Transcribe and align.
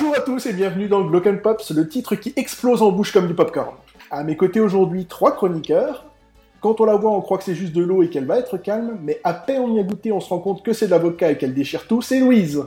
Bonjour 0.00 0.16
à 0.16 0.20
tous 0.20 0.46
et 0.46 0.54
bienvenue 0.54 0.88
dans 0.88 1.02
Glock 1.02 1.42
Pops, 1.42 1.72
le 1.72 1.86
titre 1.86 2.14
qui 2.14 2.32
explose 2.36 2.80
en 2.80 2.90
bouche 2.90 3.12
comme 3.12 3.26
du 3.26 3.34
popcorn. 3.34 3.74
À 4.10 4.24
mes 4.24 4.34
côtés 4.34 4.58
aujourd'hui, 4.58 5.04
trois 5.04 5.36
chroniqueurs. 5.36 6.06
Quand 6.62 6.80
on 6.80 6.86
la 6.86 6.96
voit, 6.96 7.10
on 7.10 7.20
croit 7.20 7.36
que 7.36 7.44
c'est 7.44 7.54
juste 7.54 7.74
de 7.74 7.82
l'eau 7.82 8.02
et 8.02 8.08
qu'elle 8.08 8.24
va 8.24 8.38
être 8.38 8.56
calme, 8.56 8.96
mais 9.02 9.20
à 9.24 9.34
peine 9.34 9.60
on 9.60 9.74
y 9.74 9.78
a 9.78 9.82
goûté, 9.82 10.10
on 10.10 10.20
se 10.20 10.30
rend 10.30 10.38
compte 10.38 10.62
que 10.64 10.72
c'est 10.72 10.86
de 10.86 10.92
l'avocat 10.92 11.32
et 11.32 11.36
qu'elle 11.36 11.52
déchire 11.52 11.86
tout, 11.86 12.00
c'est 12.00 12.18
Louise. 12.18 12.64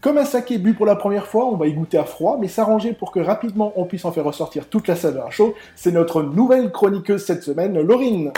Comme 0.00 0.18
un 0.18 0.24
saké 0.24 0.56
bu 0.58 0.72
pour 0.72 0.86
la 0.86 0.94
première 0.94 1.26
fois, 1.26 1.46
on 1.46 1.56
va 1.56 1.66
y 1.66 1.72
goûter 1.72 1.98
à 1.98 2.04
froid, 2.04 2.38
mais 2.40 2.46
s'arranger 2.46 2.92
pour 2.92 3.10
que 3.10 3.18
rapidement 3.18 3.72
on 3.74 3.86
puisse 3.86 4.04
en 4.04 4.12
faire 4.12 4.24
ressortir 4.24 4.68
toute 4.68 4.86
la 4.86 4.94
saveur 4.94 5.26
à 5.26 5.30
chaud, 5.30 5.56
c'est 5.74 5.90
notre 5.90 6.22
nouvelle 6.22 6.70
chroniqueuse 6.70 7.24
cette 7.24 7.42
semaine, 7.42 7.76
Laurine. 7.80 8.30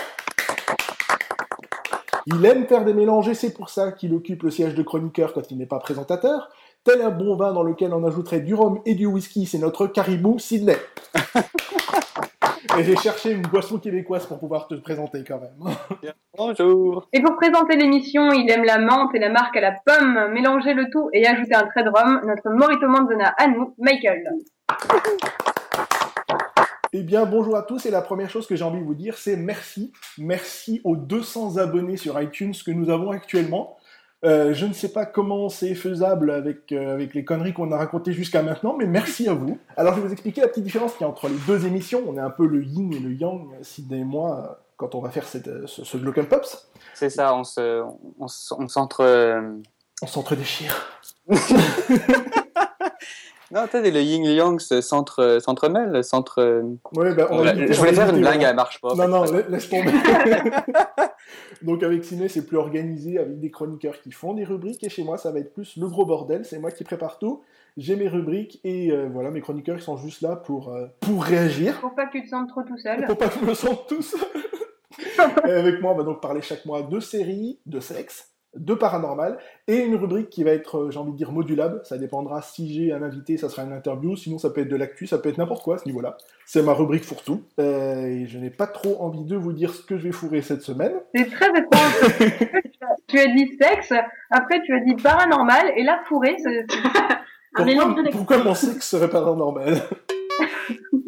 Il 2.30 2.44
aime 2.44 2.66
faire 2.66 2.84
des 2.84 2.92
mélanges 2.92 3.26
et 3.28 3.34
c'est 3.34 3.54
pour 3.54 3.70
ça 3.70 3.90
qu'il 3.90 4.12
occupe 4.12 4.42
le 4.42 4.50
siège 4.50 4.74
de 4.74 4.82
chroniqueur 4.82 5.32
quand 5.32 5.50
il 5.50 5.56
n'est 5.56 5.64
pas 5.64 5.78
présentateur. 5.78 6.50
Tel 6.84 7.00
un 7.00 7.08
bon 7.08 7.36
vin 7.36 7.54
dans 7.54 7.62
lequel 7.62 7.94
on 7.94 8.04
ajouterait 8.06 8.40
du 8.40 8.52
rhum 8.52 8.80
et 8.84 8.94
du 8.94 9.06
whisky, 9.06 9.46
c'est 9.46 9.56
notre 9.56 9.86
caribou 9.86 10.38
Sydney. 10.38 10.76
et 12.78 12.84
j'ai 12.84 12.96
cherché 12.96 13.32
une 13.32 13.40
boisson 13.42 13.78
québécoise 13.78 14.26
pour 14.26 14.38
pouvoir 14.38 14.68
te 14.68 14.74
présenter 14.74 15.24
quand 15.26 15.40
même. 15.40 15.74
Bonjour. 16.36 17.08
Et 17.14 17.22
pour 17.22 17.34
présenter 17.36 17.78
l'émission, 17.78 18.30
il 18.32 18.50
aime 18.50 18.64
la 18.64 18.78
menthe 18.78 19.14
et 19.14 19.18
la 19.18 19.30
marque 19.30 19.56
à 19.56 19.62
la 19.62 19.72
pomme, 19.86 20.30
mélanger 20.34 20.74
le 20.74 20.90
tout 20.90 21.08
et 21.14 21.26
ajouter 21.26 21.54
un 21.54 21.66
trait 21.66 21.82
de 21.82 21.88
rhum, 21.88 22.20
notre 22.26 22.50
Morito 22.50 22.88
Manzana 22.88 23.32
à 23.38 23.48
nous, 23.48 23.74
Michael. 23.78 24.22
Eh 26.92 27.02
bien, 27.02 27.26
bonjour 27.26 27.56
à 27.56 27.62
tous, 27.62 27.84
et 27.86 27.90
la 27.90 28.00
première 28.00 28.30
chose 28.30 28.46
que 28.46 28.56
j'ai 28.56 28.64
envie 28.64 28.80
de 28.80 28.84
vous 28.84 28.94
dire, 28.94 29.18
c'est 29.18 29.36
merci. 29.36 29.92
Merci 30.16 30.80
aux 30.84 30.96
200 30.96 31.58
abonnés 31.58 31.96
sur 31.98 32.20
iTunes 32.20 32.54
que 32.64 32.70
nous 32.70 32.88
avons 32.88 33.10
actuellement. 33.10 33.76
Euh, 34.24 34.52
je 34.54 34.64
ne 34.66 34.72
sais 34.72 34.88
pas 34.88 35.04
comment 35.06 35.48
c'est 35.48 35.74
faisable 35.74 36.30
avec, 36.30 36.72
euh, 36.72 36.94
avec 36.94 37.14
les 37.14 37.24
conneries 37.24 37.52
qu'on 37.52 37.70
a 37.72 37.76
racontées 37.76 38.12
jusqu'à 38.12 38.42
maintenant, 38.42 38.74
mais 38.76 38.86
merci 38.86 39.28
à 39.28 39.34
vous. 39.34 39.58
Alors, 39.76 39.94
je 39.94 40.00
vais 40.00 40.06
vous 40.06 40.12
expliquer 40.12 40.40
la 40.40 40.48
petite 40.48 40.64
différence 40.64 40.92
qu'il 40.92 41.02
y 41.02 41.04
a 41.04 41.08
entre 41.08 41.28
les 41.28 41.36
deux 41.46 41.66
émissions. 41.66 42.02
On 42.08 42.16
est 42.16 42.20
un 42.20 42.30
peu 42.30 42.46
le 42.46 42.64
yin 42.64 42.92
et 42.94 42.98
le 42.98 43.12
yang, 43.12 43.46
Sidney 43.62 44.00
et 44.00 44.04
moi, 44.04 44.60
quand 44.78 44.94
on 44.94 45.00
va 45.00 45.10
faire 45.10 45.26
cette, 45.28 45.66
ce, 45.68 45.84
ce 45.84 45.96
Local 45.98 46.26
Pops. 46.26 46.68
C'est 46.94 47.10
ça, 47.10 47.34
on 47.36 47.44
se, 47.44 47.82
on, 48.18 48.26
on 48.58 48.68
s'entre. 48.68 49.00
euh, 49.02 49.42
On 50.02 50.06
s'entre-déchire. 50.06 50.88
Non, 53.50 53.64
tu 53.64 53.70
sais, 53.82 53.90
le 53.90 54.00
yin 54.00 54.24
et 54.24 54.28
le 54.28 54.34
yang 54.34 54.60
se- 54.60 54.80
s'entre- 54.82 55.38
s'entremêlent, 55.40 56.04
s'entre. 56.04 56.40
euh, 56.40 56.62
Ouais, 56.94 57.14
bah, 57.14 57.28
on 57.30 57.44
éviter- 57.46 57.72
Je 57.72 57.78
voulais 57.78 57.92
faire 57.94 58.10
une 58.14 58.20
blague, 58.20 58.42
elle 58.42 58.54
marche 58.56 58.80
pas. 58.80 58.94
Non, 58.94 59.08
non, 59.08 59.24
la- 59.24 59.48
laisse 59.48 59.68
tomber. 59.70 59.90
Donc 61.62 61.82
avec 61.82 62.04
Ciné, 62.04 62.28
c'est 62.28 62.46
plus 62.46 62.56
organisé, 62.56 63.18
avec 63.18 63.40
des 63.40 63.50
chroniqueurs 63.50 64.00
qui 64.00 64.12
font 64.12 64.34
des 64.34 64.44
rubriques, 64.44 64.84
et 64.84 64.88
chez 64.88 65.02
moi, 65.02 65.18
ça 65.18 65.30
va 65.32 65.40
être 65.40 65.52
plus 65.52 65.76
le 65.76 65.88
gros 65.88 66.04
bordel, 66.06 66.44
c'est 66.44 66.58
moi 66.58 66.70
qui 66.70 66.84
prépare 66.84 67.18
tout, 67.18 67.42
j'ai 67.76 67.96
mes 67.96 68.08
rubriques, 68.08 68.60
et 68.64 68.90
euh, 68.92 69.08
voilà, 69.12 69.30
mes 69.30 69.40
chroniqueurs, 69.40 69.76
ils 69.76 69.82
sont 69.82 69.96
juste 69.96 70.20
là 70.22 70.36
pour, 70.36 70.72
euh, 70.72 70.86
pour 71.00 71.24
réagir, 71.24 71.80
Pour 71.80 71.94
pas 71.94 72.06
que 72.06 72.12
tu 72.18 72.24
te 72.24 72.28
sentes 72.28 72.48
trop 72.48 72.62
tout 72.62 72.78
seul. 72.78 73.04
pour 73.06 73.16
pas 73.18 73.28
que 73.28 73.40
je 73.40 73.44
me 73.44 73.54
sente 73.54 73.86
tout 73.88 74.02
seul. 74.02 74.20
Et 75.48 75.50
avec 75.50 75.80
moi, 75.80 75.92
on 75.92 75.96
va 75.96 76.04
donc 76.04 76.20
parler 76.20 76.42
chaque 76.42 76.64
mois 76.64 76.82
de 76.82 77.00
séries, 77.00 77.58
de 77.66 77.80
sexe, 77.80 78.30
de 78.56 78.74
paranormal, 78.74 79.38
et 79.66 79.76
une 79.76 79.94
rubrique 79.94 80.30
qui 80.30 80.42
va 80.42 80.50
être, 80.52 80.78
euh, 80.78 80.90
j'ai 80.90 80.98
envie 80.98 81.12
de 81.12 81.16
dire, 81.16 81.32
modulable, 81.32 81.80
ça 81.84 81.98
dépendra 81.98 82.40
si 82.42 82.72
j'ai 82.72 82.92
un 82.92 83.02
invité, 83.02 83.36
ça 83.36 83.48
sera 83.48 83.62
une 83.62 83.72
interview, 83.72 84.16
sinon 84.16 84.38
ça 84.38 84.50
peut 84.50 84.62
être 84.62 84.68
de 84.68 84.76
l'actu, 84.76 85.06
ça 85.06 85.18
peut 85.18 85.28
être 85.28 85.38
n'importe 85.38 85.62
quoi 85.62 85.76
à 85.76 85.78
ce 85.78 85.86
niveau-là. 85.86 86.16
C'est 86.46 86.62
ma 86.62 86.72
rubrique 86.72 87.04
fourre-tout, 87.04 87.42
Euh, 87.60 88.06
et 88.06 88.26
je 88.26 88.38
n'ai 88.38 88.50
pas 88.50 88.66
trop 88.66 89.02
envie 89.02 89.24
de 89.24 89.36
vous 89.36 89.52
dire 89.52 89.74
ce 89.74 89.82
que 89.82 89.98
je 89.98 90.04
vais 90.04 90.12
fourrer 90.12 90.42
cette 90.42 90.62
semaine. 90.62 90.92
C'est 91.14 91.30
très 91.30 91.50
étrange. 91.50 92.62
tu, 93.08 93.18
as, 93.18 93.26
dit 93.26 93.56
sexe, 93.60 93.92
après 94.30 94.60
tu 94.62 94.74
as 94.74 94.80
dit 94.80 94.94
paranormal, 94.94 95.72
et 95.76 95.82
là 95.82 96.00
fourré, 96.06 96.36
c'est... 96.38 96.66
Un 97.54 97.64
mélange 97.64 97.94
de 97.96 98.02
Pourquoi, 98.02 98.36
pourquoi 98.36 98.44
mon 98.44 98.54
sexe 98.54 98.88
serait 98.88 99.08
pas 99.08 99.20
normal 99.20 99.74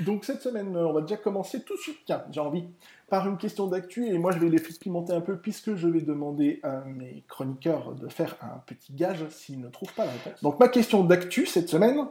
Donc 0.00 0.24
cette 0.24 0.42
semaine, 0.42 0.76
euh, 0.76 0.86
on 0.86 0.92
va 0.92 1.00
déjà 1.00 1.16
commencer 1.16 1.62
tout 1.62 1.76
de 1.76 1.80
suite, 1.80 1.98
tiens, 2.06 2.24
j'ai 2.30 2.40
envie, 2.40 2.64
par 3.08 3.28
une 3.28 3.36
question 3.36 3.66
d'actu, 3.66 4.06
et 4.06 4.18
moi 4.18 4.32
je 4.32 4.38
vais 4.38 4.48
les 4.48 4.60
pimenter 4.60 5.12
un 5.12 5.20
peu, 5.20 5.36
puisque 5.36 5.74
je 5.74 5.88
vais 5.88 6.00
demander 6.00 6.60
à 6.62 6.80
mes 6.80 7.24
chroniqueurs 7.28 7.92
de 7.92 8.08
faire 8.08 8.36
un 8.40 8.58
petit 8.66 8.92
gage 8.92 9.26
s'ils 9.30 9.60
ne 9.60 9.68
trouvent 9.68 9.92
pas 9.94 10.04
la 10.04 10.12
réponse. 10.12 10.42
Donc 10.42 10.58
ma 10.58 10.68
question 10.68 11.04
d'actu 11.04 11.46
cette 11.46 11.68
semaine, 11.68 12.06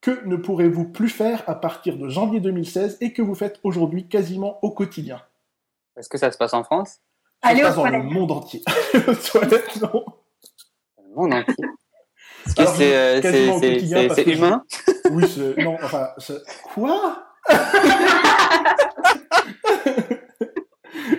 que 0.00 0.24
ne 0.26 0.36
pourrez-vous 0.36 0.84
plus 0.84 1.08
faire 1.08 1.42
à 1.46 1.54
partir 1.54 1.96
de 1.96 2.08
janvier 2.08 2.40
2016 2.40 2.98
et 3.00 3.12
que 3.12 3.22
vous 3.22 3.34
faites 3.34 3.58
aujourd'hui 3.64 4.08
quasiment 4.08 4.58
au 4.62 4.70
quotidien? 4.70 5.20
Est-ce 5.96 6.08
que 6.08 6.18
ça 6.18 6.30
se 6.30 6.38
passe 6.38 6.54
en 6.54 6.62
France? 6.62 7.00
Ça 7.42 7.50
se 7.50 7.54
Allez 7.54 7.62
aux 7.62 7.66
passe 7.66 7.76
dans 7.76 7.88
le 7.88 8.02
monde 8.02 8.32
entier. 8.32 8.62
Aux 8.94 9.14
toilettes, 9.14 9.80
non. 9.80 10.04
Dans 10.96 11.04
le 11.04 11.14
monde 11.14 11.34
entier. 11.34 11.64
Est-ce 12.46 13.22
que 14.08 14.14
c'est 14.14 14.26
humain? 14.26 14.64
Oui, 15.12 15.24
c'est... 15.28 15.56
Non, 15.62 15.76
enfin... 15.82 16.10
c'est- 16.18 16.42
Quoi? 16.74 17.24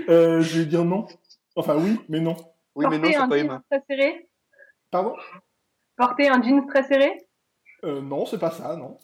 Euh, 0.09 0.41
Je 0.41 0.59
vais 0.59 0.65
dire 0.65 0.83
non. 0.83 1.07
Enfin 1.55 1.75
oui, 1.77 1.99
mais 2.09 2.19
non. 2.19 2.35
Oui, 2.75 2.85
mais 2.89 2.97
non, 2.97 3.03
Porter 3.03 3.13
c'est 3.13 3.19
un 3.19 3.27
pas 3.29 3.37
jean 3.37 3.43
humain. 3.45 3.63
très 3.69 3.83
serré 3.87 4.29
Pardon? 4.91 5.15
Porter 5.95 6.29
un 6.29 6.41
jean 6.41 6.65
très 6.67 6.83
serré 6.83 7.27
euh, 7.83 8.01
Non, 8.01 8.25
c'est 8.25 8.39
pas 8.39 8.51
ça, 8.51 8.75
non. 8.75 8.97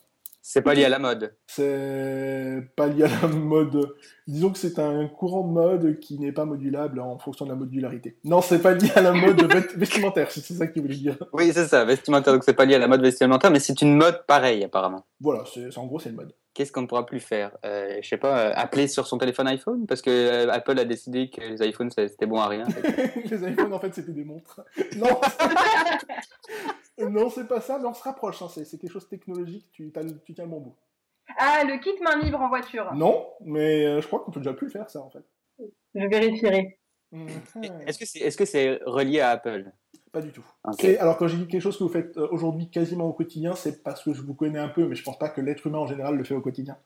C'est 0.47 0.61
pas 0.61 0.75
lié 0.75 0.85
à 0.85 0.89
la 0.89 0.99
mode. 0.99 1.35
C'est 1.47 2.61
pas 2.75 2.85
lié 2.85 3.05
à 3.05 3.07
la 3.07 3.27
mode. 3.27 3.95
Disons 4.27 4.51
que 4.51 4.59
c'est 4.59 4.77
un 4.77 5.07
courant 5.07 5.41
de 5.47 5.51
mode 5.51 5.99
qui 5.99 6.19
n'est 6.19 6.31
pas 6.31 6.45
modulable 6.45 6.99
en 6.99 7.17
fonction 7.17 7.45
de 7.45 7.49
la 7.49 7.55
modularité. 7.55 8.19
Non, 8.23 8.41
c'est 8.43 8.59
pas 8.59 8.75
lié 8.75 8.91
à 8.95 9.01
la 9.01 9.11
mode 9.11 9.41
vest- 9.51 9.75
vestimentaire, 9.75 10.29
c'est 10.29 10.41
ça 10.53 10.67
que 10.67 10.73
tu 10.73 10.81
voulais 10.81 10.97
dire. 10.97 11.17
Oui, 11.33 11.51
c'est 11.51 11.65
ça, 11.65 11.83
vestimentaire, 11.83 12.31
donc 12.31 12.43
c'est 12.43 12.53
pas 12.53 12.65
lié 12.65 12.75
à 12.75 12.79
la 12.79 12.87
mode 12.87 13.01
vestimentaire, 13.01 13.49
mais 13.49 13.59
c'est 13.59 13.81
une 13.81 13.95
mode 13.95 14.23
pareille, 14.27 14.63
apparemment. 14.63 15.07
Voilà, 15.19 15.43
en 15.77 15.85
gros, 15.87 15.97
c'est 15.97 16.09
une 16.09 16.15
mode. 16.15 16.31
Qu'est-ce 16.55 16.71
qu'on 16.71 16.83
ne 16.83 16.87
pourra 16.87 17.05
plus 17.05 17.19
faire? 17.19 17.55
Euh, 17.65 17.97
Je 18.01 18.07
sais 18.07 18.17
pas, 18.17 18.47
euh, 18.47 18.53
appeler 18.55 18.87
sur 18.87 19.05
son 19.07 19.17
téléphone 19.17 19.45
iPhone? 19.47 19.85
Parce 19.85 20.01
que 20.01 20.09
euh, 20.09 20.49
Apple 20.51 20.79
a 20.79 20.85
décidé 20.85 21.29
que 21.29 21.41
les 21.41 21.67
iPhones 21.67 21.91
c'était 21.91 22.25
bon 22.25 22.39
à 22.39 22.47
rien. 22.47 22.65
Les 23.29 23.43
iPhones, 23.51 23.73
en 23.73 23.79
fait, 23.79 23.93
c'était 23.93 24.13
des 24.13 24.23
montres. 24.23 24.61
Non, 24.95 25.19
non 27.09 27.29
c'est 27.29 27.47
pas 27.47 27.59
ça, 27.59 27.77
mais 27.77 27.85
on 27.87 27.93
se 27.93 28.03
rapproche. 28.03 28.41
hein. 28.41 28.47
C'est, 28.49 28.77
quelque 28.79 28.91
chose 28.91 29.03
de 29.03 29.09
technologique, 29.09 29.67
tu, 29.71 29.91
t'as 29.91 30.01
le- 30.01 30.17
tu 30.23 30.33
tiens 30.33 30.45
le 30.45 30.49
bon 30.51 30.61
bout. 30.61 30.75
Ah, 31.37 31.63
le 31.65 31.77
kit 31.79 32.01
main 32.01 32.17
libre 32.21 32.39
en 32.39 32.47
voiture. 32.47 32.93
Non, 32.93 33.27
mais 33.41 33.85
euh, 33.85 33.99
je 34.01 34.07
crois 34.07 34.19
qu'on 34.21 34.31
peut 34.31 34.39
déjà 34.39 34.53
plus 34.53 34.67
le 34.67 34.71
faire, 34.71 34.89
ça, 34.89 35.01
en 35.01 35.09
fait. 35.09 35.23
Je 35.93 36.07
vérifierai. 36.07 36.79
Mhm. 37.11 37.27
Est-ce 37.85 37.99
que 37.99 38.05
c'est 38.05 38.19
est 38.19 38.39
-ce 38.39 38.45
c'est 38.45 38.79
relié 38.85 39.19
à 39.19 39.31
Apple? 39.31 39.71
Pas 40.15 40.21
du 40.21 40.31
tout. 40.31 40.45
Alors, 40.97 41.17
quand 41.17 41.27
j'ai 41.27 41.35
dit 41.35 41.45
quelque 41.45 41.61
chose 41.61 41.77
que 41.77 41.83
vous 41.83 41.89
faites 41.89 42.15
euh, 42.15 42.25
aujourd'hui 42.31 42.69
quasiment 42.69 43.03
au 43.03 43.11
quotidien, 43.11 43.53
c'est 43.53 43.83
parce 43.83 44.01
que 44.01 44.13
je 44.13 44.21
vous 44.21 44.33
connais 44.33 44.59
un 44.59 44.69
peu, 44.69 44.87
mais 44.87 44.95
je 44.95 45.03
pense 45.03 45.19
pas 45.19 45.27
que 45.27 45.41
l'être 45.41 45.67
humain 45.67 45.79
en 45.79 45.87
général 45.87 46.15
le 46.15 46.23
fait 46.23 46.33
au 46.33 46.39
quotidien. 46.39 46.77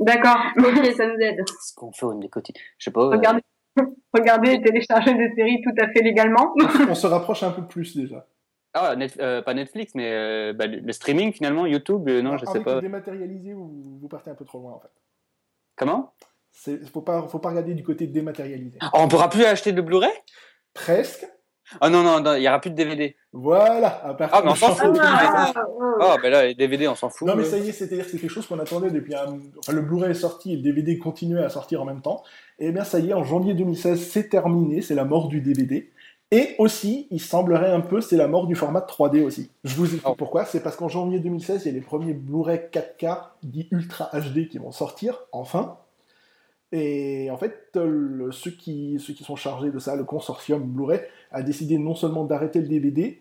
D'accord, 0.00 0.36
ok, 0.58 0.84
ça 0.96 1.06
nous 1.06 1.16
aide. 1.20 1.44
Ce 1.64 1.72
qu'on 1.76 1.92
fait 1.92 2.06
au 2.06 2.18
quotidien? 2.28 2.60
Je 2.78 2.84
sais 2.86 2.90
pas. 2.90 3.02
euh, 3.02 3.10
Regardez, 3.10 3.40
regardez 4.12 4.50
et 4.54 4.60
télécharger 4.62 5.14
des 5.14 5.32
séries 5.36 5.62
tout 5.62 5.80
à 5.80 5.86
fait 5.92 6.02
légalement. 6.02 6.52
On 6.90 6.94
se 6.96 7.06
rapproche 7.06 7.44
un 7.44 7.52
peu 7.52 7.64
plus 7.68 7.96
déjà. 7.96 8.26
Ah, 8.74 8.96
Net- 8.96 9.16
euh, 9.20 9.42
pas 9.42 9.54
Netflix, 9.54 9.92
mais 9.94 10.10
euh, 10.12 10.52
bah, 10.52 10.66
le 10.66 10.92
streaming 10.92 11.32
finalement, 11.32 11.66
YouTube, 11.66 12.08
euh, 12.08 12.20
non, 12.20 12.30
Alors, 12.32 12.40
je 12.40 12.50
sais 12.50 12.64
pas. 12.64 12.80
dématérialisé, 12.80 13.52
vous, 13.52 13.96
vous 14.00 14.08
partez 14.08 14.30
un 14.30 14.34
peu 14.34 14.44
trop 14.44 14.58
loin 14.58 14.72
en 14.72 14.80
fait? 14.80 14.90
Comment? 15.76 16.14
Faut 16.92 17.02
pas, 17.02 17.28
faut 17.28 17.38
pas 17.38 17.50
regarder 17.50 17.74
du 17.74 17.84
côté 17.84 18.08
dématérialisé. 18.08 18.80
Oh, 18.82 18.86
On 18.94 19.06
pourra 19.06 19.30
plus 19.30 19.44
acheter 19.44 19.70
de 19.70 19.80
Blu-ray? 19.80 20.10
Presque. 20.74 21.28
Oh 21.82 21.88
non, 21.88 22.02
non, 22.02 22.20
non, 22.20 22.34
il 22.36 22.42
y 22.42 22.48
aura 22.48 22.60
plus 22.60 22.70
de 22.70 22.76
DVD. 22.76 23.16
Voilà. 23.32 23.88
À 24.04 24.14
partir 24.14 24.38
Ah, 24.38 24.42
mais 24.44 24.52
on 24.52 24.54
s'en 24.54 24.74
fout. 24.74 24.92
2016. 24.92 25.54
Oh, 26.00 26.14
ben 26.22 26.30
là, 26.30 26.46
les 26.46 26.54
DVD, 26.54 26.86
on 26.88 26.94
s'en 26.94 27.08
fout. 27.08 27.26
Non 27.26 27.34
mais 27.34 27.44
ça 27.44 27.58
y 27.58 27.68
est, 27.68 27.72
c'est-à-dire 27.72 28.04
que 28.04 28.10
c'est 28.12 28.18
quelque 28.18 28.30
chose 28.30 28.46
qu'on 28.46 28.58
attendait 28.58 28.90
depuis 28.90 29.14
un... 29.14 29.38
Enfin, 29.58 29.72
le 29.72 29.80
Blu-ray 29.82 30.10
est 30.12 30.14
sorti 30.14 30.52
et 30.52 30.56
le 30.56 30.62
DVD 30.62 30.96
continuait 30.98 31.42
à 31.42 31.48
sortir 31.48 31.82
en 31.82 31.84
même 31.84 32.02
temps. 32.02 32.22
Et 32.58 32.70
bien 32.70 32.84
ça 32.84 32.98
y 33.00 33.10
est, 33.10 33.14
en 33.14 33.24
janvier 33.24 33.54
2016, 33.54 34.00
c'est 34.00 34.28
terminé, 34.28 34.80
c'est 34.80 34.94
la 34.94 35.04
mort 35.04 35.28
du 35.28 35.40
DVD. 35.40 35.90
Et 36.32 36.56
aussi, 36.58 37.06
il 37.10 37.20
semblerait 37.20 37.70
un 37.70 37.80
peu, 37.80 38.00
c'est 38.00 38.16
la 38.16 38.26
mort 38.28 38.46
du 38.48 38.56
format 38.56 38.80
3D 38.80 39.22
aussi. 39.24 39.50
Je 39.64 39.74
vous 39.76 39.84
explique 39.84 40.02
Oh. 40.08 40.14
pourquoi. 40.16 40.44
C'est 40.44 40.60
parce 40.60 40.74
qu'en 40.76 40.88
janvier 40.88 41.20
2016, 41.20 41.62
il 41.64 41.68
y 41.68 41.70
a 41.70 41.74
les 41.74 41.80
premiers 41.80 42.14
Blu-ray 42.14 42.62
4K, 42.72 43.18
dits 43.44 43.68
Ultra 43.70 44.10
HD, 44.12 44.48
qui 44.48 44.58
vont 44.58 44.72
sortir, 44.72 45.18
enfin. 45.32 45.76
Et 46.72 47.30
en 47.30 47.36
fait, 47.36 47.70
le- 47.76 48.32
ceux, 48.32 48.50
qui, 48.50 48.98
ceux 48.98 49.12
qui 49.14 49.24
sont 49.24 49.36
chargés 49.36 49.70
de 49.70 49.78
ça, 49.78 49.94
le 49.96 50.04
consortium 50.04 50.62
Blu-ray, 50.62 51.00
a 51.30 51.42
décidé 51.42 51.78
non 51.78 51.94
seulement 51.94 52.24
d'arrêter 52.24 52.60
le 52.60 52.66
DVD, 52.68 53.20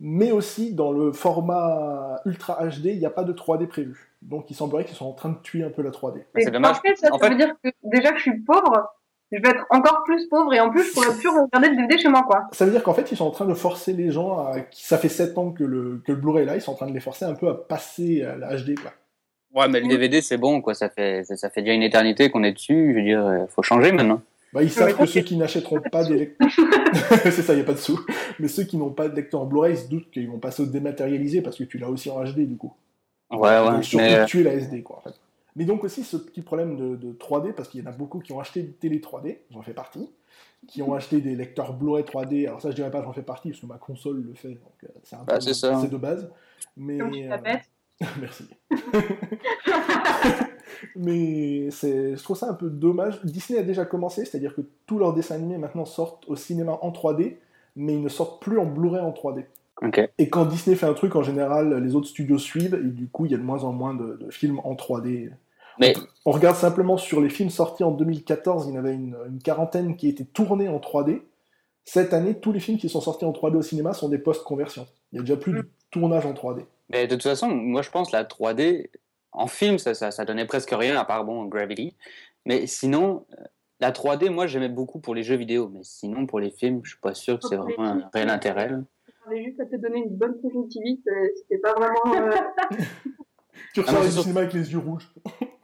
mais 0.00 0.32
aussi 0.32 0.74
dans 0.74 0.92
le 0.92 1.12
format 1.12 2.20
Ultra 2.26 2.58
HD, 2.66 2.86
il 2.86 2.98
n'y 2.98 3.06
a 3.06 3.10
pas 3.10 3.24
de 3.24 3.32
3D 3.32 3.66
prévu. 3.66 4.12
Donc 4.22 4.50
il 4.50 4.54
semblerait 4.54 4.84
qu'ils 4.84 4.96
sont 4.96 5.06
en 5.06 5.12
train 5.12 5.30
de 5.30 5.38
tuer 5.42 5.62
un 5.64 5.70
peu 5.70 5.82
la 5.82 5.90
3D. 5.90 6.24
C'est 6.36 6.50
dommage. 6.50 6.74
Parfait, 6.82 6.96
ça, 6.96 7.08
En 7.12 7.18
ça 7.18 7.24
fait- 7.26 7.30
veut 7.32 7.36
dire 7.38 7.54
que 7.62 7.70
déjà 7.84 8.10
que 8.12 8.16
je 8.18 8.22
suis 8.22 8.38
pauvre, 8.40 8.88
je 9.32 9.40
vais 9.42 9.48
être 9.50 9.64
encore 9.70 10.02
plus 10.04 10.26
pauvre 10.28 10.52
et 10.54 10.60
en 10.60 10.70
plus 10.70 10.84
je 10.84 10.92
pourrais 10.92 11.14
plus 11.16 11.28
regarder 11.28 11.68
le 11.70 11.76
DVD 11.76 11.98
chez 11.98 12.08
moi 12.08 12.22
quoi. 12.26 12.44
Ça 12.52 12.64
veut 12.64 12.70
dire 12.70 12.82
qu'en 12.82 12.94
fait, 12.94 13.10
ils 13.12 13.16
sont 13.16 13.26
en 13.26 13.30
train 13.30 13.46
de 13.46 13.54
forcer 13.54 13.92
les 13.92 14.10
gens 14.10 14.38
à. 14.38 14.56
Ça 14.72 14.98
fait 14.98 15.08
7 15.08 15.36
ans 15.38 15.50
que 15.50 15.64
le, 15.64 16.02
que 16.04 16.12
le 16.12 16.18
Blu-ray 16.18 16.42
est 16.42 16.46
là, 16.46 16.56
ils 16.56 16.60
sont 16.60 16.72
en 16.72 16.76
train 16.76 16.86
de 16.88 16.92
les 16.92 17.00
forcer 17.00 17.24
un 17.24 17.34
peu 17.34 17.48
à 17.48 17.54
passer 17.54 18.22
à 18.22 18.36
la 18.36 18.56
HD, 18.56 18.74
quoi. 18.80 18.92
Ouais, 19.56 19.68
mais 19.68 19.80
le 19.80 19.88
DVD, 19.88 20.20
c'est 20.20 20.36
bon, 20.36 20.60
quoi. 20.60 20.74
Ça 20.74 20.90
fait, 20.90 21.24
ça, 21.24 21.36
ça 21.36 21.48
fait 21.48 21.62
déjà 21.62 21.72
une 21.72 21.82
éternité 21.82 22.30
qu'on 22.30 22.44
est 22.44 22.52
dessus. 22.52 22.92
Je 22.92 22.98
veux 22.98 23.04
dire, 23.04 23.26
euh, 23.26 23.46
faut 23.48 23.62
changer 23.62 23.90
maintenant. 23.90 24.20
Bah, 24.52 24.62
ils 24.62 24.70
savent 24.70 24.96
que 24.96 25.06
ceux 25.06 25.22
qui 25.22 25.36
n'achèteront 25.36 25.80
pas 25.80 26.04
des 26.04 26.18
lecteurs. 26.18 26.48
c'est 27.24 27.42
ça, 27.42 27.54
il 27.54 27.56
n'y 27.56 27.62
a 27.62 27.64
pas 27.64 27.72
de 27.72 27.78
sous. 27.78 27.98
Mais 28.38 28.48
ceux 28.48 28.64
qui 28.64 28.76
n'ont 28.76 28.90
pas 28.90 29.08
de 29.08 29.16
lecteur 29.16 29.40
en 29.40 29.46
Blu-ray 29.46 29.76
se 29.76 29.88
doutent 29.88 30.10
qu'ils 30.10 30.30
vont 30.30 30.38
passer 30.38 30.62
au 30.62 30.66
dématérialisé 30.66 31.40
parce 31.40 31.56
que 31.56 31.64
tu 31.64 31.78
l'as 31.78 31.90
aussi 31.90 32.10
en 32.10 32.22
HD 32.22 32.40
du 32.40 32.56
coup. 32.56 32.72
Ouais, 33.30 33.38
ouais. 33.38 33.70
Donc, 33.70 33.84
surtout 33.84 34.26
tuer 34.26 34.44
la 34.44 34.52
SD 34.52 34.82
quoi 34.82 34.98
en 34.98 35.00
fait. 35.00 35.14
Mais 35.56 35.64
donc 35.64 35.84
aussi 35.84 36.04
ce 36.04 36.16
petit 36.16 36.42
problème 36.42 36.76
de, 36.76 36.96
de 36.96 37.12
3D, 37.12 37.52
parce 37.54 37.68
qu'il 37.68 37.82
y 37.82 37.82
en 37.82 37.90
a 37.90 37.92
beaucoup 37.92 38.20
qui 38.20 38.32
ont 38.32 38.40
acheté 38.40 38.62
des 38.62 38.72
télé 38.72 38.98
3D, 38.98 39.38
j'en 39.50 39.62
fais 39.62 39.72
partie, 39.72 40.10
qui 40.68 40.82
ont 40.82 40.94
acheté 40.94 41.20
des 41.20 41.34
lecteurs 41.34 41.72
Blu-ray 41.72 42.04
3D. 42.04 42.46
Alors 42.46 42.60
ça, 42.60 42.70
je 42.70 42.76
dirais 42.76 42.90
pas 42.90 43.02
j'en 43.02 43.12
fais 43.12 43.22
partie, 43.22 43.50
parce 43.50 43.60
que 43.60 43.66
ma 43.66 43.78
console 43.78 44.22
le 44.22 44.34
fait, 44.34 44.50
donc 44.50 44.74
euh, 44.84 44.88
c'est 45.02 45.16
un 45.16 45.24
Bah, 45.24 45.34
peu 45.34 45.40
c'est 45.40 45.54
c'est 45.54 45.90
de 45.90 45.96
base. 45.96 46.30
Mais 46.76 46.98
tu 46.98 47.30
euh. 47.30 47.36
merci. 48.20 48.44
Mais 50.96 51.70
je 51.70 52.22
trouve 52.22 52.36
ça 52.36 52.50
un 52.50 52.54
peu 52.54 52.68
dommage. 52.68 53.20
Disney 53.24 53.58
a 53.58 53.62
déjà 53.62 53.84
commencé, 53.84 54.24
c'est-à-dire 54.24 54.54
que 54.54 54.62
tous 54.86 54.98
leurs 54.98 55.14
dessins 55.14 55.36
animés 55.36 55.58
maintenant 55.58 55.84
sortent 55.84 56.24
au 56.28 56.36
cinéma 56.36 56.78
en 56.82 56.90
3D, 56.90 57.36
mais 57.76 57.94
ils 57.94 58.02
ne 58.02 58.08
sortent 58.08 58.42
plus 58.42 58.58
en 58.58 58.66
Blu-ray 58.66 59.02
en 59.02 59.12
3D. 59.12 59.44
Ok. 59.82 60.00
Et 60.18 60.28
quand 60.28 60.46
Disney 60.46 60.76
fait 60.76 60.86
un 60.86 60.94
truc, 60.94 61.16
en 61.16 61.22
général, 61.22 61.74
les 61.82 61.94
autres 61.94 62.08
studios 62.08 62.38
suivent, 62.38 62.74
et 62.74 62.88
du 62.88 63.08
coup, 63.08 63.26
il 63.26 63.32
y 63.32 63.34
a 63.34 63.38
de 63.38 63.42
moins 63.42 63.64
en 63.64 63.72
moins 63.72 63.94
de, 63.94 64.16
de 64.16 64.30
films 64.30 64.60
en 64.64 64.74
3D. 64.74 65.30
Mais 65.78 65.94
On 66.24 66.30
regarde 66.30 66.56
simplement 66.56 66.96
sur 66.96 67.20
les 67.20 67.28
films 67.28 67.50
sortis 67.50 67.84
en 67.84 67.90
2014, 67.90 68.66
il 68.68 68.74
y 68.74 68.76
en 68.76 68.80
avait 68.80 68.94
une, 68.94 69.16
une 69.28 69.38
quarantaine 69.42 69.96
qui 69.96 70.08
étaient 70.08 70.24
tournés 70.24 70.68
en 70.68 70.78
3D. 70.78 71.22
Cette 71.84 72.14
année, 72.14 72.34
tous 72.34 72.52
les 72.52 72.60
films 72.60 72.78
qui 72.78 72.88
sont 72.88 73.00
sortis 73.00 73.24
en 73.24 73.32
3D 73.32 73.56
au 73.56 73.62
cinéma 73.62 73.92
sont 73.92 74.08
des 74.08 74.18
post-conversions. 74.18 74.86
Il 75.12 75.16
y 75.16 75.18
a 75.18 75.22
déjà 75.22 75.36
plus 75.36 75.52
de 75.52 75.68
tournage 75.90 76.26
en 76.26 76.32
3D. 76.32 76.64
Mais 76.88 77.06
de 77.06 77.14
toute 77.14 77.22
façon, 77.24 77.48
moi 77.48 77.82
je 77.82 77.90
pense 77.90 78.12
la 78.12 78.24
3D, 78.24 78.90
en 79.32 79.46
film, 79.46 79.78
ça, 79.78 79.94
ça, 79.94 80.10
ça 80.10 80.24
donnait 80.24 80.46
presque 80.46 80.70
rien, 80.70 80.96
à 80.98 81.04
part 81.04 81.24
bon, 81.24 81.44
Gravity. 81.44 81.96
Mais 82.44 82.66
sinon, 82.66 83.26
euh, 83.38 83.42
la 83.80 83.90
3D, 83.92 84.30
moi 84.30 84.46
j'aimais 84.46 84.68
beaucoup 84.68 85.00
pour 85.00 85.14
les 85.14 85.22
jeux 85.22 85.36
vidéo. 85.36 85.68
Mais 85.72 85.80
sinon, 85.82 86.26
pour 86.26 86.40
les 86.40 86.50
films, 86.50 86.80
je 86.84 86.90
suis 86.90 87.00
pas 87.00 87.14
sûr 87.14 87.38
que 87.38 87.46
c'est 87.48 87.56
vraiment 87.56 87.84
un 87.84 88.10
réel 88.14 88.30
intérêt. 88.30 88.68
là. 88.70 88.78
avait 89.26 89.44
juste 89.44 89.60
à 89.60 89.66
te 89.66 89.76
donner 89.76 89.98
une 89.98 90.16
bonne 90.16 90.40
conjonctivite, 90.40 91.04
c'était 91.42 91.58
pas 91.60 91.74
vraiment. 91.74 92.30
euh, 92.30 92.30
Tu 93.74 93.80
Ah, 93.86 93.90
ressors 93.90 94.04
du 94.04 94.10
cinéma 94.10 94.40
avec 94.40 94.52
les 94.52 94.70
yeux 94.72 94.78
rouges. 94.78 95.10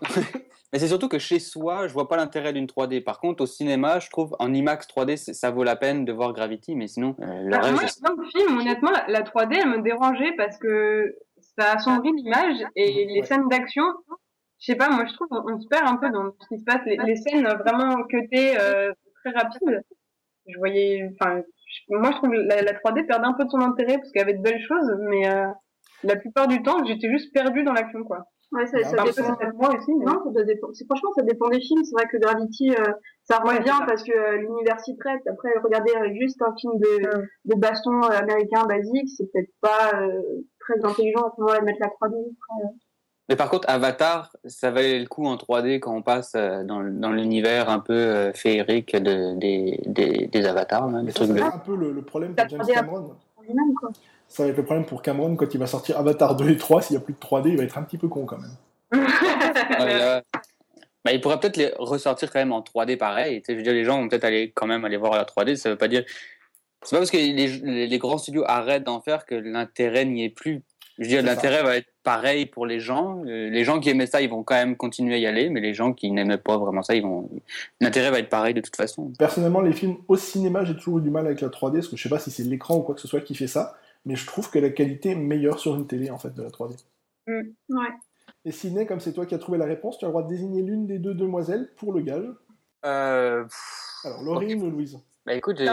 Mais 0.73 0.79
c'est 0.79 0.89
surtout 0.89 1.09
que 1.09 1.19
chez 1.19 1.39
soi, 1.39 1.87
je 1.87 1.93
vois 1.93 2.09
pas 2.09 2.17
l'intérêt 2.17 2.53
d'une 2.55 2.67
3D. 2.67 3.03
Par 3.03 3.21
contre, 3.21 3.43
au 3.43 3.47
cinéma, 3.47 3.99
je 3.99 4.09
trouve 4.09 4.35
en 4.39 4.53
IMAX 4.55 4.87
3D, 4.89 5.17
c'est- 5.19 5.35
ça 5.35 5.51
vaut 5.51 5.65
la 5.65 5.77
peine 5.77 6.05
de 6.07 6.13
voir 6.13 6.33
Gravity. 6.33 6.75
Mais 6.75 6.87
sinon, 6.87 7.15
euh, 7.21 7.43
le 7.43 7.51
Bah, 7.51 7.61
reste, 7.61 8.03
moi, 8.03 8.15
dans 8.15 8.23
le 8.23 8.29
film, 8.29 8.59
honnêtement, 8.59 8.91
la, 8.91 9.05
la 9.09 9.23
3D, 9.23 9.57
elle 9.63 9.69
me 9.69 9.83
dérangeait 9.83 10.33
parce 10.37 10.57
que 10.59 11.15
ça 11.59 11.73
assombrit 11.73 12.13
l'image 12.17 12.57
et 12.75 13.05
les 13.05 13.21
Ouais. 13.21 13.27
scènes 13.27 13.49
d'action, 13.49 13.83
je 14.61 14.67
sais 14.73 14.77
pas, 14.77 14.89
moi 14.89 15.05
je 15.07 15.13
trouve 15.13 15.27
on, 15.33 15.53
on 15.53 15.61
se 15.61 15.67
perd 15.69 15.87
un 15.87 15.97
peu 15.97 16.09
dans 16.11 16.31
ce 16.41 16.49
qui 16.49 16.59
se 16.59 16.65
passe. 16.65 16.81
Les, 16.87 16.97
les 16.97 17.17
scènes 17.17 17.47
vraiment 17.47 18.03
cutées, 18.05 18.59
euh, 18.59 18.93
très 19.23 19.33
rapides, 19.35 19.83
je 20.47 20.57
voyais, 20.57 21.11
enfin, 21.21 21.43
moi 21.91 22.11
je 22.13 22.17
trouve 22.17 22.33
la, 22.33 22.63
la 22.63 22.73
3D 22.73 23.05
perdait 23.07 23.27
un 23.27 23.35
peu 23.35 23.45
de 23.45 23.51
son 23.51 23.61
intérêt 23.61 23.99
parce 23.99 24.11
qu'il 24.13 24.21
y 24.21 24.23
avait 24.23 24.35
de 24.35 24.43
belles 24.43 24.63
choses, 24.63 24.97
mais 25.01 25.29
euh, 25.29 25.47
la 26.05 26.17
plupart 26.17 26.47
du 26.49 26.63
temps, 26.63 26.83
j'étais 26.87 27.11
juste 27.11 27.35
perdue 27.35 27.65
dans 27.65 27.73
l'action, 27.75 28.05
quoi. 28.05 28.25
Ouais, 28.53 28.67
ça, 28.67 28.77
dépend. 28.79 29.39
moi 29.55 29.75
aussi, 29.75 29.95
mais... 29.95 30.05
Non, 30.05 30.21
ça 30.35 30.85
Franchement, 30.87 31.11
ça 31.17 31.23
dépend 31.23 31.49
des 31.49 31.61
films. 31.61 31.83
C'est 31.85 31.95
vrai 31.95 32.07
que 32.07 32.19
Gravity, 32.19 32.71
euh, 32.71 32.93
ça 33.25 33.39
revient 33.39 33.67
ça. 33.67 33.85
parce 33.87 34.03
que 34.03 34.13
euh, 34.13 34.37
l'univers 34.37 34.79
s'y 34.81 34.95
prête. 34.97 35.23
Après, 35.27 35.49
regarder 35.65 35.93
euh, 35.97 36.15
juste 36.21 36.43
un 36.43 36.55
film 36.61 36.75
de, 36.79 37.23
de 37.47 37.55
baston 37.59 38.03
euh, 38.03 38.11
américain 38.11 38.65
basique, 38.67 39.09
c'est 39.17 39.25
peut-être 39.33 39.51
pas 39.63 39.93
euh, 39.95 40.21
très 40.61 40.85
intelligent 40.85 41.23
à 41.23 41.33
ce 41.35 41.41
moment-là 41.41 41.61
de 41.61 41.65
mettre 41.65 41.81
la 41.81 41.89
3D. 41.89 42.15
Mais 43.31 43.37
par 43.37 43.49
contre, 43.49 43.71
Avatar, 43.71 44.37
ça 44.45 44.71
valait 44.71 44.99
le 44.99 45.07
coup 45.07 45.25
en 45.27 45.37
3D 45.37 45.81
quand 45.81 45.95
on 45.95 46.03
passe 46.03 46.33
dans, 46.35 46.83
dans 46.83 47.13
l'univers 47.13 47.71
un 47.71 47.79
peu 47.79 47.95
euh, 47.95 48.33
féerique 48.35 48.95
de, 48.95 49.39
des, 49.39 49.81
des, 49.87 50.27
des 50.27 50.45
avatars, 50.45 50.89
des 51.03 51.13
ça, 51.13 51.21
trucs 51.25 51.31
de... 51.31 51.39
être 51.39 51.55
un 51.55 51.59
peu 51.59 51.77
le, 51.77 51.93
le 51.93 52.03
problème 52.03 52.35
pour 52.35 52.47
James 52.49 52.61
3D 52.61 52.75
Cameron. 52.75 53.15
Quoi. 53.75 53.91
Ça 54.33 54.45
va 54.45 54.49
être 54.49 54.57
le 54.57 54.65
problème 54.65 54.87
pour 54.87 55.03
Cameron 55.03 55.37
quand 55.37 55.53
il 55.53 55.59
va 55.61 55.67
sortir 55.67 55.99
Avatar 55.99 56.35
2 56.35 56.49
et 56.49 56.57
3. 56.57 56.81
S'il 56.81 56.97
n'y 56.97 57.03
a 57.03 57.05
plus 57.05 57.13
de 57.13 57.19
3D, 57.19 57.51
il 57.51 57.59
va 57.59 57.65
être 57.65 57.77
un 57.77 57.83
petit 57.83 57.99
peu 57.99 58.09
con 58.09 58.25
quand 58.25 58.39
même. 58.39 58.57
Là, 59.79 60.23
bah, 61.05 61.13
il 61.13 61.21
pourrait 61.21 61.39
peut-être 61.39 61.59
les 61.59 61.71
ressortir 61.79 62.31
quand 62.31 62.39
même 62.39 62.53
en 62.53 62.63
3D 62.63 62.97
pareil. 62.97 63.43
Je 63.47 63.53
veux 63.53 63.63
dire, 63.63 63.75
les 63.75 63.85
gens 63.85 64.01
vont 64.01 64.09
peut-être 64.09 64.25
aller 64.25 64.51
quand 64.55 64.67
même 64.67 64.87
aller 64.87 64.97
voir 64.97 65.13
la 65.13 65.25
3D. 65.25 65.57
Ça 65.57 65.69
veut 65.69 65.77
pas 65.77 65.89
dire. 65.89 66.05
C'est 66.83 66.97
pas 66.97 67.01
parce 67.01 67.11
que 67.11 67.19
les, 67.19 67.33
les, 67.33 67.87
les 67.87 67.99
grands 67.99 68.17
studios 68.17 68.45
arrêtent 68.47 68.85
d'en 68.85 69.03
faire 69.03 69.27
que 69.27 69.35
l'intérêt 69.35 70.07
n'y 70.07 70.25
est 70.25 70.31
plus. 70.31 70.63
Je 70.99 71.05
veux 71.05 71.09
dire, 71.09 71.23
l'intérêt 71.23 71.63
va 71.63 71.77
être 71.77 71.89
pareil 72.03 72.47
pour 72.47 72.65
les 72.65 72.81
gens. 72.81 73.23
Euh, 73.27 73.51
Les 73.51 73.65
gens 73.65 73.81
qui 73.81 73.91
aimaient 73.91 74.07
ça, 74.07 74.23
ils 74.23 74.31
vont 74.31 74.43
quand 74.43 74.55
même 74.55 74.77
continuer 74.77 75.17
à 75.17 75.19
y 75.19 75.27
aller, 75.27 75.51
mais 75.51 75.61
les 75.61 75.75
gens 75.75 75.93
qui 75.93 76.11
n'aimaient 76.11 76.39
pas 76.39 76.57
vraiment 76.57 76.83
ça, 76.83 76.95
ils 76.95 77.03
vont. 77.03 77.29
L'intérêt 77.81 78.11
va 78.11 78.19
être 78.19 78.29
pareil 78.29 78.55
de 78.55 78.61
toute 78.61 78.77
façon. 78.77 79.13
Personnellement, 79.19 79.61
les 79.61 79.73
films 79.73 79.97
au 80.09 80.17
cinéma, 80.17 80.65
j'ai 80.65 80.75
toujours 80.75 80.99
eu 80.99 81.03
du 81.03 81.11
mal 81.11 81.27
avec 81.27 81.41
la 81.41 81.49
3D, 81.49 81.75
parce 81.75 81.89
que 81.89 81.97
je 81.97 82.03
sais 82.03 82.09
pas 82.09 82.19
si 82.19 82.31
c'est 82.31 82.45
l'écran 82.45 82.77
ou 82.77 82.81
quoi 82.81 82.95
que 82.95 83.01
ce 83.01 83.09
soit 83.09 83.21
qui 83.21 83.35
fait 83.35 83.47
ça, 83.47 83.75
mais 84.05 84.17
je 84.17 84.27
trouve 84.27 84.51
que 84.51 84.59
la 84.59 84.71
qualité 84.71 85.11
est 85.11 85.15
meilleure 85.17 85.59
sur 85.59 85.75
une 85.75 85.87
télé 85.87 86.11
en 86.11 86.19
fait 86.19 86.35
de 86.35 86.43
la 86.43 86.51
3D. 86.51 86.77
Ouais. 87.27 87.45
Et 88.45 88.51
Sidney, 88.53 88.87
comme 88.87 89.01
c'est 89.01 89.13
toi 89.13 89.27
qui 89.27 89.35
as 89.35 89.39
trouvé 89.39 89.59
la 89.59 89.65
réponse, 89.67 89.99
tu 89.99 90.05
as 90.05 90.09
le 90.09 90.13
droit 90.13 90.23
de 90.25 90.29
désigner 90.29 90.63
l'une 90.63 90.87
des 90.87 90.99
deux 90.99 91.15
demoiselles 91.15 91.71
pour 91.77 91.93
le 91.93 92.01
gage. 92.01 92.27
Euh, 92.85 93.45
Alors, 94.05 94.23
Laurine 94.23 94.63
ou 94.63 94.71
Louise? 94.71 94.99
Bah 95.25 95.35
écoute, 95.35 95.59
j'ai- 95.59 95.69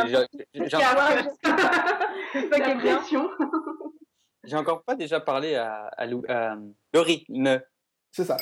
encore 4.56 4.84
pas 4.84 4.96
déjà 4.96 5.20
parlé 5.20 5.56
à, 5.56 5.86
à, 5.88 6.06
Lou- 6.06 6.24
à 6.28 6.56
Laurie. 6.94 7.26
Ne- 7.30 7.58
C'est 8.12 8.26
ça. 8.26 8.38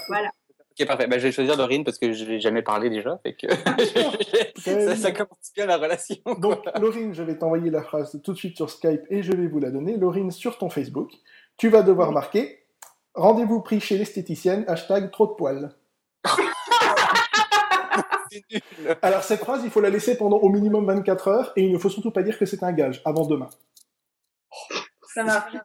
Ok, 0.79 0.87
parfait. 0.87 1.07
Bah, 1.07 1.17
je 1.17 1.23
vais 1.23 1.31
choisir 1.31 1.57
Dorine 1.57 1.83
parce 1.83 1.97
que 1.97 2.13
je 2.13 2.25
l'ai 2.25 2.39
jamais 2.39 2.61
parlé 2.61 2.89
déjà. 2.89 3.19
Fait 3.23 3.33
que 3.33 3.47
ça, 4.57 4.95
ça 4.95 5.11
commence 5.11 5.51
bien 5.55 5.65
la 5.65 5.77
relation. 5.77 6.17
quoi. 6.23 6.35
Donc, 6.35 6.59
Laurine, 6.79 7.13
je 7.13 7.23
vais 7.23 7.37
t'envoyer 7.37 7.71
la 7.71 7.81
phrase 7.81 8.19
tout 8.23 8.33
de 8.33 8.37
suite 8.37 8.55
sur 8.55 8.69
Skype 8.69 9.01
et 9.09 9.23
je 9.23 9.31
vais 9.31 9.47
vous 9.47 9.59
la 9.59 9.71
donner. 9.71 9.97
Laurine, 9.97 10.31
sur 10.31 10.57
ton 10.57 10.69
Facebook, 10.69 11.11
tu 11.57 11.69
vas 11.69 11.81
devoir 11.81 12.11
marquer 12.11 12.63
Rendez-vous 13.17 13.61
pris 13.61 13.79
chez 13.79 13.97
l'esthéticienne, 13.97 14.63
hashtag 14.67 15.09
trop 15.09 15.25
de 15.25 15.33
poils. 15.33 15.71
C'est 18.29 18.43
nul. 18.51 18.61
Alors, 19.01 19.23
cette 19.23 19.39
phrase, 19.39 19.61
il 19.63 19.71
faut 19.71 19.81
la 19.81 19.89
laisser 19.89 20.17
pendant 20.17 20.37
au 20.37 20.49
minimum 20.49 20.85
24 20.85 21.27
heures 21.27 21.53
et 21.55 21.63
il 21.63 21.73
ne 21.73 21.79
faut 21.79 21.89
surtout 21.89 22.11
pas 22.11 22.21
dire 22.21 22.37
que 22.37 22.45
c'est 22.45 22.61
un 22.61 22.73
gage 22.73 23.01
avant 23.05 23.25
demain. 23.25 23.49
Ça 25.15 25.23
marche. 25.23 25.55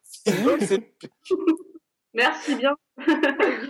Merci 2.14 2.56
bien. 2.56 2.76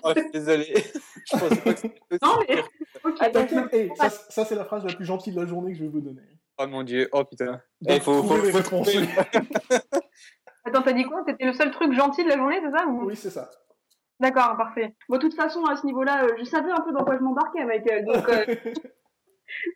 Oh, 0.05 0.13
je 0.17 0.21
suis 0.21 0.31
désolé. 0.33 0.75
Je 1.25 1.39
pensais 1.39 1.61
pas 1.61 1.75
que 1.75 1.79
c'était 1.79 2.19
Non, 2.21 2.39
mais. 2.49 3.31
T'inquiète, 3.31 3.73
hey, 3.73 3.91
ça, 3.97 4.11
ça, 4.11 4.45
c'est 4.45 4.57
la 4.57 4.65
phrase 4.65 4.85
la 4.85 4.93
plus 4.95 5.05
gentille 5.05 5.33
de 5.33 5.41
la 5.41 5.47
journée 5.47 5.73
que 5.73 5.79
je 5.79 5.85
vais 5.85 5.91
vous 5.91 6.01
donner. 6.01 6.23
Oh 6.59 6.67
mon 6.67 6.83
dieu. 6.83 7.09
Oh 7.13 7.25
putain. 7.25 7.61
Donc, 7.81 7.97
Il 7.97 8.01
faut, 8.01 8.23
faut, 8.23 8.35
réponses. 8.35 8.89
Attends, 10.65 10.83
t'as 10.83 10.93
dit 10.93 11.05
quoi? 11.05 11.23
C'était 11.27 11.45
le 11.45 11.53
seul 11.53 11.71
truc 11.71 11.93
gentil 11.93 12.25
de 12.25 12.29
la 12.29 12.37
journée, 12.37 12.61
c'est 12.63 12.77
ça 12.77 12.87
ou... 12.87 13.05
Oui, 13.05 13.17
c'est 13.17 13.31
ça. 13.31 13.51
D'accord, 14.21 14.57
parfait. 14.57 14.95
Bon, 15.09 15.17
de 15.17 15.21
toute 15.21 15.35
façon, 15.35 15.65
à 15.65 15.77
ce 15.77 15.87
niveau-là, 15.87 16.25
euh, 16.25 16.29
je 16.39 16.45
savais 16.45 16.71
un 16.71 16.81
peu 16.81 16.93
dans 16.93 17.05
quoi 17.05 17.17
je 17.17 17.23
m'embarquais, 17.23 17.65
Michael. 17.65 18.05
Donc, 18.05 18.29
euh, 18.29 18.45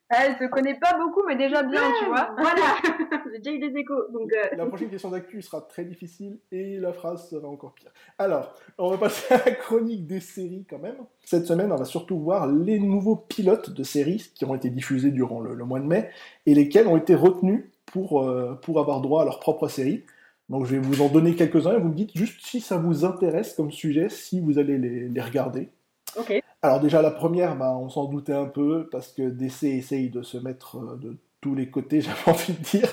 Elle 0.08 0.36
te 0.38 0.44
connaît 0.48 0.78
pas 0.78 0.96
beaucoup, 0.98 1.22
mais 1.26 1.36
déjà 1.36 1.62
bien, 1.62 1.82
tu 1.98 2.06
vois. 2.06 2.30
voilà. 2.38 2.76
J'ai 3.32 3.38
déjà 3.38 3.52
eu 3.52 3.58
des 3.58 3.78
échos. 3.78 4.08
Donc, 4.12 4.32
euh, 4.32 4.56
La 4.56 4.66
prochaine 4.66 4.88
question 4.88 5.10
d'actu 5.10 5.42
sera 5.42 5.60
très 5.62 5.84
difficile 5.84 6.38
et 6.52 6.78
la 6.78 6.92
phrase 6.92 7.28
sera 7.28 7.48
encore 7.48 7.74
pire. 7.74 7.90
Alors, 8.18 8.54
on 8.78 8.90
va 8.90 8.98
passer 8.98 9.34
à 9.34 9.38
la 9.44 9.52
chronique 9.52 10.06
des 10.06 10.20
séries 10.20 10.64
quand 10.68 10.78
même. 10.78 10.96
Cette 11.24 11.46
semaine, 11.46 11.72
on 11.72 11.76
va 11.76 11.84
surtout 11.84 12.18
voir 12.18 12.46
les 12.46 12.78
nouveaux 12.78 13.16
pilotes 13.16 13.70
de 13.70 13.82
séries 13.82 14.30
qui 14.34 14.44
ont 14.44 14.54
été 14.54 14.70
diffusés 14.70 15.10
durant 15.10 15.40
le, 15.40 15.54
le 15.54 15.64
mois 15.64 15.80
de 15.80 15.86
mai 15.86 16.10
et 16.46 16.54
lesquels 16.54 16.86
ont 16.86 16.96
été 16.96 17.14
retenus 17.14 17.64
pour, 17.86 18.22
euh, 18.22 18.54
pour 18.62 18.78
avoir 18.80 19.00
droit 19.00 19.22
à 19.22 19.24
leur 19.24 19.40
propre 19.40 19.68
série. 19.68 20.04
Donc 20.48 20.66
je 20.66 20.76
vais 20.76 20.78
vous 20.78 21.02
en 21.02 21.08
donner 21.08 21.34
quelques-uns 21.34 21.74
et 21.76 21.80
vous 21.80 21.88
me 21.88 21.94
dites 21.94 22.16
juste 22.16 22.40
si 22.44 22.60
ça 22.60 22.76
vous 22.76 23.04
intéresse 23.04 23.54
comme 23.54 23.72
sujet, 23.72 24.08
si 24.08 24.40
vous 24.40 24.58
allez 24.58 24.78
les, 24.78 25.08
les 25.08 25.20
regarder. 25.20 25.68
Ok. 26.16 26.40
Alors 26.66 26.80
déjà 26.80 27.00
la 27.00 27.10
première, 27.10 27.56
bah, 27.56 27.76
on 27.76 27.88
s'en 27.88 28.06
doutait 28.06 28.32
un 28.32 28.46
peu 28.46 28.88
parce 28.90 29.12
que 29.12 29.22
DC 29.22 29.64
essaye 29.64 30.10
de 30.10 30.22
se 30.22 30.36
mettre 30.36 30.78
euh, 30.78 30.96
de 30.96 31.16
tous 31.40 31.54
les 31.54 31.70
côtés, 31.70 32.00
j'avais 32.02 32.28
envie 32.28 32.52
de 32.52 32.62
dire. 32.62 32.92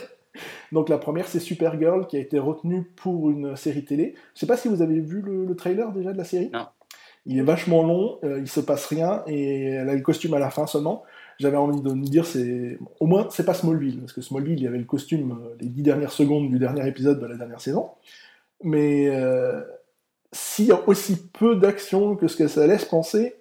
Donc 0.71 0.89
la 0.89 0.97
première 0.97 1.27
c'est 1.27 1.39
Supergirl 1.39 2.07
qui 2.07 2.17
a 2.17 2.19
été 2.19 2.39
retenue 2.39 2.83
pour 2.95 3.29
une 3.29 3.55
série 3.55 3.85
télé. 3.85 4.15
Je 4.35 4.39
sais 4.41 4.47
pas 4.47 4.57
si 4.57 4.67
vous 4.67 4.81
avez 4.81 4.99
vu 4.99 5.21
le, 5.21 5.45
le 5.45 5.55
trailer 5.55 5.91
déjà 5.91 6.13
de 6.13 6.17
la 6.17 6.23
série. 6.23 6.49
Non. 6.51 6.67
Il 7.25 7.37
est 7.37 7.43
vachement 7.43 7.83
long, 7.83 8.19
euh, 8.23 8.39
il 8.39 8.47
se 8.47 8.59
passe 8.59 8.85
rien 8.85 9.23
et 9.27 9.69
elle 9.69 9.89
a 9.89 9.95
le 9.95 10.01
costume 10.01 10.33
à 10.33 10.39
la 10.39 10.49
fin 10.49 10.67
seulement. 10.67 11.03
J'avais 11.39 11.57
envie 11.57 11.81
de 11.81 11.93
me 11.93 12.05
dire 12.05 12.25
c'est 12.25 12.77
au 12.99 13.07
moins 13.07 13.27
c'est 13.31 13.45
pas 13.45 13.53
Smallville 13.53 13.99
parce 14.01 14.13
que 14.13 14.21
Smallville 14.21 14.59
il 14.59 14.63
y 14.63 14.67
avait 14.67 14.77
le 14.77 14.83
costume 14.83 15.31
euh, 15.31 15.55
les 15.59 15.67
dix 15.67 15.83
dernières 15.83 16.11
secondes 16.11 16.49
du 16.49 16.59
dernier 16.59 16.87
épisode 16.87 17.19
de 17.19 17.25
la 17.25 17.37
dernière 17.37 17.61
saison. 17.61 17.89
Mais 18.61 19.07
euh, 19.07 19.61
s'il 20.31 20.65
y 20.65 20.71
a 20.71 20.87
aussi 20.87 21.29
peu 21.29 21.55
d'action 21.55 22.15
que 22.15 22.27
ce 22.27 22.35
que 22.35 22.47
ça 22.47 22.67
laisse 22.67 22.85
penser, 22.85 23.35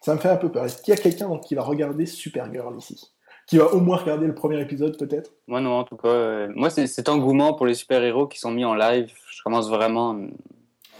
ça 0.00 0.14
me 0.14 0.18
fait 0.20 0.28
un 0.28 0.36
peu 0.36 0.50
peur. 0.50 0.64
Est-ce 0.64 0.82
qu'il 0.82 0.94
y 0.94 0.96
a 0.96 1.00
quelqu'un 1.00 1.38
qui 1.38 1.54
va 1.54 1.62
regarder 1.62 2.06
Supergirl 2.06 2.76
ici? 2.78 3.10
Qui 3.46 3.58
va 3.58 3.66
au 3.74 3.80
moins 3.80 3.96
regarder 3.96 4.26
le 4.26 4.34
premier 4.34 4.60
épisode 4.60 4.96
peut-être? 4.96 5.32
Moi 5.48 5.60
non, 5.60 5.72
en 5.78 5.84
tout 5.84 5.96
cas. 5.96 6.08
euh, 6.08 6.52
moi, 6.54 6.70
c'est 6.70 6.86
cet 6.86 7.08
engouement 7.08 7.52
pour 7.54 7.66
les 7.66 7.74
super-héros 7.74 8.26
qui 8.28 8.38
sont 8.38 8.50
mis 8.52 8.64
en 8.64 8.74
live. 8.74 9.10
Je 9.30 9.42
commence 9.42 9.68
vraiment 9.68 10.16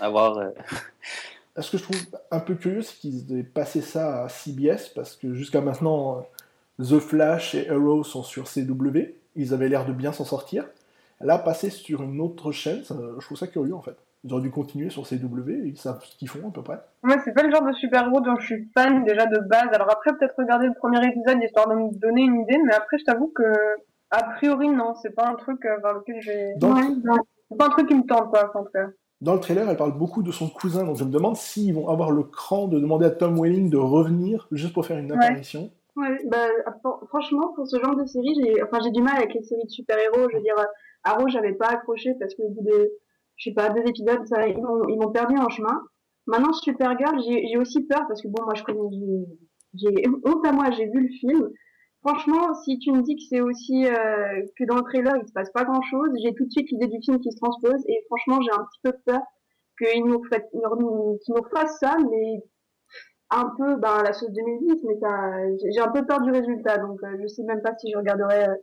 à 0.00 0.06
avoir. 0.06 0.38
euh, 0.38 0.48
Ce 1.58 1.70
que 1.70 1.78
je 1.78 1.82
trouve 1.82 2.00
un 2.30 2.40
peu 2.40 2.54
curieux, 2.54 2.82
c'est 2.82 2.96
qu'ils 2.96 3.36
aient 3.38 3.42
passé 3.42 3.80
ça 3.82 4.24
à 4.24 4.28
CBS, 4.28 4.88
parce 4.94 5.14
que 5.16 5.34
jusqu'à 5.34 5.60
maintenant, 5.60 6.24
euh, 6.80 6.84
The 6.84 6.98
Flash 7.00 7.54
et 7.54 7.68
Arrow 7.68 8.02
sont 8.04 8.22
sur 8.22 8.44
CW. 8.48 9.14
Ils 9.36 9.52
avaient 9.54 9.68
l'air 9.68 9.84
de 9.86 9.92
bien 9.92 10.12
s'en 10.12 10.24
sortir. 10.24 10.64
Là, 11.20 11.38
passer 11.38 11.68
sur 11.70 12.02
une 12.02 12.20
autre 12.20 12.50
chaîne, 12.50 12.82
ça- 12.82 12.96
je 13.18 13.24
trouve 13.24 13.36
ça 13.38 13.46
curieux 13.46 13.74
en 13.74 13.82
fait. 13.82 13.96
Ils 14.24 14.32
auraient 14.32 14.42
dû 14.42 14.50
continuer 14.50 14.90
sur 14.90 15.06
CW, 15.06 15.50
ils 15.64 15.78
savent 15.78 16.02
ce 16.04 16.16
qu'ils 16.18 16.28
font 16.28 16.46
à 16.48 16.52
peu 16.52 16.62
près. 16.62 16.78
Moi, 17.02 17.16
c'est 17.24 17.32
pas 17.32 17.42
le 17.42 17.50
genre 17.50 17.64
de 17.66 17.72
super-héros 17.72 18.20
dont 18.20 18.36
je 18.38 18.44
suis 18.46 18.68
fan 18.76 19.04
déjà 19.04 19.24
de 19.26 19.38
base. 19.48 19.68
Alors 19.72 19.90
après, 19.90 20.12
peut-être 20.16 20.34
regarder 20.38 20.66
le 20.66 20.74
premier 20.74 20.98
épisode 21.06 21.42
histoire 21.42 21.68
de 21.68 21.74
me 21.74 21.98
donner 21.98 22.22
une 22.22 22.40
idée, 22.42 22.58
mais 22.66 22.74
après, 22.74 22.98
je 22.98 23.04
t'avoue 23.04 23.28
que, 23.34 23.42
a 24.10 24.22
priori, 24.34 24.68
non, 24.68 24.94
c'est 25.02 25.14
pas 25.14 25.26
un 25.26 25.34
truc 25.36 25.64
euh, 25.64 25.78
vers 25.82 25.94
lequel 25.94 26.20
j'ai... 26.20 26.52
Dans, 26.56 26.74
Ouais. 26.74 26.82
C'est 27.50 27.56
pas 27.56 27.66
un 27.66 27.70
truc 27.70 27.88
qui 27.88 27.94
me 27.94 28.04
tente, 28.06 28.28
quoi, 28.30 28.50
en 28.54 28.62
tout 28.64 28.70
cas. 28.72 28.86
dans 29.22 29.34
le 29.34 29.40
trailer, 29.40 29.68
elle 29.68 29.76
parle 29.76 29.96
beaucoup 29.98 30.22
de 30.22 30.30
son 30.30 30.48
cousin, 30.48 30.84
donc 30.84 30.96
je 30.98 31.04
me 31.04 31.10
demande 31.10 31.36
s'ils 31.36 31.74
vont 31.74 31.88
avoir 31.88 32.10
le 32.12 32.22
cran 32.22 32.68
de 32.68 32.78
demander 32.78 33.06
à 33.06 33.10
Tom 33.10 33.40
Welling 33.40 33.70
de 33.70 33.76
revenir 33.78 34.46
juste 34.52 34.72
pour 34.74 34.84
faire 34.86 34.98
une 34.98 35.10
Ouais. 35.12 35.18
apparition. 35.18 35.70
Ouais, 35.96 36.16
bah, 36.28 36.46
fr- 36.84 37.06
franchement, 37.08 37.52
pour 37.56 37.66
ce 37.66 37.80
genre 37.80 37.96
de 37.96 38.04
série, 38.06 38.34
j'ai, 38.40 38.62
enfin, 38.62 38.78
j'ai 38.84 38.90
du 38.90 39.02
mal 39.02 39.16
avec 39.16 39.34
les 39.34 39.42
séries 39.42 39.64
de 39.64 39.70
super-héros. 39.70 40.28
Je 40.30 40.36
veux 40.36 40.42
dire, 40.42 40.54
euh, 40.58 40.64
Arrow, 41.04 41.26
j'avais 41.28 41.52
pas 41.54 41.66
accroché 41.68 42.14
parce 42.20 42.34
qu'au 42.34 42.48
bout 42.50 42.62
de, 42.62 42.90
je 43.40 43.48
sais 43.48 43.54
pas, 43.54 43.70
deux 43.70 43.88
épisodes, 43.88 44.26
ça, 44.26 44.46
ils 44.46 44.60
m'ont, 44.60 45.10
perdu 45.12 45.36
en 45.38 45.48
chemin. 45.48 45.80
Maintenant, 46.26 46.52
Supergirl, 46.52 47.18
j'ai, 47.26 47.56
aussi 47.56 47.82
peur 47.86 48.02
parce 48.06 48.20
que 48.22 48.28
bon, 48.28 48.44
moi, 48.44 48.54
je 48.54 48.62
connais, 48.62 48.80
j'ai, 49.74 50.06
honte 50.24 50.46
à 50.46 50.52
moi, 50.52 50.70
j'ai 50.70 50.86
vu 50.86 51.00
le 51.00 51.08
film. 51.08 51.48
Franchement, 52.06 52.54
si 52.64 52.78
tu 52.78 52.92
me 52.92 53.02
dis 53.02 53.16
que 53.16 53.22
c'est 53.28 53.40
aussi, 53.40 53.86
euh, 53.86 54.42
que 54.58 54.64
dans 54.64 54.76
le 54.76 54.82
trailer, 54.82 55.16
il 55.16 55.26
se 55.26 55.32
passe 55.32 55.50
pas 55.52 55.64
grand 55.64 55.82
chose, 55.82 56.10
j'ai 56.22 56.34
tout 56.34 56.44
de 56.44 56.50
suite 56.50 56.70
l'idée 56.70 56.86
du 56.86 56.98
film 57.02 57.18
qui 57.20 57.30
se 57.30 57.36
transpose 57.36 57.82
et 57.88 58.04
franchement, 58.06 58.40
j'ai 58.42 58.52
un 58.52 58.64
petit 58.64 58.80
peu 58.84 58.92
peur 59.04 59.20
qu'ils 59.78 60.04
nous, 60.04 60.20
qu'ils 60.20 61.34
nous 61.34 61.44
fassent 61.54 61.78
ça, 61.78 61.96
mais 62.10 62.42
un 63.30 63.52
peu 63.56 63.76
ben, 63.76 64.02
la 64.02 64.12
sauce 64.12 64.32
2010, 64.32 64.84
mais 64.84 65.72
j'ai 65.72 65.80
un 65.80 65.90
peu 65.90 66.04
peur 66.06 66.20
du 66.20 66.30
résultat, 66.30 66.78
donc 66.78 67.02
euh, 67.02 67.16
je 67.22 67.26
sais 67.26 67.42
même 67.44 67.62
pas 67.62 67.74
si 67.78 67.90
je 67.90 67.96
regarderai 67.96 68.48
euh, 68.48 68.54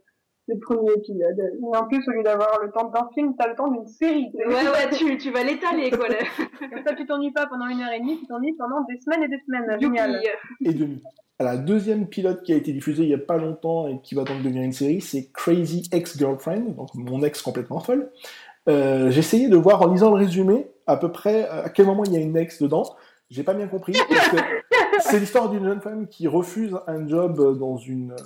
le 0.48 0.58
premier 0.58 0.92
épisode. 0.92 1.38
Et 1.38 1.76
en 1.76 1.86
plus, 1.86 2.02
au 2.08 2.12
lieu 2.12 2.22
d'avoir 2.22 2.58
le 2.62 2.70
temps 2.70 2.88
d'un 2.88 3.08
film, 3.14 3.34
t'as 3.38 3.48
le 3.48 3.54
temps 3.54 3.68
d'une 3.68 3.86
série. 3.86 4.30
Ouais, 4.34 4.46
ouais, 4.46 4.90
tu, 4.92 5.16
tu 5.18 5.30
vas 5.30 5.44
l'étaler, 5.44 5.90
quoi. 5.90 6.08
là. 6.08 6.16
Comme 6.58 6.82
ça, 6.86 6.94
tu 6.94 7.06
t'ennuies 7.06 7.32
pas 7.32 7.46
pendant 7.46 7.66
une 7.66 7.80
heure 7.80 7.92
et 7.92 8.00
demie, 8.00 8.18
tu 8.18 8.26
t'ennuies 8.26 8.54
pendant 8.54 8.80
des 8.88 8.98
semaines 9.00 9.22
et 9.24 9.28
des 9.28 9.40
semaines. 9.46 9.80
Génial. 9.80 10.20
et 10.64 10.72
demi. 10.72 11.02
La 11.40 11.56
deuxième 11.56 12.08
pilote 12.08 12.42
qui 12.42 12.52
a 12.52 12.56
été 12.56 12.72
diffusée 12.72 13.04
il 13.04 13.10
y 13.10 13.14
a 13.14 13.18
pas 13.18 13.36
longtemps 13.36 13.86
et 13.86 14.00
qui 14.02 14.16
va 14.16 14.24
donc 14.24 14.38
devenir 14.38 14.62
une 14.62 14.72
série, 14.72 15.00
c'est 15.00 15.30
Crazy 15.32 15.88
Ex-Girlfriend, 15.92 16.74
donc 16.76 16.88
mon 16.94 17.22
ex 17.22 17.42
complètement 17.42 17.78
folle. 17.78 18.10
Euh, 18.68 19.10
J'ai 19.10 19.20
essayé 19.20 19.48
de 19.48 19.56
voir 19.56 19.80
en 19.82 19.86
lisant 19.92 20.10
le 20.10 20.16
résumé 20.16 20.66
à 20.88 20.96
peu 20.96 21.12
près 21.12 21.46
à 21.48 21.68
quel 21.68 21.86
moment 21.86 22.02
il 22.04 22.12
y 22.12 22.16
a 22.16 22.20
une 22.20 22.36
ex 22.36 22.60
dedans. 22.60 22.82
J'ai 23.30 23.44
pas 23.44 23.54
bien 23.54 23.68
compris 23.68 23.92
c'est 25.00 25.20
l'histoire 25.20 25.48
d'une 25.48 25.64
jeune 25.64 25.80
femme 25.80 26.08
qui 26.08 26.26
refuse 26.26 26.76
un 26.86 27.06
job 27.06 27.56
dans 27.58 27.76
une 27.76 28.16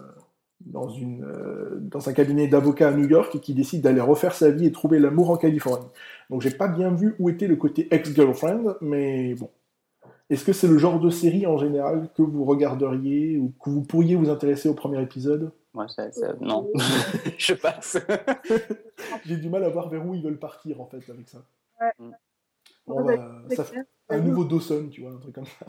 dans 0.67 0.89
une 0.89 1.25
euh, 1.25 1.79
dans 1.81 2.09
un 2.09 2.13
cabinet 2.13 2.47
d'avocats 2.49 2.89
à 2.89 2.93
New 2.93 3.09
York 3.09 3.35
et 3.35 3.41
qui 3.41 3.55
décide 3.55 3.83
d'aller 3.83 4.01
refaire 4.01 4.35
sa 4.35 4.51
vie 4.51 4.67
et 4.67 4.73
trouver 4.73 4.99
l'amour 4.99 5.31
en 5.31 5.37
Californie. 5.37 5.87
Donc 6.31 6.41
j'ai 6.43 6.51
pas 6.51 6.69
bien 6.69 6.91
vu 6.95 7.15
où 7.19 7.29
était 7.29 7.47
le 7.49 7.57
côté 7.57 7.89
ex-girlfriend, 7.95 8.77
mais 8.81 9.35
bon. 9.35 9.51
Est-ce 10.31 10.45
que 10.47 10.53
c'est 10.55 10.69
le 10.69 10.79
genre 10.79 10.99
de 10.99 11.11
série 11.11 11.47
en 11.47 11.59
général 11.59 12.09
que 12.17 12.23
vous 12.23 12.45
regarderiez 12.45 13.37
ou 13.37 13.53
que 13.63 13.69
vous 13.69 13.83
pourriez 13.83 14.15
vous 14.17 14.31
intéresser 14.31 14.69
au 14.69 14.75
premier 14.75 15.03
épisode? 15.03 15.53
Moi, 15.75 15.89
ça, 15.89 16.11
ça- 16.13 16.35
non. 16.41 16.71
je 17.39 17.55
passe. 17.55 17.99
J'ai 19.27 19.37
du 19.37 19.49
mal 19.51 19.65
à 19.65 19.69
voir 19.69 19.89
vers 19.91 20.07
où 20.07 20.15
ils 20.15 20.23
veulent 20.23 20.39
partir 20.39 20.81
en 20.81 20.87
fait 20.87 21.03
avec 21.11 21.29
ça. 21.29 21.39
Ouais. 21.81 22.07
On 22.87 23.03
Ouais, 23.03 23.17
va- 23.17 23.43
C'est 23.51 23.57
ça- 23.57 23.65
clair. 23.65 23.85
un 24.09 24.21
nouveau 24.21 24.45
Dawson, 24.45 24.89
tu 24.91 25.03
vois, 25.03 25.13
un 25.13 25.19
truc 25.19 25.35
comme 25.35 25.45
ça. 25.47 25.67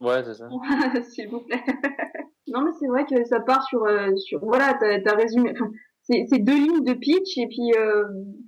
Ouais, 0.00 0.22
c'est 0.24 0.34
ça. 0.34 0.48
S'il 1.10 1.28
vous 1.28 1.40
plaît. 1.40 1.62
non, 2.48 2.62
mais 2.62 2.72
c'est 2.78 2.86
vrai 2.86 3.04
que 3.06 3.24
ça 3.24 3.40
part 3.40 3.62
sur, 3.64 3.84
euh, 3.84 4.14
sur 4.16 4.40
voilà, 4.44 4.74
t'as 4.80 4.98
as 5.12 5.16
résumé. 5.16 5.52
Enfin, 5.52 5.70
c'est 6.02 6.38
deux 6.38 6.56
lignes 6.56 6.84
de 6.84 6.92
pitch 6.92 7.38
et 7.38 7.46
puis 7.46 7.72
euh, 7.78 8.04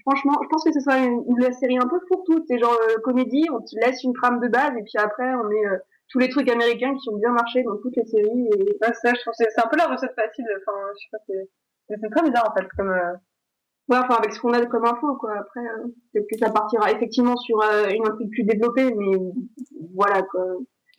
franchement, 0.06 0.34
je 0.42 0.48
pense 0.48 0.64
que 0.64 0.72
ce 0.72 0.80
sera 0.80 0.98
une, 0.98 1.22
une 1.26 1.52
série 1.54 1.78
un 1.78 1.88
peu 1.88 1.98
fourre-tout. 2.08 2.44
C'est 2.46 2.58
genre 2.58 2.76
euh, 2.90 3.00
comédie, 3.02 3.46
on 3.50 3.60
te 3.60 3.74
laisse 3.84 4.02
une 4.04 4.12
trame 4.12 4.40
de 4.40 4.48
base 4.48 4.72
et 4.76 4.82
puis 4.82 4.98
après 4.98 5.34
on 5.34 5.44
met 5.48 5.66
euh, 5.66 5.78
tous 6.10 6.18
les 6.18 6.28
trucs 6.28 6.50
américains 6.50 6.94
qui 6.96 7.08
ont 7.08 7.16
bien 7.16 7.32
marché 7.32 7.62
dans 7.62 7.76
toutes 7.78 7.96
les 7.96 8.04
séries. 8.04 8.48
Et... 8.58 8.76
Ça, 8.82 9.12
je 9.14 9.20
trouve 9.20 9.32
c'est 9.36 9.48
un 9.58 9.68
peu 9.68 9.78
la 9.78 9.86
recette 9.86 10.14
facile. 10.14 10.44
Enfin, 10.58 10.78
je 10.92 11.04
sais 11.04 11.08
pas, 11.12 11.98
c'est 12.00 12.10
très 12.10 12.28
bizarre, 12.28 12.50
en 12.50 12.54
fait, 12.60 12.66
comme... 12.76 12.90
euh, 12.90 13.14
Ouais, 13.88 13.98
enfin 13.98 14.16
avec 14.16 14.32
ce 14.32 14.40
qu'on 14.40 14.52
a 14.52 14.66
comme 14.66 14.84
info 14.84 15.14
quoi. 15.14 15.38
Après, 15.38 15.60
euh, 15.60 15.86
peut-être 16.12 16.26
que 16.28 16.38
ça 16.38 16.50
partira 16.50 16.90
effectivement 16.90 17.36
sur 17.36 17.60
une 17.62 18.04
intrigue 18.04 18.30
plus 18.32 18.42
développée, 18.42 18.92
mais 18.92 19.16
voilà 19.94 20.22
quoi. 20.22 20.44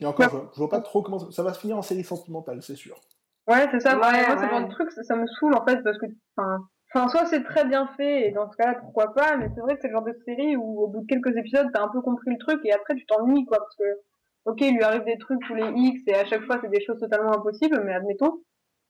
Et 0.00 0.06
encore, 0.06 0.30
je, 0.30 0.36
je 0.54 0.58
vois 0.58 0.68
pas 0.68 0.80
trop 0.80 1.02
comment 1.02 1.18
ça, 1.18 1.30
ça 1.32 1.42
va 1.42 1.52
se 1.54 1.60
finir 1.60 1.76
en 1.78 1.82
série 1.82 2.04
sentimentale, 2.04 2.62
c'est 2.62 2.76
sûr. 2.76 3.00
Ouais, 3.46 3.66
c'est 3.70 3.80
ça. 3.80 3.94
Ouais, 3.94 4.26
moi, 4.26 4.36
c'est 4.36 4.44
ouais. 4.44 4.50
genre 4.50 4.66
de 4.68 4.72
truc, 4.72 4.90
ça, 4.92 5.02
ça 5.02 5.16
me 5.16 5.26
saoule 5.26 5.54
en 5.54 5.64
fait 5.66 5.82
parce 5.82 5.98
que, 5.98 6.06
enfin, 6.36 7.08
soit 7.08 7.26
c'est 7.26 7.42
très 7.44 7.64
bien 7.64 7.86
fait 7.96 8.28
et 8.28 8.30
dans 8.32 8.50
ce 8.50 8.56
cas-là, 8.56 8.74
pourquoi 8.80 9.14
pas. 9.14 9.36
Mais 9.36 9.48
c'est 9.54 9.60
vrai 9.60 9.74
que 9.74 9.80
c'est 9.80 9.88
le 9.88 9.94
genre 9.94 10.04
de 10.04 10.12
série 10.24 10.56
où 10.56 10.80
au 10.82 10.88
bout 10.88 11.00
de 11.00 11.06
quelques 11.06 11.36
épisodes, 11.36 11.68
t'as 11.72 11.82
un 11.82 11.88
peu 11.88 12.00
compris 12.02 12.30
le 12.30 12.38
truc 12.38 12.60
et 12.64 12.72
après 12.72 12.94
tu 12.94 13.06
t'ennuies 13.06 13.46
quoi 13.46 13.58
parce 13.58 13.74
que, 13.76 13.84
ok, 14.44 14.60
il 14.60 14.74
lui 14.74 14.82
arrive 14.82 15.04
des 15.04 15.18
trucs 15.18 15.40
tous 15.46 15.54
les 15.54 15.66
X 15.74 16.02
et 16.08 16.14
à 16.14 16.24
chaque 16.26 16.44
fois 16.44 16.58
c'est 16.62 16.70
des 16.70 16.82
choses 16.84 17.00
totalement 17.00 17.32
impossibles, 17.32 17.82
mais 17.84 17.94
admettons. 17.94 18.42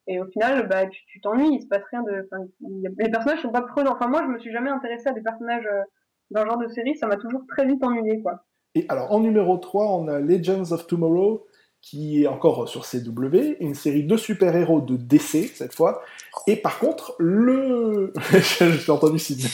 Et 0.09 0.21
au 0.21 0.27
final, 0.27 0.69
bah, 0.69 0.87
tu 0.87 1.01
tu 1.07 1.21
t'ennuies, 1.21 1.55
il 1.57 1.63
se 1.63 1.69
passe 1.69 1.85
rien 1.93 2.03
de, 2.03 2.27
enfin, 2.33 2.43
a- 2.45 3.03
les 3.03 3.11
personnages 3.11 3.43
sont 3.43 3.53
pas 3.53 3.63
prenants. 3.63 3.93
Enfin, 3.95 4.09
moi, 4.09 4.23
je 4.25 4.29
me 4.29 4.39
suis 4.39 4.53
jamais 4.53 4.71
intéressée 4.71 5.09
à 5.09 5.13
des 5.13 5.21
personnages 5.23 5.67
euh, 5.67 5.83
dans 6.31 6.43
ce 6.43 6.47
genre 6.47 6.59
de 6.59 6.69
série, 6.69 6.97
ça 6.97 7.07
m'a 7.07 7.17
toujours 7.17 7.43
très 7.49 7.67
vite 7.67 7.83
ennuyé 7.85 8.21
quoi. 8.23 8.45
Et 8.75 8.87
alors, 8.89 9.13
en 9.13 9.21
numéro 9.21 9.57
3, 9.57 9.87
on 9.87 10.09
a 10.09 10.19
Legends 10.19 10.73
of 10.73 10.87
Tomorrow, 10.87 11.47
qui 11.81 12.23
est 12.23 12.27
encore 12.27 12.69
sur 12.69 12.85
CW, 12.87 13.57
une 13.61 13.75
série 13.75 14.05
de 14.05 14.17
super-héros 14.17 14.81
de 14.81 14.97
DC, 14.97 15.51
cette 15.55 15.75
fois. 15.75 16.03
Et 16.47 16.57
par 16.57 16.79
contre, 16.79 17.15
le... 17.19 18.13
J'ai 18.61 18.93
entendu 18.93 19.19
Sidney. 19.19 19.49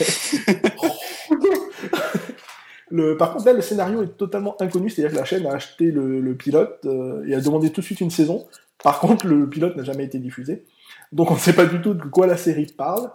le... 2.90 3.16
Par 3.16 3.32
contre, 3.32 3.46
là, 3.46 3.52
le 3.52 3.60
scénario 3.60 4.02
est 4.02 4.16
totalement 4.16 4.56
inconnu, 4.60 4.90
c'est-à-dire 4.90 5.12
que 5.12 5.20
la 5.20 5.24
chaîne 5.24 5.46
a 5.46 5.52
acheté 5.52 5.90
le, 5.90 6.34
pilote 6.34 6.80
euh, 6.86 7.24
et 7.26 7.34
a 7.34 7.40
demandé 7.40 7.70
tout 7.70 7.80
de 7.82 7.86
suite 7.86 8.00
une 8.00 8.10
saison. 8.10 8.46
Par 8.82 9.00
contre, 9.00 9.26
le 9.26 9.48
pilote 9.48 9.76
n'a 9.76 9.84
jamais 9.84 10.04
été 10.04 10.18
diffusé. 10.18 10.64
Donc, 11.12 11.30
on 11.30 11.34
ne 11.34 11.38
sait 11.38 11.54
pas 11.54 11.66
du 11.66 11.80
tout 11.80 11.94
de 11.94 12.04
quoi 12.04 12.26
la 12.26 12.36
série 12.36 12.66
parle. 12.66 13.10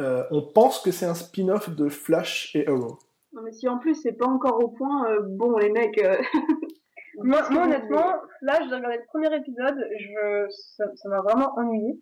Euh, 0.00 0.24
on 0.30 0.42
pense 0.42 0.80
que 0.80 0.92
c'est 0.92 1.06
un 1.06 1.14
spin-off 1.14 1.70
de 1.70 1.88
Flash 1.88 2.54
et 2.54 2.68
Arrow. 2.68 2.98
Non 3.32 3.42
mais 3.42 3.52
si 3.52 3.68
en 3.68 3.78
plus 3.78 3.94
c'est 3.94 4.12
pas 4.12 4.26
encore 4.26 4.62
au 4.62 4.68
point, 4.68 5.10
euh, 5.10 5.20
bon 5.22 5.56
les 5.58 5.70
mecs. 5.70 5.98
euh, 6.02 6.16
Moi, 7.20 7.40
honnêtement, 7.50 8.12
là, 8.42 8.60
j'ai 8.62 8.72
regardé 8.74 8.96
le 8.98 9.04
premier 9.08 9.34
épisode, 9.36 9.76
je, 9.98 10.46
ça 10.94 11.08
m'a 11.08 11.20
vraiment 11.20 11.52
ennuyé. 11.58 12.00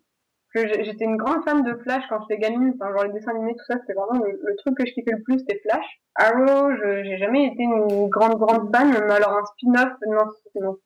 Parce 0.53 0.65
que 0.67 0.73
j'ai- 0.73 0.83
j'étais 0.83 1.05
une 1.05 1.17
grande 1.17 1.43
fan 1.43 1.63
de 1.63 1.73
Flash 1.81 2.03
quand 2.07 2.19
j'étais 2.21 2.39
gamine, 2.39 2.73
enfin, 2.79 2.93
genre 2.93 3.03
les 3.05 3.13
dessins 3.13 3.31
animés, 3.31 3.55
tout 3.55 3.65
ça, 3.67 3.79
c'était 3.79 3.93
vraiment 3.93 4.23
le, 4.23 4.31
le 4.43 4.55
truc 4.57 4.77
que 4.77 4.85
je 4.85 4.93
kiffais 4.93 5.11
le 5.11 5.23
plus, 5.23 5.39
c'était 5.39 5.59
Flash. 5.67 5.85
Arrow, 6.15 6.71
je- 6.71 7.03
j'ai 7.03 7.17
jamais 7.17 7.47
été 7.47 7.63
une 7.63 8.09
grande, 8.09 8.37
grande 8.37 8.69
fan, 8.75 8.89
mais 8.91 9.13
alors 9.13 9.37
un 9.37 9.45
spin-off, 9.45 9.93
non, 10.07 10.29
c'est- 10.53 10.59
non. 10.59 10.77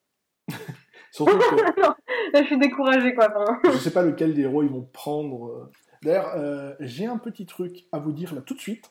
Surtout 1.12 1.36
que 1.38 1.54
Là, 2.32 2.40
je 2.40 2.44
suis 2.46 2.58
découragée, 2.58 3.14
quoi. 3.14 3.28
Enfin, 3.36 3.58
je 3.64 3.70
sais 3.78 3.92
pas 3.92 4.02
lequel 4.02 4.32
des 4.32 4.42
héros 4.42 4.62
ils 4.62 4.70
vont 4.70 4.88
prendre. 4.94 5.46
euh. 5.48 5.70
D'ailleurs, 6.02 6.32
euh, 6.36 6.72
j'ai 6.80 7.04
un 7.06 7.18
petit 7.18 7.44
truc 7.44 7.84
à 7.92 7.98
vous 7.98 8.12
dire 8.12 8.34
là 8.34 8.40
tout 8.40 8.54
de 8.54 8.60
suite. 8.60 8.90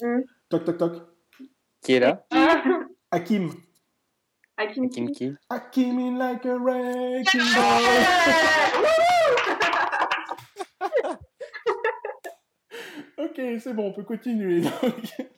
Mm. 0.00 0.20
Toc 0.48 0.64
toc 0.64 0.78
toc. 0.78 0.92
Qui 1.82 1.92
est 1.92 2.00
là? 2.00 2.26
Hakim. 3.10 3.50
Hakim 4.56 4.88
Kim 4.88 5.10
qui? 5.10 5.34
Hakim 5.50 5.98
in 5.98 6.16
like 6.18 6.46
a 6.46 6.56
wrecking 6.56 7.40
ball. 7.54 7.82
ok, 13.18 13.40
c'est 13.60 13.74
bon, 13.74 13.88
on 13.88 13.92
peut 13.92 14.04
continuer. 14.04 14.62
donc. 14.62 15.28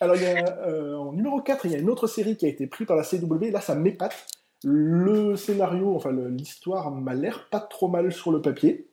Alors, 0.00 0.14
il 0.14 0.22
y 0.22 0.26
a, 0.26 0.58
euh, 0.60 0.94
en 0.96 1.12
numéro 1.12 1.40
4, 1.40 1.66
il 1.66 1.72
y 1.72 1.74
a 1.74 1.78
une 1.78 1.90
autre 1.90 2.06
série 2.06 2.36
qui 2.36 2.46
a 2.46 2.48
été 2.48 2.68
prise 2.68 2.86
par 2.86 2.96
la 2.96 3.02
CW. 3.02 3.50
Là, 3.50 3.60
ça 3.60 3.74
m'épate. 3.74 4.28
Le 4.62 5.34
scénario, 5.36 5.94
enfin 5.94 6.12
l'histoire 6.12 6.92
m'a 6.92 7.14
l'air 7.14 7.48
pas 7.50 7.60
trop 7.60 7.88
mal 7.88 8.12
sur 8.12 8.30
le 8.30 8.40
papier. 8.40 8.88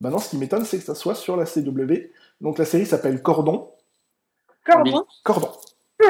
Maintenant, 0.00 0.18
ce 0.18 0.28
qui 0.30 0.36
m'étonne, 0.36 0.64
c'est 0.64 0.78
que 0.78 0.84
ça 0.84 0.94
soit 0.94 1.14
sur 1.14 1.36
la 1.36 1.46
CW. 1.46 2.10
Donc, 2.42 2.58
la 2.58 2.66
série 2.66 2.84
s'appelle 2.84 3.22
Cordon. 3.22 3.72
Cordon. 4.66 5.04
Cordon. 5.22 5.52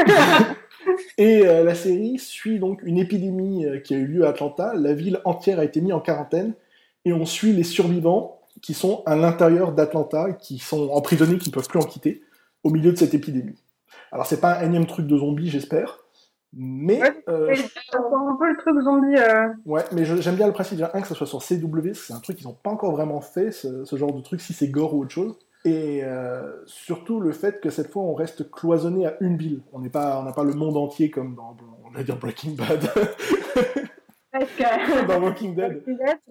Et 1.19 1.47
euh, 1.47 1.65
la 1.65 1.75
série 1.75 2.19
suit 2.19 2.59
donc 2.59 2.81
une 2.83 2.99
épidémie 2.99 3.67
euh, 3.67 3.81
qui 3.81 3.95
a 3.95 3.99
eu 3.99 4.07
lieu 4.07 4.27
à 4.27 4.31
Atlanta. 4.31 4.73
La 4.75 4.95
ville 4.95 5.21
entière 5.25 5.59
a 5.59 5.65
été 5.65 5.81
mise 5.81 5.93
en 5.93 6.01
quarantaine 6.01 6.55
et 7.05 7.13
on 7.13 7.27
suit 7.27 7.53
les 7.53 7.65
survivants 7.65 8.41
qui 8.63 8.75
sont 8.75 9.03
à 9.07 9.17
l'intérieur 9.17 9.73
d'Atlanta, 9.73 10.33
qui 10.33 10.59
sont 10.59 10.89
emprisonnés, 10.91 11.39
qui 11.39 11.51
ne 11.51 11.55
peuvent 11.55 11.69
plus 11.69 11.79
en 11.79 11.85
quitter, 11.85 12.23
au 12.65 12.71
milieu 12.71 12.93
de 12.93 12.97
cette 12.97 13.15
épidémie. 13.15 13.63
Alors 14.11 14.27
c'est 14.27 14.41
pas 14.41 14.59
un 14.59 14.67
énième 14.67 14.87
truc 14.87 15.07
de 15.07 15.17
zombie, 15.17 15.51
j'espère, 15.51 15.99
mais 16.55 17.01
Ouais, 17.01 17.23
euh, 17.29 17.55
un 17.93 18.37
peu 18.39 18.49
le 18.49 18.57
truc 18.57 18.83
zombie. 18.83 19.17
Euh... 19.17 19.49
ouais, 19.67 19.85
mais 19.93 20.05
j'aime 20.05 20.37
bien 20.37 20.47
le 20.47 20.53
principe 20.53 20.79
déjà 20.79 20.91
un 20.95 21.03
que 21.03 21.09
ça 21.09 21.15
soit 21.15 21.27
sur 21.27 21.43
CW, 21.45 21.93
c'est 21.95 22.15
un 22.15 22.21
truc 22.21 22.39
qu'ils 22.39 22.47
n'ont 22.47 22.55
pas 22.55 22.71
encore 22.71 22.93
vraiment 22.93 23.21
fait, 23.21 23.51
ce, 23.51 23.85
ce 23.85 23.97
genre 23.97 24.13
de 24.15 24.23
truc, 24.23 24.41
si 24.41 24.53
c'est 24.53 24.69
gore 24.69 24.95
ou 24.95 25.03
autre 25.03 25.11
chose. 25.11 25.39
Et 25.67 26.01
euh, 26.05 26.65
surtout 26.65 27.21
le 27.21 27.33
fait 27.33 27.61
que 27.61 27.71
cette 27.71 27.91
fois 27.91 28.03
on 28.03 28.15
reste 28.15 28.51
cloisonné 28.51 29.07
à 29.07 29.17
une 29.21 29.37
ville. 29.37 29.63
On 29.73 29.81
n'est 29.81 29.91
pas, 29.91 30.19
on 30.21 30.23
n'a 30.23 30.33
pas 30.33 30.45
le 30.45 30.55
monde 30.55 30.77
entier 30.77 31.11
comme 31.11 31.35
dans, 31.35 31.53
bon, 31.55 31.65
on 31.85 31.91
va 31.91 32.03
dire 32.03 32.17
Breaking 32.17 32.53
Bad. 32.53 32.89
dans 35.09 35.23
Walking 35.23 35.55
Dead. 35.55 35.83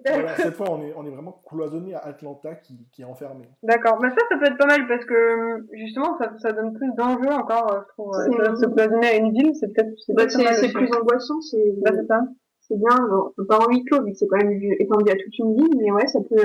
voilà, 0.05 0.35
cette 0.35 0.53
fois, 0.53 0.67
on 0.71 0.81
est, 0.81 0.93
on 0.95 1.05
est 1.05 1.09
vraiment 1.09 1.41
cloisonné 1.47 1.95
à 1.95 1.99
Atlanta 1.99 2.55
qui, 2.55 2.87
qui 2.91 3.01
est 3.01 3.05
enfermé. 3.05 3.45
D'accord, 3.63 3.99
mais 4.01 4.09
ça, 4.09 4.17
ça 4.29 4.37
peut 4.37 4.45
être 4.45 4.57
pas 4.57 4.67
mal 4.67 4.87
parce 4.87 5.05
que 5.05 5.65
justement, 5.73 6.17
ça, 6.17 6.31
ça 6.37 6.51
donne 6.51 6.73
plus 6.73 6.91
d'enjeux 6.93 7.31
encore, 7.31 7.83
je 7.87 7.93
trouve. 7.93 8.13
Se 8.13 8.65
cloisonner 8.67 9.07
à 9.07 9.15
une 9.15 9.31
ville, 9.31 9.53
c'est 9.55 9.73
peut-être 9.73 9.93
bah, 10.09 10.27
c'est 10.29 10.73
plus 10.73 10.89
angoissant, 10.93 11.41
c'est 11.41 11.75
bah, 11.83 11.91
ça. 12.07 12.21
C'est 12.61 12.77
bien, 12.77 12.97
bon, 13.07 13.45
pas 13.47 13.59
en 13.59 13.69
huis 13.69 13.83
clos, 13.85 14.03
vu 14.03 14.11
que 14.11 14.17
c'est 14.17 14.27
quand 14.27 14.37
même 14.37 14.59
étendu 14.79 15.11
à 15.11 15.15
toute 15.15 15.37
une 15.37 15.55
ville, 15.55 15.77
mais 15.77 15.91
ouais, 15.91 16.07
ça 16.07 16.19
peut. 16.27 16.35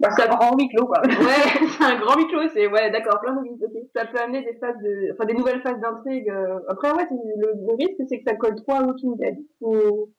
Bah, 0.00 0.08
c'est 0.16 0.22
un 0.22 0.34
grand 0.34 0.56
huis 0.56 0.68
clos, 0.68 0.86
quoi. 0.86 1.00
ouais, 1.06 1.68
c'est 1.78 1.84
un 1.84 2.00
grand 2.00 2.16
huis 2.16 2.26
clos, 2.28 2.48
c'est, 2.54 2.66
ouais, 2.66 2.90
d'accord, 2.90 3.20
plein 3.20 3.34
de 3.34 3.40
okay. 3.40 3.88
Ça 3.94 4.06
peut 4.06 4.18
amener 4.18 4.42
des 4.42 4.54
phases 4.58 4.78
de, 4.82 5.12
enfin, 5.12 5.26
des 5.26 5.34
nouvelles 5.34 5.60
phases 5.60 5.78
d'intrigue. 5.80 6.30
Euh, 6.30 6.58
après, 6.68 6.90
ouais, 6.92 7.06
le, 7.10 7.52
le 7.66 7.74
risque, 7.74 8.00
c'est 8.08 8.18
que 8.18 8.24
ça 8.26 8.34
colle 8.36 8.56
trop 8.56 8.72
à 8.72 8.82
Walking 8.82 9.16
Dead. 9.18 9.36
Ou, 9.60 10.10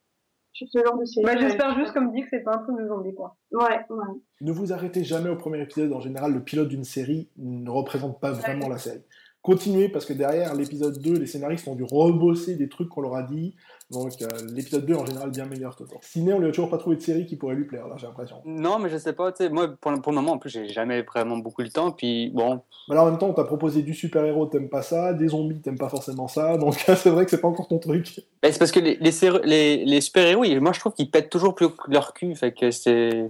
sur 0.54 0.68
ce 0.70 0.80
genre 0.84 0.98
de 0.98 1.06
série. 1.06 1.26
Bah, 1.26 1.38
j'espère 1.40 1.76
juste, 1.78 1.94
comme 1.94 2.12
dit, 2.12 2.22
que 2.22 2.28
c'est 2.30 2.44
pas 2.44 2.56
un 2.56 2.60
truc 2.60 2.78
de 2.80 2.88
zombie, 2.88 3.14
quoi. 3.14 3.38
Ouais, 3.52 3.80
ouais. 3.90 4.06
Ne 4.42 4.52
vous 4.52 4.74
arrêtez 4.74 5.04
jamais 5.04 5.30
au 5.30 5.36
premier 5.36 5.62
épisode. 5.62 5.94
En 5.94 6.00
général, 6.00 6.34
le 6.34 6.44
pilote 6.44 6.68
d'une 6.68 6.84
série 6.84 7.30
ne 7.38 7.70
représente 7.70 8.20
pas 8.20 8.32
vraiment 8.32 8.68
la 8.68 8.78
série. 8.78 9.04
Continuez 9.42 9.90
parce 9.90 10.06
que 10.06 10.14
derrière 10.14 10.54
l'épisode 10.54 11.00
2, 11.00 11.14
les 11.18 11.26
scénaristes 11.26 11.68
ont 11.68 11.76
dû 11.76 11.84
rebosser 11.84 12.56
des 12.56 12.70
trucs 12.70 12.90
qu'on 12.90 13.02
leur 13.02 13.16
a 13.16 13.24
dit. 13.24 13.56
Donc 13.92 14.22
euh, 14.22 14.28
l'épisode 14.54 14.86
2 14.86 14.96
en 14.96 15.06
général 15.06 15.32
bien 15.32 15.46
meilleur 15.46 15.76
toujours. 15.76 16.00
Ciné, 16.02 16.34
on 16.34 16.40
lui 16.40 16.48
a 16.48 16.52
toujours 16.52 16.70
pas 16.70 16.78
trouvé 16.78 16.96
de 16.96 17.02
série 17.02 17.26
qui 17.26 17.36
pourrait 17.36 17.56
lui 17.56 17.66
plaire 17.66 17.88
là, 17.88 17.96
j'ai 17.98 18.08
l'impression. 18.08 18.38
Non, 18.46 18.80
mais 18.80 18.90
je 18.90 18.98
sais 18.98 19.12
pas, 19.12 19.32
tu 19.32 19.44
sais, 19.44 19.50
moi 19.50 19.68
pour, 19.68 19.92
pour, 20.02 20.12
le 20.12 20.16
moment 20.16 20.34
en 20.34 20.38
plus 20.38 20.50
j'ai 20.50 20.70
jamais 20.70 21.02
vraiment 21.02 21.38
beaucoup 21.38 21.62
le 21.62 21.70
temps, 21.70 21.92
puis 21.92 22.30
bon. 22.30 22.62
Mais 22.88 22.96
là 22.96 23.04
en 23.04 23.08
même 23.08 23.18
temps, 23.18 23.28
on 23.28 23.34
t'a 23.34 23.44
proposé 23.44 23.82
du 23.82 23.94
super-héros, 23.94 24.46
t'aimes 24.46 24.70
pas 24.70 24.82
ça, 24.82 25.14
des 25.14 25.28
zombies, 25.28 25.60
t'aimes 25.62 25.78
pas 25.78 25.90
forcément 25.90 26.30
ça, 26.30 26.58
donc 26.58 26.76
c'est 26.96 27.10
vrai 27.10 27.26
que 27.26 27.32
c'est 27.32 27.42
pas 27.42 27.50
encore 27.50 27.68
ton 27.68 27.80
truc. 27.80 28.22
c'est 28.44 28.58
parce 28.58 28.72
que 28.72 28.80
les, 28.80 28.98
les, 28.98 29.86
les, 29.86 30.02
super-héros, 30.02 30.46
moi 30.62 30.72
je 30.72 30.80
trouve 30.80 30.94
qu'ils 30.94 31.12
pètent 31.12 31.30
toujours 31.30 31.54
plus 31.54 31.68
leur 31.88 32.14
cul, 32.14 32.34
fait 32.36 32.54
que 32.54 32.72
c'est. 32.72 33.30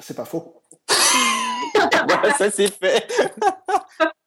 C'est 0.00 0.16
pas 0.16 0.24
faux. 0.24 0.54
ça 2.38 2.50
c'est 2.50 2.72
fait. 2.72 3.06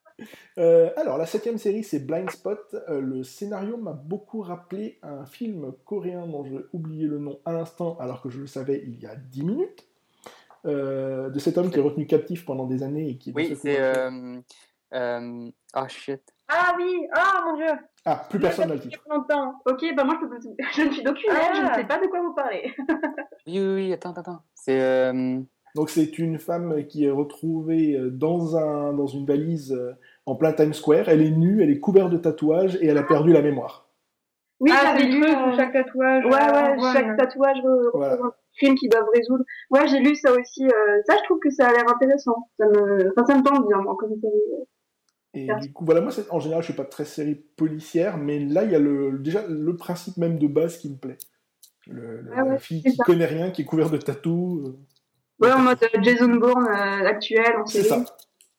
Euh, 0.58 0.90
alors, 0.96 1.18
la 1.18 1.26
septième 1.26 1.58
série, 1.58 1.84
c'est 1.84 2.00
Blind 2.00 2.30
Spot. 2.30 2.74
Euh, 2.88 3.00
le 3.00 3.22
scénario 3.22 3.76
m'a 3.76 3.92
beaucoup 3.92 4.40
rappelé 4.40 4.98
un 5.02 5.26
film 5.26 5.72
coréen 5.84 6.26
dont 6.26 6.44
j'ai 6.44 6.58
oublié 6.72 7.06
le 7.06 7.18
nom 7.18 7.38
à 7.44 7.52
l'instant, 7.52 7.96
alors 7.98 8.22
que 8.22 8.30
je 8.30 8.40
le 8.40 8.46
savais 8.46 8.82
il 8.86 9.00
y 9.00 9.06
a 9.06 9.16
10 9.16 9.44
minutes. 9.44 9.86
Euh, 10.64 11.30
de 11.30 11.38
cet 11.38 11.58
homme 11.58 11.70
qui 11.70 11.78
est 11.78 11.82
retenu 11.82 12.06
captif 12.06 12.44
pendant 12.44 12.66
des 12.66 12.82
années 12.82 13.10
et 13.10 13.18
qui. 13.18 13.32
Oui, 13.34 13.56
c'est. 13.56 13.78
Ah, 14.92 15.88
shit. 15.88 16.22
Ah 16.48 16.74
oui, 16.78 17.06
ah 17.12 17.42
mon 17.44 17.56
dieu. 17.56 17.72
Ah, 18.04 18.24
plus 18.30 18.38
personne 18.38 18.68
n'a 18.68 18.74
le 18.74 18.80
titre. 18.80 19.00
Ok, 19.08 19.84
bah 19.96 20.04
moi 20.04 20.16
je, 20.20 20.26
peux... 20.26 20.38
je 20.72 20.82
ne 20.82 20.92
suis 20.92 21.02
d'aucune 21.02 21.30
ah. 21.30 21.52
je 21.54 21.62
ne 21.62 21.74
sais 21.74 21.84
pas 21.84 21.98
de 21.98 22.06
quoi 22.06 22.22
vous 22.22 22.34
parlez. 22.34 22.72
oui, 23.46 23.58
oui, 23.58 23.74
oui, 23.74 23.92
attends, 23.92 24.12
attends. 24.12 24.42
C'est. 24.54 25.12
Donc 25.74 25.90
c'est 25.90 26.18
une 26.18 26.38
femme 26.38 26.86
qui 26.86 27.04
est 27.04 27.10
retrouvée 27.10 27.98
dans, 28.10 28.56
un, 28.56 28.94
dans 28.94 29.06
une 29.06 29.26
valise 29.26 29.76
en 30.26 30.34
plein 30.34 30.52
Times 30.52 30.74
Square. 30.74 31.08
Elle 31.08 31.22
est 31.22 31.30
nue, 31.30 31.62
elle 31.62 31.70
est 31.70 31.80
couverte 31.80 32.10
de 32.10 32.18
tatouages 32.18 32.76
et 32.80 32.86
elle 32.86 32.98
a 32.98 33.02
perdu 33.02 33.32
la 33.32 33.42
mémoire. 33.42 33.86
Oui, 34.58 34.70
ah, 34.72 34.80
j'avais 34.82 35.04
lu 35.04 35.22
euh... 35.22 35.56
chaque 35.56 35.72
tatouage. 35.72 36.24
Ouais, 36.24 36.30
ouais, 36.30 36.92
chaque 36.92 37.16
tatouage 37.16 37.58
représente 37.92 38.20
un 38.20 38.32
film 38.54 38.74
qu'ils 38.74 38.88
doivent 38.88 39.08
résoudre. 39.14 39.44
Ouais, 39.70 39.86
j'ai 39.86 40.00
lu 40.00 40.14
ça 40.14 40.32
aussi. 40.32 40.64
Euh, 40.64 41.00
ça, 41.06 41.16
je 41.18 41.24
trouve 41.24 41.38
que 41.40 41.50
ça 41.50 41.68
a 41.68 41.72
l'air 41.72 41.84
intéressant. 41.88 42.48
Ça 42.58 42.66
me, 42.66 43.10
enfin, 43.10 43.26
ça 43.26 43.38
me 43.38 43.42
tente 43.42 43.68
bien, 43.68 43.82
moi, 43.82 43.96
comme. 43.98 44.14
Et 45.34 45.48
du 45.60 45.72
coup, 45.72 45.84
voilà, 45.84 46.00
moi, 46.00 46.10
en 46.30 46.40
général, 46.40 46.62
je 46.62 46.68
suis 46.68 46.76
pas 46.76 46.84
très 46.86 47.04
série 47.04 47.34
policière, 47.34 48.16
mais 48.16 48.38
là, 48.38 48.64
il 48.64 48.70
y 48.70 48.74
a 48.74 48.78
le, 48.78 49.18
déjà 49.18 49.46
le 49.46 49.76
principe 49.76 50.16
même 50.16 50.38
de 50.38 50.46
base 50.46 50.78
qui 50.78 50.88
me 50.90 50.96
plaît. 50.96 51.18
Le, 51.86 52.24
ah 52.34 52.42
la 52.42 52.58
fille 52.58 52.82
qui 52.82 52.92
ça. 52.92 53.04
connaît 53.04 53.26
rien, 53.26 53.50
qui 53.50 53.62
est 53.62 53.66
couverte 53.66 53.92
de 53.92 53.98
tatous. 53.98 54.66
Euh, 54.66 54.78
ouais, 55.40 55.52
en 55.52 55.60
mode 55.60 55.78
euh, 55.82 56.02
Jason 56.02 56.34
Bourne 56.36 56.66
actuel, 56.66 57.56
en 57.58 57.66
série. 57.66 57.84
C'est 57.84 57.90
ça 57.90 58.04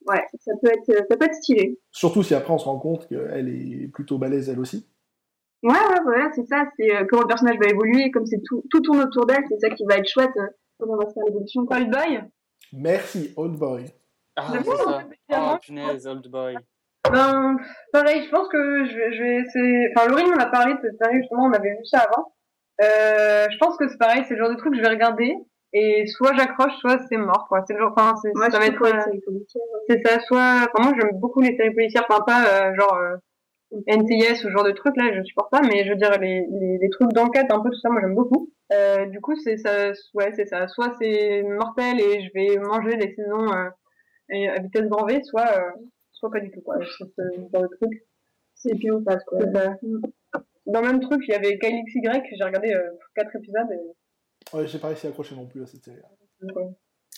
ouais, 0.08 0.26
ça 0.40 0.52
peut 0.62 0.70
être, 0.70 1.08
ça 1.10 1.18
peut 1.18 1.26
être 1.26 1.36
stylé. 1.36 1.80
Surtout 1.92 2.24
si 2.24 2.34
après 2.34 2.54
on 2.54 2.58
se 2.58 2.66
rend 2.66 2.80
compte 2.80 3.08
qu'elle 3.08 3.50
est 3.50 3.88
plutôt 3.88 4.18
balèze 4.18 4.50
elle 4.50 4.60
aussi. 4.60 4.88
Ouais, 5.64 5.74
ouais, 5.74 6.02
voilà, 6.04 6.30
c'est 6.36 6.46
ça, 6.46 6.66
c'est 6.78 6.96
euh, 6.96 7.06
comment 7.10 7.24
le 7.24 7.28
personnage 7.28 7.58
va 7.60 7.68
évoluer, 7.68 8.12
comme 8.12 8.26
c'est 8.28 8.42
tout, 8.46 8.64
tout 8.70 8.80
tourne 8.82 9.02
autour 9.02 9.26
d'elle, 9.26 9.44
c'est 9.50 9.60
ça 9.60 9.74
qui 9.74 9.86
va 9.86 9.98
être 9.98 10.08
chouette, 10.08 10.30
euh, 10.38 10.48
comment 10.78 10.94
on 10.94 10.98
va 10.98 11.10
se 11.10 11.14
faire 11.14 11.24
l'évolution. 11.26 11.66
Old 11.68 11.90
Boy? 11.90 12.24
Merci, 12.74 13.34
Old 13.36 13.58
Boy. 13.58 13.86
Ah, 14.36 14.54
c'est 14.54 14.64
ça. 14.64 15.04
Oh, 15.32 15.58
punaise, 15.60 16.06
Old 16.06 16.28
Boy. 16.28 16.56
Ben, 17.12 17.58
pareil, 17.92 18.24
je 18.26 18.30
pense 18.30 18.48
que 18.50 18.86
je 18.86 18.96
vais, 18.96 19.14
je 19.14 19.24
vais 19.24 19.36
essayer... 19.38 19.90
Enfin, 19.96 20.10
Laurie 20.10 20.26
m'en 20.26 20.38
a 20.38 20.46
parlé 20.46 20.76
de 20.76 20.80
cette 20.82 20.98
série, 21.02 21.22
justement, 21.22 21.46
on 21.46 21.54
avait 21.54 21.72
vu 21.72 21.86
ça 21.86 22.02
avant. 22.02 22.34
Euh, 22.82 23.48
je 23.50 23.58
pense 23.58 23.78
que 23.78 23.88
c'est 23.88 23.98
pareil, 23.98 24.24
c'est 24.28 24.36
le 24.36 24.42
genre 24.42 24.52
de 24.52 24.58
truc 24.58 24.74
que 24.74 24.78
je 24.78 24.84
vais 24.84 24.90
regarder, 24.90 25.34
et 25.78 26.08
soit 26.08 26.34
j'accroche 26.36 26.76
soit 26.80 26.98
c'est 27.10 27.18
mort 27.18 27.46
quoi. 27.48 27.64
C'est 27.68 27.74
le 27.74 27.80
genre 27.80 27.94
enfin 27.96 28.16
c'est 28.22 28.32
ça 28.52 28.60
va 28.60 28.66
être 28.66 28.84
c'est 29.88 30.06
ça 30.06 30.20
soit 30.22 30.68
enfin 30.74 30.90
moi 30.90 30.94
j'aime 31.00 31.20
beaucoup 31.20 31.42
les 31.42 31.56
séries 31.56 31.74
policières 31.74 32.06
enfin 32.10 32.24
pas 32.26 32.46
euh, 32.46 32.76
genre 32.76 32.96
euh, 32.96 33.16
NCIS 33.88 34.32
ou 34.32 34.36
ce 34.36 34.50
genre 34.50 34.64
de 34.64 34.72
trucs 34.72 34.98
là 34.98 35.14
je 35.14 35.24
supporte 35.24 35.52
pas 35.52 35.62
mais 35.62 35.84
je 35.84 35.90
veux 35.90 35.96
dire 35.96 36.12
les 36.20 36.46
les, 36.50 36.78
les 36.80 36.90
trucs 36.90 37.12
d'enquête 37.14 37.52
un 37.52 37.60
peu 37.60 37.70
tout 37.70 37.80
ça 37.80 37.90
moi 37.90 38.02
j'aime 38.02 38.16
beaucoup. 38.16 38.50
Euh, 38.74 39.06
du 39.06 39.22
coup 39.22 39.36
c'est 39.36 39.58
ça 39.58 39.92
ouais 40.14 40.32
c'est 40.36 40.48
ça. 40.48 40.68
Soit 40.68 40.94
c'est 41.00 41.44
mortel 41.44 42.00
et 42.00 42.26
je 42.26 42.32
vais 42.34 42.58
manger 42.58 42.96
les 42.98 43.14
saisons 43.14 43.52
euh, 43.54 44.50
à 44.56 44.60
vitesse 44.62 44.88
grand 44.88 45.06
V 45.06 45.22
soit 45.24 45.48
euh, 45.60 45.72
soit 46.12 46.32
pas 46.32 46.40
du 46.40 46.50
tout 46.52 46.62
quoi 46.62 46.78
c'est 46.80 47.06
ce 47.06 47.40
genre 47.54 47.62
de 47.62 47.76
truc. 47.76 48.04
C'est 48.56 48.74
pile 48.76 48.94
face 49.08 49.24
quoi. 49.26 49.40
Dans 50.66 50.82
le 50.82 50.88
même 50.88 51.00
truc 51.02 51.22
il 51.28 51.32
y 51.32 51.36
avait 51.36 51.60
Kyle 51.60 51.84
XY 51.86 52.02
j'ai 52.36 52.44
regardé 52.44 52.74
euh, 52.74 52.90
quatre 53.16 53.36
épisodes 53.36 53.72
et 53.72 54.07
Ouais, 54.54 54.68
j'ai 54.68 54.80
pas 54.80 54.88
réussi 54.88 55.08
à 55.08 55.10
accrocher 55.10 55.36
non 55.36 55.46
plus 55.46 55.62
à 55.64 55.68
cette 55.68 55.84
série. 55.84 55.98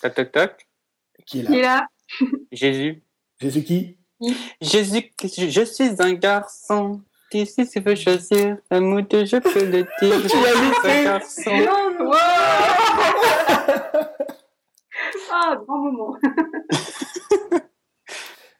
Tac, 0.02 0.16
tac, 0.16 0.32
tac. 0.32 0.68
Qui 1.26 1.40
est 1.40 1.44
là 1.44 1.50
Qui 1.50 1.58
est 1.58 1.62
là 1.62 1.88
Jésus. 2.52 3.04
Jésus 3.40 3.64
qui? 3.64 3.98
Jésus, 4.62 5.12
je 5.22 5.64
suis 5.64 5.92
un 6.00 6.14
garçon. 6.14 7.02
Ici, 7.32 7.66
si 7.66 7.70
tu 7.70 7.80
veux 7.80 7.96
choisir 7.96 8.58
un 8.72 8.82
mot 8.82 9.02
de 9.02 9.24
je 9.24 9.38
peux 9.38 9.64
le 9.66 9.84
dire. 9.84 9.88
Je 10.02 10.28
suis 10.28 10.90
un 10.90 11.04
garçon. 11.04 11.52
Ah, 15.32 15.56
grand 15.66 15.78
moment. 15.78 16.18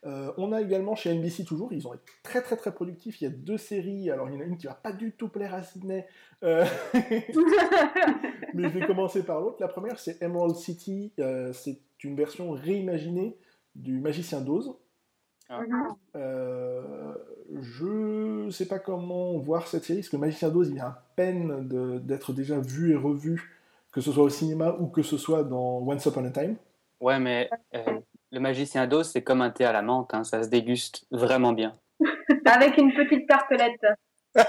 Euh, 0.06 0.32
on 0.38 0.52
a 0.52 0.62
également 0.62 0.94
chez 0.94 1.14
NBC 1.14 1.44
toujours, 1.44 1.72
ils 1.74 1.86
ont 1.86 1.92
été 1.92 2.04
très 2.22 2.40
très 2.40 2.56
très 2.56 2.72
productifs. 2.72 3.20
Il 3.20 3.24
y 3.24 3.26
a 3.26 3.30
deux 3.30 3.58
séries. 3.58 4.10
Alors 4.10 4.28
il 4.28 4.34
y 4.34 4.38
en 4.38 4.40
a 4.40 4.44
une 4.44 4.56
qui 4.56 4.66
va 4.66 4.74
pas 4.74 4.92
du 4.92 5.12
tout 5.12 5.28
plaire 5.28 5.54
à 5.54 5.62
Sydney, 5.62 6.06
euh... 6.42 6.64
mais 8.54 8.64
je 8.70 8.78
vais 8.78 8.86
commencer 8.86 9.22
par 9.22 9.40
l'autre. 9.40 9.58
La 9.60 9.68
première 9.68 9.98
c'est 9.98 10.22
Emerald 10.22 10.56
City. 10.56 11.12
Euh, 11.18 11.52
c'est 11.52 11.80
une 12.02 12.16
version 12.16 12.52
réimaginée 12.52 13.36
du 13.74 14.00
Magicien 14.00 14.40
d'Oz. 14.40 14.74
Ah. 15.50 15.60
Je 17.60 18.48
sais 18.50 18.68
pas 18.68 18.78
comment 18.78 19.36
voir 19.38 19.66
cette 19.66 19.84
série, 19.84 19.98
parce 20.00 20.08
que 20.08 20.16
Magicien 20.16 20.48
d'Oz, 20.48 20.70
il 20.70 20.78
a 20.78 20.86
à 20.86 21.04
peine 21.16 21.68
d'être 22.06 22.32
déjà 22.32 22.58
vu 22.60 22.92
et 22.92 22.96
revu, 22.96 23.58
que 23.90 24.00
ce 24.00 24.12
soit 24.12 24.22
au 24.22 24.28
cinéma 24.28 24.76
ou 24.78 24.86
que 24.86 25.02
ce 25.02 25.18
soit 25.18 25.42
dans 25.42 25.78
Once 25.80 26.06
Upon 26.06 26.24
a 26.24 26.30
Time. 26.30 26.56
Ouais, 27.00 27.18
mais 27.18 27.50
le 28.32 28.40
magicien 28.40 28.86
d'os, 28.86 29.10
c'est 29.10 29.22
comme 29.22 29.40
un 29.42 29.50
thé 29.50 29.64
à 29.64 29.72
la 29.72 29.82
menthe, 29.82 30.14
hein, 30.14 30.24
ça 30.24 30.42
se 30.42 30.48
déguste 30.48 31.06
vraiment 31.10 31.52
bien. 31.52 31.76
Avec 32.46 32.76
une 32.78 32.92
petite 32.92 33.28
tartelette. 33.28 33.86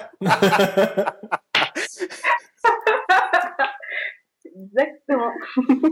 Exactement. 4.46 5.32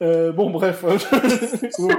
Euh, 0.00 0.30
bon, 0.30 0.50
bref, 0.50 0.84
vous, 0.84 1.90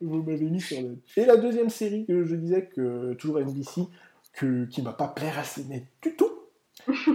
vous 0.00 0.22
m'avez 0.22 0.44
mis 0.44 0.60
sur 0.60 0.80
le. 0.80 0.98
Et 1.16 1.24
la 1.24 1.36
deuxième 1.36 1.68
série 1.68 2.06
que 2.06 2.22
je 2.22 2.36
disais 2.36 2.68
que 2.68 3.14
toujours 3.14 3.38
à 3.38 3.40
NBC, 3.40 3.88
que, 4.34 4.66
qui 4.66 4.82
ne 4.82 4.86
va 4.86 4.92
pas 4.92 5.08
plaire 5.08 5.36
à 5.36 5.42
Ciné 5.42 5.88
du 6.00 6.14
tout, 6.14 6.30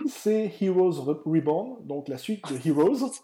c'est 0.10 0.52
Heroes 0.60 1.22
Reborn, 1.26 1.88
donc 1.88 2.10
la 2.10 2.18
suite 2.18 2.44
de 2.52 2.58
Heroes. 2.68 3.12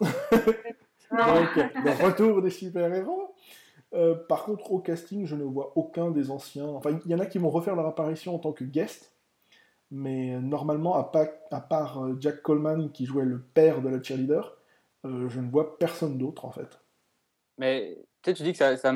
le 1.12 2.02
retour 2.02 2.40
des 2.40 2.48
super-héros. 2.48 3.34
Euh, 3.94 4.14
par 4.14 4.44
contre, 4.44 4.72
au 4.72 4.78
casting, 4.80 5.24
je 5.24 5.34
ne 5.34 5.44
vois 5.44 5.72
aucun 5.76 6.10
des 6.10 6.30
anciens. 6.30 6.66
Enfin, 6.66 6.98
il 7.04 7.10
y 7.10 7.14
en 7.14 7.20
a 7.20 7.26
qui 7.26 7.38
vont 7.38 7.50
refaire 7.50 7.76
leur 7.76 7.86
apparition 7.86 8.34
en 8.34 8.38
tant 8.38 8.52
que 8.52 8.64
guest, 8.64 9.14
mais 9.90 10.38
normalement, 10.40 10.94
à, 10.96 11.04
part 11.60 12.04
euh, 12.04 12.16
Jack 12.20 12.42
Coleman 12.42 12.90
qui 12.92 13.06
jouait 13.06 13.24
le 13.24 13.40
père 13.40 13.80
de 13.80 13.88
la 13.88 14.02
cheerleader, 14.02 14.58
euh, 15.06 15.28
je 15.28 15.40
ne 15.40 15.50
vois 15.50 15.78
personne 15.78 16.18
d'autre 16.18 16.44
en 16.44 16.50
fait. 16.50 16.80
Mais 17.56 17.96
tu 18.22 18.30
sais, 18.30 18.34
tu 18.34 18.42
dis 18.42 18.50
que 18.52 18.58
ça, 18.58 18.76
ça, 18.76 18.92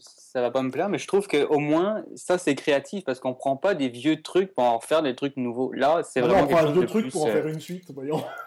ça 0.00 0.40
va 0.40 0.50
pas 0.50 0.60
me 0.62 0.70
plaire, 0.72 0.88
mais 0.88 0.98
je 0.98 1.06
trouve 1.06 1.28
qu'au 1.28 1.58
moins, 1.60 2.04
ça 2.16 2.36
c'est 2.36 2.54
créatif 2.56 3.04
parce 3.04 3.20
qu'on 3.20 3.32
prend 3.32 3.56
pas 3.56 3.74
des 3.74 3.88
vieux 3.88 4.20
trucs 4.22 4.52
pour 4.54 4.64
en 4.64 4.80
faire 4.80 5.02
des 5.02 5.14
trucs 5.14 5.36
nouveaux. 5.36 5.72
Là, 5.72 6.02
c'est 6.02 6.20
vraiment. 6.20 6.42
on 6.42 6.46
prend 6.48 6.66
un 6.66 6.72
vieux 6.72 6.86
truc 6.86 7.10
pour 7.12 7.24
en 7.24 7.26
faire 7.28 7.46
une 7.46 7.60
suite, 7.60 7.90
voyons. 7.94 8.22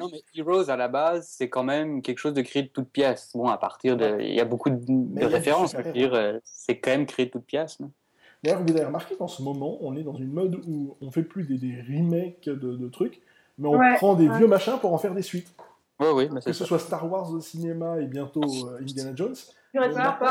non, 0.00 0.08
mais 0.10 0.22
Heroes 0.34 0.70
à 0.70 0.76
la 0.76 0.88
base, 0.88 1.28
c'est 1.30 1.48
quand 1.48 1.64
même 1.64 2.02
quelque 2.02 2.18
chose 2.18 2.34
de 2.34 2.42
créé 2.42 2.62
de 2.62 2.68
toutes 2.68 2.88
pièces. 2.90 3.30
Bon, 3.34 3.46
à 3.48 3.58
partir 3.58 3.96
de. 3.96 4.18
Il 4.20 4.34
y 4.34 4.40
a 4.40 4.44
beaucoup 4.44 4.70
de, 4.70 4.78
de 4.80 5.24
références, 5.24 5.74
dire, 5.92 6.14
euh, 6.14 6.38
c'est 6.44 6.78
quand 6.78 6.90
même 6.90 7.06
créé 7.06 7.26
de 7.26 7.30
toutes 7.30 7.44
pièces. 7.46 7.78
D'ailleurs, 8.42 8.62
vous 8.62 8.70
avez 8.76 8.84
remarqué 8.84 9.16
qu'en 9.16 9.28
ce 9.28 9.42
moment, 9.42 9.78
on 9.80 9.96
est 9.96 10.02
dans 10.02 10.14
une 10.16 10.32
mode 10.32 10.60
où 10.66 10.96
on 11.00 11.10
fait 11.10 11.22
plus 11.22 11.44
des, 11.44 11.56
des 11.58 11.80
remakes 11.82 12.48
de, 12.48 12.76
de 12.76 12.88
trucs, 12.88 13.20
mais 13.58 13.68
on 13.68 13.78
Ouais, 13.78 13.94
prend 13.96 14.14
des 14.14 14.28
ouais. 14.28 14.38
vieux 14.38 14.46
machins 14.46 14.78
pour 14.80 14.92
en 14.92 14.98
faire 14.98 15.14
des 15.14 15.22
suites. 15.22 15.54
Oui, 16.00 16.08
oui, 16.12 16.28
mais 16.30 16.40
Que 16.40 16.52
ce 16.52 16.60
ça. 16.60 16.66
soit 16.66 16.78
Star 16.78 17.10
Wars 17.10 17.30
au 17.30 17.40
cinéma 17.40 17.98
et 18.00 18.06
bientôt 18.06 18.42
euh, 18.42 18.78
Indiana 18.80 19.12
Jones. 19.14 19.34
Ouais. 19.74 19.92
Park. 19.92 20.22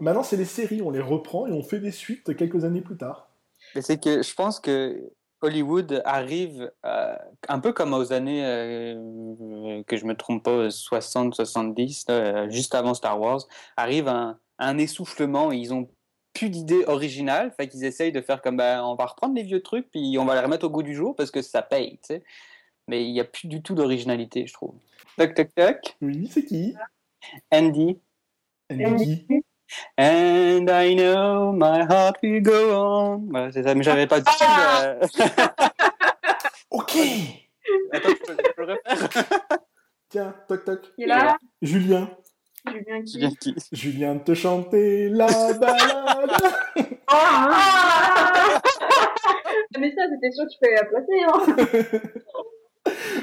Maintenant, 0.00 0.22
c'est 0.22 0.36
les 0.36 0.44
séries, 0.44 0.82
on 0.82 0.90
les 0.90 1.00
reprend 1.00 1.46
et 1.46 1.52
on 1.52 1.62
fait 1.62 1.80
des 1.80 1.90
suites 1.90 2.36
quelques 2.36 2.64
années 2.64 2.80
plus 2.80 2.96
tard. 2.96 3.28
Mais 3.74 3.82
c'est 3.82 4.00
que 4.00 4.22
je 4.22 4.34
pense 4.34 4.60
que 4.60 5.10
Hollywood 5.40 6.02
arrive 6.04 6.70
euh, 6.86 7.16
un 7.48 7.60
peu 7.60 7.72
comme 7.72 7.92
aux 7.92 8.12
années, 8.12 8.44
euh, 8.44 9.82
que 9.86 9.96
je 9.96 10.04
me 10.06 10.14
trompe 10.14 10.44
pas, 10.44 10.68
60-70, 10.68 12.06
euh, 12.10 12.48
juste 12.50 12.74
avant 12.74 12.94
Star 12.94 13.20
Wars, 13.20 13.42
arrive 13.76 14.08
un, 14.08 14.38
un 14.58 14.78
essoufflement 14.78 15.52
et 15.52 15.56
ils 15.56 15.74
ont 15.74 15.88
plus 16.32 16.50
d'idées 16.50 16.84
originales, 16.86 17.52
fait 17.56 17.68
qu'ils 17.68 17.84
essayent 17.84 18.10
de 18.12 18.20
faire 18.20 18.42
comme 18.42 18.56
ben, 18.56 18.82
on 18.82 18.96
va 18.96 19.06
reprendre 19.06 19.34
les 19.34 19.44
vieux 19.44 19.62
trucs 19.62 19.88
puis 19.90 20.16
on 20.18 20.24
va 20.24 20.34
les 20.34 20.40
remettre 20.40 20.66
au 20.66 20.70
goût 20.70 20.82
du 20.82 20.94
jour 20.94 21.14
parce 21.14 21.30
que 21.30 21.42
ça 21.42 21.62
paye, 21.62 21.98
tu 21.98 22.14
sais. 22.14 22.24
Mais 22.88 23.04
il 23.04 23.12
n'y 23.12 23.20
a 23.20 23.24
plus 23.24 23.48
du 23.48 23.62
tout 23.62 23.74
d'originalité, 23.74 24.46
je 24.46 24.52
trouve. 24.52 24.74
Toc 25.16 25.34
toc 25.34 25.48
toc, 25.54 25.96
Oui, 26.02 26.28
c'est 26.32 26.44
qui? 26.44 26.74
Andy. 27.50 27.98
Andy. 28.70 29.26
And 29.98 30.66
I 30.68 30.94
know 30.94 31.52
my 31.52 31.80
heart 31.88 32.16
will 32.22 32.42
go 32.42 32.52
on. 32.74 33.18
Voilà, 33.30 33.50
c'est 33.50 33.62
ça, 33.62 33.74
mais 33.74 33.82
j'avais 33.82 34.06
pas 34.06 34.18
du 34.20 34.24
tout. 34.26 34.44
euh, 34.82 35.00
Ok 36.70 36.96
Attends, 37.92 38.08
je 38.10 38.14
peux, 38.26 38.36
je 38.36 38.52
peux 38.52 38.66
le 38.66 38.72
refaire. 38.74 39.28
Tiens, 40.10 40.34
toc 40.48 40.64
toc. 40.64 40.94
Qui 40.94 41.02
est 41.04 41.06
là 41.06 41.36
Julien, 41.62 42.10
Julien 42.68 43.02
qui? 43.02 43.18
viens 43.18 43.30
qui? 44.18 44.24
Te 44.24 44.34
chanter 44.34 45.08
la 45.08 45.26
balade. 45.54 46.30
Ah 47.06 48.60
Mais 49.78 49.92
ça, 49.94 50.02
c'était 50.10 50.30
sûr 50.32 50.44
que 50.44 50.50
tu 50.50 50.58
fallait 50.58 50.76
la 50.76 50.84
placer, 50.84 51.20
hein. 51.26 52.00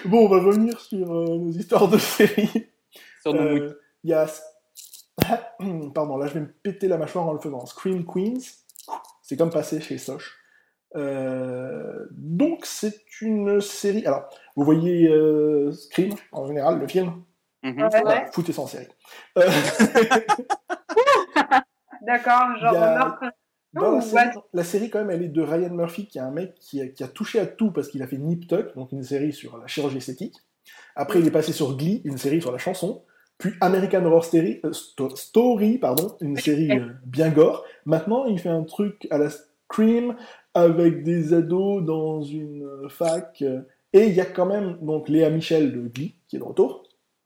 Bon, 0.05 0.25
on 0.25 0.29
va 0.29 0.41
revenir 0.41 0.79
sur 0.79 1.11
euh, 1.13 1.37
nos 1.37 1.51
histoires 1.51 1.87
de 1.87 1.97
séries. 1.97 2.67
sur 3.21 3.33
nos 3.33 3.41
Euh, 3.41 3.79
Il 4.03 4.09
y 4.09 4.13
a. 4.13 4.25
Pardon, 5.93 6.17
là 6.17 6.27
je 6.27 6.33
vais 6.33 6.39
me 6.41 6.51
péter 6.51 6.87
la 6.87 6.97
mâchoire 6.97 7.27
en 7.27 7.33
le 7.33 7.39
faisant. 7.39 7.65
Scream 7.65 8.05
Queens, 8.05 8.39
c'est 9.21 9.37
comme 9.37 9.51
passé 9.51 9.79
chez 9.81 9.97
Soch. 9.97 10.37
Euh, 10.95 12.07
donc 12.11 12.65
c'est 12.65 12.95
une 13.21 13.61
série. 13.61 14.05
Alors, 14.05 14.29
vous 14.55 14.63
voyez 14.63 15.07
euh, 15.07 15.71
Scream 15.71 16.13
en 16.31 16.47
général, 16.47 16.79
le 16.79 16.87
film? 16.87 17.23
Mhm. 17.63 17.83
Ouais. 17.83 18.01
Voilà, 18.01 18.31
Foutez 18.31 18.53
ça 18.53 18.61
en 18.63 18.67
série. 18.67 18.87
Euh, 19.37 19.47
D'accord, 22.01 22.57
genre 22.57 22.75
a- 22.81 22.97
meurtre. 22.97 23.23
Dans 23.73 23.91
la, 23.91 23.97
Ouh, 23.97 24.01
série, 24.01 24.29
attends. 24.29 24.45
la 24.53 24.63
série, 24.63 24.89
quand 24.89 24.99
même, 24.99 25.11
elle 25.11 25.23
est 25.23 25.29
de 25.29 25.41
Ryan 25.41 25.73
Murphy, 25.73 26.07
qui 26.07 26.17
est 26.17 26.21
un 26.21 26.31
mec 26.31 26.55
qui 26.59 26.81
a, 26.81 26.87
qui 26.87 27.03
a 27.03 27.07
touché 27.07 27.39
à 27.39 27.45
tout 27.45 27.71
parce 27.71 27.87
qu'il 27.89 28.01
a 28.03 28.07
fait 28.07 28.17
Nip 28.17 28.47
Tuck, 28.47 28.75
donc 28.75 28.91
une 28.91 29.03
série 29.03 29.33
sur 29.33 29.57
la 29.57 29.67
chirurgie 29.67 29.97
esthétique. 29.97 30.35
Après, 30.95 31.19
il 31.19 31.27
est 31.27 31.31
passé 31.31 31.53
sur 31.53 31.77
Glee, 31.77 32.01
une 32.05 32.17
série 32.17 32.41
sur 32.41 32.51
la 32.51 32.57
chanson. 32.57 33.03
Puis 33.37 33.51
American 33.61 34.05
Horror 34.05 34.23
Story, 34.25 34.59
euh, 34.65 34.71
Sto- 34.73 35.15
Story 35.15 35.77
pardon, 35.79 36.15
une 36.21 36.37
série 36.37 36.71
euh, 36.79 36.89
bien 37.05 37.29
gore. 37.29 37.65
Maintenant, 37.85 38.25
il 38.25 38.37
fait 38.39 38.49
un 38.49 38.63
truc 38.63 39.07
à 39.09 39.17
la 39.17 39.29
Scream 39.29 40.15
avec 40.53 41.03
des 41.03 41.33
ados 41.33 41.83
dans 41.83 42.21
une 42.21 42.63
euh, 42.63 42.89
fac. 42.89 43.41
euh, 43.41 43.61
et 43.93 44.07
il 44.07 44.13
y 44.13 44.21
a 44.21 44.25
quand 44.25 44.45
même 44.45 44.77
donc 44.81 45.09
Léa 45.09 45.29
Michel 45.29 45.71
de 45.73 45.87
Glee 45.87 46.15
qui 46.27 46.35
est 46.35 46.39
de 46.39 46.43
retour. 46.43 46.83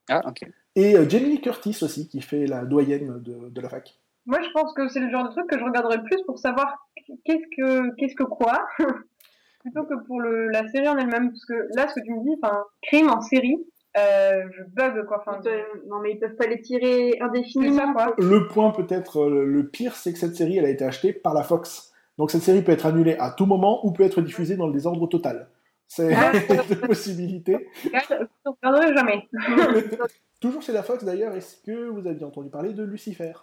Ah, 0.10 0.22
ok. 0.28 0.48
Et 0.76 0.96
Jamie 1.10 1.30
Lee 1.30 1.42
Curtis 1.42 1.78
aussi, 1.84 2.08
qui 2.08 2.22
fait 2.22 2.46
la 2.48 2.66
doyenne 2.66 3.20
de, 3.22 3.50
de 3.50 3.62
la 3.62 3.70
fac. 3.70 3.98
Moi, 4.26 4.40
je 4.42 4.50
pense 4.52 4.74
que 4.74 4.88
c'est 4.88 5.00
le 5.00 5.10
genre 5.10 5.24
de 5.26 5.30
truc 5.32 5.48
que 5.48 5.58
je 5.60 5.64
regarderais 5.64 6.02
plus 6.04 6.22
pour 6.26 6.40
savoir 6.40 6.88
qu'est-ce 7.26 7.48
que 7.56 7.96
qu'est-ce 7.96 8.16
que 8.16 8.24
quoi, 8.24 8.66
plutôt 9.62 9.84
que 9.84 9.96
pour 10.06 10.20
le, 10.22 10.48
la 10.50 10.68
série 10.68 10.88
en 10.88 10.98
elle-même. 10.98 11.30
Parce 11.32 11.46
que 11.46 11.68
là, 11.76 11.88
ce 11.88 11.96
que 12.00 12.06
tu 12.06 12.12
me 12.14 12.24
dis, 12.24 12.36
enfin, 12.42 12.64
crime 12.82 13.10
en 13.10 13.22
série, 13.22 13.58
euh, 13.98 14.44
je 14.52 14.64
bug 14.64 15.06
quoi. 15.06 15.24
Enfin, 15.26 15.40
Non, 15.88 16.00
mais 16.00 16.12
ils 16.14 16.20
peuvent 16.20 16.36
pas 16.36 16.48
les 16.48 16.60
tirer 16.62 17.14
ça 17.20 17.26
indéfiniment. 17.26 17.94
quoi. 17.94 18.14
Le 18.18 18.48
point 18.48 18.72
peut-être 18.72 19.20
euh, 19.22 19.46
le 19.46 19.68
pire, 19.68 19.96
c'est 19.96 20.12
que 20.12 20.20
cette 20.20 20.36
série, 20.36 20.58
elle 20.58 20.66
a 20.66 20.70
été 20.70 20.84
achetée 20.84 21.14
par 21.14 21.34
la 21.34 21.44
Fox. 21.44 21.92
Donc 22.18 22.32
cette 22.32 22.42
série 22.44 22.62
peut 22.64 22.72
être 22.72 22.86
annulée 22.86 23.16
à 23.20 23.32
tout 23.32 23.46
moment 23.46 23.86
ou 23.86 23.92
peut 23.92 24.04
être 24.04 24.22
diffusée 24.22 24.56
dans 24.56 24.68
le 24.68 24.74
désordre 24.74 25.08
total. 25.08 25.50
C'est 25.88 26.14
Ah. 26.16 26.32
deux 26.70 26.80
possibilités. 26.88 27.68
Je 27.84 27.90
ne 27.90 28.52
regarderai 28.52 28.96
jamais. 28.96 29.28
Toujours 30.42 30.62
chez 30.62 30.74
la 30.74 30.82
Fox 30.84 31.04
d'ailleurs, 31.04 31.36
est-ce 31.36 31.58
que 31.64 31.90
vous 31.90 32.08
aviez 32.08 32.26
entendu 32.26 32.50
parler 32.50 32.74
de 32.74 32.84
Lucifer? 32.84 33.34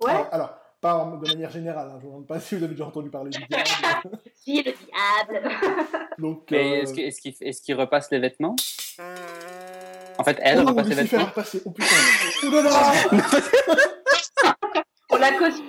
Ouais. 0.00 0.12
Alors, 0.12 0.28
alors, 0.32 0.54
pas 0.80 0.94
en- 0.94 1.16
de 1.16 1.28
manière 1.28 1.50
générale, 1.50 1.88
hein, 1.90 1.98
je 2.00 2.06
ne 2.06 2.10
demande 2.10 2.26
pas 2.26 2.38
si 2.40 2.54
vous 2.56 2.62
avez 2.64 2.74
déjà 2.74 2.86
entendu 2.86 3.10
parler 3.10 3.30
du 3.30 3.44
diable. 3.46 4.18
Si, 4.34 4.62
le 4.62 4.72
diable. 4.72 5.50
Donc, 6.18 6.48
Mais 6.50 6.80
euh, 6.80 6.82
est-ce 6.82 7.60
qu'il 7.62 7.74
est 7.74 7.78
repasse 7.78 8.10
les 8.10 8.18
vêtements? 8.18 8.56
En 10.18 10.24
fait, 10.24 10.38
elle 10.42 10.60
oh, 10.60 10.68
repasse 10.68 10.88
les 10.88 10.94
vêtements? 10.94 11.28
oh 11.66 11.70
putain 11.70 11.86
Oh 12.44 12.50
là 12.50 12.62
là 12.62 12.92
On 15.10 15.16
la 15.16 15.32
cautionne 15.32 15.64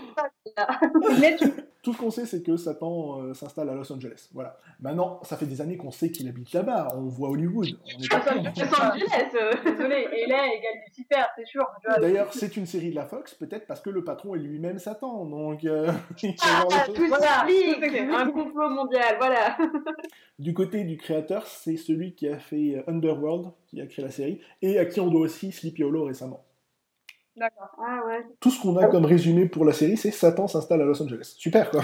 là. 0.57 0.79
Tout 1.81 1.93
ce 1.93 1.97
qu'on 1.97 2.11
sait, 2.11 2.25
c'est 2.25 2.43
que 2.43 2.57
Satan 2.57 3.21
euh, 3.21 3.33
s'installe 3.33 3.69
à 3.69 3.73
Los 3.73 3.89
Angeles. 3.91 4.27
Voilà. 4.33 4.57
Maintenant, 4.81 5.21
ça 5.23 5.37
fait 5.37 5.45
des 5.45 5.61
années 5.61 5.77
qu'on 5.77 5.91
sait 5.91 6.11
qu'il 6.11 6.27
habite 6.27 6.51
là-bas. 6.51 6.89
On 6.95 7.03
voit 7.07 7.29
Hollywood. 7.29 7.69
On 7.85 8.01
est. 8.01 8.13
Los 8.59 8.81
Angeles. 8.81 9.29
euh. 9.35 9.51
Désolé, 9.63 10.07
Hélène 10.11 10.51
égale 10.51 10.73
Lucifer, 10.87 11.23
c'est 11.37 11.45
sûr. 11.47 11.65
D'ailleurs, 12.01 12.33
c'est 12.33 12.57
une 12.57 12.65
série 12.65 12.89
de 12.89 12.95
la 12.95 13.05
Fox, 13.05 13.33
peut-être 13.33 13.65
parce 13.65 13.79
que 13.79 13.89
le 13.89 14.03
patron 14.03 14.35
est 14.35 14.39
lui-même 14.39 14.77
Satan. 14.77 15.23
Donc, 15.25 15.63
euh, 15.63 15.85
voir 16.21 16.21
les 16.21 16.35
Ah, 16.41 16.85
tout 16.93 17.07
Voilà, 17.07 17.45
tout. 17.47 18.13
Un 18.13 18.29
complot 18.31 18.69
mondial, 18.69 19.15
voilà. 19.17 19.57
Du 20.39 20.53
côté 20.53 20.85
du 20.85 20.95
créateur, 20.97 21.45
c'est 21.47 21.75
celui 21.75 22.13
qui 22.13 22.27
a 22.27 22.39
fait 22.39 22.75
euh, 22.77 22.83
Underworld, 22.91 23.51
qui 23.67 23.81
a 23.81 23.85
créé 23.87 24.03
la 24.05 24.11
série, 24.11 24.39
et 24.61 24.79
à 24.79 24.85
qui 24.85 25.01
on 25.01 25.07
doit 25.07 25.19
aussi 25.21 25.51
Sleepy 25.51 25.83
Hollow 25.83 26.05
récemment. 26.05 26.45
D'accord. 27.39 27.69
Ah 27.79 28.01
ouais. 28.05 28.25
Tout 28.39 28.51
ce 28.51 28.61
qu'on 28.61 28.75
a 28.77 28.87
comme 28.87 29.05
résumé 29.05 29.47
pour 29.47 29.63
la 29.65 29.71
série, 29.73 29.97
c'est 29.97 30.11
Satan 30.11 30.47
s'installe 30.47 30.81
à 30.81 30.85
Los 30.85 31.01
Angeles. 31.01 31.33
Super, 31.37 31.71
quoi. 31.71 31.81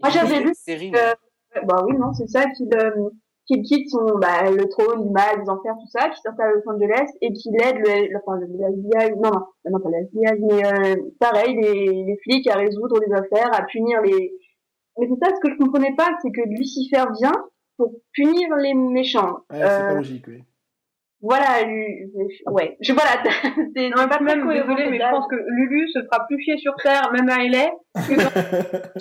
Moi, 0.00 0.10
j'avais 0.10 0.40
lu 0.40 0.52
Série, 0.54 0.92
Euh, 0.94 1.60
Bah 1.64 1.84
oui, 1.86 1.96
non, 1.96 2.12
c'est 2.12 2.26
ça 2.26 2.44
qu'il 2.50 2.68
euh, 2.74 2.90
qu'il 3.46 3.62
quitte 3.62 3.88
son, 3.90 4.18
bah, 4.18 4.50
le 4.50 4.66
trône, 4.68 5.04
le 5.04 5.10
mal, 5.10 5.38
les 5.40 5.48
enfers, 5.50 5.74
tout 5.78 5.86
ça, 5.86 6.08
qui 6.08 6.20
s'installe 6.22 6.48
à 6.48 6.52
Los 6.54 6.68
Angeles 6.68 7.06
et 7.20 7.32
qu'il 7.32 7.54
aide 7.62 7.76
le, 7.76 8.08
le, 8.10 8.18
enfin, 8.24 8.38
le, 8.40 8.46
le 8.46 8.64
FBI, 8.72 9.12
non, 9.22 9.30
non, 9.30 9.70
non, 9.70 9.80
pas 9.80 9.90
le 9.90 9.98
FBI, 10.06 10.40
mais 10.40 10.66
euh, 10.66 10.96
pareil, 11.20 11.54
les, 11.54 12.04
les 12.04 12.16
flics 12.24 12.46
à 12.48 12.56
résoudre 12.56 12.98
les 13.06 13.12
affaires, 13.14 13.50
à 13.52 13.62
punir 13.66 14.00
les... 14.02 14.32
Mais 14.98 15.08
c'est 15.08 15.24
ça, 15.26 15.34
ce 15.34 15.40
que 15.40 15.52
je 15.52 15.58
comprenais 15.58 15.94
pas, 15.94 16.08
c'est 16.22 16.30
que 16.32 16.40
Lucifer 16.48 17.04
vient 17.20 17.34
pour 17.76 17.92
punir 18.12 18.56
les 18.56 18.72
méchants. 18.74 19.40
Ouais, 19.50 19.58
c'est 19.58 19.62
Euh, 19.62 19.88
pas 19.88 19.94
logique, 19.94 20.24
oui. 20.28 20.42
Voilà, 21.26 21.62
lui, 21.64 22.12
ouais, 22.48 22.76
je, 22.82 22.92
voilà, 22.92 23.12
c'est 23.74 23.88
Non, 23.88 23.96
c'est 23.96 24.08
pas 24.08 24.20
même, 24.20 24.46
désolé, 24.46 24.90
mais 24.90 24.98
je 24.98 25.10
pense 25.10 25.26
que 25.26 25.36
Lulu 25.36 25.88
se 25.88 26.02
fera 26.04 26.26
plus 26.26 26.38
chier 26.42 26.58
sur 26.58 26.74
Terre, 26.76 27.10
même 27.12 27.30
à 27.30 27.38
LA, 27.42 27.70
que 27.94 28.14
dans... 28.14 29.00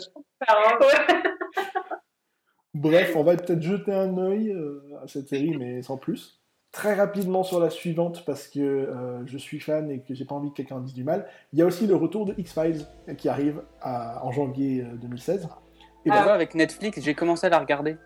Bref, 2.73 3.13
on 3.17 3.23
va 3.23 3.35
peut-être 3.35 3.61
jeter 3.61 3.93
un 3.93 4.17
œil 4.17 4.51
euh, 4.51 4.81
à 5.03 5.07
cette 5.07 5.27
série, 5.27 5.57
mais 5.57 5.81
sans 5.81 5.97
plus. 5.97 6.39
Très 6.71 6.95
rapidement 6.95 7.43
sur 7.43 7.59
la 7.59 7.69
suivante, 7.69 8.23
parce 8.25 8.47
que 8.47 8.59
euh, 8.61 9.25
je 9.27 9.37
suis 9.37 9.59
fan 9.59 9.91
et 9.91 10.01
que 10.01 10.13
j'ai 10.15 10.25
pas 10.25 10.33
envie 10.35 10.49
que 10.49 10.55
quelqu'un 10.55 10.79
dise 10.79 10.93
du 10.95 11.03
mal. 11.03 11.27
Il 11.51 11.59
y 11.59 11.61
a 11.61 11.65
aussi 11.65 11.85
le 11.85 11.95
retour 11.95 12.25
de 12.25 12.33
X-Files 12.37 12.81
euh, 13.09 13.13
qui 13.15 13.27
arrive 13.29 13.61
à- 13.81 14.25
en 14.25 14.31
janvier 14.31 14.81
euh, 14.81 14.95
2016. 14.95 15.49
Et 16.05 16.09
vois, 16.09 16.33
avec 16.33 16.55
Netflix, 16.55 16.99
j'ai 17.01 17.13
commencé 17.13 17.45
à 17.47 17.49
la 17.49 17.59
regarder. 17.59 17.97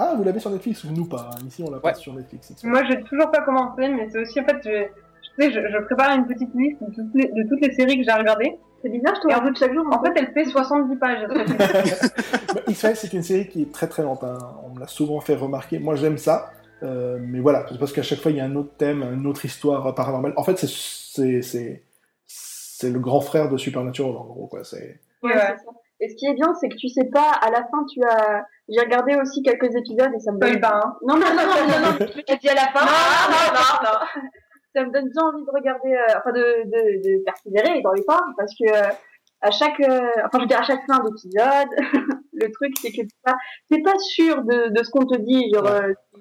Ah, 0.00 0.14
vous 0.16 0.22
l'avez 0.24 0.38
sur 0.40 0.50
Netflix 0.50 0.84
ou 0.84 0.88
nous 0.92 1.06
pas 1.06 1.30
hein. 1.32 1.38
Ici, 1.46 1.62
on 1.66 1.70
l'a 1.70 1.80
pas 1.80 1.94
sur 1.94 2.14
Netflix. 2.14 2.52
Moi, 2.64 2.84
j'ai 2.84 3.02
toujours 3.02 3.30
pas 3.30 3.42
commencé, 3.42 3.88
mais 3.88 4.08
c'est 4.10 4.20
aussi, 4.20 4.40
en 4.40 4.44
fait, 4.44 4.56
je, 4.64 4.84
tu 4.84 5.42
sais, 5.42 5.50
je, 5.52 5.60
je 5.72 5.84
prépare 5.84 6.16
une 6.16 6.26
petite 6.26 6.54
liste 6.54 6.80
de 6.82 6.94
toutes 6.94 7.14
les, 7.14 7.28
de 7.28 7.48
toutes 7.48 7.60
les 7.60 7.72
séries 7.74 7.98
que 7.98 8.04
j'ai 8.04 8.12
regardées. 8.16 8.58
C'est 8.82 8.90
bizarre, 8.90 9.14
je 9.16 9.20
te 9.22 9.28
Et 9.30 9.34
en 9.34 9.40
rajoute 9.40 9.58
chaque 9.58 9.74
jour. 9.74 9.84
En 9.92 10.02
fait, 10.04 10.12
elle 10.16 10.32
fait 10.32 10.44
70 10.44 10.96
pages. 10.96 11.26
Bah, 12.54 12.60
X-Files, 12.68 12.96
c'est 12.96 13.12
une 13.12 13.22
série 13.22 13.48
qui 13.48 13.62
est 13.62 13.72
très 13.72 13.88
très 13.88 14.02
lente. 14.02 14.22
hein. 14.24 14.38
On 14.64 14.74
me 14.74 14.80
l'a 14.80 14.86
souvent 14.86 15.20
fait 15.20 15.34
remarquer. 15.34 15.78
Moi, 15.78 15.96
j'aime 15.96 16.16
ça. 16.16 16.52
Euh, 16.82 17.18
mais 17.20 17.40
voilà, 17.40 17.66
c'est 17.68 17.78
parce 17.78 17.92
qu'à 17.92 18.02
chaque 18.02 18.20
fois, 18.20 18.30
il 18.30 18.36
y 18.36 18.40
a 18.40 18.44
un 18.44 18.54
autre 18.56 18.74
thème, 18.78 19.02
une 19.12 19.26
autre 19.26 19.44
histoire 19.44 19.94
paranormale. 19.94 20.32
En 20.36 20.44
fait, 20.44 20.56
c'est- 20.58 20.68
c'est 20.68 21.42
c'est 21.42 21.82
c'est 22.26 22.90
le 22.90 23.00
grand 23.00 23.20
frère 23.20 23.48
de 23.50 23.56
Supernatural, 23.56 24.12
en 24.16 24.24
gros. 24.24 24.46
Quoi. 24.46 24.62
C'est 24.64 25.00
Ouais, 25.22 25.32
Ouais. 25.34 25.38
ça. 25.40 25.56
Et 26.00 26.08
ce 26.08 26.14
qui 26.14 26.26
est 26.26 26.34
bien, 26.34 26.54
c'est 26.60 26.68
que 26.68 26.76
tu 26.76 26.88
sais 26.88 27.06
pas, 27.06 27.32
à 27.42 27.50
la 27.50 27.62
fin, 27.64 27.84
tu 27.92 28.00
as. 28.04 28.46
J'ai 28.68 28.80
regardé 28.80 29.14
aussi 29.16 29.42
quelques 29.42 29.74
épisodes 29.74 30.12
et 30.14 30.20
ça 30.20 30.32
me 30.32 30.38
donne. 30.38 30.60
pas, 30.60 30.80
hein. 30.84 30.96
Non, 31.02 31.14
non, 31.14 31.20
non, 31.20 31.46
non, 31.46 31.66
non, 31.66 31.80
non, 31.80 32.06
je 32.28 32.36
dit 32.36 32.48
à 32.48 32.54
la 32.54 32.68
fin. 32.72 32.84
Non, 32.84 33.30
non, 33.30 33.54
non, 33.54 33.90
non. 33.90 34.28
Ça 34.74 34.84
me 34.84 34.92
donne 34.92 35.08
bien 35.08 35.22
envie 35.22 35.44
de 35.44 35.50
regarder, 35.50 35.94
euh, 35.94 36.18
enfin, 36.18 36.30
de, 36.30 36.64
de, 36.66 37.18
de 37.18 37.24
persévérer 37.24 37.80
dans 37.80 37.92
l'effort 37.92 38.22
parce 38.36 38.52
que 38.54 38.70
euh, 38.70 38.92
à 39.40 39.50
chaque, 39.50 39.80
euh, 39.80 40.00
enfin, 40.24 40.30
je 40.34 40.38
veux 40.40 40.46
dire, 40.46 40.60
à 40.60 40.62
chaque 40.62 40.84
fin 40.86 41.02
d'épisode, 41.02 41.68
le 42.32 42.50
truc, 42.52 42.76
c'est 42.78 42.90
que 42.90 43.02
t'es 43.02 43.08
pas, 43.24 43.36
t'es 43.70 43.82
pas 43.82 43.98
sûr 43.98 44.42
de, 44.42 44.68
de 44.68 44.82
ce 44.84 44.90
qu'on 44.90 45.06
te 45.06 45.16
dit, 45.16 45.50
genre. 45.54 45.66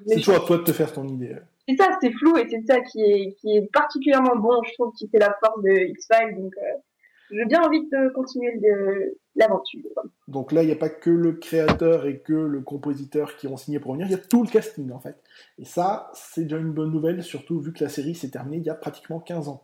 c'est 0.08 0.16
les 0.16 0.22
toujours 0.22 0.44
à 0.44 0.46
toi 0.46 0.58
de 0.58 0.64
te 0.64 0.72
faire 0.72 0.94
ton 0.94 1.06
idée. 1.08 1.36
c'est 1.68 1.76
ça, 1.76 1.90
c'est 2.02 2.12
flou 2.12 2.38
et 2.38 2.48
c'est 2.50 2.62
ça 2.66 2.80
qui 2.80 3.02
est, 3.02 3.36
qui 3.42 3.58
est 3.58 3.70
particulièrement 3.74 4.38
bon, 4.38 4.64
je 4.64 4.74
trouve, 4.74 4.94
qui 4.98 5.10
fait 5.10 5.20
la 5.20 5.36
force 5.44 5.62
de 5.64 5.72
X-Files. 5.90 6.36
Donc, 6.38 6.54
euh, 6.58 6.78
j'ai 7.32 7.46
bien 7.46 7.62
envie 7.62 7.82
de 7.82 8.10
continuer 8.14 8.58
de, 8.58 9.18
l'aventure. 9.38 9.82
Donc 10.28 10.52
là, 10.52 10.64
il 10.64 10.66
n'y 10.66 10.72
a 10.72 10.78
pas 10.78 10.90
que 10.90 11.10
le 11.10 11.34
créateur 11.34 12.06
et 12.06 12.20
que 12.20 12.34
le 12.34 12.62
compositeur 12.62 13.36
qui 13.38 13.48
ont 13.48 13.58
signé 13.58 13.80
pour 13.80 13.94
venir, 13.94 14.08
il 14.08 14.12
y 14.12 14.16
a 14.16 14.20
tout 14.20 14.44
le 14.44 14.50
casting 14.50 14.92
en 14.92 15.00
fait. 15.00 15.22
Et 15.58 15.66
ça, 15.66 16.12
c'est 16.14 16.44
déjà 16.44 16.58
une 16.58 16.74
bonne 16.74 16.92
nouvelle, 16.92 17.24
surtout 17.24 17.60
vu 17.60 17.74
que 17.74 17.84
la 17.84 17.90
série 17.90 18.16
s'est 18.16 18.30
terminée 18.30 18.58
il 18.58 18.66
y 18.66 18.70
a 18.70 18.76
pratiquement 18.76 19.20
15 19.20 19.48
ans. 19.48 19.64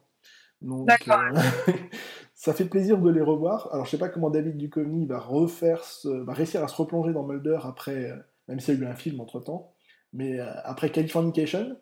Donc, 0.63 0.89
euh, 0.89 1.39
ça 2.35 2.53
fait 2.53 2.65
plaisir 2.65 2.97
de 2.97 3.09
les 3.09 3.21
revoir. 3.21 3.69
Alors, 3.73 3.85
je 3.85 3.91
sais 3.91 3.97
pas 3.97 4.09
comment 4.09 4.29
David 4.29 4.57
Duchovny 4.57 5.05
va 5.05 5.19
refaire, 5.19 5.83
ce... 5.83 6.07
va 6.07 6.33
réussir 6.33 6.63
à 6.63 6.67
se 6.69 6.75
replonger 6.75 7.11
dans 7.11 7.23
Mulder 7.23 7.59
après, 7.63 8.11
euh, 8.11 8.15
même 8.47 8.59
s'il 8.61 8.75
y 8.75 8.77
a 8.77 8.87
eu 8.87 8.89
un 8.89 8.95
film 8.95 9.19
entre 9.19 9.41
temps, 9.41 9.73
mais 10.13 10.39
euh, 10.39 10.49
après 10.63 10.89
Californication, 10.89 11.77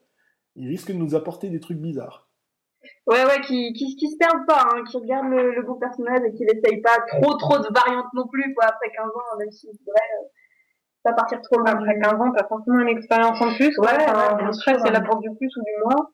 il 0.55 0.67
risque 0.67 0.91
de 0.91 0.97
nous 0.97 1.13
apporter 1.13 1.49
des 1.49 1.59
trucs 1.59 1.77
bizarres. 1.77 2.27
Ouais, 3.07 3.23
ouais, 3.25 3.41
qui, 3.41 3.73
qui, 3.73 3.95
qui 3.95 4.09
se 4.09 4.17
perdent 4.17 4.45
pas, 4.47 4.63
hein, 4.73 4.83
qui 4.89 4.97
regardent 4.97 5.29
le, 5.29 5.53
le 5.55 5.61
bon 5.63 5.75
personnage 5.75 6.21
et 6.25 6.33
qui 6.33 6.43
n'essayent 6.45 6.81
pas 6.81 6.97
trop, 7.07 7.33
trop 7.37 7.57
de 7.59 7.67
variantes 7.73 8.11
non 8.13 8.27
plus, 8.27 8.53
quoi, 8.55 8.65
après 8.65 8.89
15 8.95 9.05
ans, 9.07 9.37
même 9.39 9.51
si 9.51 9.67
c'est 9.71 9.91
vrai, 9.91 10.01
euh, 10.21 10.27
pas 11.03 11.13
partir 11.13 11.41
trop 11.41 11.57
loin. 11.59 11.71
Après 11.71 11.99
15 11.99 12.13
ans, 12.13 12.31
t'as 12.35 12.47
forcément 12.47 12.79
une 12.79 12.89
expérience 12.97 13.41
en 13.41 13.53
plus. 13.55 13.77
Ouais, 13.79 13.87
Ouais, 13.87 13.97
enfin, 14.07 14.13
ouais, 14.29 14.35
bien 14.37 14.45
après, 14.47 14.53
sûr. 14.53 14.79
c'est 14.85 14.91
la 14.91 15.01
porte 15.01 15.21
du 15.21 15.29
plus 15.35 15.51
ou 15.57 15.61
du 15.63 15.83
moins. 15.85 16.09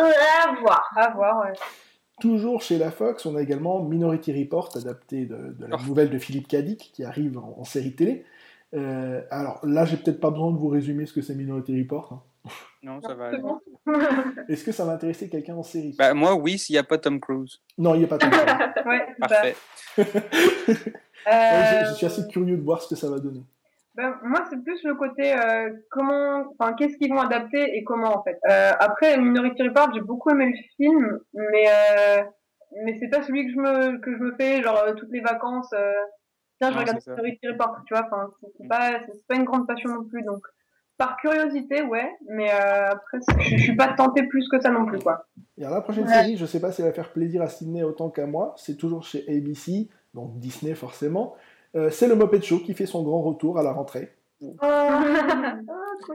Euh, 0.00 0.12
à 0.48 0.60
voir. 0.60 0.88
À 0.96 1.10
voir, 1.10 1.44
ouais. 1.44 1.52
Toujours 2.20 2.60
chez 2.62 2.78
la 2.78 2.90
Fox, 2.90 3.26
on 3.26 3.34
a 3.36 3.42
également 3.42 3.82
Minority 3.82 4.32
Report, 4.44 4.68
adapté 4.76 5.26
de, 5.26 5.54
de 5.58 5.66
la 5.66 5.76
Oh. 5.80 5.86
nouvelle 5.88 6.10
de 6.10 6.18
Philippe 6.18 6.46
Cadic, 6.48 6.92
qui 6.94 7.04
arrive 7.04 7.38
en, 7.38 7.56
en 7.58 7.64
série 7.64 7.94
télé. 7.94 8.24
Euh, 8.74 9.22
alors 9.30 9.60
là, 9.64 9.84
j'ai 9.84 9.96
peut-être 9.96 10.20
pas 10.20 10.30
besoin 10.30 10.50
de 10.52 10.56
vous 10.56 10.68
résumer 10.68 11.04
ce 11.06 11.12
que 11.12 11.20
c'est 11.20 11.34
Minority 11.34 11.78
Report. 11.82 12.12
hein. 12.12 12.22
Non, 12.82 13.00
ça 13.00 13.14
va. 13.14 13.28
Aller. 13.28 13.42
Est-ce 14.48 14.64
que 14.64 14.72
ça 14.72 14.84
va 14.84 14.92
intéresser 14.92 15.28
quelqu'un 15.28 15.54
en 15.54 15.62
série? 15.62 15.94
Bah, 15.96 16.14
moi, 16.14 16.34
oui, 16.34 16.58
s'il 16.58 16.74
n'y 16.74 16.78
a 16.78 16.82
pas 16.82 16.98
Tom 16.98 17.20
Cruise. 17.20 17.60
Non, 17.78 17.94
il 17.94 17.98
n'y 17.98 18.04
a 18.04 18.08
pas 18.08 18.18
que 18.18 18.24
ça. 18.34 18.74
Ouais. 18.86 19.06
Parfait. 19.18 19.56
Ouais, 21.24 21.84
je, 21.84 21.90
je 21.90 21.94
suis 21.94 22.06
assez 22.06 22.26
curieux 22.26 22.56
de 22.56 22.62
voir 22.62 22.82
ce 22.82 22.88
que 22.88 22.96
ça 22.96 23.08
va 23.08 23.20
donner. 23.20 23.44
Ben, 23.94 24.16
moi, 24.24 24.40
c'est 24.50 24.60
plus 24.64 24.82
le 24.82 24.96
côté 24.96 25.32
euh, 25.32 25.70
comment, 25.88 26.44
enfin, 26.58 26.72
qu'est-ce 26.72 26.96
qu'ils 26.96 27.12
vont 27.12 27.20
adapter 27.20 27.76
et 27.76 27.84
comment 27.84 28.18
en 28.18 28.24
fait. 28.24 28.38
Euh, 28.50 28.72
après, 28.80 29.16
Minority 29.18 29.62
Report, 29.62 29.92
j'ai 29.94 30.00
beaucoup 30.00 30.30
aimé 30.30 30.46
le 30.46 30.62
film, 30.76 31.20
mais 31.32 31.66
euh, 31.68 32.22
mais 32.84 32.96
c'est 32.98 33.08
pas 33.08 33.22
celui 33.22 33.46
que 33.46 33.52
je 33.52 33.56
me 33.58 33.98
que 34.00 34.10
je 34.12 34.18
me 34.18 34.34
fais 34.34 34.62
genre 34.62 34.82
euh, 34.84 34.94
toutes 34.94 35.12
les 35.12 35.20
vacances. 35.20 35.72
Euh, 35.74 35.92
tiens, 36.58 36.70
je 36.70 36.74
Non, 36.74 36.80
regarde. 36.80 36.98
Minority 37.06 37.48
Report, 37.48 37.76
tu 37.86 37.94
vois. 37.94 38.04
Enfin, 38.06 38.30
c'est 38.40 38.48
c'est 38.58 38.68
pas 38.68 38.90
c'est 39.06 39.26
pas 39.28 39.36
une 39.36 39.44
grande 39.44 39.68
passion 39.68 39.90
non 39.90 40.04
plus, 40.04 40.22
donc 40.24 40.40
par 41.04 41.16
curiosité, 41.16 41.82
ouais, 41.82 42.08
mais 42.28 42.48
euh, 42.52 42.90
après, 42.90 43.18
je, 43.40 43.56
je 43.56 43.62
suis 43.62 43.76
pas 43.76 43.88
tentée 43.94 44.22
plus 44.24 44.48
que 44.48 44.60
ça 44.60 44.70
non 44.70 44.84
plus, 44.86 44.98
quoi. 44.98 45.26
Et 45.58 45.64
alors 45.64 45.76
la 45.76 45.82
prochaine 45.82 46.04
Ouais. 46.06 46.12
série, 46.12 46.36
je 46.36 46.46
sais 46.46 46.60
pas 46.60 46.70
si 46.72 46.80
elle 46.82 46.88
va 46.88 46.92
faire 46.94 47.12
plaisir 47.12 47.42
à 47.42 47.48
Sydney 47.48 47.82
autant 47.82 48.10
qu'à 48.10 48.26
moi, 48.26 48.54
c'est 48.56 48.76
toujours 48.76 49.02
chez 49.02 49.24
ABC, 49.28 49.88
donc 50.14 50.38
Disney 50.38 50.74
forcément. 50.74 51.34
Euh, 51.74 51.90
c'est 51.90 52.06
le 52.06 52.14
Muppet 52.16 52.40
Show 52.42 52.58
qui 52.60 52.74
fait 52.74 52.86
son 52.86 53.02
grand 53.02 53.22
retour 53.22 53.58
à 53.58 53.62
la 53.62 53.72
rentrée. 53.72 54.12
Ah, 54.60 55.04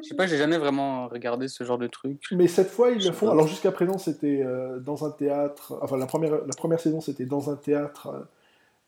Je 0.04 0.08
sais 0.10 0.16
pas, 0.16 0.28
j'ai 0.28 0.38
jamais 0.38 0.58
vraiment 0.58 1.08
regardé 1.08 1.48
ce 1.48 1.64
genre 1.64 1.78
de 1.78 1.88
truc. 1.88 2.22
Mais 2.32 2.48
cette 2.48 2.70
fois, 2.70 2.92
ils 2.92 3.04
le 3.04 3.12
font. 3.14 3.30
Alors 3.30 3.48
jusqu'à 3.48 3.72
présent, 3.72 3.98
c'était 3.98 4.42
euh, 4.44 4.80
dans 4.80 5.06
un 5.06 5.12
théâtre. 5.12 5.78
Enfin, 5.82 5.98
la 5.98 6.06
première, 6.08 6.32
la 6.46 6.54
première 6.58 6.80
saison, 6.80 7.00
c'était 7.00 7.26
dans 7.26 7.50
un 7.50 7.56
théâtre. 7.56 8.28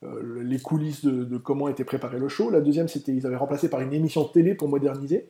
euh, 0.03 0.41
les 0.43 0.59
coulisses 0.59 1.03
de, 1.05 1.23
de 1.23 1.37
comment 1.37 1.67
était 1.69 1.83
préparé 1.85 2.19
le 2.19 2.27
show. 2.29 2.49
La 2.49 2.61
deuxième, 2.61 2.87
c'était 2.87 3.13
ils 3.13 3.25
avaient 3.25 3.35
remplacé 3.37 3.69
par 3.69 3.81
une 3.81 3.93
émission 3.93 4.23
de 4.23 4.29
télé 4.29 4.55
pour 4.55 4.67
moderniser. 4.69 5.29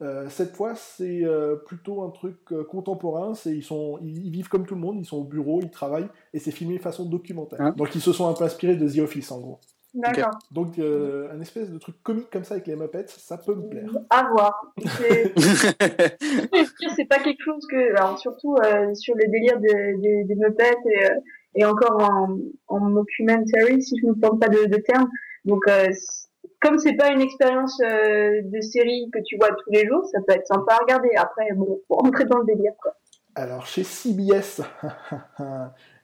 Euh, 0.00 0.28
cette 0.28 0.54
fois, 0.54 0.74
c'est 0.76 1.24
euh, 1.24 1.56
plutôt 1.56 2.02
un 2.02 2.10
truc 2.10 2.36
euh, 2.52 2.62
contemporain. 2.64 3.34
C'est 3.34 3.50
ils 3.50 3.64
sont, 3.64 3.98
ils, 4.02 4.26
ils 4.26 4.30
vivent 4.30 4.48
comme 4.48 4.64
tout 4.66 4.74
le 4.76 4.80
monde. 4.80 4.98
Ils 5.00 5.04
sont 5.04 5.18
au 5.18 5.24
bureau, 5.24 5.60
ils 5.62 5.70
travaillent, 5.70 6.08
et 6.32 6.38
c'est 6.38 6.52
filmé 6.52 6.78
façon 6.78 7.04
documentaire. 7.04 7.60
Hein 7.60 7.74
Donc 7.76 7.94
ils 7.94 8.00
se 8.00 8.12
sont 8.12 8.28
un 8.28 8.32
peu 8.34 8.44
inspirés 8.44 8.76
de 8.76 8.88
The 8.88 8.98
Office 9.00 9.32
en 9.32 9.40
gros. 9.40 9.58
D'accord. 9.94 10.38
Donc 10.52 10.78
euh, 10.78 11.28
un 11.32 11.40
espèce 11.40 11.70
de 11.70 11.78
truc 11.78 11.96
comique 12.02 12.28
comme 12.30 12.44
ça 12.44 12.54
avec 12.54 12.66
les 12.66 12.76
Muppets, 12.76 13.06
ça 13.08 13.38
peut 13.38 13.54
me 13.54 13.68
plaire. 13.68 13.90
à 14.10 14.28
voir. 14.30 14.74
C'est 14.98 15.32
c'est 16.96 17.04
pas 17.06 17.18
quelque 17.18 17.42
chose 17.42 17.66
que, 17.70 17.96
alors 17.96 18.18
surtout 18.18 18.54
euh, 18.56 18.94
sur 18.94 19.14
le 19.16 19.26
délire 19.30 19.58
de- 19.58 19.96
de- 20.00 20.26
des 20.28 20.34
Muppets 20.34 20.76
et, 20.92 21.60
et 21.60 21.64
encore 21.64 21.98
en, 22.02 22.38
en 22.68 22.80
mockumentary, 22.80 23.82
si 23.82 23.96
je 24.00 24.06
ne 24.06 24.12
me 24.12 24.20
trompe 24.20 24.40
pas 24.40 24.48
de, 24.48 24.66
de 24.66 24.76
terme. 24.76 25.08
Donc, 25.44 25.62
euh, 25.68 25.86
comme 26.60 26.78
c'est 26.78 26.94
pas 26.96 27.10
une 27.12 27.20
expérience 27.20 27.80
euh, 27.80 28.42
de 28.42 28.60
série 28.60 29.08
que 29.12 29.18
tu 29.24 29.36
vois 29.36 29.48
tous 29.50 29.70
les 29.70 29.86
jours, 29.86 30.04
ça 30.12 30.18
peut 30.26 30.34
être 30.34 30.46
sympa 30.46 30.74
à 30.74 30.78
regarder. 30.78 31.10
Après, 31.16 31.52
bon, 31.54 31.80
faut 31.88 31.94
rentrer 31.96 32.24
dans 32.24 32.38
le 32.38 32.44
délire, 32.46 32.72
quoi. 32.82 32.94
Alors, 33.34 33.66
chez 33.66 33.84
CBS, 33.84 34.62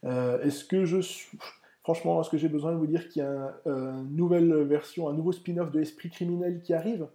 euh, 0.05 0.43
est-ce 0.43 0.65
que 0.65 0.85
je 0.85 1.01
suis... 1.01 1.39
Franchement, 1.83 2.21
est-ce 2.21 2.31
que 2.31 2.39
j'ai 2.39 2.49
besoin 2.49 2.73
de 2.73 2.77
vous 2.79 2.87
dire 2.87 3.09
qu'il 3.09 3.23
y 3.23 3.27
a 3.27 3.55
une 3.67 4.15
nouvelle 4.17 4.63
version, 4.63 5.09
un 5.09 5.13
nouveau 5.13 5.33
spin-off 5.33 5.71
de 5.71 5.81
Esprit 5.83 6.09
criminel 6.11 6.63
qui 6.63 6.73
arrive? 6.73 7.07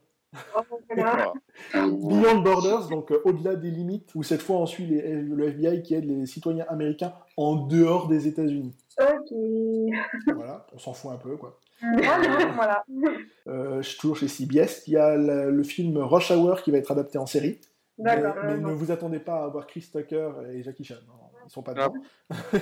Voilà. 0.93 1.33
Beyond 1.73 2.41
Borders, 2.41 2.87
donc 2.89 3.11
euh, 3.11 3.19
au-delà 3.25 3.55
des 3.55 3.71
limites, 3.71 4.13
où 4.13 4.21
cette 4.21 4.41
fois 4.43 4.57
on 4.57 4.67
suit 4.67 4.85
les- 4.85 5.21
le 5.23 5.47
FBI 5.47 5.81
qui 5.81 5.95
aide 5.95 6.05
les 6.05 6.27
citoyens 6.27 6.65
américains 6.69 7.13
en 7.35 7.55
dehors 7.55 8.07
des 8.07 8.27
États-Unis. 8.27 8.75
Ok. 8.99 9.33
Voilà, 10.35 10.67
on 10.73 10.77
s'en 10.77 10.93
fout 10.93 11.11
un 11.11 11.17
peu, 11.17 11.35
quoi. 11.35 11.57
Voilà. 11.81 12.83
Euh, 13.47 13.81
je 13.81 13.89
suis 13.89 13.99
toujours 13.99 14.17
chez 14.17 14.27
CBS, 14.27 14.83
il 14.87 14.93
y 14.93 14.97
a 14.97 15.15
le 15.15 15.63
film 15.63 15.97
Rush 15.97 16.31
Hour 16.31 16.61
qui 16.61 16.71
va 16.71 16.77
être 16.77 16.91
adapté 16.91 17.17
en 17.17 17.25
série. 17.25 17.59
Mais, 17.97 18.15
D'accord. 18.15 18.35
mais 18.45 18.53
euh, 18.53 18.57
ne 18.57 18.61
non. 18.61 18.75
vous 18.75 18.91
attendez 18.91 19.19
pas 19.19 19.43
à 19.43 19.47
voir 19.47 19.67
Chris 19.67 19.89
Tucker 19.91 20.29
et 20.53 20.63
Jackie 20.63 20.85
Chan. 20.85 20.95
Non, 21.07 21.13
ils 21.45 21.51
sont 21.51 21.61
pas 21.63 21.73
dedans. 21.73 21.93
Par 22.29 22.57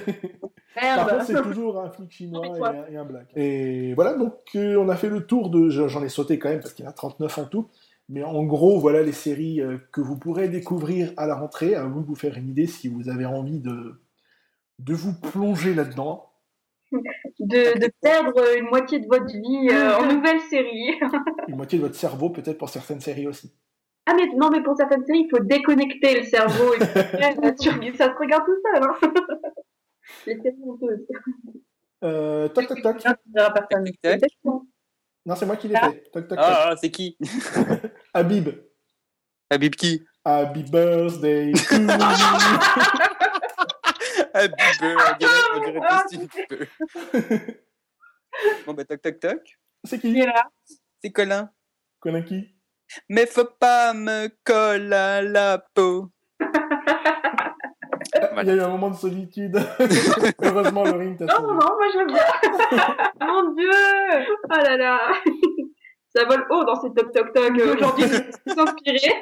Merde. 0.82 1.10
contre, 1.10 1.25
c'est 1.25 1.41
toujours 1.43 1.80
un 1.82 1.89
flic 1.91 2.12
chinois 2.12 2.45
et 2.58 2.62
un, 2.63 2.86
et 2.91 2.97
un 2.97 3.06
black. 3.06 3.27
Et 3.36 3.93
voilà, 3.93 4.15
donc 4.15 4.34
euh, 4.56 4.77
on 4.77 4.89
a 4.89 4.95
fait 4.95 5.10
le 5.10 5.25
tour 5.25 5.49
de. 5.49 5.69
je- 5.69 5.88
J'en 5.88 6.03
ai 6.03 6.10
sauté 6.10 6.39
quand 6.39 6.49
même 6.49 6.60
parce 6.60 6.73
qu'il 6.73 6.86
y 6.86 6.88
en 6.88 6.91
a 6.91 6.93
39 6.93 7.38
en 7.38 7.45
tout. 7.45 7.69
Mais 8.10 8.23
en 8.23 8.43
gros, 8.45 8.80
voilà 8.80 9.03
les 9.03 9.12
séries 9.12 9.62
euh, 9.62 9.77
que 9.91 10.01
vous 10.01 10.17
pourrez 10.17 10.47
découvrir 10.47 11.12
à 11.17 11.27
la 11.27 11.36
rentrée. 11.36 11.75
À 11.75 11.84
vous 11.84 12.01
de 12.01 12.06
vous 12.08 12.15
faire 12.15 12.36
une 12.38 12.47
idée 12.49 12.65
si 12.67 12.88
vous 12.88 13.10
avez 13.10 13.25
envie 13.25 13.60
de, 13.60 13.99
de 14.80 14.93
vous 14.93 15.13
plonger 15.13 15.73
là-dedans. 15.75 16.27
De, 17.48 17.80
de 17.80 17.92
perdre 18.02 18.42
une 18.58 18.66
moitié 18.66 19.00
de 19.00 19.08
votre 19.08 19.26
vie 19.26 19.70
euh, 19.72 19.98
en 19.98 20.14
nouvelle 20.14 20.42
série. 20.42 21.00
Une 21.48 21.56
moitié 21.56 21.80
de 21.80 21.84
votre 21.84 21.96
cerveau, 21.96 22.30
peut-être 22.30 22.58
pour 22.58 22.70
certaines 22.70 23.00
séries 23.00 23.28
aussi. 23.28 23.54
Ah 24.06 24.14
mais 24.16 24.28
non 24.36 24.50
mais 24.50 24.64
pour 24.64 24.76
certaines 24.78 25.06
séries 25.06 25.26
il 25.26 25.30
faut 25.30 25.44
déconnecter 25.44 26.20
le 26.20 26.24
cerveau 26.24 26.74
et 26.74 26.78
puis, 26.80 27.98
ça 27.98 28.06
se 28.14 28.18
regarde 28.18 28.44
tout 28.46 28.56
seul 28.64 28.84
hein. 28.84 28.96
Les 30.26 30.36
séries 30.36 30.56
honteuses. 30.66 31.06
Euh, 32.04 32.48
toc 32.50 32.68
toc 32.68 32.82
toc. 32.82 33.04
Non, 35.26 35.36
c'est 35.36 35.46
moi 35.46 35.58
qui 35.58 35.68
l'ai 35.68 35.76
fait. 35.76 36.04
Toc 36.12 36.28
toc 36.28 36.38
toc. 36.38 36.40
Ah, 36.40 36.74
c'est 36.80 36.90
qui? 36.90 37.18
Habib. 38.14 38.50
Habib 39.50 39.76
qui? 39.76 40.06
Happy 40.24 40.64
birthday 40.64 41.54
to 41.54 43.14
on 44.43 45.60
dirait, 45.60 45.80
Ah, 45.89 46.04
Justin 46.10 46.28
Bieber. 46.50 46.67
Bon, 48.65 48.73
bah, 48.73 48.86
toc, 48.86 49.02
toc, 49.02 49.19
toc. 49.19 49.60
C'est 49.84 50.00
Qui? 50.00 50.19
Est 50.19 50.26
là? 50.26 50.50
C'est 51.02 51.12
Colin. 51.12 51.50
Connais 52.00 52.23
qui? 52.23 52.54
Mais 53.10 53.26
faut 53.26 53.45
pas 53.45 53.93
me 53.93 54.30
coller 54.43 54.95
à 54.95 55.21
la 55.21 55.58
peau. 55.73 56.10
Il 58.39 58.47
y 58.47 58.52
a 58.52 58.56
eu 58.56 58.62
un 58.62 58.69
moment 58.69 58.91
de 58.91 58.95
solitude. 58.95 59.58
Heureusement, 60.41 60.84
Laurine 60.84 61.17
t'a 61.17 61.26
Non 61.26 61.41
non 61.41 61.54
non 61.54 61.76
moi 61.76 61.88
je 61.91 61.97
veux 61.97 62.06
bien. 62.06 62.23
Mon 63.21 63.54
Dieu 63.54 63.69
Oh 64.50 64.56
là 64.63 64.78
là. 64.78 65.00
Ça 66.15 66.23
vole 66.26 66.45
haut 66.50 66.63
dans 66.63 66.80
ces 66.80 66.93
toc 66.93 67.12
toc 67.12 67.34
toc 67.34 67.60
euh, 67.60 67.76
aujourd'hui. 67.76 68.06
Je 68.45 68.52
suis 68.52 68.60
inspirée. 68.60 69.13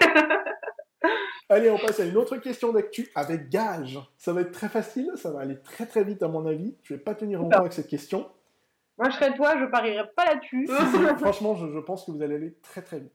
Allez, 1.48 1.70
on 1.70 1.78
passe 1.78 2.00
à 2.00 2.06
une 2.06 2.18
autre 2.18 2.38
question 2.38 2.74
d'actu 2.74 3.10
avec 3.14 3.50
gage. 3.50 4.00
Ça 4.18 4.34
va 4.34 4.42
être 4.42 4.52
très 4.52 4.70
facile, 4.70 5.12
ça 5.16 5.32
va 5.32 5.42
aller 5.42 5.60
très 5.60 5.86
très 5.86 6.04
vite 6.04 6.24
à 6.24 6.28
mon 6.28 6.46
avis. 6.48 6.76
Je 6.84 6.96
vais 6.96 7.00
pas 7.00 7.14
tenir 7.14 7.40
longtemps 7.40 7.60
avec 7.60 7.74
cette 7.74 7.88
question. 7.88 8.28
Moi, 8.98 9.10
je 9.10 9.16
serais 9.16 9.36
toi, 9.36 9.56
je 9.60 9.66
parierais 9.66 10.10
pas 10.16 10.26
là-dessus. 10.26 10.68
Franchement, 11.20 11.56
je, 11.56 11.72
je 11.72 11.80
pense 11.80 12.06
que 12.06 12.12
vous 12.12 12.22
allez 12.22 12.36
aller 12.36 12.56
très 12.64 12.82
très 12.82 13.00
vite. 13.00 13.12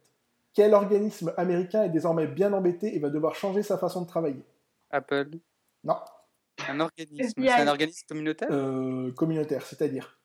Quel 0.54 0.74
organisme 0.74 1.32
américain 1.36 1.84
est 1.84 1.88
désormais 1.88 2.26
bien 2.26 2.52
embêté 2.52 2.94
et 2.94 2.98
va 2.98 3.08
devoir 3.08 3.34
changer 3.34 3.62
sa 3.62 3.78
façon 3.78 4.02
de 4.02 4.06
travailler? 4.06 4.44
Apple. 4.90 5.30
Non, 5.84 5.96
Un 6.68 6.80
organisme. 6.80 7.42
C'est 7.42 7.52
un 7.52 7.68
organisme 7.68 8.06
communautaire? 8.08 8.48
Euh, 8.50 9.12
communautaire, 9.12 9.62
c'est-à-dire? 9.64 10.18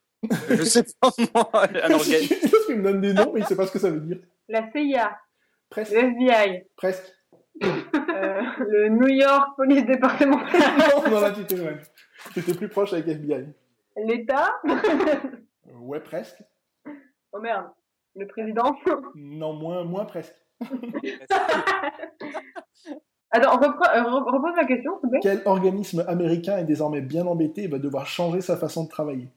Je 0.49 0.63
sais 0.63 0.83
pas 0.99 1.09
moi. 1.33 1.49
Un 1.83 1.91
organisme. 1.93 2.35
Qu'il 2.65 2.77
me 2.77 2.83
donne 2.83 3.01
des 3.01 3.13
noms, 3.13 3.31
mais 3.33 3.41
il 3.41 3.45
sait 3.45 3.55
pas 3.55 3.67
ce 3.67 3.71
que 3.71 3.79
ça 3.79 3.89
veut 3.89 4.01
dire. 4.01 4.17
La 4.49 4.71
CIA, 4.71 5.17
Presque, 5.69 5.93
le 5.93 5.99
FBI, 5.99 6.63
presque. 6.75 7.13
Euh, 7.63 8.41
le 8.59 8.89
New 8.89 9.07
York 9.07 9.49
Police 9.55 9.85
départementale, 9.85 10.61
non, 11.05 11.09
non, 11.11 11.19
là, 11.21 11.31
tu 11.31 11.41
étais 11.41 11.55
loin. 11.55 11.73
Tu 12.33 12.39
étais 12.39 12.53
plus 12.53 12.67
proche 12.69 12.93
avec 12.93 13.07
FBI. 13.07 13.45
l'État. 13.97 14.51
Euh, 14.67 15.77
ouais, 15.79 15.99
presque. 15.99 16.41
Oh 17.31 17.39
merde, 17.39 17.67
le 18.15 18.27
président. 18.27 18.75
Non, 19.15 19.53
moins, 19.53 19.83
moins 19.83 20.05
presque. 20.05 20.35
Attends, 23.31 23.61
euh, 23.61 23.67
re- 23.67 24.31
repose 24.33 24.55
la 24.55 24.65
question, 24.65 24.93
s'il 24.99 25.09
te 25.09 25.11
plaît. 25.11 25.19
Quel 25.21 25.41
organisme 25.45 26.05
américain 26.07 26.57
est 26.57 26.63
désormais 26.65 27.01
bien 27.01 27.25
embêté 27.27 27.63
et 27.63 27.67
va 27.67 27.79
devoir 27.79 28.07
changer 28.07 28.41
sa 28.41 28.55
façon 28.55 28.85
de 28.85 28.89
travailler? 28.89 29.29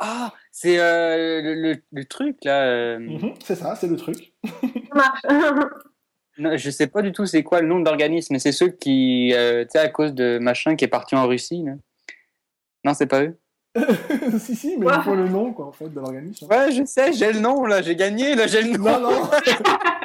Ah, 0.00 0.32
c'est 0.50 0.80
euh, 0.80 1.40
le, 1.40 1.54
le- 1.54 1.82
le 1.92 2.04
truc 2.04 2.38
là. 2.44 2.64
euh, 2.66 2.98
Mhm, 2.98 3.34
c'est 3.44 3.54
ça, 3.54 3.76
c'est 3.76 3.86
le 3.86 3.96
truc. 3.96 4.32
Ça 4.44 4.94
marche. 4.94 5.22
non, 6.38 6.56
je 6.56 6.70
sais 6.70 6.86
pas 6.86 7.02
du 7.02 7.12
tout 7.12 7.26
c'est 7.26 7.42
quoi 7.42 7.60
le 7.60 7.68
nom 7.68 7.80
de 7.80 7.84
l'organisme, 7.84 8.32
mais 8.34 8.38
c'est 8.38 8.52
ceux 8.52 8.68
qui, 8.68 9.32
euh, 9.34 9.64
tu 9.64 9.70
sais, 9.72 9.78
à 9.78 9.88
cause 9.88 10.14
de 10.14 10.38
machin 10.38 10.76
qui 10.76 10.84
est 10.84 10.88
parti 10.88 11.14
en 11.14 11.26
Russie. 11.26 11.62
là. 11.64 11.72
Non, 12.84 12.94
c'est 12.94 13.06
pas 13.06 13.24
eux. 13.24 13.38
si, 14.38 14.56
si, 14.56 14.76
mais 14.78 14.86
il 14.92 15.02
faut 15.02 15.14
le 15.14 15.28
nom, 15.28 15.52
quoi, 15.52 15.66
en 15.66 15.72
fait, 15.72 15.88
de 15.88 15.94
l'organisme. 15.94 16.46
Ouais, 16.50 16.72
je 16.72 16.84
sais, 16.84 17.12
j'ai 17.12 17.32
le 17.32 17.40
nom 17.40 17.64
là, 17.64 17.82
j'ai 17.82 17.94
gagné 17.96 18.34
là, 18.34 18.46
j'ai 18.46 18.62
le 18.62 18.76
nom. 18.76 18.84
Non, 18.84 19.00
non. 19.00 19.30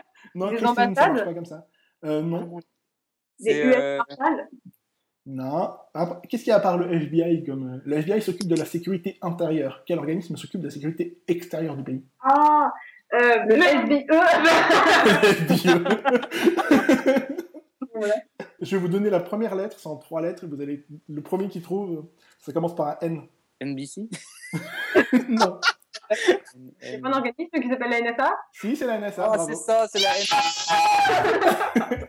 non, 0.35 0.49
Des 0.49 0.57
Christine, 0.57 0.95
ça 0.95 1.07
marche 1.09 1.25
pas 1.25 1.33
comme 1.33 1.45
ça. 1.45 1.67
Euh, 2.05 2.21
non. 2.21 2.59
Des 3.39 3.51
C'est, 3.53 3.65
US 3.67 3.75
euh. 3.77 3.99
Non. 5.25 5.73
Ah, 5.93 6.21
Qu'est-ce 6.27 6.43
qu'il 6.43 6.49
y 6.49 6.53
a 6.53 6.57
à 6.57 6.59
part 6.59 6.77
le 6.77 6.91
FBI 6.93 7.45
comme... 7.45 7.75
euh, 7.75 7.81
Le 7.85 7.97
FBI 7.97 8.21
s'occupe 8.21 8.47
de 8.47 8.55
la 8.57 8.65
sécurité 8.65 9.17
intérieure. 9.21 9.83
Quel 9.85 9.97
organisme 9.99 10.35
s'occupe 10.35 10.59
de 10.59 10.65
la 10.65 10.71
sécurité 10.71 11.17
extérieure 11.27 11.77
du 11.77 11.83
pays? 11.83 12.03
Ah, 12.21 12.73
euh, 13.13 13.45
le 13.47 13.55
SBE. 13.61 14.07
Voilà. 17.95 18.15
Je 18.59 18.75
vais 18.75 18.81
vous 18.81 18.87
donner 18.87 19.11
la 19.11 19.19
première 19.19 19.53
lettre, 19.53 19.77
c'est 19.79 19.87
en 19.87 19.97
trois 19.97 20.19
lettres. 20.19 20.47
Vous 20.47 20.59
allez... 20.59 20.83
Le 21.07 21.21
premier 21.21 21.47
qui 21.47 21.61
trouve, 21.61 22.07
ça 22.39 22.51
commence 22.51 22.75
par 22.75 22.87
un 22.87 22.97
N. 23.01 23.21
NBC. 23.61 24.09
non. 25.29 25.59
C'est 26.79 27.01
pas 27.01 27.09
un 27.09 27.13
organisme 27.13 27.61
qui 27.61 27.69
s'appelle 27.69 27.91
la 27.91 28.01
NSA 28.01 28.33
Si, 28.53 28.75
c'est 28.75 28.87
la 28.87 28.97
NSA. 28.99 29.23
Ah, 29.23 29.35
bravo. 29.35 29.47
c'est 29.47 29.55
ça, 29.55 29.87
c'est 29.87 29.99
la 29.99 30.09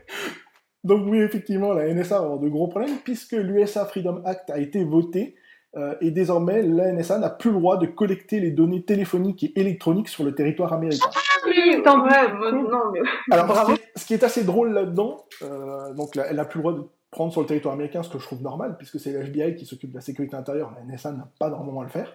Donc 0.84 1.06
oui, 1.06 1.18
effectivement, 1.18 1.72
la 1.72 1.92
NSA 1.92 2.18
va 2.18 2.24
avoir 2.24 2.38
de 2.38 2.48
gros 2.48 2.68
problèmes 2.68 2.98
puisque 3.04 3.32
l'USA 3.32 3.86
Freedom 3.86 4.22
Act 4.24 4.50
a 4.50 4.58
été 4.58 4.84
voté 4.84 5.36
euh, 5.76 5.94
et 6.00 6.10
désormais 6.10 6.62
la 6.62 6.92
NSA 6.92 7.18
n'a 7.18 7.30
plus 7.30 7.50
le 7.50 7.58
droit 7.58 7.76
de 7.76 7.86
collecter 7.86 8.40
les 8.40 8.50
données 8.50 8.82
téléphoniques 8.84 9.42
et 9.44 9.58
électroniques 9.60 10.08
sur 10.08 10.24
le 10.24 10.34
territoire 10.34 10.72
américain. 10.72 11.08
Oui, 11.46 11.82
tant 11.84 12.02
Ouais, 12.04 12.32
mieux. 12.32 12.40
bah, 12.40 12.52
non, 12.52 12.78
mais 12.92 13.00
Alors, 13.30 13.46
Bravo. 13.46 13.72
ce 13.72 13.76
qui, 13.76 13.82
est, 13.82 13.98
ce 13.98 14.06
qui 14.06 14.14
est 14.14 14.24
assez 14.24 14.44
drôle 14.44 14.72
là-dedans, 14.72 15.24
euh, 15.42 15.92
donc 15.94 16.14
là, 16.16 16.24
elle 16.30 16.36
n'a 16.36 16.44
plus 16.44 16.58
le 16.58 16.62
droit 16.62 16.72
de 16.74 16.84
prendre 17.10 17.32
sur 17.32 17.40
le 17.42 17.46
territoire 17.46 17.74
américain, 17.74 18.02
ce 18.02 18.08
que 18.08 18.18
je 18.18 18.24
trouve 18.24 18.42
normal, 18.42 18.76
puisque 18.78 18.98
c'est 18.98 19.12
l'FBI 19.12 19.54
qui 19.56 19.66
s'occupe 19.66 19.90
de 19.90 19.96
la 19.96 20.00
sécurité 20.00 20.36
intérieure, 20.36 20.72
la 20.76 20.82
NSA 20.94 21.12
n'a 21.12 21.28
pas 21.38 21.48
normalement 21.50 21.80
à 21.82 21.84
le 21.84 21.90
faire. 21.90 22.12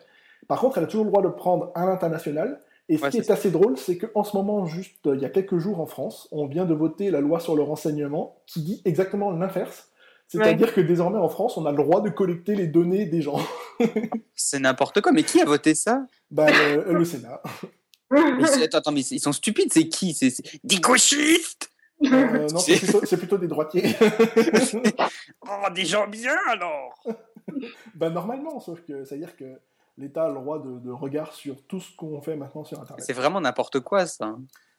Par 0.47 0.59
contre, 0.59 0.77
elle 0.77 0.85
a 0.85 0.87
toujours 0.87 1.05
le 1.05 1.11
droit 1.11 1.21
de 1.23 1.29
prendre 1.29 1.71
à 1.75 1.85
l'international, 1.85 2.59
et 2.89 2.97
ce 2.97 3.03
Ouais, 3.03 3.09
qui 3.11 3.17
est, 3.19 3.23
c'est 3.23 3.31
assez 3.31 3.51
drôle, 3.51 3.77
c'est 3.77 3.97
qu'en 3.97 4.23
ce 4.23 4.35
moment, 4.35 4.65
juste 4.65 5.05
euh, 5.05 5.15
il 5.15 5.21
y 5.21 5.25
a 5.25 5.29
quelques 5.29 5.57
jours 5.59 5.79
en 5.79 5.85
France, 5.85 6.27
on 6.31 6.47
vient 6.47 6.65
de 6.65 6.73
voter 6.73 7.11
la 7.11 7.21
loi 7.21 7.39
sur 7.39 7.55
le 7.55 7.61
renseignement 7.61 8.37
qui 8.47 8.61
dit 8.63 8.81
exactement 8.83 9.29
l'inverse. 9.31 9.88
C'est-à-dire 10.31 10.73
que 10.73 10.79
désormais 10.81 11.17
en 11.17 11.27
France, 11.27 11.57
on 11.57 11.65
a 11.65 11.71
le 11.71 11.77
droit 11.77 12.01
de 12.01 12.09
collecter 12.09 12.53
les 12.55 12.67
données 12.67 13.05
des 13.07 13.21
gens. 13.21 13.39
C'est 14.35 14.59
n'importe 14.59 15.01
quoi, 15.01 15.11
mais 15.11 15.23
qui 15.23 15.41
a 15.41 15.45
voté 15.45 15.73
ça? 15.75 16.05
Bah, 16.31 16.47
le, 16.51 16.93
le 16.93 17.03
Sénat. 17.05 17.41
Mais 18.11 18.47
c'est- 18.47 18.63
Attends, 18.63 18.77
attends, 18.79 18.91
mais 18.91 19.03
c'est- 19.03 19.15
ils 19.15 19.19
sont 19.19 19.31
stupides, 19.33 19.71
c'est 19.71 19.87
qui? 19.87 20.13
C'est 20.15 20.31
c'est- 20.31 20.59
des 20.63 20.79
gauchistes 20.79 21.69
Euh, 22.03 22.47
non, 22.49 22.57
c'est 22.57 22.77
plutôt, 22.79 23.01
c'est 23.05 23.17
plutôt 23.17 23.37
des 23.37 23.47
droitiers. 23.47 23.83
Oh, 25.47 25.69
des 25.73 25.85
gens 25.85 26.07
bien 26.07 26.35
alors 26.49 27.03
bah, 27.95 28.09
normalement, 28.09 28.59
sauf 28.59 28.81
que 28.81 29.05
ça 29.05 29.15
veut 29.15 29.21
dire 29.21 29.35
que 29.35 29.59
l'État 29.97 30.25
a 30.25 30.27
le 30.29 30.35
droit 30.35 30.59
de, 30.59 30.79
de 30.79 30.91
regard 30.91 31.33
sur 31.33 31.61
tout 31.67 31.79
ce 31.79 31.95
qu'on 31.95 32.21
fait 32.21 32.35
maintenant 32.35 32.63
sur 32.63 32.79
Internet. 32.81 33.03
C'est 33.05 33.13
vraiment 33.13 33.41
n'importe 33.41 33.79
quoi 33.79 34.05
ça. 34.05 34.35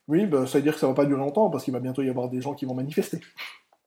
Oui, 0.09 0.27
bah, 0.27 0.47
ça 0.47 0.59
veut 0.59 0.63
dire 0.63 0.75
que 0.75 0.81
ça 0.81 0.87
va 0.87 0.95
pas 0.95 1.05
durer 1.05 1.21
longtemps 1.21 1.51
parce 1.51 1.65
qu'il 1.65 1.73
va 1.73 1.81
bientôt 1.81 2.03
y 2.03 2.09
avoir 2.09 2.29
des 2.31 2.41
gens 2.41 2.55
qui 2.55 2.65
vont 2.65 2.75
manifester. 2.75 3.21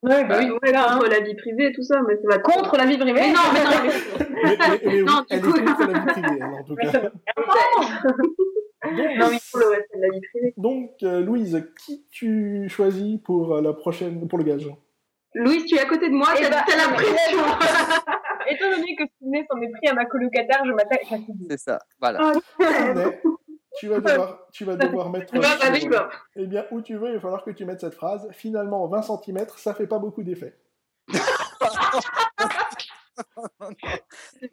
Ouais, 0.03 0.25
bah 0.25 0.35
oui, 0.39 0.49
ouais, 0.51 0.57
voilà, 0.61 0.91
hein. 0.91 0.97
contre 0.97 1.09
la 1.09 1.19
vie 1.21 1.35
privée 1.35 1.67
et 1.67 1.71
tout 1.71 1.81
ça, 1.83 2.01
mais 2.07 2.15
ça 2.15 2.21
va 2.29 2.39
Contre 2.39 2.75
la 2.77 2.85
vie 2.85 2.97
privée. 2.97 3.13
Mais 3.21 3.31
non, 3.31 3.39
mais 3.53 3.63
non, 3.63 3.69
mais- 3.83 4.25
Mais, 4.43 4.57
mais- 4.59 4.81
mais 4.85 5.01
oui, 5.01 5.05
Non, 5.05 5.19
du 5.21 5.25
elle 5.29 5.41
coup- 5.41 5.55
est 5.55 5.63
contre 5.63 5.87
la 5.91 5.99
vie 5.99 6.05
privée, 6.07 6.37
elle, 6.37 6.43
en 6.43 6.63
tout 6.63 6.75
cas. 6.75 6.91
ça- 6.91 7.01
non, 8.91 9.29
mais 9.31 9.37
pour 9.51 9.59
le 9.59 9.67
reste 9.69 9.89
de 9.95 10.01
la 10.01 10.09
vie 10.09 10.21
privée. 10.31 10.53
Donc, 10.57 10.91
euh, 11.03 11.21
Louise, 11.21 11.65
qui 11.85 12.05
tu 12.11 12.67
choisis 12.69 13.17
pour 13.23 13.55
euh, 13.55 13.61
la 13.61 13.73
prochaine, 13.73 14.27
pour 14.27 14.37
le 14.39 14.43
gage? 14.43 14.69
Louise, 15.35 15.65
tu 15.65 15.75
es 15.75 15.79
à 15.79 15.85
côté 15.85 16.09
de 16.09 16.13
moi, 16.13 16.27
Eh 16.37 16.41
t'as 16.43 16.49
bah, 16.49 16.63
t'as 16.67 16.75
la 16.75 16.93
pression. 16.93 17.39
Étant 18.49 18.69
donné 18.71 18.95
que 18.97 19.03
Sydney 19.17 19.45
s'en 19.49 19.61
est 19.61 19.71
pris 19.71 19.87
à 19.87 19.93
ma 19.93 20.05
colocataire, 20.05 20.63
je 20.65 20.71
m'appelle 20.73 20.99
Cassidy. 21.09 21.47
C'est 21.49 21.59
ça, 21.59 21.79
voilà. 22.01 22.33
Sydney, 22.59 23.19
tu 23.79 23.87
vas 23.87 23.99
devoir, 23.99 24.47
tu 24.51 24.65
vas 24.65 24.75
devoir 24.75 25.09
mettre. 25.11 25.33
Bah. 25.33 26.09
Eh 26.35 26.45
bien, 26.47 26.65
où 26.71 26.81
tu 26.81 26.95
veux, 26.95 27.09
il 27.09 27.15
va 27.15 27.19
falloir 27.19 27.43
que 27.43 27.51
tu 27.51 27.65
mettes 27.65 27.81
cette 27.81 27.93
phrase. 27.95 28.27
Finalement, 28.31 28.87
20 28.87 29.01
cm, 29.01 29.45
ça 29.57 29.73
fait 29.73 29.87
pas 29.87 29.99
beaucoup 29.99 30.23
d'effet. 30.23 30.57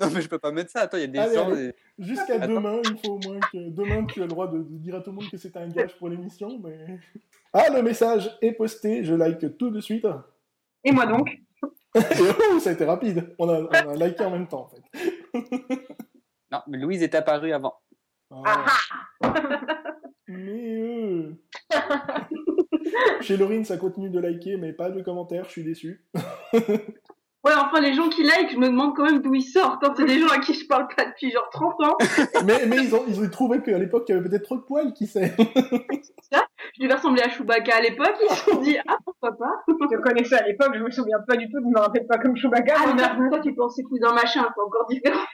Non, 0.00 0.10
mais 0.12 0.20
je 0.22 0.28
peux 0.28 0.38
pas 0.38 0.52
mettre 0.52 0.70
ça. 0.70 0.80
Attends, 0.82 0.96
il 0.98 1.00
y 1.00 1.04
a 1.04 1.06
des 1.08 1.18
Allez, 1.18 1.34
gens. 1.34 1.50
allez. 1.52 1.74
Jusqu'à 1.98 2.34
Attends. 2.34 2.48
demain, 2.54 2.80
il 2.84 2.98
faut 3.04 3.14
au 3.14 3.18
moins 3.28 3.40
que 3.40 3.70
demain 3.70 4.04
tu 4.06 4.20
as 4.20 4.24
le 4.24 4.28
droit 4.28 4.48
de, 4.48 4.58
de 4.58 4.76
dire 4.78 4.94
à 4.96 5.00
tout 5.00 5.10
le 5.10 5.16
monde 5.16 5.30
que 5.30 5.36
c'est 5.36 5.56
un 5.56 5.68
gage 5.68 5.96
pour 5.98 6.08
l'émission, 6.08 6.60
mais. 6.62 6.98
Ah, 7.52 7.68
le 7.70 7.82
message 7.82 8.36
est 8.42 8.52
posté, 8.52 9.02
je 9.04 9.14
like 9.14 9.56
tout 9.58 9.70
de 9.70 9.80
suite. 9.80 10.06
Et 10.84 10.92
moi 10.92 11.06
donc? 11.06 11.28
Et 11.30 11.98
oh, 12.52 12.58
ça 12.60 12.70
a 12.70 12.72
été 12.72 12.84
rapide. 12.84 13.34
On 13.38 13.48
a, 13.48 13.60
on 13.86 14.00
a 14.00 14.06
liké 14.06 14.24
en 14.24 14.30
même 14.30 14.46
temps, 14.46 14.62
en 14.62 14.68
fait. 14.68 14.82
Non, 16.52 16.60
mais 16.68 16.78
Louise 16.78 17.02
est 17.02 17.14
apparue 17.14 17.52
avant. 17.52 17.74
Ah. 18.30 18.66
Mais 20.28 20.76
euh... 20.80 21.34
Chez 23.20 23.36
Laurine, 23.36 23.64
ça 23.64 23.76
continue 23.76 24.10
de 24.10 24.20
liker, 24.20 24.56
mais 24.56 24.72
pas 24.72 24.90
de 24.90 25.02
commentaires, 25.02 25.44
je 25.46 25.50
suis 25.50 25.64
déçu. 25.64 26.04
Ouais, 27.42 27.52
enfin, 27.56 27.80
les 27.80 27.94
gens 27.94 28.10
qui 28.10 28.22
like, 28.22 28.50
je 28.52 28.58
me 28.58 28.66
demande 28.66 28.94
quand 28.94 29.04
même 29.04 29.22
d'où 29.22 29.34
ils 29.34 29.42
sortent. 29.42 29.82
Quand 29.82 29.94
c'est 29.96 30.04
des 30.04 30.18
gens 30.18 30.28
à 30.28 30.40
qui 30.40 30.52
je 30.52 30.66
parle 30.66 30.86
pas 30.94 31.06
depuis 31.06 31.30
genre 31.30 31.48
30 31.50 31.72
ans, 31.84 31.96
mais 32.44 32.66
mais 32.66 32.76
ils, 32.84 32.94
ont, 32.94 33.02
ils 33.08 33.18
ont 33.18 33.30
trouvé 33.30 33.62
qu'à 33.62 33.78
l'époque, 33.78 34.04
il 34.08 34.12
y 34.14 34.18
avait 34.18 34.28
peut-être 34.28 34.42
trop 34.42 34.56
de 34.56 34.60
poils, 34.60 34.92
qui 34.92 35.06
sait. 35.06 35.32
je 35.38 36.82
devais 36.82 36.94
ressembler 36.94 37.22
à 37.22 37.30
Chewbacca 37.30 37.76
à 37.76 37.80
l'époque, 37.80 38.14
ils 38.22 38.36
se 38.36 38.50
sont 38.50 38.60
dit, 38.60 38.76
ah, 38.86 38.98
pourquoi 39.06 39.38
pas. 39.38 39.64
Je 39.68 39.72
te 39.96 40.02
connaissais 40.02 40.34
à 40.34 40.46
l'époque, 40.46 40.72
je 40.74 40.82
me 40.82 40.90
souviens 40.90 41.20
pas 41.26 41.36
du 41.36 41.46
tout, 41.46 41.60
je 41.64 41.66
me 41.66 41.78
rappelle 41.78 42.06
pas 42.06 42.18
comme 42.18 42.36
Chewbacca. 42.36 42.74
Ah, 42.76 42.94
mais- 42.94 43.30
toi, 43.30 43.40
tu 43.40 43.54
pensais 43.54 43.84
cousin 43.84 44.12
machin, 44.12 44.46
c'est 44.54 44.60
encore 44.60 44.86
différent. 44.90 45.24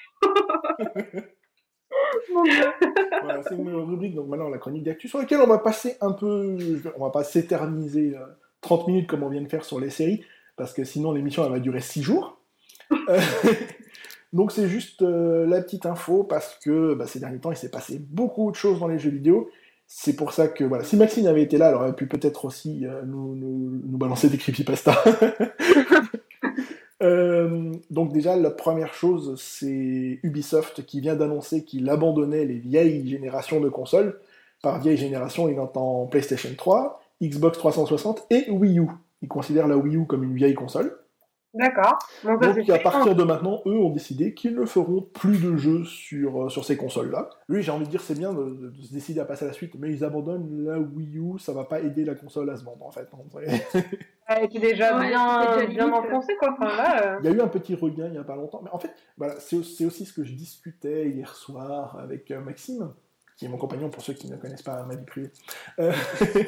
C'est 3.48 3.54
une 3.54 3.74
rubrique, 3.74 4.14
donc 4.14 4.28
maintenant 4.28 4.48
la 4.48 4.58
chronique 4.58 4.84
d'actu, 4.84 5.08
sur 5.08 5.18
laquelle 5.18 5.40
on 5.40 5.46
va 5.46 5.58
passer 5.58 5.96
un 6.00 6.12
peu. 6.12 6.56
On 6.96 7.04
va 7.04 7.10
pas 7.10 7.24
s'éterniser 7.24 8.16
euh, 8.16 8.24
30 8.60 8.88
minutes 8.88 9.06
comme 9.06 9.22
on 9.22 9.28
vient 9.28 9.42
de 9.42 9.48
faire 9.48 9.64
sur 9.64 9.80
les 9.80 9.90
séries, 9.90 10.24
parce 10.56 10.72
que 10.72 10.84
sinon 10.84 11.12
l'émission 11.12 11.44
elle 11.44 11.52
va 11.52 11.60
durer 11.60 11.80
6 11.80 12.02
jours. 12.02 12.40
Euh, 12.92 13.20
donc 14.32 14.52
c'est 14.52 14.68
juste 14.68 15.02
euh, 15.02 15.46
la 15.46 15.62
petite 15.62 15.86
info, 15.86 16.24
parce 16.24 16.58
que 16.62 16.94
bah, 16.94 17.06
ces 17.06 17.20
derniers 17.20 17.38
temps 17.38 17.52
il 17.52 17.56
s'est 17.56 17.70
passé 17.70 17.98
beaucoup 17.98 18.50
de 18.50 18.56
choses 18.56 18.80
dans 18.80 18.88
les 18.88 18.98
jeux 18.98 19.10
vidéo. 19.10 19.50
C'est 19.88 20.16
pour 20.16 20.32
ça 20.32 20.48
que 20.48 20.64
voilà, 20.64 20.82
si 20.82 20.96
Maxine 20.96 21.28
avait 21.28 21.42
été 21.42 21.58
là, 21.58 21.68
elle 21.68 21.76
aurait 21.76 21.94
pu 21.94 22.08
peut-être 22.08 22.44
aussi 22.44 22.84
euh, 22.86 23.02
nous, 23.04 23.36
nous, 23.36 23.80
nous 23.84 23.98
balancer 23.98 24.28
des 24.28 24.38
creepypasta. 24.38 24.96
Euh, 27.02 27.72
donc 27.90 28.12
déjà, 28.12 28.36
la 28.36 28.50
première 28.50 28.94
chose, 28.94 29.40
c'est 29.40 30.18
Ubisoft 30.22 30.84
qui 30.86 31.00
vient 31.00 31.16
d'annoncer 31.16 31.64
qu'il 31.64 31.88
abandonnait 31.90 32.44
les 32.44 32.58
vieilles 32.58 33.06
générations 33.08 33.60
de 33.60 33.68
consoles. 33.68 34.20
Par 34.62 34.80
vieille 34.80 34.96
génération, 34.96 35.48
il 35.48 35.60
entend 35.60 36.06
PlayStation 36.06 36.50
3, 36.56 37.00
Xbox 37.22 37.58
360 37.58 38.26
et 38.30 38.50
Wii 38.50 38.78
U. 38.80 38.88
Il 39.22 39.28
considère 39.28 39.68
la 39.68 39.76
Wii 39.76 39.96
U 39.96 40.06
comme 40.06 40.24
une 40.24 40.34
vieille 40.34 40.54
console. 40.54 40.96
D'accord. 41.58 41.98
Donc 42.24 42.42
à 42.70 42.78
partir 42.78 43.14
de 43.14 43.22
maintenant, 43.24 43.62
eux 43.66 43.78
ont 43.78 43.90
décidé 43.90 44.34
qu'ils 44.34 44.54
ne 44.54 44.64
feront 44.66 45.00
plus 45.00 45.42
de 45.42 45.56
jeux 45.56 45.84
sur, 45.84 46.44
euh, 46.44 46.48
sur 46.48 46.64
ces 46.64 46.76
consoles-là. 46.76 47.30
Lui, 47.48 47.62
j'ai 47.62 47.70
envie 47.70 47.86
de 47.86 47.90
dire, 47.90 48.00
c'est 48.02 48.18
bien 48.18 48.32
de, 48.34 48.44
de- 48.44 48.70
de 48.70 48.82
se 48.82 48.92
décider 48.92 49.20
à 49.20 49.24
passer 49.24 49.44
à 49.44 49.48
la 49.48 49.54
suite, 49.54 49.74
mais 49.78 49.90
ils 49.90 50.04
abandonnent 50.04 50.64
la 50.66 50.78
Wii 50.78 51.18
U, 51.18 51.38
ça 51.38 51.52
va 51.52 51.64
pas 51.64 51.80
aider 51.80 52.04
la 52.04 52.14
console 52.14 52.50
à 52.50 52.56
se 52.56 52.64
vendre 52.64 52.84
en 52.84 52.90
fait. 52.90 53.08
en 53.12 53.24
vrai. 53.32 53.46
Elle 54.28 54.44
était 54.44 54.58
déjà 54.58 54.98
Ouais, 54.98 55.08
bien, 55.08 55.40
déjà 55.54 55.66
bien 55.66 55.92
enfoncée, 55.92 56.34
quoi. 56.38 56.52
Enfin, 56.58 56.76
là, 56.76 57.06
euh, 57.14 57.18
Il 57.22 57.30
y 57.30 57.32
a 57.32 57.36
eu 57.36 57.40
un 57.40 57.48
petit 57.48 57.74
regain 57.74 58.06
il 58.06 58.12
n'y 58.12 58.18
a 58.18 58.24
pas 58.24 58.36
longtemps, 58.36 58.60
mais 58.62 58.70
en 58.72 58.78
fait, 58.78 58.90
voilà, 59.16 59.34
c'est 59.38 59.62
c'est 59.62 59.86
aussi 59.86 60.04
ce 60.04 60.12
que 60.12 60.24
je 60.24 60.32
discutais 60.34 61.08
hier 61.10 61.34
soir 61.34 61.96
avec 61.98 62.30
euh, 62.32 62.40
Maxime, 62.40 62.92
qui 63.36 63.44
est 63.44 63.48
mon 63.48 63.58
compagnon 63.58 63.90
pour 63.90 64.02
ceux 64.02 64.14
qui 64.14 64.28
ne 64.30 64.36
connaissent 64.36 64.62
pas 64.62 64.82
ma 64.84 64.96
vie 64.96 65.04
privée. 65.04 65.30
Euh, 65.78 65.92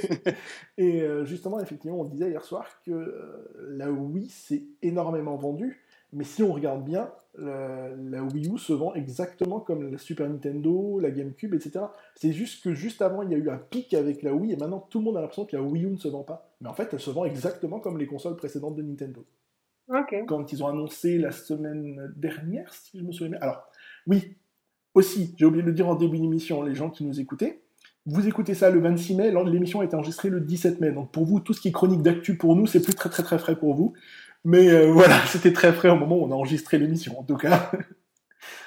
et 0.78 1.02
euh, 1.02 1.24
justement, 1.24 1.60
effectivement, 1.60 2.00
on 2.00 2.04
disait 2.04 2.30
hier 2.30 2.44
soir 2.44 2.66
que 2.84 2.90
euh, 2.90 3.74
la 3.76 3.90
Wii 3.90 4.28
s'est 4.30 4.64
énormément 4.82 5.36
vendue, 5.36 5.84
mais 6.12 6.24
si 6.24 6.42
on 6.42 6.52
regarde 6.52 6.84
bien, 6.84 7.10
la, 7.36 7.90
la 7.96 8.22
Wii 8.22 8.48
U 8.48 8.58
se 8.58 8.72
vend 8.72 8.94
exactement 8.94 9.60
comme 9.60 9.92
la 9.92 9.98
Super 9.98 10.28
Nintendo, 10.28 10.98
la 10.98 11.10
GameCube, 11.10 11.54
etc. 11.54 11.84
C'est 12.14 12.32
juste 12.32 12.64
que 12.64 12.72
juste 12.72 13.02
avant, 13.02 13.22
il 13.22 13.30
y 13.30 13.34
a 13.34 13.38
eu 13.38 13.50
un 13.50 13.58
pic 13.58 13.92
avec 13.94 14.22
la 14.22 14.32
Wii, 14.32 14.52
et 14.52 14.56
maintenant 14.56 14.86
tout 14.90 14.98
le 14.98 15.04
monde 15.04 15.18
a 15.18 15.20
l'impression 15.20 15.44
que 15.44 15.54
la 15.54 15.62
Wii 15.62 15.84
U 15.84 15.90
ne 15.90 15.96
se 15.98 16.08
vend 16.08 16.24
pas. 16.24 16.50
Mais 16.60 16.68
en 16.68 16.74
fait, 16.74 16.88
elle 16.92 17.00
se 17.00 17.10
vend 17.10 17.26
exactement 17.26 17.80
comme 17.80 17.98
les 17.98 18.06
consoles 18.06 18.36
précédentes 18.36 18.76
de 18.76 18.82
Nintendo 18.82 19.24
ok. 19.88 20.24
quand 20.26 20.52
ils 20.52 20.62
ont 20.62 20.68
annoncé 20.68 21.18
la 21.18 21.30
semaine 21.32 22.12
dernière, 22.16 22.72
si 22.72 22.98
je 22.98 23.04
me 23.04 23.12
souviens 23.12 23.30
bien. 23.30 23.40
Alors, 23.40 23.68
oui, 24.06 24.36
aussi, 24.98 25.34
j'ai 25.38 25.44
oublié 25.46 25.62
de 25.62 25.68
le 25.68 25.74
dire 25.74 25.88
en 25.88 25.94
début 25.94 26.18
d'émission, 26.18 26.62
les 26.62 26.74
gens 26.74 26.90
qui 26.90 27.04
nous 27.04 27.20
écoutaient, 27.20 27.60
vous 28.06 28.26
écoutez 28.26 28.54
ça 28.54 28.70
le 28.70 28.80
26 28.80 29.14
mai, 29.16 29.32
l'émission 29.46 29.80
a 29.80 29.84
été 29.84 29.94
enregistrée 29.94 30.30
le 30.30 30.40
17 30.40 30.80
mai. 30.80 30.92
Donc 30.92 31.10
pour 31.12 31.24
vous, 31.24 31.40
tout 31.40 31.52
ce 31.52 31.60
qui 31.60 31.68
est 31.68 31.72
chronique 31.72 32.02
d'actu 32.02 32.36
pour 32.36 32.56
nous, 32.56 32.66
c'est 32.66 32.80
plus 32.82 32.94
très 32.94 33.08
très 33.10 33.22
très 33.22 33.38
frais 33.38 33.56
pour 33.56 33.74
vous. 33.74 33.92
Mais 34.44 34.68
euh, 34.70 34.86
voilà, 34.92 35.16
c'était 35.26 35.52
très 35.52 35.72
frais 35.72 35.88
au 35.90 35.96
moment 35.96 36.16
où 36.16 36.24
on 36.24 36.30
a 36.30 36.34
enregistré 36.34 36.78
l'émission, 36.78 37.18
en 37.18 37.22
tout 37.22 37.36
cas. 37.36 37.70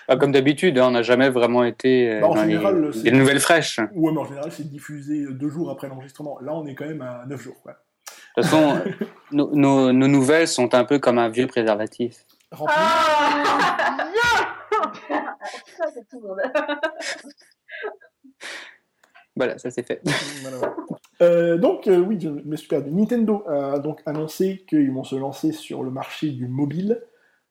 Ah, 0.07 0.17
comme 0.17 0.31
d'habitude, 0.31 0.77
hein, 0.77 0.87
on 0.87 0.91
n'a 0.91 1.01
jamais 1.03 1.29
vraiment 1.29 1.63
été 1.63 2.11
euh, 2.11 2.19
Bah, 2.21 2.27
en 2.27 2.35
dans 2.35 2.43
les- 2.43 2.51
général, 2.51 2.89
c'est- 2.93 3.03
des 3.03 3.11
nouvelles 3.11 3.39
fraîches. 3.39 3.77
De 3.77 3.87
Ouais, 3.95 4.11
mais 4.11 4.19
en 4.19 4.25
général, 4.25 4.51
c'est 4.51 4.69
diffusé 4.69 5.25
deux 5.31 5.49
jours 5.49 5.69
après 5.71 5.87
l'enregistrement. 5.87 6.37
Là, 6.41 6.53
on 6.53 6.65
est 6.65 6.75
quand 6.75 6.85
même 6.87 7.01
à 7.01 7.23
9 7.27 7.41
jours. 7.41 7.61
Quoi. 7.63 7.75
toute 8.35 8.43
façon, 8.45 8.79
nos, 9.31 9.55
nos- 9.55 9.91
nos 9.93 10.07
nouvelles 10.07 10.47
sont 10.47 10.73
un 10.75 10.83
peu 10.85 10.99
comme 10.99 11.17
un 11.17 11.29
vieux 11.29 11.47
préservatif. 11.47 12.25
Rempli. 12.51 12.75
Ah 12.77 13.37
Ça, 15.77 15.85
c'est 15.93 16.07
tout 16.07 16.21
le 16.21 16.27
monde. 16.29 16.39
Voilà, 19.35 19.57
ça 19.57 19.71
c'est 19.71 19.83
fait. 19.83 20.01
Voilà. 20.41 20.75
Euh, 21.21 21.57
donc, 21.57 21.87
euh, 21.87 21.99
oui, 21.99 22.19
je 22.19 22.29
me 22.29 22.55
suis 22.55 22.67
perdu. 22.67 22.91
Nintendo 22.91 23.43
a 23.47 23.79
donc 23.79 24.01
annoncé 24.05 24.65
qu'ils 24.67 24.91
vont 24.91 25.03
se 25.03 25.15
lancer 25.15 25.51
sur 25.51 25.83
le 25.83 25.91
marché 25.91 26.29
du 26.31 26.47
mobile, 26.47 27.01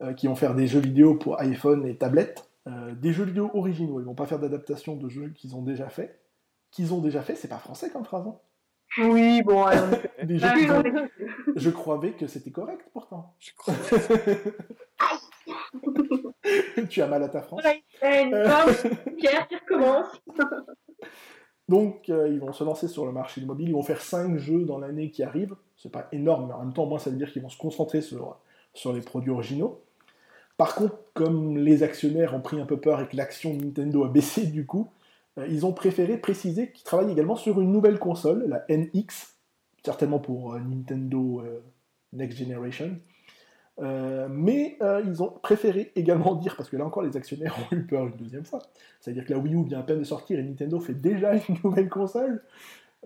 euh, 0.03 0.13
qu'ils 0.13 0.29
vont 0.29 0.37
faire 0.37 0.55
des 0.55 0.67
jeux 0.67 0.81
vidéo 0.81 1.15
pour 1.15 1.41
iPhone 1.41 1.87
et 1.87 1.97
tablette. 1.97 2.49
Euh, 2.67 2.95
des 2.95 3.13
jeux 3.13 3.25
vidéo 3.25 3.51
originaux. 3.55 4.01
Ils 4.01 4.07
vont 4.07 4.15
pas 4.15 4.27
faire 4.27 4.39
d'adaptation 4.39 4.97
de 4.97 5.09
jeux 5.09 5.31
qu'ils 5.31 5.57
ont 5.57 5.63
déjà 5.63 5.89
fait. 5.89 6.21
Qu'ils 6.71 6.93
ont 6.93 7.01
déjà 7.01 7.23
fait, 7.23 7.35
c'est 7.35 7.49
pas 7.49 7.59
français 7.59 7.91
comme 7.91 8.05
phrase. 8.05 8.27
hein. 8.27 8.37
Oui, 8.99 9.41
bon, 9.43 9.65
Des 10.25 10.39
jeux 10.39 10.47
Ah, 10.49 10.79
ont- 10.79 10.83
oui. 10.85 10.93
Je 11.57 11.71
croyais 11.71 12.13
que 12.13 12.27
c'était 12.27 12.51
correct 12.51 12.83
pourtant. 12.93 13.35
Je 13.39 13.51
crois. 13.57 13.75
tu 16.89 17.03
as 17.03 17.07
mal 17.07 17.23
à 17.23 17.29
ta 17.29 17.43
France. 17.43 17.63
Une 18.03 18.35
Euh, 18.35 18.73
Pierre 19.17 19.49
qui 19.49 19.57
recommence. 19.57 20.07
Donc, 21.69 22.09
euh, 22.09 22.29
ils 22.29 22.41
vont 22.41 22.53
se 22.53 22.65
lancer 22.65 22.89
sur 22.89 23.07
le 23.07 23.13
marché 23.13 23.41
du 23.41 23.47
mobile. 23.47 23.69
Ils 23.69 23.75
vont 23.75 23.83
faire 23.83 24.01
5 24.01 24.37
jeux 24.39 24.65
dans 24.65 24.79
l'année 24.79 25.11
qui 25.11 25.23
arrive. 25.23 25.55
C'est 25.77 25.93
pas 25.93 26.09
énorme, 26.11 26.49
mais 26.49 26.55
en 26.55 26.65
même 26.65 26.73
temps, 26.73 26.87
moi, 26.87 26.99
ça 26.99 27.11
veut 27.11 27.17
dire 27.17 27.33
qu'ils 27.33 27.43
vont 27.43 27.49
se 27.49 27.59
concentrer 27.59 28.01
sur, 28.01 28.39
sur 28.75 28.93
les 28.93 29.01
produits 29.01 29.31
originaux. 29.31 29.81
Par 30.57 30.75
contre, 30.75 30.99
comme 31.15 31.57
les 31.57 31.83
actionnaires 31.83 32.35
ont 32.35 32.41
pris 32.41 32.61
un 32.61 32.67
peu 32.67 32.79
peur 32.79 33.01
et 33.01 33.09
que 33.09 33.17
l'action 33.17 33.55
de 33.55 33.65
Nintendo 33.65 34.05
a 34.05 34.09
baissé 34.09 34.47
du 34.47 34.67
coup, 34.67 34.91
euh, 35.39 35.47
ils 35.49 35.65
ont 35.65 35.73
préféré 35.73 36.19
préciser 36.19 36.73
qu'ils 36.73 36.85
travaillent 36.85 37.13
également 37.13 37.37
sur 37.37 37.61
une 37.61 37.73
nouvelle 37.73 37.99
console, 37.99 38.45
la 38.49 38.65
NX, 38.69 39.37
certainement 39.85 40.19
pour 40.19 40.55
euh, 40.55 40.59
Nintendo 40.59 41.43
Next 42.13 42.37
Generation. 42.37 42.99
Euh, 43.81 44.29
mais 44.31 44.77
euh, 44.83 45.03
ils 45.07 45.23
ont 45.23 45.33
préféré 45.43 45.91
également 45.97 46.35
dire, 46.37 46.55
parce 46.57 46.69
que 46.69 46.77
là 46.77 46.85
encore 46.85 47.03
les 47.03 47.17
actionnaires 47.17 47.57
ont 47.59 47.75
eu 47.75 47.83
peur 47.83 48.07
une 48.07 48.17
deuxième 48.17 48.45
fois, 48.45 48.61
c'est-à-dire 49.01 49.25
que 49.25 49.33
la 49.33 49.39
Wii 49.39 49.55
U 49.55 49.65
vient 49.65 49.81
à 49.81 49.83
peine 49.83 50.01
de 50.01 50.05
sortir 50.05 50.39
et 50.39 50.43
Nintendo 50.43 50.79
fait 50.81 50.95
déjà 50.95 51.35
une 51.49 51.57
nouvelle 51.65 51.89
console, 51.89 52.43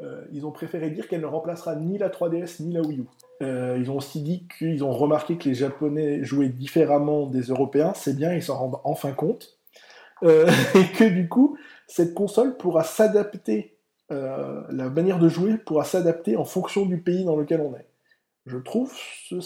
euh, 0.00 0.24
ils 0.32 0.44
ont 0.44 0.50
préféré 0.50 0.90
dire 0.90 1.06
qu'elle 1.06 1.20
ne 1.20 1.26
remplacera 1.26 1.76
ni 1.76 1.98
la 1.98 2.08
3DS 2.08 2.62
ni 2.62 2.72
la 2.72 2.82
Wii 2.82 3.00
U. 3.00 3.04
Ils 3.40 3.90
ont 3.90 3.96
aussi 3.96 4.22
dit 4.22 4.48
qu'ils 4.58 4.82
ont 4.84 4.92
remarqué 4.92 5.36
que 5.36 5.48
les 5.48 5.54
Japonais 5.54 6.24
jouaient 6.24 6.48
différemment 6.48 7.26
des 7.26 7.42
Européens, 7.42 7.92
c'est 7.94 8.16
bien, 8.16 8.32
ils 8.32 8.42
s'en 8.42 8.56
rendent 8.56 8.80
enfin 8.84 9.12
compte, 9.12 9.58
et 10.22 10.92
que 10.96 11.08
du 11.08 11.28
coup, 11.28 11.58
cette 11.86 12.14
console 12.14 12.56
pourra 12.56 12.84
s'adapter, 12.84 13.76
la 14.08 14.88
manière 14.88 15.18
de 15.18 15.28
jouer 15.28 15.58
pourra 15.58 15.84
s'adapter 15.84 16.36
en 16.36 16.44
fonction 16.44 16.86
du 16.86 16.98
pays 16.98 17.24
dans 17.26 17.36
lequel 17.36 17.60
on 17.60 17.76
est. 17.76 17.86
Je 18.47 18.59
trouve, 18.59 18.92
ce... 18.92 19.36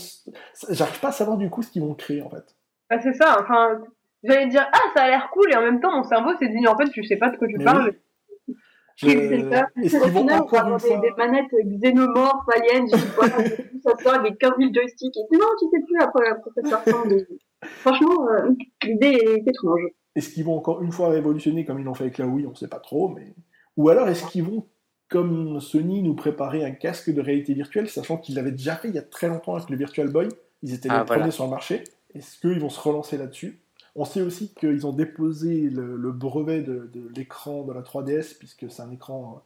j'arrive 0.71 1.01
pas 1.01 1.09
à 1.09 1.13
savoir 1.13 1.37
du 1.37 1.51
coup 1.51 1.63
ce 1.63 1.71
qu'ils 1.71 1.83
vont 1.83 1.95
créer 1.95 2.23
en 2.23 2.31
fait. 2.31 2.57
Bah, 2.91 2.99
c'est 3.03 3.13
ça, 3.15 3.37
enfin, 3.41 3.81
j'allais 4.25 4.49
dire, 4.49 4.67
ah, 4.73 4.79
ça 4.97 5.05
a 5.05 5.09
l'air 5.09 5.29
cool, 5.33 5.53
et 5.53 5.57
en 5.57 5.63
même 5.63 5.81
temps, 5.81 5.95
mon 5.97 6.03
cerveau 6.05 6.31
s'est 6.39 6.49
dit, 6.49 6.67
en 6.67 6.77
fait, 6.77 6.91
je 6.95 7.03
sais 7.03 7.17
pas 7.17 7.31
de 7.31 7.37
quoi 7.37 7.47
tu 7.49 7.59
Mais 7.59 7.65
parles. 7.65 7.95
Je- 8.97 9.09
C'est 9.09 9.51
ça. 9.51 9.67
Est-ce 9.81 9.97
Au 9.97 10.09
final, 10.09 10.43
on 10.43 10.47
va 10.47 10.77
des, 10.79 10.99
des 10.99 11.15
manettes 11.17 11.55
xénomorphes, 11.65 12.49
aliens, 12.57 12.87
je 12.93 12.97
sais 12.97 13.17
pas, 13.17 13.27
ça 13.85 14.03
sort 14.03 14.15
avec 14.15 14.39
15 14.39 14.53
000 14.59 14.73
joysticks. 14.75 15.17
Et 15.17 15.37
non, 15.37 15.47
tu 15.61 15.67
sais 15.71 15.85
plus 15.87 16.01
après, 16.01 16.29
après 16.31 16.51
ça 16.69 16.79
ressemble. 16.79 17.27
Franchement, 17.63 18.29
euh, 18.31 18.51
l'idée 18.83 19.19
est 19.23 19.49
étrange. 19.49 19.81
Est-ce 20.17 20.31
qu'ils 20.31 20.45
vont 20.45 20.57
encore 20.57 20.83
une 20.83 20.91
fois 20.91 21.11
révolutionner 21.11 21.65
comme 21.65 21.79
ils 21.79 21.85
l'ont 21.85 21.95
fait 21.95 22.05
avec 22.05 22.19
la 22.19 22.27
Wii 22.27 22.47
On 22.47 22.51
ne 22.51 22.55
sait 22.57 22.67
pas 22.67 22.81
trop, 22.81 23.09
mais 23.09 23.35
ou 23.77 23.89
alors 23.89 24.09
est-ce 24.09 24.27
qu'ils 24.27 24.43
vont, 24.43 24.67
comme 25.09 25.61
Sony, 25.61 26.03
nous 26.03 26.15
préparer 26.15 26.65
un 26.65 26.71
casque 26.73 27.11
de 27.13 27.21
réalité 27.21 27.55
virtuelle, 27.55 27.89
sachant 27.89 28.19
qu'ils 28.19 28.35
l'avaient 28.35 28.51
déjà 28.53 28.77
fait 28.77 28.89
il 28.89 28.95
y 28.95 28.99
a 28.99 29.03
très 29.03 29.29
longtemps 29.29 29.57
avec 29.57 29.71
le 29.71 29.77
Virtual 29.77 30.09
Boy 30.09 30.29
Ils 30.63 30.75
étaient 30.75 30.89
les 30.89 30.95
Ah, 30.95 31.05
voilà. 31.05 31.21
premiers 31.23 31.33
sur 31.33 31.45
le 31.45 31.51
marché. 31.51 31.85
Est-ce 32.15 32.39
qu'ils 32.41 32.61
vont 32.61 32.71
se 32.71 32.81
relancer 32.81 33.17
là-dessus? 33.17 33.59
On 33.97 34.05
sait 34.05 34.21
aussi 34.21 34.53
qu'ils 34.55 34.87
ont 34.87 34.93
déposé 34.93 35.71
le, 35.71 35.97
le 35.97 36.13
brevet 36.13 36.63
de, 36.63 36.91
de 36.93 37.09
l'écran 37.17 37.65
de 37.65 37.73
la 37.73 37.81
3DS, 37.83 38.37
puisque 38.39 38.71
c'est 38.71 38.83
un 38.83 38.91
écran. 38.91 39.43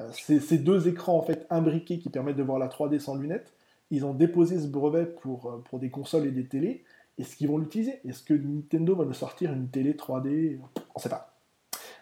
euh, 0.00 0.08
c'est 0.12 0.58
deux 0.58 0.88
écrans 0.88 1.16
en 1.18 1.22
fait 1.22 1.46
imbriqués 1.50 1.98
qui 1.98 2.08
permettent 2.08 2.36
de 2.36 2.42
voir 2.42 2.58
la 2.58 2.68
3D 2.68 2.98
sans 2.98 3.14
lunettes. 3.16 3.52
Ils 3.90 4.04
ont 4.06 4.14
déposé 4.14 4.58
ce 4.58 4.66
brevet 4.66 5.04
pour, 5.06 5.50
euh, 5.50 5.62
pour 5.68 5.78
des 5.78 5.90
consoles 5.90 6.26
et 6.26 6.30
des 6.30 6.46
télés. 6.46 6.82
Est-ce 7.18 7.36
qu'ils 7.36 7.48
vont 7.48 7.58
l'utiliser? 7.58 8.00
Est-ce 8.08 8.22
que 8.22 8.32
Nintendo 8.34 8.96
va 8.96 9.04
nous 9.04 9.12
sortir 9.12 9.52
une 9.52 9.68
télé 9.68 9.92
3D 9.94 10.58
On 10.94 10.98
sait 10.98 11.10
pas. 11.10 11.34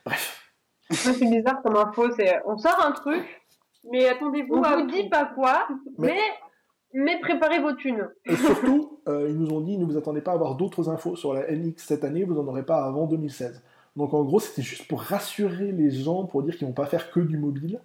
Bref. 0.07 0.40
Ça, 0.91 1.13
c'est 1.13 1.27
bizarre 1.31 1.63
comme 1.63 1.77
info, 1.77 2.11
c'est, 2.17 2.41
on 2.47 2.57
sort 2.59 2.85
un 2.85 2.93
truc, 2.93 3.25
Mais 3.91 4.09
attendez-vous 4.09 4.55
on 4.57 4.63
à 4.63 4.77
vous 4.77 4.87
dit 4.87 5.09
pas 5.09 5.25
quoi, 5.35 5.67
Mais- 5.99 6.09
mais, 6.09 6.21
mais 7.05 7.21
préparez 7.21 7.61
vos 7.61 7.73
thunes. 7.75 8.09
Et 8.27 8.37
surtout, 8.37 9.01
euh, 9.09 9.29
ils 9.29 9.39
nous 9.39 9.51
ont 9.53 9.61
dit 9.61 9.79
ne 9.79 9.85
vous 9.85 9.97
attendez 9.97 10.21
pas 10.21 10.33
à 10.33 10.35
avoir 10.35 10.55
d'autres 10.57 10.89
infos 10.89 11.17
sur 11.17 11.33
la 11.33 11.51
NX 11.51 11.75
cette 11.79 12.05
année, 12.05 12.25
vous 12.25 12.35
n'en 12.35 12.47
aurez 12.49 12.65
pas 12.65 12.85
avant 12.85 13.07
2016. 13.07 13.63
Donc 13.97 14.15
en 14.15 14.23
gros, 14.25 14.41
c'était 14.41 14.63
juste 14.63 14.87
pour 14.89 15.01
rassurer 15.01 15.73
les 15.73 15.91
gens, 15.91 16.25
pour 16.25 16.43
dire 16.43 16.57
qu'ils 16.57 16.67
vont 16.67 16.73
pas 16.75 16.87
faire 16.87 17.11
que 17.11 17.21
du 17.21 17.39
mobile. 17.39 17.81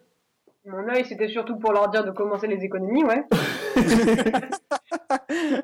Mon 0.66 0.88
œil, 0.90 1.06
c'était 1.06 1.28
surtout 1.28 1.58
pour 1.58 1.72
leur 1.74 1.90
dire 1.90 2.04
de 2.04 2.12
commencer 2.12 2.48
les 2.48 2.64
économies, 2.64 3.04
ouais. 3.04 3.24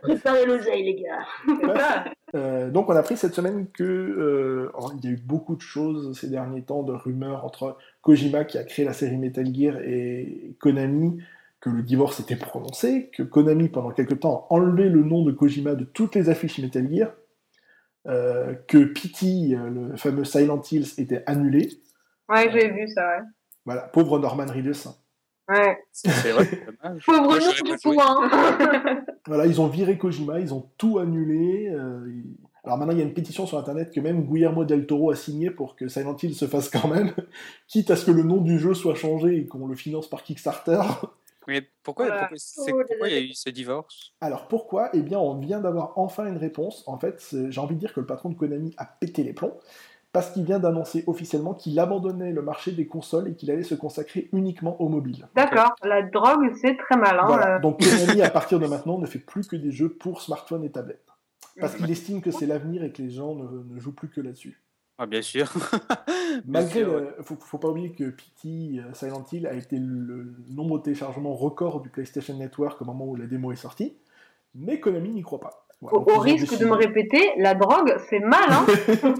préparer 0.01 0.45
l'oseille, 0.45 0.83
les 0.83 1.03
gars. 1.03 2.05
Euh, 2.33 2.69
donc 2.69 2.87
on 2.87 2.93
a 2.93 2.99
appris 2.99 3.17
cette 3.17 3.33
semaine 3.33 3.67
que 3.73 3.83
euh, 3.83 4.71
il 4.95 5.03
y 5.03 5.07
a 5.09 5.11
eu 5.11 5.17
beaucoup 5.17 5.57
de 5.57 5.61
choses 5.61 6.17
ces 6.17 6.29
derniers 6.29 6.61
temps 6.61 6.81
de 6.81 6.93
rumeurs 6.93 7.43
entre 7.43 7.77
Kojima 8.01 8.45
qui 8.45 8.57
a 8.57 8.63
créé 8.63 8.85
la 8.85 8.93
série 8.93 9.17
Metal 9.17 9.53
Gear 9.53 9.75
et 9.81 10.55
Konami 10.61 11.21
que 11.61 11.69
le 11.69 11.83
divorce 11.83 12.19
était 12.19 12.35
prononcé, 12.35 13.11
que 13.15 13.23
Konami 13.23 13.69
pendant 13.69 13.91
quelque 13.91 14.15
temps 14.15 14.47
a 14.49 14.53
enlevé 14.53 14.89
le 14.89 15.03
nom 15.03 15.23
de 15.23 15.31
Kojima 15.31 15.75
de 15.75 15.85
toutes 15.85 16.15
les 16.15 16.29
affiches 16.29 16.57
Metal 16.57 16.91
Gear, 16.91 17.11
euh, 18.07 18.55
que 18.67 18.83
PT, 18.83 19.53
euh, 19.53 19.69
le 19.69 19.95
fameux 19.95 20.25
Silent 20.25 20.61
Hills, 20.71 20.93
était 20.97 21.23
annulé. 21.27 21.69
Ouais, 22.27 22.51
j'ai 22.51 22.69
vu 22.71 22.87
ça, 22.87 23.07
ouais. 23.07 23.23
Voilà, 23.63 23.83
pauvre 23.83 24.17
Norman 24.17 24.47
Reedus. 24.47 24.87
Ouais. 25.47 25.77
C'est 25.91 26.31
vrai, 26.31 26.45
c'est 26.45 26.65
dommage. 26.65 27.05
Pauvre 27.05 27.27
pas 27.27 27.39
du 27.39 27.77
joué. 27.83 27.95
Voilà, 29.27 29.45
ils 29.45 29.61
ont 29.61 29.67
viré 29.67 29.97
Kojima, 29.97 30.39
ils 30.39 30.53
ont 30.53 30.67
tout 30.77 30.99
annulé. 30.99 31.69
euh, 31.69 32.05
ils- 32.09 32.35
Alors 32.63 32.77
maintenant, 32.77 32.93
il 32.93 32.99
y 32.99 33.01
a 33.01 33.05
une 33.05 33.13
pétition 33.13 33.45
sur 33.47 33.57
Internet 33.57 33.91
que 33.91 33.99
même 33.99 34.23
Guillermo 34.27 34.65
del 34.65 34.85
Toro 34.85 35.09
a 35.11 35.15
signé 35.15 35.49
pour 35.49 35.75
que 35.75 35.87
Silent 35.87 36.15
Hill 36.21 36.35
se 36.35 36.45
fasse 36.45 36.69
quand 36.69 36.87
même, 36.87 37.11
quitte 37.67 37.89
à 37.91 37.95
ce 37.95 38.05
que 38.05 38.11
le 38.11 38.21
nom 38.23 38.37
du 38.41 38.59
jeu 38.59 38.73
soit 38.75 38.93
changé 38.95 39.37
et 39.37 39.45
qu'on 39.47 39.65
le 39.67 39.75
finance 39.75 40.07
par 40.07 40.23
Kickstarter. 40.23 40.79
Mais 41.47 41.63
pourquoi, 41.81 42.05
Voilà. 42.05 42.29
pourquoi, 42.55 42.83
pourquoi 42.85 43.07
il 43.09 43.13
y 43.15 43.17
a 43.17 43.21
eu 43.21 43.33
ce 43.33 43.49
divorce? 43.49 44.13
Alors 44.21 44.47
pourquoi? 44.47 44.91
Eh 44.93 45.01
bien, 45.01 45.17
on 45.17 45.39
vient 45.39 45.59
d'avoir 45.59 45.97
enfin 45.97 46.27
une 46.27 46.37
réponse. 46.37 46.83
En 46.87 46.99
fait, 46.99 47.35
j'ai 47.49 47.59
envie 47.59 47.73
de 47.73 47.79
dire 47.79 47.93
que 47.95 47.99
le 47.99 48.05
patron 48.05 48.29
de 48.29 48.35
Konami 48.35 48.75
a 48.77 48.85
pété 48.85 49.23
les 49.23 49.33
plombs, 49.33 49.57
parce 50.13 50.31
qu'il 50.31 50.43
vient 50.43 50.59
d'annoncer 50.59 51.03
officiellement 51.07 51.53
qu'il 51.53 51.79
abandonnait 51.79 52.31
le 52.31 52.41
marché 52.41 52.71
des 52.71 52.85
consoles 52.87 53.29
et 53.29 53.35
qu'il 53.35 53.49
allait 53.51 53.63
se 53.63 53.75
consacrer 53.75 54.29
uniquement 54.33 54.81
au 54.81 54.89
mobile. 54.89 55.27
D'accord, 55.35 55.73
la 55.83 56.01
drogue, 56.03 56.51
c'est 56.61 56.75
très 56.77 56.97
malin. 56.97 57.25
Voilà. 57.27 57.55
euh. 57.55 57.59
Donc 57.59 57.79
Konami, 57.79 58.21
à 58.21 58.29
partir 58.29 58.59
de 58.59 58.67
maintenant, 58.67 58.97
ne 58.97 59.05
fait 59.05 59.19
plus 59.19 59.47
que 59.47 59.55
des 59.55 59.71
jeux 59.71 59.89
pour 59.89 60.21
smartphone 60.21 60.63
et 60.63 60.69
tablette. 60.71 61.05
Parce 61.59 61.75
qu'il 61.75 61.89
estime 61.91 62.21
que 62.21 62.31
c'est 62.31 62.45
l'avenir 62.45 62.83
et 62.83 62.91
que 62.91 63.01
les 63.01 63.09
gens 63.09 63.35
ne- 63.35 63.63
ne 63.73 63.79
jouent 63.79 63.93
plus 63.93 64.07
que 64.09 64.21
là-dessus. 64.21 64.61
ah, 64.97 65.05
Bien 65.05 65.21
sûr. 65.21 65.51
Malgré, 66.45 66.79
sûr, 66.81 66.93
ouais. 66.93 67.01
le, 67.17 67.23
faut, 67.23 67.35
faut 67.39 67.57
pas 67.57 67.67
oublier 67.69 67.91
que 67.91 68.09
PT 68.09 68.79
euh, 68.79 68.93
Silent 68.93 69.23
Hill 69.31 69.47
a 69.47 69.53
été 69.53 69.77
le 69.77 70.33
nombre 70.49 70.77
de 70.79 70.83
téléchargements 70.83 71.33
record 71.33 71.81
du 71.81 71.89
PlayStation 71.89 72.35
Network 72.37 72.81
au 72.81 72.85
moment 72.85 73.05
où 73.05 73.15
la 73.15 73.25
démo 73.27 73.51
est 73.51 73.57
sortie, 73.57 73.95
mais 74.55 74.79
Konami 74.79 75.09
n'y 75.09 75.21
croit 75.23 75.39
pas. 75.41 75.65
Voilà, 75.81 75.97
Au, 75.97 76.19
risque 76.19 76.45
décidé- 76.49 76.63
de 76.63 76.69
me 76.69 76.75
répéter, 76.75 77.31
la 77.37 77.53
drogue, 77.53 77.95
c'est 78.09 78.19
mal, 78.19 78.49
hein. 78.49 78.65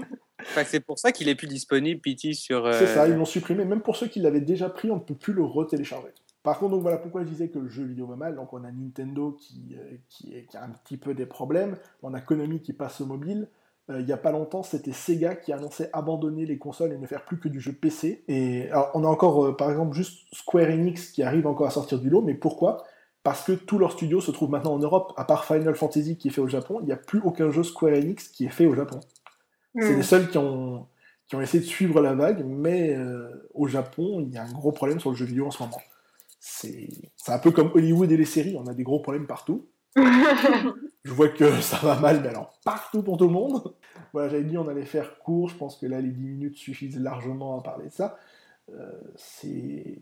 Enfin, 0.50 0.64
c'est 0.64 0.80
pour 0.80 0.98
ça 0.98 1.12
qu'il 1.12 1.28
est 1.28 1.34
plus 1.34 1.46
disponible, 1.46 2.00
PT, 2.00 2.34
sur. 2.34 2.66
euh, 2.66 2.72
C'est 2.72 2.86
ça, 2.86 3.08
ils 3.08 3.14
l'ont 3.14 3.24
supprimé. 3.24 3.64
Même 3.64 3.80
pour 3.80 3.96
ceux 3.96 4.06
qui 4.08 4.20
l'avaient 4.20 4.40
déjà 4.40 4.68
pris, 4.68 4.90
on 4.90 4.96
ne 4.96 5.00
peut 5.00 5.14
plus 5.14 5.32
le 5.32 5.42
retélécharger. 5.44 6.08
Par 6.42 6.58
contre, 6.58 6.72
donc 6.72 6.82
voilà 6.82 6.98
pourquoi 6.98 7.22
je 7.22 7.28
disais 7.28 7.48
que 7.48 7.58
le 7.60 7.68
jeu 7.68 7.84
vidéo 7.84 8.06
va 8.06 8.16
mal. 8.16 8.34
Donc 8.34 8.52
on 8.52 8.64
a 8.64 8.70
Nintendo 8.72 9.36
qui, 9.40 9.76
euh, 9.78 9.96
qui, 10.08 10.34
est- 10.34 10.46
qui 10.46 10.56
a 10.56 10.64
un 10.64 10.70
petit 10.70 10.96
peu 10.96 11.14
des 11.14 11.26
problèmes. 11.26 11.76
On 12.02 12.14
a 12.14 12.20
Konami 12.20 12.60
qui 12.60 12.72
passe 12.72 13.00
au 13.00 13.06
mobile. 13.06 13.48
Euh, 13.90 14.00
il 14.00 14.06
n'y 14.06 14.12
a 14.12 14.16
pas 14.16 14.30
longtemps, 14.32 14.62
c'était 14.62 14.92
Sega 14.92 15.34
qui 15.34 15.52
annonçait 15.52 15.90
abandonner 15.92 16.46
les 16.46 16.56
consoles 16.58 16.92
et 16.92 16.98
ne 16.98 17.06
faire 17.06 17.24
plus 17.24 17.38
que 17.38 17.48
du 17.48 17.60
jeu 17.60 17.72
PC. 17.72 18.22
Et 18.28 18.68
alors, 18.70 18.90
on 18.94 19.04
a 19.04 19.08
encore, 19.08 19.44
euh, 19.44 19.56
par 19.56 19.70
exemple, 19.70 19.94
juste 19.96 20.18
Square 20.32 20.68
Enix 20.70 21.10
qui 21.10 21.22
arrive 21.22 21.46
encore 21.46 21.66
à 21.66 21.70
sortir 21.70 21.98
du 21.98 22.08
lot. 22.10 22.22
Mais 22.22 22.34
pourquoi? 22.34 22.84
Parce 23.24 23.44
que 23.44 23.52
tous 23.52 23.78
leurs 23.78 23.92
studios 23.92 24.20
se 24.20 24.32
trouvent 24.32 24.50
maintenant 24.50 24.74
en 24.74 24.78
Europe. 24.78 25.12
À 25.16 25.24
part 25.24 25.44
Final 25.44 25.74
Fantasy 25.76 26.16
qui 26.16 26.28
est 26.28 26.30
fait 26.32 26.40
au 26.40 26.48
Japon, 26.48 26.78
il 26.80 26.86
n'y 26.86 26.92
a 26.92 26.96
plus 26.96 27.20
aucun 27.24 27.50
jeu 27.50 27.62
Square 27.62 27.92
Enix 27.94 28.28
qui 28.28 28.46
est 28.46 28.50
fait 28.50 28.66
au 28.66 28.74
Japon. 28.74 28.98
C'est 29.78 29.94
Hmm. 29.94 29.96
les 29.96 30.02
seuls 30.02 30.30
qui 30.30 30.38
ont, 30.38 30.86
qui 31.26 31.36
ont 31.36 31.40
essayé 31.40 31.62
de 31.62 31.68
suivre 31.68 32.00
la 32.00 32.14
vague, 32.14 32.44
mais 32.46 32.94
euh, 32.96 33.48
au 33.54 33.66
Japon, 33.66 34.20
il 34.20 34.32
y 34.34 34.38
a 34.38 34.44
un 34.44 34.52
gros 34.52 34.72
problème 34.72 35.00
sur 35.00 35.10
le 35.10 35.16
jeu 35.16 35.24
vidéo 35.24 35.46
en 35.46 35.50
ce 35.50 35.62
moment. 35.62 35.80
C'est 36.40 36.88
un 37.28 37.38
peu 37.38 37.52
comme 37.52 37.70
Hollywood 37.74 38.10
et 38.12 38.16
les 38.16 38.24
séries, 38.24 38.56
on 38.58 38.66
a 38.66 38.74
des 38.74 38.82
gros 38.82 39.00
problèmes 39.00 39.26
partout. 39.26 39.68
Je 41.04 41.12
vois 41.12 41.28
que 41.28 41.60
ça 41.60 41.78
va 41.78 41.98
mal, 42.00 42.20
mais 42.22 42.28
alors 42.28 42.58
partout 42.64 43.02
pour 43.02 43.16
tout 43.16 43.26
le 43.26 43.32
monde. 43.32 43.74
Voilà, 44.12 44.28
j'avais 44.28 44.44
dit 44.44 44.58
on 44.58 44.68
allait 44.68 44.84
faire 44.84 45.18
court, 45.20 45.48
je 45.48 45.56
pense 45.56 45.76
que 45.76 45.86
là 45.86 46.00
les 46.00 46.10
10 46.10 46.26
minutes 46.26 46.56
suffisent 46.56 46.98
largement 46.98 47.58
à 47.58 47.62
parler 47.62 47.86
de 47.86 47.92
ça. 47.92 48.18
Euh, 48.74 48.92
c'est 49.16 50.00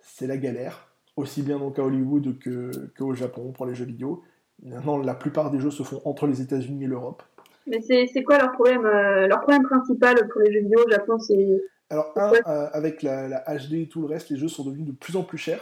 c'est 0.00 0.26
la 0.26 0.36
galère, 0.38 0.88
aussi 1.16 1.42
bien 1.42 1.58
donc 1.58 1.78
à 1.78 1.82
Hollywood 1.84 2.38
que 2.38 2.70
qu'au 2.96 3.14
Japon 3.14 3.52
pour 3.52 3.66
les 3.66 3.74
jeux 3.74 3.84
vidéo. 3.84 4.22
Maintenant, 4.62 4.98
la 4.98 5.14
plupart 5.14 5.50
des 5.50 5.60
jeux 5.60 5.70
se 5.70 5.82
font 5.82 6.00
entre 6.04 6.26
les 6.26 6.40
États-Unis 6.40 6.84
et 6.84 6.86
l'Europe. 6.86 7.22
Mais 7.66 7.80
c'est 7.80 8.22
quoi 8.22 8.38
leur 8.38 8.52
problème 8.52 8.84
euh, 8.84 9.26
Leur 9.26 9.40
problème 9.40 9.64
principal 9.64 10.16
pour 10.28 10.40
les 10.42 10.52
jeux 10.52 10.60
vidéo 10.60 10.84
au 10.86 10.90
Japon, 10.90 11.18
c'est. 11.18 11.62
Alors, 11.90 12.12
un, 12.16 12.32
euh, 12.32 12.68
avec 12.72 13.02
la, 13.02 13.28
la, 13.28 13.44
HD 13.56 13.74
et 13.74 13.88
tout 13.88 14.00
le 14.00 14.06
reste, 14.06 14.30
les 14.30 14.36
jeux 14.36 14.48
sont 14.48 14.64
devenus 14.64 14.86
de 14.86 14.92
plus 14.92 15.16
en 15.16 15.22
plus 15.22 15.38
chers. 15.38 15.60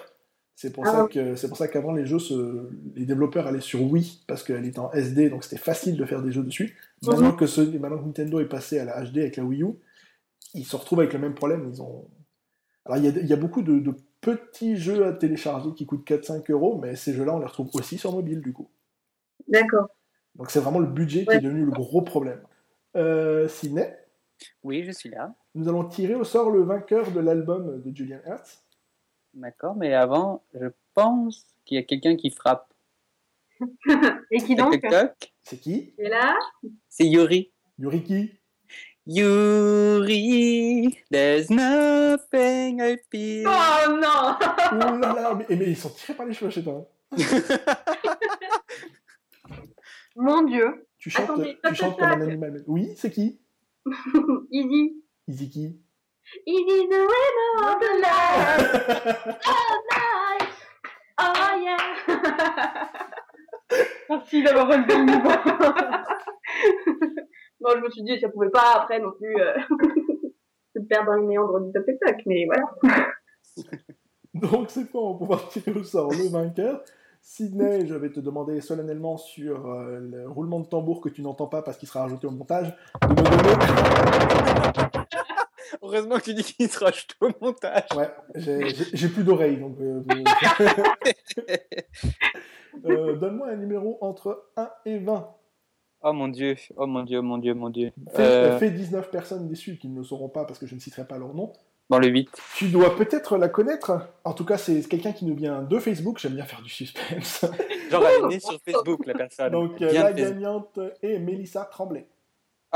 C'est 0.57 0.73
pour, 0.73 0.87
ah 0.87 1.09
c'est 1.35 1.49
pour 1.49 1.57
ça 1.57 1.67
qu'avant, 1.67 1.93
les 1.93 2.07
jeux, 2.07 2.21
se, 2.21 2.71
les 2.95 3.05
développeurs 3.05 3.49
allaient 3.49 3.61
sur 3.61 3.83
Wii, 3.83 4.23
parce 4.29 4.45
qu'elle 4.45 4.65
était 4.65 4.79
en 4.79 4.91
SD, 4.93 5.29
donc 5.29 5.43
c'était 5.43 5.61
facile 5.61 5.97
de 5.97 6.05
faire 6.05 6.23
des 6.23 6.31
jeux 6.31 6.45
dessus. 6.45 6.77
Mhm. 7.03 7.11
Maintenant, 7.11 7.33
que 7.33 7.47
ce, 7.47 7.61
maintenant 7.61 7.99
que 7.99 8.05
Nintendo 8.05 8.39
est 8.39 8.49
passé 8.49 8.79
à 8.79 8.85
la 8.85 9.03
HD 9.03 9.19
avec 9.19 9.37
la 9.37 9.45
Wii 9.45 9.63
U, 9.63 9.73
ils 10.55 10.65
se 10.65 10.77
retrouvent 10.77 11.01
avec 11.01 11.13
le 11.13 11.19
même 11.19 11.35
problème. 11.35 11.69
Ils 11.73 11.83
ont... 11.83 12.07
Alors, 12.85 12.99
il 12.99 13.05
y 13.05 13.09
a, 13.09 13.23
y 13.23 13.33
a 13.33 13.37
beaucoup 13.37 13.63
de, 13.63 13.81
de, 13.81 13.95
petits 14.21 14.77
jeux 14.77 15.05
à 15.05 15.13
télécharger 15.13 15.71
qui 15.75 15.87
coûtent 15.87 16.09
4-5 16.09 16.51
euros, 16.51 16.79
mais 16.81 16.97
ces 16.97 17.13
jeux-là, 17.13 17.35
on 17.35 17.41
les 17.41 17.47
retrouve 17.47 17.69
aussi 17.75 17.99
sur 17.99 18.13
mobile, 18.13 18.41
du 18.41 18.53
coup. 18.53 18.69
D'accord. 19.49 19.89
Donc 20.35 20.51
c'est 20.51 20.61
vraiment 20.61 20.81
le 20.81 20.87
budget 20.87 21.25
qui 21.25 21.33
est 21.33 21.41
devenu 21.41 21.65
le 21.65 21.71
gros 21.71 22.03
problème. 22.03 22.43
Euh, 22.97 23.49
Sidney 23.49 23.97
Oui, 24.63 24.85
je 24.85 24.93
suis 24.93 25.09
là. 25.09 25.35
Nous 25.55 25.69
allons 25.69 25.85
tirer 25.85 26.15
au 26.15 26.25
sort 26.25 26.51
le 26.51 26.63
vainqueur 26.63 27.11
de 27.11 27.21
l'album 27.21 27.81
de 27.83 27.97
Julian 27.97 28.19
Hertz. 28.25 28.65
D'accord, 29.35 29.75
mais 29.77 29.95
avant, 29.95 30.45
je 30.55 30.67
pense 30.95 31.47
qu'il 31.65 31.77
y 31.77 31.79
a 31.79 31.83
quelqu'un 31.83 32.17
qui 32.17 32.31
frappe. 32.31 32.73
Et 34.31 34.39
qui 34.39 34.55
donc 34.55 34.81
C'est 35.43 35.59
qui? 35.59 35.95
Et 35.99 36.09
là? 36.09 36.37
C'est 36.89 37.07
Yuri. 37.07 37.53
Yuri 37.79 38.03
qui? 38.03 38.33
Yuri, 39.07 40.97
there's 41.11 41.51
nothing 41.51 42.81
I 42.81 42.97
feel. 43.11 43.47
Oh 43.47 43.99
non 44.01 44.37
Oh 44.41 44.97
là 44.99 45.15
là, 45.15 45.35
mais, 45.35 45.57
mais 45.57 45.67
ils 45.67 45.77
sont 45.77 45.91
tirés 45.91 46.15
par 46.15 46.25
les 46.27 46.33
cheveux 46.33 46.51
chez 46.51 46.65
toi. 46.65 46.89
Mon 50.17 50.43
Dieu. 50.43 50.87
Tu 50.99 51.11
chantes, 51.11 51.31
Attendez, 51.31 51.59
tu 51.67 51.75
chantes 51.75 51.99
comme 51.99 52.09
un 52.09 52.21
animal. 52.21 52.63
Oui, 52.67 52.93
c'est 52.97 53.11
qui? 53.11 53.41
Easy. 54.51 55.03
Easy 55.29 55.51
qui? 55.51 55.81
Easy 56.47 56.89
the 56.89 57.07
winner 57.11 57.63
of 57.63 57.79
the 57.81 58.01
night. 58.01 59.41
oh 59.47 59.75
night. 59.91 60.49
Oh 61.21 61.55
yeah. 61.63 61.77
Merci 64.09 64.43
d'avoir 64.43 64.69
relevé 64.69 64.97
le 64.97 65.05
niveau. 65.05 65.29
bon, 67.61 67.71
je 67.77 67.81
me 67.81 67.91
suis 67.91 68.03
dit, 68.03 68.19
ça 68.21 68.29
pouvait 68.29 68.51
pas 68.51 68.83
après 68.83 68.99
non 69.01 69.13
plus 69.13 69.35
euh, 69.41 69.55
se 70.75 70.81
perdre 70.81 71.13
dans 71.13 71.17
le 71.17 71.27
méandre 71.27 71.61
du 71.61 71.73
top 71.73 71.87
mais 72.27 72.47
voilà. 72.47 72.67
Donc 74.35 74.71
c'est 74.71 74.91
quoi, 74.91 75.03
on 75.03 75.13
va 75.13 75.19
pouvoir 75.19 75.49
tirer 75.49 75.73
au 75.73 75.85
sort 75.85 76.11
le 76.11 76.29
vainqueur. 76.31 76.83
Sydney, 77.27 77.87
je 77.87 77.95
vais 77.95 78.11
te 78.11 78.21
demander 78.21 78.61
solennellement 78.61 79.17
sur 79.17 79.67
euh, 79.67 79.99
le 79.99 80.29
roulement 80.29 80.61
de 80.61 80.67
tambour 80.67 81.01
que 81.01 81.09
tu 81.09 81.23
n'entends 81.23 81.47
pas 81.47 81.63
parce 81.63 81.79
qu'il 81.79 81.89
sera 81.89 82.03
rajouté 82.03 82.27
au 82.27 82.31
montage, 82.31 82.77
de 83.01 83.07
me 83.09 83.15
donner... 83.15 83.31
Heureusement 85.83 86.19
que 86.19 86.25
tu 86.25 86.35
dis 86.35 86.45
qu'il 86.45 86.69
sera 86.69 86.91
rajouté 86.91 87.15
au 87.23 87.31
montage. 87.41 87.87
Ouais, 87.97 88.11
j'ai 88.93 89.09
plus 89.09 89.25
d'oreilles, 89.25 89.57
donc... 89.57 89.81
Euh, 89.81 90.05
euh, 92.85 93.17
donne-moi 93.17 93.49
un 93.49 93.57
numéro 93.57 93.97
entre 94.03 94.51
1 94.59 94.71
et 94.85 94.99
20. 94.99 95.27
Oh 96.03 96.13
mon 96.13 96.29
dieu, 96.29 96.57
oh 96.77 96.87
mon 96.87 97.05
dieu, 97.05 97.23
mon 97.23 97.39
dieu, 97.39 97.55
mon 97.55 97.71
dieu. 97.71 97.91
Fais, 98.11 98.59
fais 98.59 98.71
19 98.71 99.11
personnes 99.11 99.49
déçues 99.49 99.79
qui 99.79 99.89
ne 99.89 99.97
le 99.97 100.05
sauront 100.05 100.29
pas 100.29 100.45
parce 100.45 100.59
que 100.59 100.67
je 100.67 100.75
ne 100.75 100.81
citerai 100.81 101.07
pas 101.07 101.17
leur 101.17 101.33
nom. 101.33 101.55
Dans 101.91 101.99
le 101.99 102.09
8. 102.09 102.31
Tu 102.57 102.69
dois 102.69 102.97
peut-être 102.97 103.37
la 103.37 103.49
connaître. 103.49 104.09
En 104.25 104.33
tout 104.33 104.45
cas, 104.45 104.57
c'est 104.57 104.89
quelqu'un 104.89 105.13
qui 105.13 105.27
nous 105.27 105.35
vient 105.35 105.63
de 105.63 105.79
Facebook. 105.79 106.19
J'aime 106.19 106.35
bien 106.35 106.45
faire 106.45 106.63
du 106.63 106.71
suspense. 106.71 107.45
Genre, 107.91 108.05
elle 108.07 108.25
est 108.25 108.29
née 108.29 108.41
sur 108.41 108.59
Facebook, 108.65 109.05
la 109.07 109.15
personne. 109.15 109.53
Donc, 109.53 109.79
la 109.81 110.13
gagnante 110.13 110.79
est 111.03 111.19
Mélissa 111.19 111.65
Tremblay. 111.67 112.07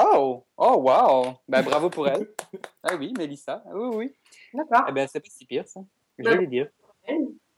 Oh, 0.01 0.45
oh, 0.57 0.77
wow. 0.77 1.35
Bah, 1.49 1.63
bravo 1.63 1.91
pour 1.91 2.07
elle. 2.07 2.29
ah 2.85 2.95
oui, 2.97 3.13
Mélissa. 3.17 3.65
Oui, 3.73 3.97
oui. 3.97 4.15
D'accord. 4.55 4.87
Eh 4.89 4.93
ben, 4.93 5.09
c'est 5.11 5.21
pas 5.21 5.31
si 5.31 5.45
pire, 5.45 5.67
ça. 5.67 5.81
Je 6.19 6.29
vais 6.29 6.47
dire. 6.47 6.69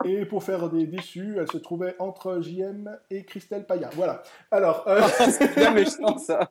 Et 0.04 0.24
pour 0.24 0.42
faire 0.42 0.70
des 0.70 0.86
déçus, 0.86 1.36
elle 1.38 1.50
se 1.50 1.58
trouvait 1.58 1.94
entre 1.98 2.40
JM 2.40 2.96
et 3.10 3.24
Christelle 3.24 3.66
Paya. 3.66 3.90
Voilà. 3.92 4.22
Alors. 4.50 4.88
Euh... 4.88 5.02
c'est 5.30 5.54
bien 5.54 5.70
méchant, 5.74 6.16
ça. 6.16 6.50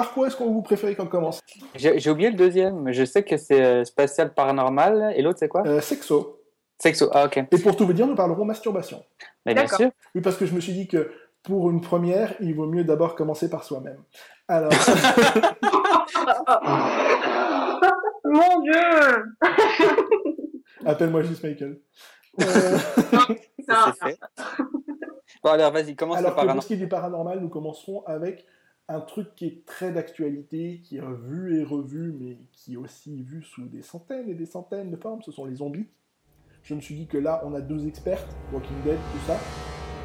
Par 0.00 0.14
quoi 0.14 0.28
est-ce 0.28 0.36
qu'on 0.36 0.50
vous 0.50 0.62
préférez 0.62 0.96
qu'on 0.96 1.08
commence? 1.08 1.42
J'ai 1.74 2.08
oublié 2.08 2.30
le 2.30 2.36
deuxième, 2.36 2.84
mais 2.84 2.94
je 2.94 3.04
sais 3.04 3.22
que 3.22 3.36
c'est 3.36 3.62
euh, 3.62 3.84
spatial 3.84 4.32
paranormal. 4.32 5.12
Et 5.14 5.20
l'autre, 5.20 5.38
c'est 5.38 5.48
quoi? 5.48 5.62
Euh, 5.66 5.82
Sexo. 5.82 6.40
Sexo, 6.78 7.10
ah 7.12 7.26
ok. 7.26 7.36
Et 7.36 7.58
pour 7.58 7.76
tout 7.76 7.84
vous 7.84 7.92
dire, 7.92 8.06
nous 8.06 8.14
parlerons 8.14 8.46
masturbation. 8.46 9.04
Mais 9.44 9.52
bien 9.52 9.66
sûr. 9.66 9.90
Oui, 10.14 10.22
parce 10.22 10.38
que 10.38 10.46
je 10.46 10.54
me 10.54 10.60
suis 10.60 10.72
dit 10.72 10.88
que 10.88 11.12
pour 11.42 11.70
une 11.70 11.82
première, 11.82 12.32
il 12.40 12.54
vaut 12.54 12.64
mieux 12.64 12.82
d'abord 12.82 13.14
commencer 13.14 13.50
par 13.50 13.62
soi-même. 13.62 14.02
Alors. 14.48 14.72
Mon 18.24 18.62
Dieu 18.62 18.72
Appelle-moi 20.86 21.24
juste 21.24 21.44
Michael. 21.44 21.78
Euh... 22.40 22.44
c'est 23.68 23.98
fait. 24.02 24.18
Bon, 25.44 25.50
alors 25.50 25.72
vas-y, 25.72 25.94
commence 25.94 26.16
alors 26.16 26.34
par 26.34 26.46
Pour 26.46 26.62
ce 26.62 26.68
qui 26.68 26.72
est 26.72 26.78
du 26.78 26.88
paranormal, 26.88 27.40
nous 27.40 27.50
commencerons 27.50 28.02
avec 28.06 28.46
un 28.90 29.00
truc 29.00 29.36
qui 29.36 29.46
est 29.46 29.64
très 29.66 29.92
d'actualité, 29.92 30.80
qui 30.82 30.96
est 30.96 31.02
vu 31.22 31.60
et 31.60 31.64
revu, 31.64 32.12
mais 32.18 32.38
qui 32.52 32.74
est 32.74 32.76
aussi 32.76 33.22
vu 33.22 33.42
sous 33.42 33.66
des 33.66 33.82
centaines 33.82 34.28
et 34.28 34.34
des 34.34 34.46
centaines 34.46 34.90
de 34.90 34.96
formes, 34.96 35.22
ce 35.22 35.30
sont 35.30 35.44
les 35.44 35.56
zombies. 35.56 35.86
Je 36.64 36.74
me 36.74 36.80
suis 36.80 36.96
dit 36.96 37.06
que 37.06 37.16
là, 37.16 37.40
on 37.44 37.54
a 37.54 37.60
deux 37.60 37.86
experts, 37.86 38.26
Walking 38.52 38.82
Dead, 38.84 38.96
tout 38.96 39.26
ça. 39.28 39.38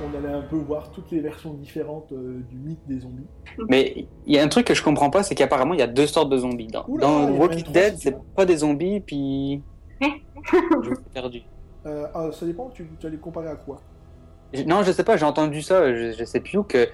On 0.03 0.15
allait 0.15 0.33
un 0.33 0.43
peu 0.43 0.57
voir 0.57 0.91
toutes 0.91 1.09
les 1.09 1.19
versions 1.19 1.53
différentes 1.55 2.11
euh, 2.11 2.41
du 2.47 2.57
mythe 2.57 2.85
des 2.87 2.99
zombies. 2.99 3.25
Mais 3.69 4.07
il 4.27 4.35
y 4.35 4.37
a 4.37 4.43
un 4.43 4.47
truc 4.49 4.67
que 4.67 4.75
je 4.75 4.83
comprends 4.83 5.09
pas, 5.09 5.23
c'est 5.23 5.33
qu'apparemment 5.33 5.73
il 5.73 5.79
y 5.79 5.83
a 5.83 5.87
deux 5.87 6.05
sortes 6.05 6.29
de 6.29 6.37
zombies. 6.37 6.67
Dans, 6.67 6.85
Oula, 6.87 7.07
Walking 7.31 7.71
Dead, 7.71 7.95
c'est 7.97 8.15
pas 8.35 8.45
des 8.45 8.57
zombies, 8.57 8.99
puis. 8.99 9.63
je 10.01 10.93
suis 10.93 11.03
perdu. 11.11 11.41
Euh, 11.87 12.07
ah, 12.13 12.29
ça 12.31 12.45
dépend, 12.45 12.69
tu, 12.69 12.87
tu 12.99 13.07
vas 13.07 13.09
les 13.09 13.17
comparer 13.17 13.47
à 13.47 13.55
quoi? 13.55 13.81
Je- 14.53 14.63
Non, 14.63 14.83
je 14.83 14.91
sais 14.91 15.03
pas, 15.03 15.17
j'ai 15.17 15.25
entendu 15.25 15.61
ça, 15.63 15.91
je, 15.91 16.11
je 16.11 16.23
sais 16.25 16.39
plus 16.39 16.59
où, 16.59 16.63
que 16.63 16.87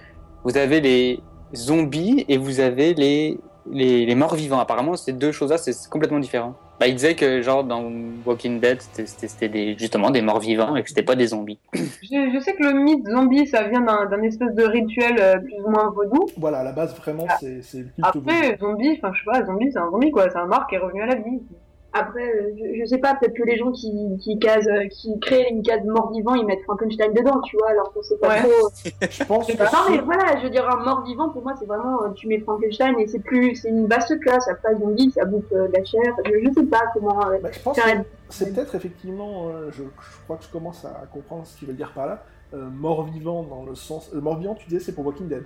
vous 0.44 0.58
avez 0.58 0.80
les 0.80 1.20
zombies 1.56 2.26
et 2.28 2.38
vous 2.38 2.60
avez 2.60 2.94
les, 2.94 3.38
les, 3.72 4.06
les 4.06 4.16
morts 4.16 4.36
vivants. 4.36 4.60
Apparemment, 4.60 4.96
ces 4.96 5.14
deux 5.14 5.32
choses-là, 5.32 5.58
c'est 5.58 5.74
c'est 5.74 5.90
complètement 5.90 6.20
différent. 6.20 6.56
Bah, 6.80 6.88
il 6.88 6.96
disait 6.96 7.14
que, 7.14 7.44
genre, 7.44 7.64
dans 7.64 7.84
Walking 8.26 8.60
Dead, 8.60 8.80
c'était- 8.82 9.76
justement 9.78 10.10
des 10.10 10.24
morts 10.24 10.40
vivants 10.40 10.76
et 10.76 10.82
que 10.82 10.90
c'était 10.90 11.04
pas 11.04 11.16
des 11.16 11.28
zombies. 11.28 11.60
Je, 11.76 12.32
je 12.34 12.40
sais 12.44 12.54
que 12.56 12.64
le 12.64 12.74
mythe 12.74 13.08
zombie, 13.08 13.46
ça 13.48 13.68
vient 13.68 13.82
d'un 13.82 14.08
d'un 14.08 14.22
espèce 14.24 14.56
de 14.56 14.64
rituel 14.64 15.16
euh, 15.20 15.38
plus 15.38 15.62
ou 15.64 15.70
moins 15.70 15.92
vaudou. 15.92 16.26
Voilà, 16.38 16.60
à 16.60 16.64
la 16.64 16.72
base, 16.72 16.96
vraiment, 16.96 17.28
Ah. 17.30 17.38
c'est 17.40 17.62
le. 17.80 17.86
Après, 18.02 18.58
zombie, 18.60 18.98
enfin, 18.98 19.12
je 19.14 19.20
sais 19.20 19.26
pas, 19.40 19.46
zombie, 19.46 19.70
c'est 19.72 19.78
un 19.80 19.92
zombie, 19.92 20.10
quoi. 20.10 20.28
C'est 20.32 20.40
un 20.40 20.48
mort 20.48 20.66
qui 20.68 20.74
est 20.76 20.80
revenu 20.80 21.04
à 21.04 21.06
la 21.06 21.16
vie. 21.16 21.40
Après, 21.94 22.24
euh, 22.26 22.54
je, 22.58 22.80
je 22.80 22.86
sais 22.86 23.00
pas, 23.00 23.16
peut-être 23.16 23.34
que 23.36 23.44
les 23.44 23.58
gens 23.58 23.72
qui, 23.72 23.92
qui 24.20 24.40
casent, 24.40 24.68
euh, 24.70 24.88
qui 24.88 25.20
créent 25.20 25.50
une 25.52 25.62
case 25.62 25.84
mort-vivant, 25.86 26.36
ils 26.36 26.46
mettent 26.46 26.64
Frankenstein 26.64 27.12
dedans, 27.14 27.42
tu 27.42 27.58
vois, 27.58 27.70
alors 27.72 27.92
qu'on 27.92 28.02
sait 28.02 28.18
pas 28.18 28.30
Ouais. 28.30 28.40
trop. 28.44 28.70
Je 29.10 29.24
pense 29.26 29.48
que 29.48 29.58
Non, 29.58 29.92
mais 29.92 29.98
voilà, 30.00 30.38
je 30.38 30.44
veux 30.44 30.50
dire, 30.50 30.70
un 30.70 30.84
mort-vivant, 30.86 31.30
pour 31.30 31.44
moi, 31.44 31.54
c'est 31.60 31.66
vraiment, 31.66 32.04
euh, 32.04 32.10
tu 32.16 32.28
mets 32.28 32.40
Frankenstein 32.40 32.98
et 33.00 33.08
c'est 33.08 33.20
plus, 33.20 33.56
c'est 33.56 33.68
une 33.70 33.88
vaste 33.88 34.18
classe. 34.22 34.48
Après, 34.48 34.74
zombie, 34.76 35.12
ça 35.12 35.26
bouffe 35.26 35.44
euh, 35.52 35.68
de 35.68 35.74
la 35.74 35.84
chair. 35.84 36.02
Je, 36.26 36.32
je 36.48 36.54
sais 36.54 36.66
pas 36.66 36.82
comment. 36.94 37.28
euh, 37.30 37.40
bah, 37.44 37.50
je 37.52 37.60
pense 37.60 37.78
c'est 38.30 38.54
peut-être 38.56 38.76
effectivement, 38.76 39.50
euh, 39.50 39.70
je, 39.72 39.84
je 39.84 40.24
crois 40.24 40.38
que 40.38 40.46
je 40.46 40.50
commence 40.50 40.86
à 40.86 41.04
comprendre 41.12 41.46
ce 41.46 41.58
qu'il 41.60 41.68
veut 41.68 41.74
dire 41.74 41.92
par 41.94 42.08
là, 42.08 42.24
euh, 42.54 42.70
mort-vivant 42.70 43.44
dans 43.44 43.66
le 43.66 43.76
sens... 43.76 44.10
euh, 44.16 44.22
mort-vivant, 44.22 44.56
tu 44.56 44.66
disais, 44.70 44.80
c'est 44.80 44.94
pour 44.96 45.06
Walking 45.06 45.28
Dead. 45.28 45.44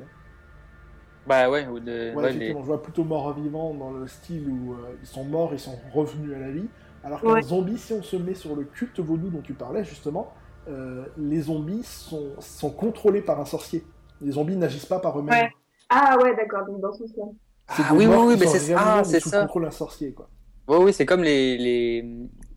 Bah 1.28 1.49
ouais, 1.49 1.67
ou 1.67 1.80
de. 1.80 2.13
Ouais, 2.15 2.23
ouais, 2.23 2.34
les- 2.34 2.49
je 2.49 2.53
vois 2.53 2.82
plutôt 2.82 3.03
mort-vivant 3.03 3.73
dans 3.73 3.91
le 3.91 4.07
style 4.07 4.47
où 4.47 4.73
euh, 4.73 4.95
ils 5.01 5.07
sont 5.07 5.23
morts, 5.23 5.53
ils 5.53 5.59
sont 5.59 5.78
revenus 5.93 6.36
à 6.36 6.39
la 6.39 6.51
vie. 6.51 6.67
Alors 7.03 7.21
qu'un 7.21 7.34
Ouais. 7.34 7.41
zombie, 7.41 7.78
si 7.78 7.93
on 7.93 8.03
se 8.03 8.15
met 8.15 8.34
sur 8.36 8.55
le 8.55 8.63
culte 8.63 8.99
vaudou 8.99 9.30
dont 9.30 9.41
tu 9.41 9.53
parlais 9.53 9.84
justement, 9.84 10.32
euh, 10.67 11.05
les 11.17 11.41
zombies 11.41 11.84
sont, 11.84 12.32
sont 12.39 12.69
contrôlés 12.71 13.21
par 13.21 13.39
un 13.39 13.45
sorcier. 13.45 13.84
Les 14.21 14.32
zombies 14.32 14.55
n'agissent 14.55 14.86
pas 14.88 14.99
par 14.99 15.17
eux-mêmes. 15.19 15.36
Ouais. 15.43 15.49
Ah 15.89 16.17
ouais, 16.21 16.36
d'accord, 16.36 16.65
donc 16.65 16.82
dans 16.82 16.91
ce 16.93 17.05
sens-là. 17.05 17.23
C'est 17.69 17.84
Ah 17.89 17.93
oui, 17.93 18.05
oui, 18.07 18.15
oui, 18.28 18.36
mais 18.39 18.45
c'est 18.47 18.73
ah, 18.76 18.97
mais 18.97 19.03
c'est 19.19 19.19
ça. 19.19 19.41
contrôle 19.41 19.63
d'un 19.63 19.71
sorcier, 19.71 20.13
quoi. 20.13 20.30
Oui, 20.67 20.78
oui, 20.82 20.93
c'est 20.93 21.05
comme 21.05 21.21
les, 21.23 21.57
les 21.57 22.05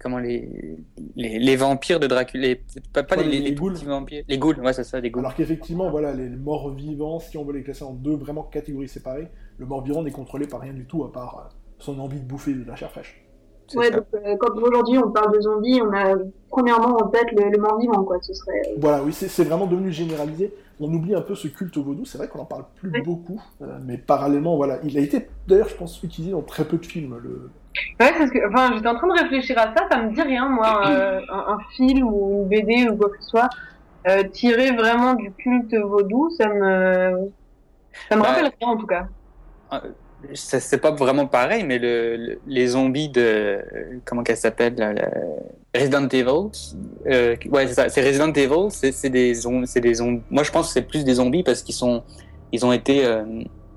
comment 0.01 0.19
les, 0.19 0.77
les, 1.17 1.39
les 1.39 1.57
vampires 1.57 2.01
de 2.01 2.07
Dracula, 2.07 2.47
les, 2.49 2.63
pas, 2.93 3.03
pas 3.03 3.17
Ouais, 3.17 3.25
les, 3.25 3.53
ghouls. 3.53 3.75
vampires, 3.85 4.25
les 4.29 4.39
ghouls, 4.39 4.59
ouais, 4.61 4.73
c'est 4.73 4.85
ça, 4.85 5.01
les 5.01 5.11
ghouls. 5.11 5.21
Alors 5.21 5.35
qu'effectivement, 5.35 5.91
voilà, 5.91 6.13
les 6.13 6.29
morts 6.29 6.71
vivants, 6.75 7.19
si 7.19 7.37
on 7.39 7.45
veut 7.45 7.53
les 7.55 7.63
classer 7.63 7.85
en 7.85 7.93
deux 7.93 8.17
vraiment 8.17 8.43
catégories 8.43 8.89
séparées, 8.89 9.29
le 9.59 9.67
mort 9.67 9.83
vivant 9.83 10.03
n'est 10.03 10.11
contrôlé 10.11 10.47
par 10.47 10.61
rien 10.61 10.73
du 10.73 10.87
tout 10.87 11.05
à 11.05 11.13
part 11.13 11.39
euh, 11.47 11.55
son 11.79 11.99
envie 11.99 12.21
de 12.21 12.25
bouffer 12.27 12.55
de 12.55 12.65
la 12.65 12.77
chair 12.77 12.91
fraîche. 12.91 13.25
Ouais, 13.75 13.91
donc 13.91 14.05
euh, 14.15 14.35
quand 14.41 14.57
aujourd'hui 14.57 14.97
on 14.97 15.11
parle 15.11 15.37
de 15.37 15.43
zombies, 15.43 15.83
on 15.83 15.93
a 15.93 16.15
premièrement 16.49 16.97
en 16.97 17.09
tête 17.09 17.31
le, 17.33 17.51
le 17.51 17.59
mort-vivant, 17.59 18.03
quoi. 18.05 18.17
Ce 18.23 18.33
serait. 18.33 18.63
Voilà, 18.79 19.03
oui, 19.05 19.13
c'est 19.13 19.29
c'est 19.29 19.45
vraiment 19.45 19.67
devenu 19.67 19.93
généralisé. 19.93 20.55
On 20.81 20.91
oublie 20.95 21.15
un 21.15 21.21
peu 21.21 21.35
ce 21.35 21.49
culte 21.49 21.77
au 21.77 21.83
vaudou. 21.83 22.07
C'est 22.07 22.17
vrai 22.17 22.29
qu'on 22.29 22.39
en 22.39 22.45
parle 22.47 22.65
plus 22.77 22.89
Ouais. 22.91 23.03
beaucoup, 23.03 23.43
euh, 23.61 23.79
mais 23.85 23.99
parallèlement, 23.99 24.57
voilà, 24.57 24.79
il 24.85 24.97
a 24.97 25.01
été 25.03 25.29
d'ailleurs, 25.47 25.69
je 25.69 25.75
pense, 25.75 26.03
utilisé 26.03 26.33
dans 26.33 26.41
très 26.41 26.65
peu 26.65 26.79
de 26.79 26.87
films. 26.87 27.19
Le... 27.23 27.51
Ouais, 28.01 28.12
parce 28.18 28.31
que, 28.31 28.39
enfin, 28.49 28.72
j'étais 28.74 28.89
en 28.89 28.97
train 28.97 29.09
de 29.09 29.20
réfléchir 29.22 29.59
à 29.59 29.74
ça, 29.74 29.89
ça 29.91 30.03
me 30.03 30.12
dit 30.14 30.22
rien, 30.22 30.49
moi, 30.49 30.87
euh, 30.91 31.20
un, 31.29 31.55
un 31.55 31.59
film 31.76 32.03
ou 32.09 32.43
une 32.43 32.49
BD 32.49 32.89
ou 32.89 32.97
quoi 32.97 33.11
que 33.11 33.16
ce 33.20 33.29
soit, 33.29 33.49
euh, 34.09 34.24
tiré 34.31 34.72
vraiment 34.72 35.14
du 35.14 35.35
culte 35.35 35.74
vaudou, 35.74 36.31
ça 36.39 36.49
me, 36.49 37.33
ça 38.11 38.16
me 38.16 38.22
Bah, 38.22 38.29
rappelle 38.29 38.51
rien, 38.61 38.70
en 38.70 38.76
tout 38.79 38.87
cas. 38.87 39.09
Ça, 40.35 40.59
C'est 40.61 40.79
pas 40.81 40.91
vraiment 40.91 41.26
pareil, 41.29 41.62
mais 41.64 41.79
le, 41.79 42.16
le- 42.16 42.41
les 42.47 42.66
zombies 42.68 43.09
de. 43.09 43.20
euh, 43.20 44.01
Comment 44.05 44.22
qu'elle 44.24 44.37
s'appelle 44.37 44.74
Resident 45.74 46.09
Evil. 46.09 46.51
euh, 47.07 47.37
ouais, 47.51 47.66
c'est 47.68 47.74
ça. 47.74 47.89
C'est 47.89 48.03
Resident 48.07 48.33
Evil. 48.33 48.70
C'est 48.70 49.11
des, 49.11 49.35
c'est 49.66 49.81
des 49.81 49.95
zombies. 49.95 50.22
Moi, 50.31 50.43
je 50.43 50.51
pense 50.51 50.68
que 50.68 50.72
c'est 50.74 50.83
plus 50.89 51.05
des 51.05 51.14
zombies 51.14 51.43
parce 51.43 51.62
qu'ils 51.62 51.74
sont. 51.74 52.05
Ils 52.53 52.64
ont 52.66 52.72
été 52.72 53.05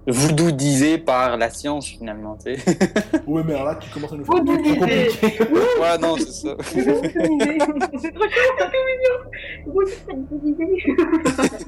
voodooisés 0.07 0.97
par 0.97 1.37
la 1.37 1.49
science, 1.49 1.87
finalement. 1.87 2.37
Tu 2.43 2.55
sais. 2.55 2.77
Ouais, 3.27 3.43
mais 3.45 3.53
alors 3.53 3.65
là, 3.67 3.75
tu 3.75 3.89
commences 3.89 4.11
à 4.13 4.15
nous 4.17 4.25
faire 4.25 4.35
un 4.35 4.39
Voodooisé. 4.39 5.07
truc 5.07 5.35
trop 5.37 5.45
compliqué. 5.45 5.53
ouais, 5.81 5.97
non, 6.01 6.15
c'est 6.17 6.31
ça. 6.31 6.55
c'est 6.65 7.13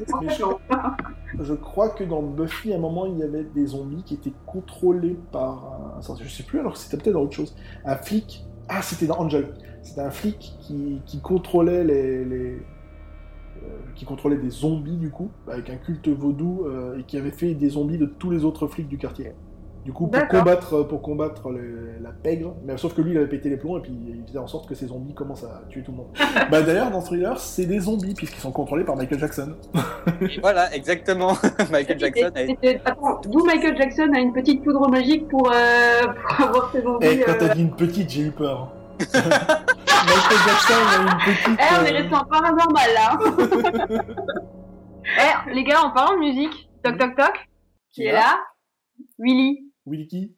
trop 0.05 0.19
Mais 0.21 0.29
je, 0.29 1.43
je 1.43 1.53
crois 1.53 1.89
que 1.89 2.03
dans 2.03 2.21
Buffy, 2.21 2.73
à 2.73 2.75
un 2.77 2.79
moment, 2.79 3.05
il 3.05 3.17
y 3.19 3.23
avait 3.23 3.43
des 3.43 3.67
zombies 3.67 4.03
qui 4.03 4.15
étaient 4.15 4.33
contrôlés 4.45 5.17
par 5.31 5.97
un. 5.97 6.01
Je 6.21 6.27
sais 6.29 6.43
plus, 6.43 6.59
alors 6.59 6.73
que 6.73 6.79
c'était 6.79 6.97
peut-être 6.97 7.13
dans 7.13 7.21
autre 7.21 7.35
chose. 7.35 7.55
Un 7.85 7.95
flic. 7.95 8.45
Ah, 8.69 8.81
c'était 8.81 9.07
dans 9.07 9.19
Angel. 9.19 9.53
C'était 9.81 10.01
un 10.01 10.11
flic 10.11 10.53
qui, 10.61 11.01
qui 11.05 11.19
contrôlait 11.21 11.83
les. 11.83 12.25
les- 12.25 12.57
qui 13.95 14.05
contrôlait 14.05 14.37
des 14.37 14.49
zombies, 14.49 14.97
du 14.97 15.09
coup, 15.09 15.29
avec 15.47 15.69
un 15.69 15.75
culte 15.75 16.07
vaudou, 16.09 16.65
euh, 16.65 16.97
et 16.99 17.03
qui 17.03 17.17
avait 17.17 17.31
fait 17.31 17.53
des 17.53 17.69
zombies 17.69 17.97
de 17.97 18.05
tous 18.05 18.29
les 18.31 18.43
autres 18.45 18.67
flics 18.67 18.87
du 18.87 18.97
quartier. 18.97 19.33
Du 19.85 19.91
coup, 19.91 20.07
pour 20.07 20.27
combattre, 20.29 20.83
pour 20.87 21.01
combattre 21.01 21.49
les- 21.51 22.01
la 22.01 22.11
pègre, 22.11 22.55
mais 22.65 22.77
sauf 22.77 22.93
que 22.93 23.01
lui, 23.01 23.11
il 23.11 23.17
avait 23.17 23.27
pété 23.27 23.49
les 23.49 23.57
plombs, 23.57 23.77
et 23.77 23.81
puis 23.81 23.91
il 23.91 24.23
faisait 24.25 24.39
en 24.39 24.47
sorte 24.47 24.65
que 24.65 24.75
ces 24.75 24.87
zombies 24.87 25.13
commencent 25.13 25.43
à 25.43 25.63
tuer 25.69 25.83
tout 25.83 25.91
le 25.91 25.97
monde. 25.97 26.07
bah 26.51 26.61
d'ailleurs, 26.61 26.89
dans 26.89 27.01
Thriller, 27.01 27.37
c'est 27.37 27.65
des 27.65 27.81
zombies, 27.81 28.13
puisqu'ils 28.13 28.39
sont 28.39 28.53
contrôlés 28.53 28.85
par 28.85 28.95
Michael 28.95 29.19
Jackson. 29.19 29.49
voilà, 30.41 30.73
exactement. 30.73 31.33
Michael 31.71 31.99
Jackson 31.99 32.31
a 32.33 32.89
Attends, 32.89 33.21
d'où 33.29 33.43
Michael 33.43 33.75
Jackson 33.75 34.09
a 34.15 34.19
une 34.19 34.31
petite 34.31 34.63
poudre 34.63 34.89
magique 34.89 35.27
pour, 35.27 35.51
euh, 35.51 36.01
pour 36.37 36.45
avoir 36.47 36.71
ses 36.71 36.81
zombies. 36.81 37.05
Et 37.05 37.19
quand 37.19 37.33
euh, 37.33 37.37
t'as 37.39 37.53
dit 37.53 37.61
une 37.63 37.75
petite, 37.75 38.09
j'ai 38.09 38.21
eu 38.21 38.31
peur. 38.31 38.71
Michael 39.13 40.39
Jackson 40.45 40.81
a 40.87 40.95
une 41.01 41.17
petite. 41.25 41.59
Eh, 41.59 41.75
on 41.79 41.85
est 41.85 41.91
euh, 41.91 41.97
resté 41.97 42.15
en 42.15 42.25
paranormal 42.25 42.89
là. 42.93 43.07
Eh, 45.05 45.53
les 45.53 45.63
gars, 45.65 45.81
en 45.81 45.91
parlant 45.91 46.13
de 46.13 46.19
musique, 46.19 46.69
toc 46.81 46.97
toc 46.97 47.15
toc, 47.15 47.49
qui 47.91 48.05
est 48.05 48.13
là? 48.13 48.39
Willy. 49.19 49.69
Wilkie 49.85 50.35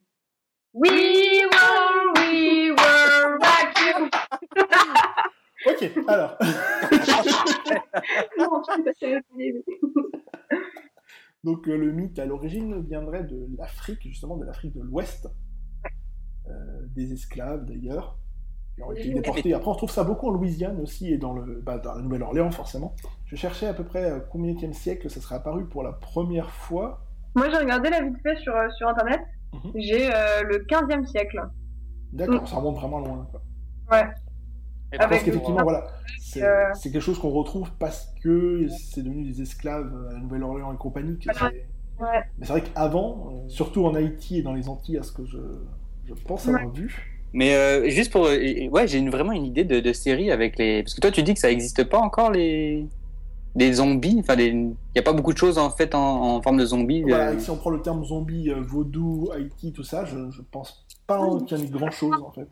We 0.74 0.91
were, 0.91 2.13
we 2.16 2.72
were 2.72 3.38
back 3.39 3.78
you. 3.80 4.09
Ok, 5.68 5.91
alors. 6.07 6.38
non, 8.38 8.61
Donc 11.43 11.68
euh, 11.68 11.76
le 11.76 11.91
mythe 11.91 12.20
à 12.20 12.26
l'origine 12.26 12.86
viendrait 12.86 13.24
de 13.24 13.47
l'Afrique, 13.57 14.03
justement 14.03 14.38
de 14.38 14.45
l'Afrique 14.45 14.74
de 14.74 14.82
l'Ouest. 14.82 15.28
Euh, 16.47 16.86
des 16.93 17.13
esclaves 17.13 17.66
d'ailleurs, 17.66 18.20
qui 18.76 18.84
ont 18.84 18.91
été 18.91 19.07
Oui. 19.07 19.13
déportés. 19.15 19.53
Après, 19.53 19.67
on 19.67 19.73
retrouve 19.73 19.91
ça 19.91 20.03
beaucoup 20.03 20.28
en 20.28 20.32
Louisiane 20.32 20.80
aussi 20.82 21.11
et 21.13 21.17
dans, 21.17 21.34
le, 21.34 21.61
bah, 21.61 21.78
dans 21.78 21.95
la 21.95 22.01
Nouvelle-Orléans 22.01 22.51
forcément. 22.51 22.93
Je 23.26 23.36
cherchais 23.36 23.67
à 23.67 23.73
peu 23.73 23.84
près 23.84 24.09
à 24.09 24.19
combien 24.19 24.53
de 24.53 24.73
siècle 24.73 25.09
ça 25.09 25.21
serait 25.21 25.36
apparu 25.36 25.65
pour 25.65 25.84
la 25.84 25.93
première 25.93 26.49
fois. 26.51 27.01
Moi, 27.36 27.49
j'ai 27.49 27.57
regardé 27.57 27.89
la 27.89 28.01
vite 28.01 28.17
fait 28.23 28.36
sur, 28.38 28.55
euh, 28.55 28.69
sur 28.78 28.88
internet. 28.88 29.21
Mhm. 29.53 29.71
J'ai 29.76 30.13
euh, 30.13 30.43
le 30.43 30.59
15e 30.65 31.05
siècle. 31.05 31.41
D'accord, 32.13 32.47
ça 32.47 32.57
remonte 32.57 32.76
vraiment 32.76 32.99
loin. 32.99 33.28
Quoi. 33.32 33.41
Ouais. 33.91 34.07
Je 34.91 34.97
pense 34.97 35.07
Avec 35.07 35.23
qu'effectivement, 35.23 35.63
voilà, 35.63 35.88
c'est 36.21 36.43
euh, 36.43 36.71
quelque 36.82 36.99
chose 37.01 37.19
qu'on 37.19 37.32
retrouve 37.32 37.71
parce 37.80 38.13
que 38.23 38.67
c'est 38.69 39.01
devenu 39.01 39.26
des 39.26 39.41
esclaves 39.41 39.91
à 40.09 40.13
la 40.13 40.19
Nouvelle-Orléans 40.19 40.73
et 40.73 40.78
compagnie. 40.78 41.17
Ouais. 41.99 42.23
Mais 42.38 42.45
c'est 42.45 42.51
vrai 42.51 42.61
qu'avant, 42.63 43.30
euh, 43.45 43.49
surtout 43.49 43.86
en 43.86 43.95
Haïti 43.95 44.38
et 44.39 44.41
dans 44.43 44.53
les 44.53 44.69
Antilles, 44.69 44.97
à 44.97 45.03
ce 45.03 45.11
que 45.11 45.26
je, 45.26 45.38
je 46.05 46.13
pense 46.13 46.47
avoir 46.47 46.69
vu, 46.69 47.14
Mais 47.34 47.55
euh, 47.55 47.89
juste 47.89 48.11
pour. 48.11 48.28
euh, 48.28 48.67
Ouais, 48.69 48.88
j'ai 48.88 48.97
une- 48.99 49.09
vraiment 49.09 49.32
une 49.34 49.45
idée 49.45 49.63
de, 49.65 49.80
de 49.80 49.93
série 49.93 50.32
avec 50.32 50.57
les. 50.57 50.84
Parce 50.84 50.93
que 50.93 51.01
toi, 51.01 51.11
tu 51.11 51.21
dis 51.23 51.34
que 51.34 51.39
ça 51.39 51.49
n'existe 51.49 51.84
pas 51.84 51.99
encore, 51.99 52.32
les. 52.32 52.86
Des 53.55 53.71
zombies. 53.71 54.17
Enfin, 54.19 54.36
il 54.38 54.65
n'y 54.67 54.76
a 54.99 55.01
pas 55.01 55.13
beaucoup 55.13 55.32
de 55.32 55.38
choses 55.38 55.57
en 55.57 55.69
fait 55.69 55.95
en, 55.95 56.36
en 56.36 56.41
forme 56.41 56.57
de 56.57 56.65
zombies. 56.65 57.03
voilà, 57.03 57.30
euh, 57.30 57.39
si 57.39 57.49
on 57.49 57.55
prend 57.55 57.69
le 57.69 57.82
terme 57.82 58.03
zombie, 58.03 58.49
euh, 58.49 58.59
vaudou, 58.61 59.30
Haïti, 59.34 59.71
tout 59.71 59.84
ça, 59.84 60.03
je, 60.03 60.30
je 60.30 60.41
pense 60.51 60.86
pas 61.07 61.21
qu'il 61.47 61.57
y 61.57 61.61
en 61.61 61.63
ait 61.63 61.69
grand 61.69 61.89
chose 61.89 62.21
en 62.21 62.32
fait. 62.34 62.49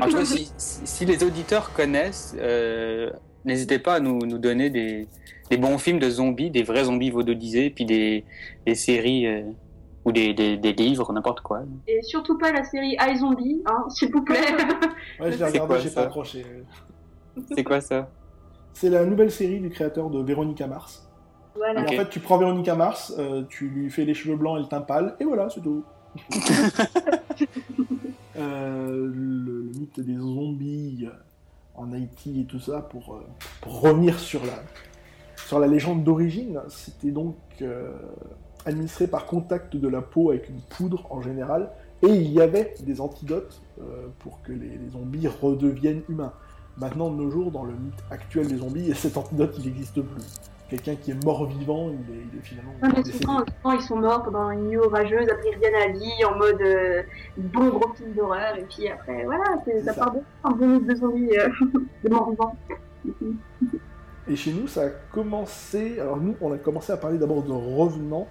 En 0.00 0.08
tout 0.08 0.16
cas, 0.16 0.24
si, 0.24 0.50
si- 0.56 0.86
si 0.86 1.04
les 1.04 1.22
auditeurs 1.22 1.74
connaissent, 1.74 2.34
euh, 2.38 3.10
n'hésitez 3.44 3.78
pas 3.78 3.96
à 3.96 4.00
nous, 4.00 4.18
nous 4.20 4.38
donner 4.38 4.70
des, 4.70 5.08
des 5.50 5.58
bons 5.58 5.76
films 5.76 5.98
de 5.98 6.08
zombies, 6.08 6.50
des 6.50 6.62
vrais 6.62 6.84
zombies 6.84 7.10
vaudodisés, 7.10 7.68
puis 7.68 7.84
des, 7.84 8.24
des 8.66 8.74
séries 8.74 9.26
euh, 9.26 9.42
ou 10.06 10.12
des, 10.12 10.32
des, 10.32 10.56
des 10.56 10.72
livres, 10.72 11.12
n'importe 11.12 11.40
quoi. 11.40 11.62
Et 11.88 12.00
surtout 12.02 12.38
pas 12.38 12.52
la 12.52 12.64
série 12.64 12.96
iZombie, 13.12 13.62
hein, 13.66 13.84
s'il 13.90 14.10
vous 14.12 14.22
plaît. 14.22 14.40
Ouais, 15.20 15.32
je 15.32 15.36
l'ai 15.36 15.36
C'est 15.38 15.44
regardé, 15.44 15.58
quoi, 15.66 15.78
j'ai 15.78 15.88
ça 15.88 16.00
pas 16.02 16.06
accroché. 16.06 16.46
C'est 17.54 17.64
quoi 17.64 17.80
ça 17.80 18.08
C'est 18.72 18.88
la 18.88 19.04
nouvelle 19.04 19.30
série 19.30 19.60
du 19.60 19.68
créateur 19.68 20.08
de 20.08 20.22
Véronica 20.22 20.66
Mars. 20.66 21.08
voilà. 21.54 21.82
En 21.82 21.86
fait, 21.88 22.08
tu 22.08 22.20
prends 22.20 22.38
Véronica 22.38 22.74
Mars, 22.74 23.12
euh, 23.18 23.42
tu 23.48 23.68
lui 23.68 23.90
fais 23.90 24.04
les 24.04 24.14
cheveux 24.14 24.36
blancs 24.36 24.56
et 24.58 24.62
le 24.62 24.68
teint 24.68 24.80
pâle, 24.80 25.16
et 25.20 25.24
voilà, 25.24 25.50
c'est 25.50 25.60
tout. 25.60 25.84
Euh, 28.38 29.10
le, 29.14 29.38
le 29.44 29.62
mythe 29.78 29.98
des 30.00 30.16
zombies 30.16 31.06
euh, 31.06 31.14
en 31.74 31.90
Haïti 31.92 32.42
et 32.42 32.44
tout 32.44 32.58
ça, 32.60 32.82
pour, 32.82 33.18
pour 33.62 33.80
revenir 33.80 34.18
sur 34.18 34.44
la, 34.44 34.62
sur 35.46 35.58
la 35.58 35.66
légende 35.66 36.04
d'origine, 36.04 36.60
c'était 36.68 37.12
donc 37.12 37.36
euh, 37.62 37.94
administré 38.66 39.06
par 39.06 39.26
contact 39.26 39.76
de 39.76 39.88
la 39.88 40.02
peau 40.02 40.30
avec 40.30 40.48
une 40.48 40.60
poudre 40.60 41.06
en 41.10 41.22
général, 41.22 41.70
et 42.02 42.08
il 42.08 42.30
y 42.30 42.40
avait 42.40 42.74
des 42.80 43.00
antidotes 43.00 43.62
euh, 43.80 44.08
pour 44.18 44.42
que 44.42 44.52
les, 44.52 44.76
les 44.76 44.90
zombies 44.90 45.28
redeviennent 45.28 46.02
humains. 46.08 46.32
Maintenant, 46.78 47.10
de 47.10 47.16
nos 47.16 47.30
jours, 47.30 47.50
dans 47.50 47.64
le 47.64 47.72
mythe 47.72 48.04
actuel 48.10 48.48
des 48.48 48.56
zombies, 48.56 48.92
cet 48.94 49.16
antidote, 49.16 49.54
il 49.58 49.66
n'existe 49.66 50.02
plus. 50.02 50.22
Quelqu'un 50.68 50.96
qui 50.96 51.12
est 51.12 51.24
mort-vivant, 51.24 51.90
il 51.90 52.14
est, 52.14 52.22
il 52.32 52.38
est 52.38 52.42
finalement 52.42 52.72
Non, 52.82 52.88
mais 52.94 53.04
souvent, 53.04 53.38
souvent, 53.38 53.72
ils 53.72 53.82
sont 53.82 53.96
morts 53.96 54.24
pendant 54.24 54.50
une 54.50 54.66
nuit 54.66 54.76
orageuse, 54.76 55.28
après 55.30 55.48
ils 55.48 55.54
reviennent 55.54 55.74
à 55.76 55.86
la 55.86 55.92
vie 55.92 56.24
en 56.24 56.36
mode 56.36 56.60
euh, 56.60 57.02
bon 57.38 57.68
gros 57.68 57.94
film 57.94 58.12
d'horreur, 58.14 58.56
et 58.58 58.64
puis 58.64 58.88
après, 58.88 59.24
voilà, 59.24 59.44
ça. 59.84 59.94
part 59.94 60.12
de 60.12 60.18
un 60.42 60.50
bon 60.50 60.66
mythe 60.66 60.86
de 60.88 60.94
zombies, 60.96 61.38
euh, 61.38 61.48
de 62.04 62.10
morts 62.10 62.30
vivants. 62.30 62.56
Et 64.28 64.34
chez 64.34 64.52
nous, 64.52 64.66
ça 64.66 64.86
a 64.86 64.88
commencé. 64.88 66.00
Alors, 66.00 66.16
nous, 66.16 66.34
on 66.40 66.52
a 66.52 66.58
commencé 66.58 66.92
à 66.92 66.96
parler 66.96 67.16
d'abord 67.16 67.44
de 67.44 67.52
revenants 67.52 68.26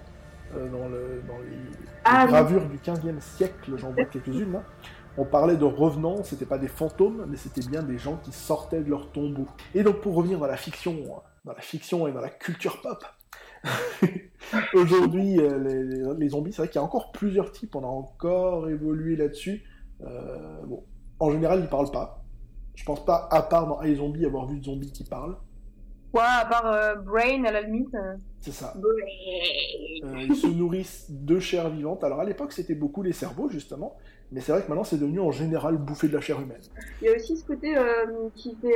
euh, 0.56 0.68
dans, 0.70 0.88
le, 0.88 1.22
dans 1.26 1.38
les, 1.38 1.56
Ah, 2.04 2.26
les 2.26 2.26
oui. 2.26 2.30
gravures 2.32 2.68
du 2.68 2.78
15e 2.78 3.20
siècle. 3.20 3.76
J'en 3.76 3.92
vois 3.92 4.04
quelques-unes 4.06 4.52
là. 4.52 4.62
On 5.18 5.24
parlait 5.24 5.56
de 5.56 5.64
revenants, 5.64 6.22
c'était 6.24 6.44
pas 6.46 6.58
des 6.58 6.68
fantômes, 6.68 7.24
mais 7.28 7.36
c'était 7.36 7.62
bien 7.62 7.82
des 7.82 7.96
gens 7.98 8.18
qui 8.18 8.32
sortaient 8.32 8.82
de 8.82 8.90
leur 8.90 9.10
tombeau. 9.12 9.46
Et 9.74 9.82
donc, 9.82 10.00
pour 10.02 10.14
revenir 10.14 10.38
dans 10.38 10.46
la 10.46 10.56
fiction, 10.58 10.94
dans 11.44 11.52
la 11.54 11.60
fiction 11.62 12.06
et 12.06 12.12
dans 12.12 12.20
la 12.20 12.28
culture 12.28 12.80
pop, 12.82 13.02
aujourd'hui, 14.74 15.40
euh, 15.40 15.58
les, 15.58 15.84
les- 15.84 16.14
les 16.18 16.28
zombies, 16.28 16.52
c'est 16.52 16.62
vrai 16.62 16.68
qu'il 16.68 16.76
y 16.80 16.82
a 16.82 16.84
encore 16.84 17.12
plusieurs 17.12 17.52
types. 17.52 17.74
On 17.76 17.82
a 17.82 17.86
encore 17.86 18.68
évolué 18.68 19.16
là-dessus. 19.16 19.62
Euh, 20.02 20.62
bon, 20.66 20.84
en 21.18 21.30
général, 21.30 21.60
ils 21.60 21.68
parlent 21.68 21.90
pas. 21.90 22.22
Je 22.74 22.84
pense 22.84 23.04
pas, 23.04 23.26
à 23.30 23.42
part 23.42 23.66
dans 23.66 23.82
iZombie, 23.82 24.26
avoir 24.26 24.46
vu 24.46 24.58
de 24.58 24.64
zombies 24.64 24.92
qui 24.92 25.04
parlent. 25.04 25.36
Ouais, 26.16 26.22
à 26.40 26.46
part 26.46 26.66
euh, 26.72 26.94
Brain 26.96 27.44
à 27.44 27.52
la 27.52 27.60
limite. 27.62 27.94
euh. 27.94 28.14
C'est 28.40 28.52
ça. 28.52 28.74
Euh, 30.04 30.14
ils 30.28 30.36
se 30.36 30.46
nourrissent 30.46 31.06
de 31.10 31.38
chair 31.40 31.68
vivante. 31.70 32.04
Alors 32.04 32.20
à 32.20 32.24
l'époque, 32.24 32.52
c'était 32.52 32.74
beaucoup 32.74 33.02
les 33.02 33.12
cerveaux, 33.12 33.48
justement. 33.48 33.96
Mais 34.32 34.40
c'est 34.40 34.52
vrai 34.52 34.62
que 34.62 34.68
maintenant, 34.68 34.84
c'est 34.84 34.98
devenu 34.98 35.20
en 35.20 35.30
général 35.30 35.76
bouffer 35.76 36.08
de 36.08 36.14
la 36.14 36.20
chair 36.20 36.40
humaine. 36.40 36.60
Il 37.00 37.06
y 37.06 37.10
a 37.10 37.14
aussi 37.16 37.36
ce 37.36 37.44
côté 37.46 37.74
qui 38.34 38.56
fait 38.60 38.74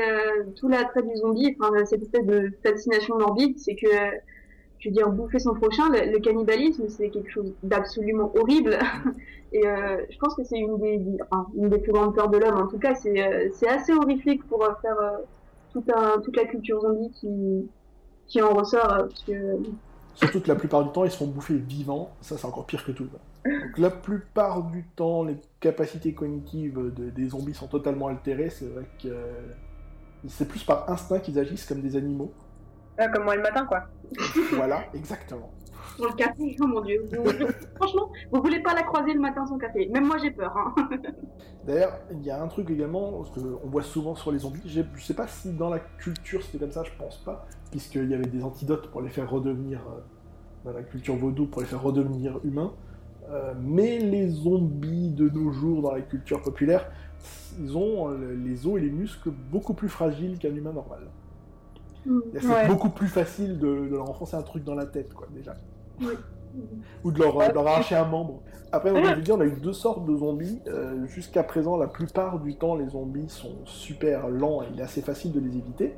tout 0.57 0.69
l'attrait 0.69 1.03
du 1.03 1.15
zombie, 1.17 1.57
enfin, 1.61 1.73
cette 1.87 2.03
espèce 2.03 2.25
de 2.27 2.53
fascination 2.65 3.19
morbide, 3.19 3.59
c'est 3.59 3.75
que, 3.75 3.89
je 4.79 4.89
veux 4.89 4.95
dire, 4.95 5.11
bouffer 5.11 5.41
son 5.41 5.55
prochain, 5.55 5.89
le, 5.91 6.13
le 6.13 6.19
cannibalisme, 6.21 6.89
c'est 6.89 7.11
quelque 7.11 7.31
chose 7.31 7.53
d'absolument 7.65 8.31
horrible. 8.37 8.79
Et 9.53 9.67
euh, 9.67 9.97
je 10.09 10.17
pense 10.19 10.37
que 10.37 10.45
c'est 10.45 10.59
une 10.59 10.79
des, 10.79 10.99
des- 10.99 11.19
enfin, 11.31 11.47
une 11.57 11.69
des 11.69 11.79
plus 11.79 11.91
grandes 11.93 12.15
peurs 12.15 12.29
de 12.29 12.39
l'homme. 12.39 12.57
En 12.59 12.69
tout 12.69 12.79
cas, 12.79 12.95
c'est 12.95 13.21
euh, 13.21 13.49
assez 13.69 13.93
horrifique 13.93 14.47
pour 14.47 14.63
euh, 14.65 14.71
faire 14.83 14.97
tout 15.73 15.85
un, 15.95 16.21
toute 16.21 16.37
la 16.37 16.45
culture 16.47 16.81
zombie 16.81 17.11
qui, 17.13 17.69
qui 18.27 18.43
en 18.43 18.55
ressort. 18.55 18.93
euh, 18.93 18.99
parce 19.07 19.23
que 19.25 19.57
Surtout 20.15 20.41
que 20.41 20.49
la 20.49 20.57
plupart 20.57 20.85
du 20.85 20.91
temps, 20.91 21.05
ils 21.05 21.11
se 21.11 21.17
font 21.17 21.27
bouffer 21.29 21.55
vivants. 21.55 22.11
Ça, 22.21 22.37
c'est 22.37 22.45
encore 22.47 22.67
pire 22.67 22.85
que 22.85 22.93
tout. 22.93 23.05
Donc, 23.45 23.79
la 23.79 23.91
plupart 23.91 24.65
du 24.65 24.85
temps, 24.97 25.25
les 25.25 25.37
capacités 25.61 26.13
cognitives 26.13 26.93
de- 26.95 27.11
des 27.11 27.29
zombies 27.29 27.55
sont 27.55 27.69
totalement 27.69 28.09
altérées. 28.09 28.51
C'est 28.51 28.67
vrai 28.67 28.85
que 29.03 29.09
euh, 29.09 29.33
c'est 30.29 30.47
plus 30.49 30.63
par 30.65 30.91
instinct 30.91 31.21
qu'ils 31.21 31.39
agissent 31.39 31.65
comme 31.65 31.81
des 31.81 31.97
animaux. 31.97 32.33
Ah, 32.99 33.09
comme 33.09 33.25
moi 33.25 33.37
le 33.37 33.43
matin, 33.43 33.65
quoi. 33.65 33.85
Voilà, 34.53 34.85
exactement. 34.93 35.51
Pour 35.97 36.07
le 36.07 36.13
café, 36.15 36.57
oh 36.61 36.67
mon 36.67 36.81
dieu. 36.81 37.09
Franchement, 37.77 38.11
vous 38.33 38.41
voulez 38.43 38.61
pas 38.61 38.75
la 38.75 38.83
croiser 38.83 39.13
le 39.13 39.21
matin 39.21 39.47
sans 39.47 39.59
café. 39.59 39.89
Même 39.89 40.07
moi 40.07 40.17
j'ai 40.19 40.31
peur. 40.31 40.57
Hein. 40.57 40.75
D'ailleurs, 41.67 41.99
il 42.11 42.23
y 42.23 42.31
a 42.31 42.43
un 42.43 42.49
truc 42.49 42.71
également, 42.71 43.13
parce 43.13 43.31
qu'on 43.31 43.69
voit 43.69 43.83
souvent 43.83 44.15
sur 44.15 44.33
les 44.33 44.39
zombies, 44.39 44.61
je 44.65 44.83
sais 45.03 45.15
pas 45.15 45.27
si 45.27 45.53
dans 45.53 45.69
la 45.69 45.79
culture 45.79 46.43
c'était 46.43 46.59
comme 46.59 46.73
ça, 46.73 46.83
je 46.85 46.93
pense 46.99 47.19
pas, 47.19 47.47
puisqu'il 47.71 48.09
y 48.09 48.15
avait 48.15 48.27
des 48.27 48.43
antidotes 48.43 48.91
pour 48.91 49.03
les 49.03 49.11
faire 49.11 49.29
redevenir, 49.31 49.81
euh, 49.81 50.01
dans 50.65 50.73
la 50.73 50.83
culture 50.83 51.17
vaudou, 51.17 51.47
pour 51.47 51.61
les 51.61 51.67
faire 51.67 51.83
redevenir 51.83 52.41
humains. 52.45 52.73
Euh, 53.31 53.53
mais 53.61 53.99
les 53.99 54.29
zombies 54.29 55.11
de 55.11 55.29
nos 55.29 55.53
jours 55.53 55.83
dans 55.83 55.93
la 55.93 56.01
culture 56.01 56.43
populaire, 56.43 56.91
ils 57.61 57.77
ont 57.77 58.09
euh, 58.09 58.35
les 58.35 58.67
os 58.67 58.79
et 58.79 58.81
les 58.81 58.91
muscles 58.91 59.31
beaucoup 59.31 59.75
plus 59.75 59.89
fragiles 59.89 60.39
qu'un 60.39 60.55
humain 60.55 60.73
normal. 60.73 61.01
C'est 62.05 62.47
Ouais. 62.47 62.67
beaucoup 62.69 62.89
plus 62.91 63.09
facile 63.09 63.59
de, 63.59 63.67
de 63.67 63.89
leur 63.97 64.09
enfoncer 64.09 64.37
un 64.37 64.43
truc 64.43 64.65
dans 64.65 64.75
la 64.75 64.87
tête, 64.87 65.13
quoi, 65.15 65.27
déjà. 65.35 65.55
Oui. 66.01 66.15
Ou 67.05 67.13
de 67.13 67.19
leur, 67.19 67.37
de 67.49 67.53
leur 67.55 67.67
arracher 67.67 67.95
un 67.95 68.05
membre. 68.07 68.41
Après, 68.73 68.91
on 68.91 69.01
peut 69.03 69.21
dire, 69.21 69.37
on 69.37 69.41
a 69.41 69.45
eu 69.45 69.53
deux 69.61 69.73
sortes 69.73 70.05
de 70.05 70.17
zombies. 70.17 70.61
Euh, 70.67 71.07
Jusqu'à 71.07 71.43
présent, 71.45 71.77
la 71.77 71.87
plupart 71.87 72.41
du 72.41 72.57
temps, 72.57 72.75
les 72.75 72.89
zombies 72.89 73.29
sont 73.29 73.55
super 73.65 74.29
lents 74.29 74.63
et 74.63 74.67
il 74.73 74.81
est 74.81 74.83
assez 74.83 75.01
facile 75.03 75.33
de 75.33 75.41
les 75.41 75.57
éviter. 75.57 75.95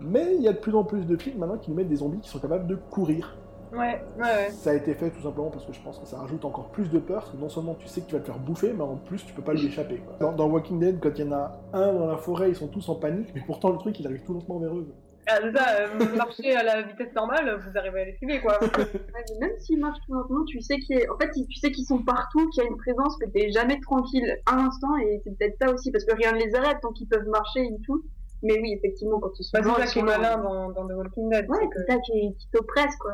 Mais 0.00 0.34
il 0.34 0.42
y 0.42 0.48
a 0.48 0.52
de 0.52 0.58
plus 0.58 0.74
en 0.74 0.82
plus 0.82 1.06
de 1.06 1.16
films 1.16 1.38
maintenant 1.38 1.58
qui 1.58 1.70
nous 1.70 1.76
mettent 1.76 1.88
des 1.88 1.96
zombies 1.96 2.18
qui 2.20 2.28
sont 2.28 2.40
capables 2.40 2.66
de 2.66 2.74
courir. 2.74 3.36
Ouais, 3.72 4.02
ouais, 4.18 4.22
ouais. 4.22 4.50
Ça 4.50 4.70
a 4.70 4.74
été 4.74 4.92
fait 4.94 5.10
tout 5.10 5.22
simplement 5.22 5.48
parce 5.50 5.64
que 5.64 5.72
je 5.72 5.80
pense 5.80 5.98
que 5.98 6.06
ça 6.06 6.18
rajoute 6.18 6.44
encore 6.44 6.68
plus 6.70 6.90
de 6.90 6.98
peur. 6.98 7.20
Parce 7.22 7.30
que 7.30 7.36
non 7.36 7.48
seulement 7.48 7.74
tu 7.78 7.86
sais 7.86 8.00
que 8.00 8.06
tu 8.06 8.14
vas 8.14 8.20
te 8.20 8.26
faire 8.26 8.38
bouffer, 8.40 8.72
mais 8.72 8.82
en 8.82 8.96
plus 8.96 9.24
tu 9.24 9.32
peux 9.32 9.42
pas 9.42 9.54
lui 9.54 9.66
échapper. 9.66 9.98
quoi. 9.98 10.16
Dans, 10.20 10.32
dans 10.32 10.48
Walking 10.48 10.80
Dead, 10.80 10.98
quand 11.00 11.10
il 11.16 11.24
y 11.24 11.28
en 11.28 11.32
a 11.32 11.60
un 11.72 11.92
dans 11.92 12.06
la 12.06 12.16
forêt, 12.16 12.48
ils 12.50 12.56
sont 12.56 12.66
tous 12.68 12.88
en 12.88 12.96
panique, 12.96 13.28
mais 13.34 13.42
pourtant 13.46 13.70
le 13.70 13.78
truc 13.78 13.98
il 14.00 14.06
arrive 14.06 14.22
tout 14.24 14.34
lentement 14.34 14.58
vers 14.58 14.74
eux. 14.74 14.92
Ah, 15.28 15.38
c'est 15.40 15.56
ça, 15.56 15.66
euh, 15.80 15.88
marcher 16.16 16.54
à 16.56 16.62
la 16.64 16.82
vitesse 16.82 17.14
normale, 17.14 17.60
vous 17.64 17.78
arrivez 17.78 18.00
à 18.00 18.04
les 18.06 18.16
suivre, 18.16 18.40
quoi. 18.42 18.58
Ouais, 18.60 19.38
même 19.40 19.52
s'ils 19.58 19.78
marchent 19.78 20.00
tout 20.06 20.14
lentement, 20.14 20.44
tu 20.44 20.60
sais 20.60 20.78
qu'il 20.78 20.98
y 20.98 21.04
a- 21.04 21.12
en 21.12 21.16
fait, 21.18 21.30
tu 21.30 21.54
sais 21.54 21.70
qu'ils 21.70 21.84
sont 21.86 22.02
partout, 22.02 22.48
qu'il 22.50 22.62
y 22.62 22.66
a 22.66 22.68
une 22.68 22.76
présence, 22.76 23.16
que 23.18 23.26
t'es 23.28 23.50
jamais 23.52 23.78
tranquille 23.80 24.36
un 24.50 24.58
instant, 24.66 24.96
et 24.96 25.20
c'est 25.24 25.36
peut-être 25.38 25.56
ça 25.62 25.72
aussi, 25.72 25.92
parce 25.92 26.04
que 26.04 26.14
rien 26.16 26.32
ne 26.32 26.38
les 26.38 26.54
arrête 26.56 26.78
tant 26.82 26.92
qu'ils 26.92 27.06
peuvent 27.08 27.28
marcher 27.28 27.60
et 27.64 27.76
tout. 27.86 28.04
Mais 28.42 28.58
oui, 28.60 28.72
effectivement, 28.72 29.20
quand 29.20 29.30
ils 29.38 29.44
sont 29.44 29.50
Bah, 29.56 29.60
c'est 29.62 29.70
ça 29.82 29.86
qui 29.86 29.98
est 29.98 30.00
sont- 30.00 30.06
malin 30.06 30.38
dans, 30.38 30.70
dans 30.72 30.88
The 30.88 30.92
Walking 30.96 31.30
Dead. 31.30 31.48
Ouais, 31.48 31.58
c'est 31.76 31.84
que- 31.86 31.92
ça 31.92 31.98
qui, 32.00 32.34
qui 32.36 32.48
t'oppresse, 32.52 32.96
quoi. 32.96 33.12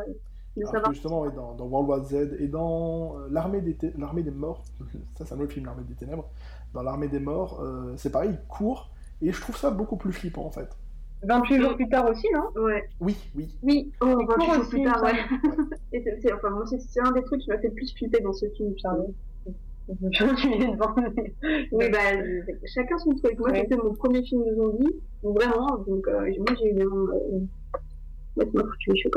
De 0.57 0.65
savoir. 0.65 0.93
justement, 0.93 1.21
ouais, 1.21 1.31
dans, 1.31 1.55
dans 1.55 1.67
World 1.67 1.89
War 1.89 2.05
Z 2.05 2.37
et 2.41 2.49
dans 2.49 3.17
euh, 3.17 3.29
l'armée 3.31 3.61
des, 3.61 3.77
l'armée 3.97 4.23
des 4.23 4.33
morts, 4.33 4.65
ça 5.19 5.25
c'est 5.27 5.35
un 5.35 5.39
autre 5.41 5.53
film, 5.53 5.67
l'armée 5.67 5.85
des 5.85 5.95
ténèbres, 5.95 6.25
dans 6.75 6.83
l'armée 6.83 7.07
des 7.07 7.21
morts, 7.21 7.61
euh, 7.63 7.93
c'est 7.97 8.11
pareil, 8.11 8.31
ils 8.33 8.49
courent, 8.49 8.91
et 9.23 9.31
je 9.31 9.41
trouve 9.41 9.57
ça 9.57 9.71
beaucoup 9.71 9.97
plus 9.97 10.13
flippant 10.13 10.45
en 10.47 10.51
fait. 10.51 10.69
28 11.23 11.61
jours 11.61 11.75
plus 11.77 11.89
tard 11.89 12.09
aussi, 12.11 12.27
non? 12.33 12.63
Ouais. 12.63 12.89
Oui, 13.01 13.17
oui. 13.35 13.59
Oui, 13.63 13.93
oh, 14.01 14.07
Ils 14.21 14.27
28 14.27 14.27
courent 14.27 14.55
jours 14.55 14.61
aussi, 14.63 14.71
plus 14.71 14.83
tard, 14.85 15.03
ouais. 15.03 15.13
Et 15.93 16.03
c'est, 16.03 16.21
c'est- 16.21 16.33
enfin, 16.33 16.51
moi, 16.51 16.65
c'est, 16.67 16.79
c'est 16.81 17.01
un 17.01 17.11
des 17.13 17.23
trucs 17.25 17.41
qui 17.41 17.51
m'a 17.51 17.59
fait 17.59 17.69
le 17.69 17.75
plus 17.75 17.93
flipper 17.97 18.21
dans 18.21 18.33
ce 18.33 18.47
film, 18.57 18.73
Charlie. 18.81 19.15
Je 19.89 20.25
me 20.27 20.37
suis 20.37 20.49
mis 20.51 20.59
devant. 20.73 20.95
Oui, 21.73 21.89
bah, 21.93 21.99
chacun 22.67 22.99
son 22.99 23.15
truc. 23.15 23.39
Moi, 23.39 23.51
Ouais. 23.51 23.61
c'était 23.63 23.77
mon 23.83 23.95
premier 23.95 24.23
film 24.23 24.45
de 24.45 24.55
zombies, 24.55 25.03
vraiment, 25.23 25.79
donc, 25.87 26.07
euh, 26.09 26.31
moi, 26.39 26.57
j'ai 26.61 26.71
eu 26.73 26.83
un, 26.83 26.85
euh, 26.85 27.41
ouais, 28.37 28.45
ça 28.45 28.51
m'a 28.55 28.65
foutu 28.65 28.91
les. 28.93 29.11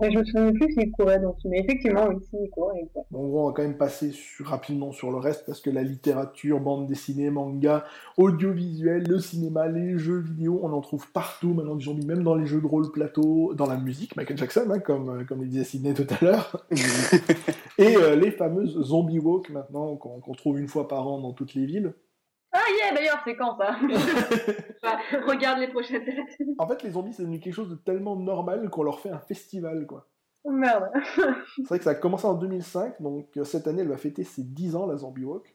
Mais 0.00 0.10
je 0.12 0.18
me 0.18 0.24
souviens 0.24 0.52
plus 0.52 0.72
s'il 0.72 0.90
courait 0.92 1.18
donc 1.20 1.36
Mais 1.44 1.60
effectivement, 1.60 2.06
oui, 2.08 2.16
s'il 2.30 2.50
courait. 2.50 2.80
il 2.82 2.88
courait. 2.88 3.04
Bon, 3.10 3.20
on 3.42 3.46
va 3.48 3.52
quand 3.52 3.62
même 3.62 3.76
passer 3.76 4.10
sur- 4.12 4.46
rapidement 4.46 4.92
sur 4.92 5.10
le 5.10 5.18
reste, 5.18 5.44
parce 5.46 5.60
que 5.60 5.70
la 5.70 5.82
littérature, 5.82 6.60
bande 6.60 6.86
dessinée, 6.86 7.30
manga, 7.30 7.84
audiovisuel, 8.16 9.04
le 9.08 9.18
cinéma, 9.18 9.68
les 9.68 9.98
jeux 9.98 10.18
vidéo, 10.20 10.60
on 10.62 10.72
en 10.72 10.80
trouve 10.80 11.10
partout 11.12 11.54
maintenant 11.54 11.74
des 11.76 11.84
zombies, 11.84 12.06
même 12.06 12.22
dans 12.22 12.34
les 12.34 12.46
jeux 12.46 12.60
de 12.60 12.66
rôle 12.66 12.90
plateau, 12.92 13.54
dans 13.54 13.66
la 13.66 13.76
musique, 13.76 14.16
Michael 14.16 14.36
Jackson, 14.38 14.66
hein, 14.70 14.78
comme, 14.78 15.08
euh, 15.10 15.24
comme 15.24 15.40
le 15.40 15.46
disait 15.48 15.64
Sidney 15.64 15.94
tout 15.94 16.06
à 16.20 16.24
l'heure. 16.24 16.66
Et 17.78 17.96
euh, 17.96 18.16
les 18.16 18.30
fameuses 18.30 18.80
zombie 18.82 19.18
walk 19.18 19.50
maintenant, 19.50 19.96
qu'on 19.96 20.20
qu'on 20.20 20.32
trouve 20.34 20.58
une 20.58 20.68
fois 20.68 20.88
par 20.88 21.06
an 21.06 21.20
dans 21.20 21.32
toutes 21.32 21.54
les 21.54 21.64
villes. 21.66 21.92
Ah, 22.52 22.60
yeah, 22.82 22.94
d'ailleurs, 22.94 23.20
c'est 23.24 23.36
quand 23.36 23.56
ça 23.58 23.76
Bah, 24.82 24.98
regarde 25.26 25.58
les 25.60 25.68
prochaines 25.68 26.04
dates. 26.04 26.48
En 26.58 26.66
fait, 26.66 26.82
les 26.82 26.90
zombies, 26.90 27.12
c'est 27.12 27.22
devenu 27.22 27.40
quelque 27.40 27.54
chose 27.54 27.68
de 27.70 27.74
tellement 27.76 28.16
normal 28.16 28.70
qu'on 28.70 28.82
leur 28.82 29.00
fait 29.00 29.10
un 29.10 29.18
festival, 29.18 29.86
quoi. 29.86 30.08
Oh, 30.44 30.50
Merde. 30.50 30.88
C'est 31.56 31.66
vrai 31.68 31.78
que 31.78 31.84
ça 31.84 31.90
a 31.90 31.94
commencé 31.94 32.26
en 32.26 32.34
2005, 32.34 33.02
donc 33.02 33.36
euh, 33.36 33.44
cette 33.44 33.66
année, 33.66 33.82
elle 33.82 33.88
va 33.88 33.96
fêter 33.98 34.24
ses 34.24 34.44
10 34.44 34.76
ans, 34.76 34.86
la 34.86 34.96
Zombie 34.96 35.24
Walk. 35.24 35.54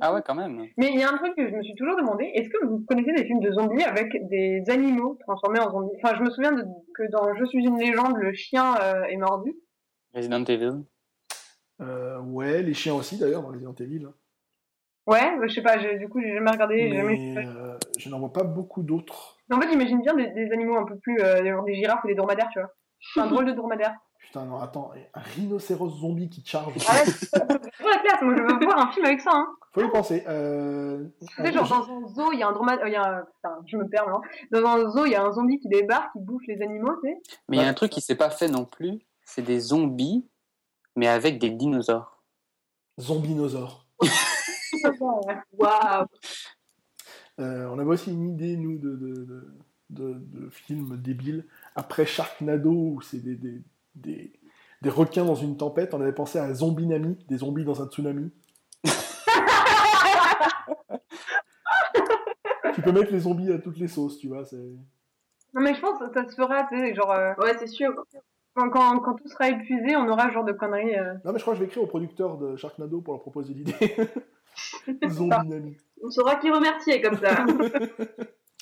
Ah 0.00 0.12
ouais, 0.14 0.20
quand 0.24 0.34
même. 0.34 0.66
Mais 0.76 0.90
il 0.92 1.00
y 1.00 1.02
a 1.02 1.10
un 1.10 1.16
truc 1.16 1.34
que 1.34 1.48
je 1.48 1.54
me 1.54 1.62
suis 1.62 1.74
toujours 1.74 1.96
demandé, 1.96 2.24
est-ce 2.34 2.48
que 2.50 2.64
vous 2.66 2.84
connaissez 2.86 3.12
des 3.12 3.24
films 3.24 3.40
de 3.40 3.52
zombies 3.52 3.82
avec 3.82 4.12
des 4.28 4.62
animaux 4.68 5.16
transformés 5.20 5.60
en 5.60 5.70
zombies? 5.70 5.96
Enfin, 6.02 6.14
je 6.16 6.22
me 6.22 6.30
souviens 6.30 6.52
de- 6.52 6.64
que 6.94 7.10
dans 7.10 7.34
Je 7.34 7.44
suis 7.46 7.64
une 7.66 7.78
légende, 7.78 8.16
le 8.16 8.32
chien 8.34 8.76
euh, 8.80 9.02
est 9.04 9.16
mordu. 9.16 9.54
Resident 10.14 10.44
Evil. 10.44 10.84
Euh, 11.80 12.20
ouais, 12.20 12.62
les 12.62 12.74
chiens 12.74 12.94
aussi, 12.94 13.18
d'ailleurs, 13.18 13.42
dans 13.42 13.48
Resident 13.48 13.74
Evil. 13.80 14.04
hein. 14.06 14.14
Ouais, 15.06 15.38
bah, 15.38 15.46
je 15.46 15.54
sais 15.54 15.62
pas, 15.62 15.76
du 15.76 16.08
coup, 16.08 16.20
j'ai 16.20 16.32
jamais 16.32 16.50
regardé, 16.50 16.88
j'ai 16.88 16.96
jamais... 16.96 17.16
Mais 17.18 17.46
euh, 17.46 17.76
je 17.98 18.08
n'en 18.08 18.18
vois 18.18 18.32
pas 18.32 18.42
beaucoup 18.44 18.82
d'autres. 18.82 19.36
En 19.52 19.60
fait, 19.60 19.68
j'imagine 19.70 20.00
bien 20.00 20.14
des, 20.14 20.28
des 20.28 20.50
animaux 20.52 20.76
un 20.76 20.84
peu 20.84 20.96
plus... 20.96 21.20
euh, 21.20 21.44
genre 21.44 21.64
des 21.64 21.74
girafes 21.74 22.02
ou 22.04 22.06
des 22.08 22.14
dromadaires, 22.14 22.48
tu 22.52 22.60
vois. 22.60 22.70
Un 23.22 23.26
drôle 23.26 23.44
de 23.44 23.52
dromadaire. 23.52 23.94
Putain, 24.20 24.46
non, 24.46 24.58
attends, 24.58 24.92
un 25.12 25.20
rhinocéros 25.20 25.90
zombie 25.90 26.30
qui 26.30 26.42
te 26.42 26.48
charge. 26.48 26.72
Ah 26.88 26.94
ouais, 26.94 27.04
c'est 27.04 27.38
la 27.38 27.98
classe, 27.98 28.22
moi 28.22 28.34
je 28.36 28.42
veux 28.42 28.64
voir 28.64 28.78
un 28.78 28.90
film 28.92 29.04
avec 29.04 29.20
ça, 29.20 29.32
hein. 29.34 29.46
Faut 29.74 29.82
y 29.82 29.90
penser. 29.90 30.24
Euh... 30.26 31.04
Tu 31.20 31.42
sais, 31.42 31.52
genre 31.52 31.68
dans 31.68 31.90
un 31.90 32.08
zoo, 32.08 32.32
il 32.32 32.38
y 32.38 32.42
a 32.42 32.48
un 32.48 32.52
dromadaire... 32.52 32.86
Il 32.88 32.92
y 32.92 32.96
a 32.96 33.02
un... 33.02 33.20
Putain, 33.22 33.58
je 33.66 33.76
me 33.76 33.86
perds, 33.88 34.06
maintenant. 34.06 34.22
Dans 34.50 34.66
un 34.66 34.90
zoo, 34.90 35.04
il 35.04 35.12
y 35.12 35.14
a 35.14 35.22
un 35.22 35.32
zombie 35.32 35.58
qui 35.58 35.68
débarque, 35.68 36.12
qui 36.12 36.20
bouffe 36.20 36.46
les 36.48 36.62
animaux, 36.62 36.94
tu 37.02 37.10
sais. 37.10 37.18
Mais 37.48 37.58
il 37.58 37.62
y 37.62 37.64
a 37.64 37.68
un 37.68 37.74
truc 37.74 37.92
qui 37.92 38.00
s'est 38.00 38.16
pas 38.16 38.30
fait 38.30 38.48
non 38.48 38.64
plus, 38.64 39.00
c'est 39.24 39.42
des 39.42 39.60
zombies, 39.60 40.26
mais 40.96 41.08
avec 41.08 41.38
des 41.38 41.50
dinosaures. 41.50 42.22
Zombinosaure. 42.98 43.86
Waouh! 45.58 46.06
Euh, 47.40 47.66
on 47.68 47.78
avait 47.78 47.90
aussi 47.90 48.12
une 48.12 48.30
idée, 48.30 48.56
nous, 48.56 48.78
de, 48.78 48.94
de, 48.94 49.14
de, 49.24 49.48
de, 49.90 50.14
de 50.40 50.50
film 50.50 50.96
débile. 50.96 51.46
Après 51.74 52.06
Sharknado, 52.06 52.70
où 52.70 53.00
c'est 53.00 53.18
des, 53.18 53.34
des, 53.36 53.62
des, 53.96 54.32
des 54.82 54.90
requins 54.90 55.24
dans 55.24 55.34
une 55.34 55.56
tempête, 55.56 55.94
on 55.94 56.00
avait 56.00 56.12
pensé 56.12 56.38
à 56.38 56.52
Zombinami, 56.54 57.16
des 57.28 57.38
zombies 57.38 57.64
dans 57.64 57.82
un 57.82 57.86
tsunami. 57.88 58.30
tu 62.74 62.82
peux 62.82 62.92
mettre 62.92 63.12
les 63.12 63.20
zombies 63.20 63.52
à 63.52 63.58
toutes 63.58 63.78
les 63.78 63.88
sauces, 63.88 64.18
tu 64.18 64.28
vois. 64.28 64.44
c'est... 64.44 64.56
Non, 64.56 65.60
mais 65.62 65.74
je 65.74 65.80
pense 65.80 65.98
que 66.00 66.12
ça 66.12 66.28
se 66.28 66.34
fera, 66.34 66.64
tu 66.64 66.78
sais, 66.78 66.94
genre... 66.94 67.12
euh, 67.12 67.32
Ouais, 67.38 67.54
c'est 67.58 67.68
sûr. 67.68 67.92
quand, 68.54 68.70
quand, 68.70 68.98
quand 69.00 69.14
tout 69.14 69.28
sera 69.28 69.48
épuisé, 69.50 69.96
on 69.96 70.08
aura 70.08 70.28
ce 70.28 70.34
genre 70.34 70.44
de 70.44 70.52
conneries. 70.52 70.96
euh. 70.98 71.14
Non, 71.24 71.32
mais 71.32 71.38
je 71.38 71.42
crois 71.42 71.54
que 71.54 71.58
je 71.58 71.64
vais 71.64 71.68
écrire 71.68 71.82
au 71.84 71.86
producteur 71.86 72.38
de 72.38 72.56
Sharknado 72.56 73.00
pour 73.00 73.14
leur 73.14 73.22
proposer 73.22 73.54
l'idée. 73.54 73.74
On 76.02 76.10
saura 76.10 76.36
qui 76.36 76.50
remercier 76.50 77.00
comme 77.00 77.18
ça. 77.18 77.44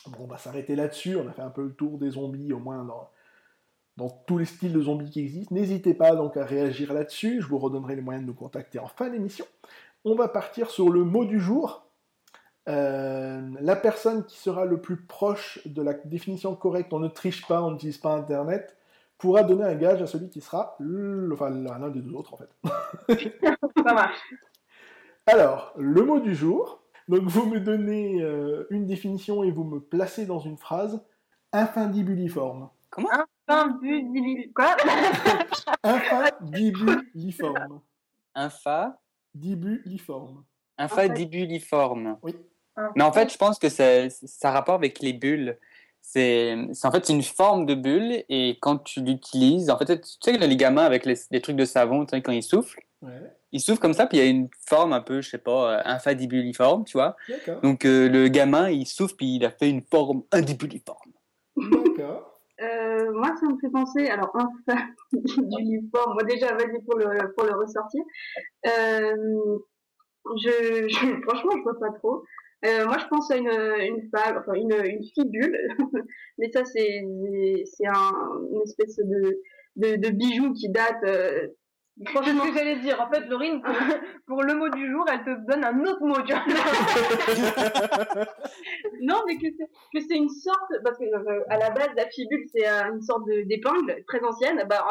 Bon, 0.07 0.24
on 0.24 0.26
va 0.26 0.36
s'arrêter 0.36 0.74
là-dessus. 0.74 1.14
On 1.16 1.28
a 1.28 1.32
fait 1.32 1.43
un 1.43 1.51
peu 1.51 1.62
le 1.62 1.72
tour 1.74 1.97
des 1.97 2.11
zombies, 2.11 2.53
au 2.53 2.59
moins 2.59 2.82
dans, 2.82 3.09
dans 3.97 4.11
tous 4.26 4.36
les 4.38 4.45
styles 4.47 4.72
de 4.72 4.80
zombies 4.82 5.11
qui 5.11 5.20
existent. 5.20 5.55
N'hésitez 5.55 5.95
pas 5.95 6.16
donc 6.16 6.36
à 6.36 6.45
réagir 6.45 6.93
là-dessus. 6.93 7.40
Je 7.40 7.47
vous 7.47 7.59
redonnerai 7.59 7.95
les 7.95 8.03
moyens 8.03 8.24
de 8.24 8.28
nous 8.28 8.34
contacter 8.34 8.80
en 8.80 8.88
fin 8.88 9.11
d'émission. 9.11 9.45
On 10.05 10.16
va 10.16 10.26
partir 10.26 10.70
sur 10.70 10.90
le 10.90 11.05
mot 11.05 11.24
du 11.24 11.38
jour. 11.38 11.86
Euh, 12.68 13.49
la 13.61 13.76
personne 13.76 14.24
qui 14.26 14.38
sera 14.38 14.64
le 14.64 14.80
plus 14.80 14.97
proche 14.97 15.61
de 15.66 15.82
la 15.82 15.95
définition 15.95 16.57
correcte, 16.57 16.93
on 16.93 16.99
ne 16.99 17.09
triche 17.09 17.47
pas, 17.47 17.62
on 17.62 17.70
n'utilise 17.70 17.99
pas 17.99 18.12
Internet, 18.14 18.76
pourra 19.18 19.45
donner 19.45 19.64
un 19.64 19.74
gage 19.76 20.03
à 20.03 20.07
celui 20.09 20.30
qui 20.30 20.40
sera 20.40 20.74
le- 20.80 21.30
enfin, 21.32 21.51
l'un 21.51 21.90
des 21.90 22.01
deux 22.01 22.14
autres 22.14 22.34
en 22.34 22.38
fait. 22.38 22.51
Ça 23.86 23.95
marche. 23.95 24.18
Alors, 25.27 25.73
le 25.77 26.03
mot 26.05 26.20
du 26.20 26.35
jour. 26.35 26.81
Donc, 27.09 27.23
vous 27.25 27.47
me 27.47 27.59
donnez 27.61 28.20
euh, 28.23 28.66
une 28.70 28.87
définition 28.87 29.43
et 29.45 29.51
vous 29.51 29.64
me 29.64 29.81
placez 29.81 30.25
dans 30.27 30.39
une 30.39 30.57
phrase 30.57 31.03
infundibuliforme. 31.53 32.70
Un 33.49 33.66
but 33.81 34.03
d'illi- 34.12 34.53
Quoi? 34.53 34.77
Infundibuliforme. 35.83 37.81
Infa, 38.35 38.99
Dibuliforme. 39.35 40.45
infadibuliforme. 40.79 42.18
Oui. 42.23 42.35
Mais 42.97 43.03
en 43.05 43.12
fait, 43.12 43.31
je 43.33 43.37
pense 43.37 43.59
que 43.59 43.68
ça, 43.68 44.09
ça 44.11 44.49
a 44.49 44.53
rapport 44.53 44.75
avec 44.77 45.01
les 45.01 45.12
bulles. 45.12 45.59
C'est, 46.01 46.57
en 46.85 46.91
fait, 46.91 47.09
une 47.11 47.23
forme 47.23 47.66
de 47.66 47.75
bulle 47.75 48.25
et 48.29 48.59
quand 48.61 48.79
tu 48.79 49.03
l'utilises, 49.03 49.70
en 49.70 49.79
fait, 49.79 50.01
tu 50.01 50.09
sais, 50.20 50.37
les 50.39 50.57
gamins 50.57 50.85
avec 50.85 51.05
les, 51.05 51.14
les 51.31 51.41
trucs 51.41 51.57
de 51.57 51.64
savon, 51.64 52.05
tu 52.07 52.11
sais, 52.16 52.23
quand 52.23 52.33
ils 52.33 52.43
soufflent, 52.43 52.81
Ouais, 53.03 53.20
ils 53.53 53.61
soufflent 53.61 53.80
comme 53.80 53.92
ça, 53.92 54.07
puis 54.07 54.18
il 54.18 54.24
y 54.24 54.26
a 54.26 54.30
une 54.30 54.48
forme 54.66 54.92
un 54.92 55.00
peu, 55.00 55.20
je 55.20 55.30
sais 55.30 55.38
pas, 55.38 55.78
euh, 55.78 55.82
infadibuliforme, 55.84 56.84
tu 56.84 56.96
vois. 56.96 57.16
Donc, 57.62 57.84
euh, 57.84 58.09
le 58.09 58.28
gamin, 58.28 58.70
il 58.70 58.86
souffle, 58.86 59.14
puis 59.16 59.36
il 59.36 59.44
a 59.44 59.50
fait 59.50 59.68
une 59.68 59.82
forme 59.82 60.22
indibuliforme. 60.32 61.12
D'accord. 61.57 62.40
Euh, 62.61 63.12
moi, 63.12 63.34
ça 63.40 63.46
me 63.46 63.59
fait 63.59 63.70
penser, 63.70 64.07
alors, 64.07 64.32
d'uniforme, 65.12 66.14
moi 66.14 66.22
déjà, 66.24 66.55
vas-y 66.55 66.80
pour 66.84 66.98
le, 66.98 67.34
pour 67.34 67.44
le 67.44 67.55
ressortir. 67.57 68.03
Euh, 68.66 69.59
je, 70.36 70.88
je, 70.88 71.20
franchement, 71.22 71.53
je 71.57 71.62
vois 71.62 71.78
pas 71.78 71.90
trop. 71.98 72.22
Euh, 72.64 72.86
moi, 72.86 72.96
je 72.98 73.07
pense 73.09 73.30
à 73.30 73.36
une, 73.36 73.48
une 73.48 74.09
femme, 74.11 74.38
enfin, 74.38 74.55
une, 74.55 74.72
une 74.72 75.05
fibule. 75.05 75.59
Mais 76.38 76.50
ça, 76.53 76.64
c'est, 76.64 77.05
c'est 77.64 77.86
un, 77.86 78.12
une 78.53 78.62
espèce 78.62 78.96
de, 78.98 79.40
de, 79.76 79.96
de 79.96 80.11
bijou 80.11 80.53
qui 80.53 80.68
date, 80.68 81.03
euh, 81.05 81.48
C'est 81.99 82.12
ce 82.12 82.43
que 82.49 82.55
j'allais 82.55 82.76
dire. 82.80 83.01
En 83.01 83.11
fait, 83.11 83.26
Laurine, 83.26 83.61
pour, 83.62 83.74
pour 84.26 84.43
le 84.43 84.55
mot 84.55 84.68
du 84.70 84.90
jour, 84.90 85.05
elle 85.11 85.24
te 85.24 85.47
donne 85.47 85.64
un 85.64 85.78
autre 85.84 86.03
mot, 86.05 86.20
tu 86.22 86.32
vois. 86.32 86.43
Non, 89.03 89.22
mais 89.26 89.36
que 89.36 89.47
c'est, 89.59 89.66
que 89.93 90.01
c'est 90.09 90.16
une 90.16 90.28
sorte, 90.28 90.72
parce 90.84 90.97
que 90.99 91.05
euh, 91.05 91.45
à 91.49 91.59
la 91.59 91.70
base, 91.70 91.88
la 91.97 92.07
fibule, 92.09 92.45
c'est 92.55 92.66
euh, 92.68 92.93
une 92.95 93.03
sorte 93.03 93.26
de, 93.26 93.43
d'épingle 93.49 94.05
très 94.07 94.22
ancienne. 94.24 94.64
Bah, 94.68 94.86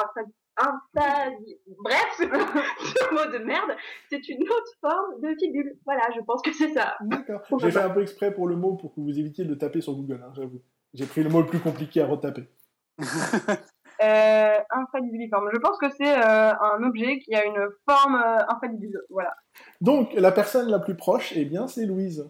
un, 0.58 0.64
un, 0.66 0.82
un- 0.98 1.32
bref, 1.80 2.12
ce 2.20 3.14
mot 3.14 3.32
de 3.32 3.44
merde, 3.44 3.72
c'est 4.10 4.28
une 4.30 4.44
autre 4.44 4.74
forme 4.82 5.22
de 5.22 5.34
fibule. 5.40 5.78
Voilà, 5.86 6.04
je 6.16 6.22
pense 6.22 6.42
que 6.42 6.52
c'est 6.54 6.74
ça. 6.74 6.98
D'accord. 7.02 7.42
J'ai 7.60 7.72
fait 7.72 7.80
un 7.80 7.90
peu 7.90 8.02
exprès 8.02 8.34
pour 8.34 8.48
le 8.48 8.56
mot 8.58 8.76
pour 8.76 8.94
que 8.94 9.00
vous 9.00 9.18
évitiez 9.18 9.46
de 9.46 9.50
le 9.50 9.58
taper 9.58 9.82
sur 9.82 9.94
Google, 9.96 10.22
hein, 10.26 10.32
j'avoue. 10.36 10.62
J'ai 10.94 11.06
pris 11.06 11.24
le 11.24 11.30
mot 11.30 11.40
le 11.42 11.48
plus 11.48 11.60
compliqué 11.60 12.02
à 12.02 12.06
retaper. 12.06 12.50
Euh. 14.02 14.58
Je 15.54 15.60
pense 15.60 15.78
que 15.78 15.90
c'est 15.90 16.18
euh, 16.18 16.54
un 16.54 16.84
objet 16.84 17.20
qui 17.20 17.36
a 17.36 17.46
une 17.46 17.68
forme 17.88 18.16
euh. 18.16 18.98
Voilà. 19.10 19.36
Donc, 19.80 20.14
la 20.14 20.32
personne 20.32 20.70
la 20.70 20.80
plus 20.80 20.96
proche, 20.96 21.34
eh 21.36 21.46
bien, 21.46 21.68
c'est 21.68 21.86
Louise. 21.86 22.30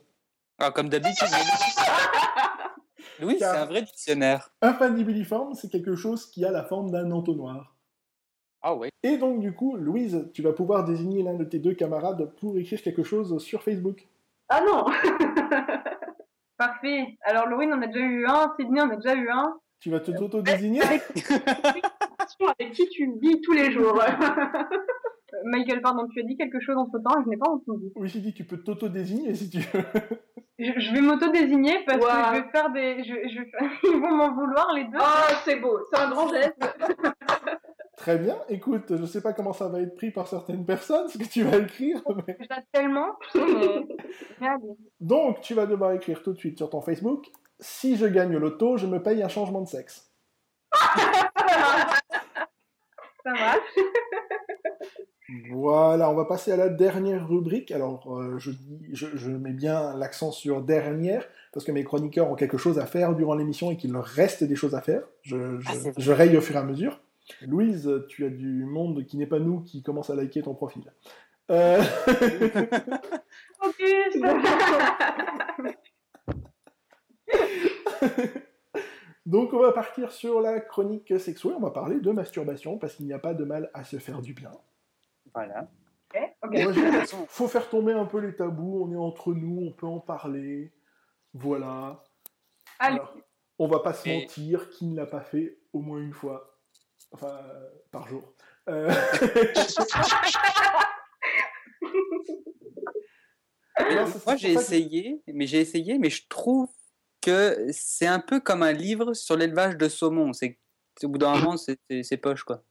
Ah, 0.59 0.72
comme 0.72 0.89
d'habitude. 0.89 1.28
Louis, 3.19 3.38
c'est 3.38 3.45
un 3.45 3.65
vrai 3.65 3.84
dictionnaire. 3.84 4.49
Infandibiliforme, 4.61 5.53
c'est 5.53 5.69
quelque 5.69 5.95
chose 5.95 6.30
qui 6.30 6.43
a 6.43 6.51
la 6.51 6.63
forme 6.63 6.91
d'un 6.91 7.11
entonnoir. 7.11 7.76
Ah 8.63 8.76
oui. 8.76 8.89
Et 9.03 9.17
donc, 9.17 9.39
du 9.39 9.53
coup, 9.53 9.76
Louise, 9.76 10.30
tu 10.34 10.41
vas 10.41 10.53
pouvoir 10.53 10.84
désigner 10.84 11.24
l'un 11.24 11.36
de 11.36 11.43
tes 11.43 11.59
deux 11.59 11.74
camarades 11.74 12.34
pour 12.39 12.57
écrire 12.57 12.82
quelque 12.82 13.03
chose 13.03 13.38
sur 13.43 13.63
Facebook. 13.63 14.07
Ah 14.49 14.61
non 14.61 14.86
Parfait. 16.57 17.17
Alors, 17.22 17.47
Laurine, 17.47 17.74
on 17.74 17.82
a 17.82 17.88
déjà 17.88 18.05
eu 18.05 18.26
un. 18.28 18.53
Sydney, 18.59 18.82
on 18.82 18.89
a 18.89 18.95
déjà 18.95 19.15
eu 19.15 19.30
un. 19.30 19.57
Tu 19.82 19.89
vas 19.89 19.99
te 19.99 20.11
t'auto-désigner 20.11 20.79
Avec, 20.82 21.01
avec 22.59 22.71
qui 22.73 22.88
tu 22.89 23.11
vis 23.19 23.41
tous 23.41 23.53
les 23.53 23.71
jours. 23.71 23.99
Euh, 23.99 25.38
Michael, 25.45 25.82
pardon, 25.82 26.07
tu 26.13 26.21
as 26.21 26.23
dit 26.23 26.38
quelque 26.38 26.59
chose 26.59 26.77
entre 26.77 26.99
temps 26.99 27.19
et 27.19 27.23
je 27.23 27.29
n'ai 27.29 27.38
pas 27.38 27.49
entendu. 27.49 27.91
Oui, 27.95 28.07
j'ai 28.07 28.19
dit, 28.19 28.32
tu 28.32 28.43
peux 28.43 28.57
t'auto-désigner 28.57 29.34
si 29.34 29.49
tu 29.49 29.57
veux. 29.57 29.84
Je, 30.59 30.79
je 30.79 30.93
vais 30.93 31.01
m'auto-désigner 31.01 31.84
parce 31.88 31.97
que 31.97 32.05
je 32.05 32.41
vais 32.41 32.49
faire 32.51 32.71
des. 32.71 33.03
Je, 33.03 33.13
je 33.13 33.41
Ils 33.91 33.99
vont 33.99 34.15
m'en 34.15 34.36
vouloir 34.36 34.71
les 34.75 34.84
deux. 34.84 34.99
Oh, 34.99 35.34
c'est 35.43 35.55
beau, 35.55 35.79
c'est 35.91 35.99
un 35.99 36.11
grand 36.11 36.27
geste. 36.29 36.53
Très 37.97 38.17
bien. 38.19 38.38
Écoute, 38.49 38.95
je 38.95 39.05
sais 39.05 39.21
pas 39.21 39.34
comment 39.34 39.53
ça 39.53 39.67
va 39.67 39.82
être 39.82 39.95
pris 39.95 40.11
par 40.11 40.27
certaines 40.27 40.65
personnes, 40.65 41.07
ce 41.07 41.17
que 41.17 41.23
tu 41.23 41.41
vas 41.41 41.57
écrire. 41.57 42.03
mais- 42.27 42.38
tellement. 42.71 43.15
Mais... 43.36 44.47
Donc, 44.99 45.41
tu 45.41 45.55
vas 45.55 45.65
devoir 45.65 45.93
écrire 45.93 46.21
tout 46.21 46.34
de 46.34 46.38
suite 46.38 46.57
sur 46.57 46.69
ton 46.69 46.82
Facebook 46.82 47.32
si 47.62 47.95
je 47.95 48.05
gagne 48.07 48.36
l'auto, 48.38 48.76
je 48.78 48.88
me 48.88 49.01
paye 49.01 49.24
un 49.24 49.30
changement 49.30 49.62
de 49.62 49.68
sexe. 49.68 50.12
Ça 53.24 53.34
va. 53.34 53.55
Voilà, 55.51 56.09
on 56.09 56.14
va 56.16 56.26
passer 56.26 56.51
à 56.51 56.57
la 56.57 56.68
dernière 56.68 57.28
rubrique. 57.28 57.72
Alors, 57.72 58.18
euh, 58.20 58.38
je, 58.38 58.51
dis- 58.51 58.89
je, 58.91 59.07
je 59.16 59.30
mets 59.32 59.53
bien 59.53 59.95
l'accent 59.95 60.32
sur 60.32 60.62
dernière, 60.62 61.24
parce 61.53 61.66
que 61.66 61.72
mes 61.72 61.84
chroniqueurs 61.86 62.30
ont 62.30 62.36
quelque 62.36 62.57
chose 62.57 62.80
à 62.80 62.86
faire 62.86 63.16
durant 63.16 63.36
l'émission 63.36 63.72
et 63.72 63.78
qu'il 63.78 63.93
leur 63.93 64.03
reste 64.03 64.43
des 64.43 64.55
choses 64.55 64.76
à 64.76 64.82
faire. 64.82 65.03
Je, 65.22 65.59
je, 65.59 65.70
Ah, 65.70 65.91
je 65.97 66.12
raye 66.12 66.36
au 66.36 66.41
fur 66.41 66.55
et 66.55 66.59
à 66.59 66.64
mesure. 66.64 66.99
Louise, 67.47 67.89
tu 68.09 68.26
as 68.26 68.30
du 68.30 68.66
monde 68.66 69.05
qui 69.05 69.16
n'est 69.18 69.26
pas 69.28 69.39
nous 69.39 69.62
qui 69.62 69.84
commence 69.84 70.09
à 70.09 70.16
liker 70.16 70.41
ton 70.41 70.53
profil. 70.53 70.84
Euh, 71.49 71.82
Ok, 73.64 73.84
Donc, 79.25 79.53
on 79.53 79.59
va 79.59 79.71
partir 79.71 80.11
sur 80.11 80.41
la 80.41 80.59
chronique 80.59 81.19
sexuelle. 81.19 81.53
On 81.57 81.61
va 81.61 81.71
parler 81.71 81.99
de 81.99 82.11
masturbation, 82.11 82.77
parce 82.77 82.95
qu'il 82.95 83.05
n'y 83.05 83.13
a 83.13 83.19
pas 83.19 83.34
de 83.34 83.45
mal 83.45 83.69
à 83.73 83.84
se 83.84 83.97
faire 83.97 84.21
du 84.21 84.34
bien. 84.34 84.51
Voilà. 85.34 85.69
Faut 87.29 87.47
faire 87.47 87.69
tomber 87.69 87.93
un 87.93 88.05
peu 88.05 88.19
les 88.19 88.36
tabous. 88.36 88.84
On 88.84 88.91
est 88.91 88.97
entre 88.97 89.34
nous, 89.34 89.67
on 89.67 89.71
peut 89.71 89.88
en 89.88 89.99
parler. 89.99 90.73
Voilà. 91.34 92.03
Allez. 92.79 92.95
Alors, 92.97 93.15
on 93.59 93.67
va 93.67 93.79
pas 93.79 93.93
se 93.93 94.09
Et- 94.09 94.21
mentir, 94.21 94.69
qui 94.69 94.88
ne 94.88 94.97
l'a 94.97 95.05
pas 95.05 95.21
fait 95.21 95.59
au 95.71 95.79
moins 95.79 95.99
une 95.99 96.13
fois, 96.13 96.57
enfin 97.11 97.27
euh, 97.29 97.69
par 97.91 98.07
jour. 98.07 98.34
Euh, 98.67 98.89
non, 103.79 104.05
Moi, 104.25 104.36
j'ai 104.36 104.53
essayé, 104.53 105.21
mais 105.27 105.47
j'ai 105.47 105.59
essayé, 105.59 105.97
mais 105.97 106.09
je 106.09 106.27
trouve 106.27 106.69
que 107.22 107.67
c'est 107.72 108.07
un 108.07 108.19
peu 108.19 108.39
comme 108.39 108.63
un 108.63 108.72
livre 108.72 109.13
sur 109.13 109.38
l'élevage 109.38 109.78
de 109.78 109.88
saumon. 109.88 110.34
C'est 110.34 110.57
au 111.03 111.09
bout 111.09 111.17
d'un 111.17 111.36
moment, 111.38 111.57
c'est- 111.57 111.78
poche, 112.17 112.43
quoi. 112.43 112.63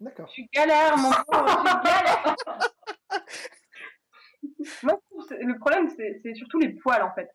D'accord. 0.00 0.26
Je 0.28 0.32
suis 0.32 0.48
galère, 0.52 0.96
mon 0.96 1.10
pauvre, 1.10 1.48
je 1.48 1.68
suis 1.68 1.78
galère. 1.84 2.36
Moi, 4.82 4.98
je 5.00 5.08
trouve 5.10 5.28
que 5.28 5.34
c'est- 5.34 5.42
le 5.44 5.58
problème, 5.58 5.88
c'est 6.22 6.34
surtout 6.34 6.58
les 6.58 6.70
poils, 6.74 7.02
en 7.02 7.12
fait. 7.14 7.28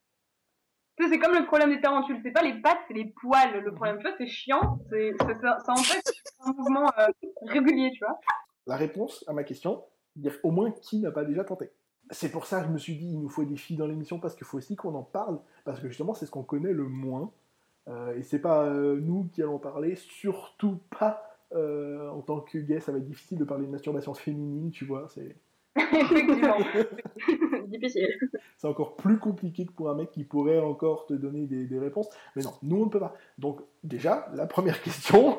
Tu 0.98 1.04
sais, 1.06 1.10
c'est 1.10 1.20
comme 1.20 1.34
le 1.36 1.46
problème 1.46 1.70
des 1.74 1.82
tarentules. 1.82 2.20
C'est 2.24 2.32
pas 2.32 2.44
les 2.44 2.62
pattes, 2.62 2.78
c'est 2.88 2.94
les 2.94 3.12
poils. 3.20 3.60
Le 3.64 3.74
problème, 3.74 3.98
tu 3.98 4.04
vois, 4.04 4.16
c'est 4.18 4.28
chiant. 4.28 4.80
c'est- 4.90 5.14
Ça, 5.20 5.34
ça, 5.42 5.58
ça 5.66 5.72
empêche 5.72 6.04
un 6.46 6.54
mouvement 6.54 6.92
euh, 7.00 7.08
régulier, 7.42 7.92
tu 7.94 8.06
vois. 8.06 8.20
La 8.68 8.76
réponse 8.78 9.24
à 9.28 9.34
ma 9.34 9.44
question, 9.44 9.84
dire 10.16 10.38
au 10.44 10.52
moins 10.52 10.72
qui 10.72 11.00
n'a 11.00 11.12
pas 11.12 11.26
déjà 11.26 11.44
tenté. 11.44 11.72
C'est 12.14 12.30
pour 12.30 12.46
ça 12.46 12.62
que 12.62 12.68
je 12.68 12.72
me 12.72 12.78
suis 12.78 12.96
dit, 12.96 13.08
il 13.12 13.20
nous 13.20 13.30
faut 13.30 13.44
des 13.44 13.58
filles 13.58 13.78
dans 13.78 13.88
l'émission 13.88 14.20
parce 14.20 14.36
qu'il 14.36 14.46
faut 14.46 14.58
aussi 14.58 14.76
qu'on 14.76 14.96
en 14.96 15.04
parle, 15.04 15.40
parce 15.66 15.80
que 15.80 15.88
justement, 15.88 16.14
c'est 16.14 16.26
ce 16.26 16.32
qu'on 16.32 16.44
connaît 16.44 16.72
le 16.72 16.88
moins. 16.88 17.32
Euh, 17.90 18.16
et 18.16 18.24
c'est 18.24 18.40
pas 18.40 18.64
euh, 18.66 19.00
nous 19.02 19.28
qui 19.34 19.42
allons 19.42 19.60
parler, 19.60 19.96
surtout 19.96 20.80
pas 20.98 21.38
euh, 21.54 22.10
en 22.10 22.22
tant 22.22 22.40
que 22.40 22.58
gay, 22.58 22.80
ça 22.80 22.92
va 22.92 23.00
être 23.00 23.06
difficile 23.06 23.38
de 23.38 23.44
parler 23.44 23.66
de 23.66 23.72
masturbation 23.72 24.14
féminine, 24.14 24.72
tu 24.72 24.86
vois. 24.86 25.08
C'est 25.10 25.36
Effectivement. 25.76 26.58
Difficile. 27.68 28.08
c'est 28.58 28.68
encore 28.68 28.96
plus 28.96 29.18
compliqué 29.18 29.66
que 29.66 29.72
pour 29.72 29.90
un 29.90 29.96
mec 29.96 30.12
qui 30.12 30.24
pourrait 30.24 30.60
encore 30.60 31.08
te 31.08 31.14
donner 31.14 31.48
des, 31.48 31.66
des 31.66 31.80
réponses. 31.80 32.10
Mais 32.36 32.44
non, 32.44 32.54
nous 32.62 32.78
on 32.78 32.86
ne 32.86 32.90
peut 32.92 33.00
pas. 33.00 33.16
Donc, 33.40 33.60
déjà, 33.84 34.28
la 34.36 34.46
première 34.46 34.82
question, 34.84 35.38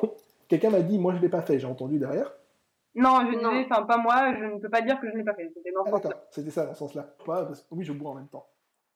quelqu'un 0.49 0.71
m'a 0.71 0.81
dit, 0.81 0.99
moi 0.99 1.15
je 1.15 1.21
l'ai 1.21 1.29
pas 1.29 1.41
fait, 1.41 1.57
j'ai 1.57 1.67
entendu 1.67 1.99
derrière. 1.99 2.31
Non, 2.95 3.29
je 3.29 3.37
Non. 3.37 3.51
disais, 3.51 3.65
enfin, 3.69 3.83
pas 3.83 3.97
moi, 3.97 4.33
je 4.39 4.43
ne 4.45 4.59
peux 4.59 4.69
pas 4.69 4.81
dire 4.81 4.99
que 4.99 5.07
je 5.07 5.11
ne 5.13 5.17
l'ai 5.17 5.23
pas 5.23 5.33
fait. 5.35 5.51
C'était 5.53 5.71
dans 5.71 5.81
Ah 5.81 5.85
ce 5.87 5.91
sens-là. 5.91 6.09
d'accord, 6.09 6.27
c'était 6.31 6.49
ça 6.51 6.65
dans 6.65 6.73
ce 6.73 6.79
sens-là. 6.79 7.03
Pas 7.25 7.45
parce 7.45 7.61
que- 7.61 7.67
Oui, 7.71 7.83
je 7.83 7.91
bois 7.93 8.11
en 8.11 8.15
même 8.15 8.29
temps. 8.29 8.47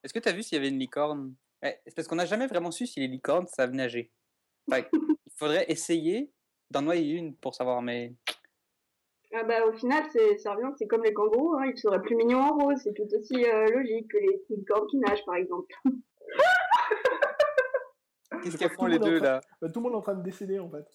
Est-ce 0.04 0.14
que 0.14 0.20
tu 0.20 0.30
as 0.30 0.32
vu 0.32 0.42
s'il 0.44 0.56
y 0.56 0.60
avait 0.60 0.70
une 0.70 0.80
licorne? 0.80 1.36
Eh, 1.62 1.74
C'est 1.86 1.96
parce 1.96 2.08
qu'on 2.08 2.16
n'a 2.16 2.26
jamais 2.26 2.48
vraiment 2.48 2.72
su 2.72 2.88
si 2.88 3.02
les 3.02 3.08
licornes 3.08 3.48
savent 3.48 3.74
nager. 3.74 4.12
Enfin, 4.72 4.82
il 5.28 5.32
faudrait 5.36 5.66
essayer 5.70 6.32
d'en 6.72 6.82
noyer 6.84 7.16
une 7.16 7.36
pour 7.36 7.54
savoir, 7.56 7.82
mais 7.82 8.14
Ah 9.34 9.44
bah, 9.44 9.66
au 9.66 9.74
final, 9.74 10.04
c'est, 10.14 10.38
ça 10.38 10.54
revient, 10.54 10.72
c'est 10.78 10.88
comme 10.88 11.04
les 11.04 11.14
kangourous, 11.14 11.56
hein, 11.58 11.66
ils 11.66 11.78
seraient 11.78 12.02
plus 12.02 12.16
mignons 12.16 12.40
en 12.42 12.58
rose, 12.58 12.78
c'est 12.84 12.94
tout 12.94 13.08
aussi 13.14 13.44
euh, 13.44 13.68
logique 13.68 14.10
que 14.10 14.18
les 14.18 14.42
licornes 14.56 14.88
qui 14.88 14.98
nagent, 14.98 15.26
par 15.26 15.36
exemple. 15.36 15.74
qu'est-ce 18.44 18.58
qu'elles 18.58 18.70
font 18.72 18.86
les 18.86 19.00
deux 19.00 19.20
là? 19.20 19.42
Bah, 19.62 19.68
tout 19.70 19.80
le 19.80 19.84
monde 19.84 19.94
est 19.94 19.98
en 19.98 20.02
train 20.02 20.16
de 20.16 20.24
décéder 20.24 20.60
en 20.60 20.70
fait. 20.70 20.86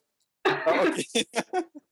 Ah, 0.46 0.84
ok. 0.84 1.04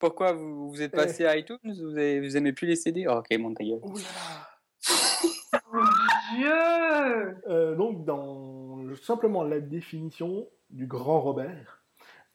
Pourquoi 0.00 0.32
vous, 0.32 0.70
vous 0.70 0.82
êtes 0.82 0.92
passé 0.92 1.26
à 1.26 1.36
iTunes? 1.36 1.58
Vous, 1.62 1.90
avez- 1.96 2.20
vous 2.20 2.36
aimez 2.36 2.52
plus 2.52 2.66
les 2.66 2.74
CD 2.76 3.06
Oh, 3.08 3.12
Ok, 3.18 3.26
mon 3.38 3.52
ta 3.54 3.62
gueule. 3.62 3.78
Oh 3.82 3.92
là 3.94 4.02
là 4.02 4.48
Dieu 6.34 7.36
Euh, 7.48 7.76
donc, 7.76 8.04
dans 8.04 8.76
le- 8.82 8.96
simplement 8.96 9.44
la 9.44 9.60
définition 9.60 10.48
du 10.70 10.86
grand 10.86 11.20
Robert, 11.20 11.84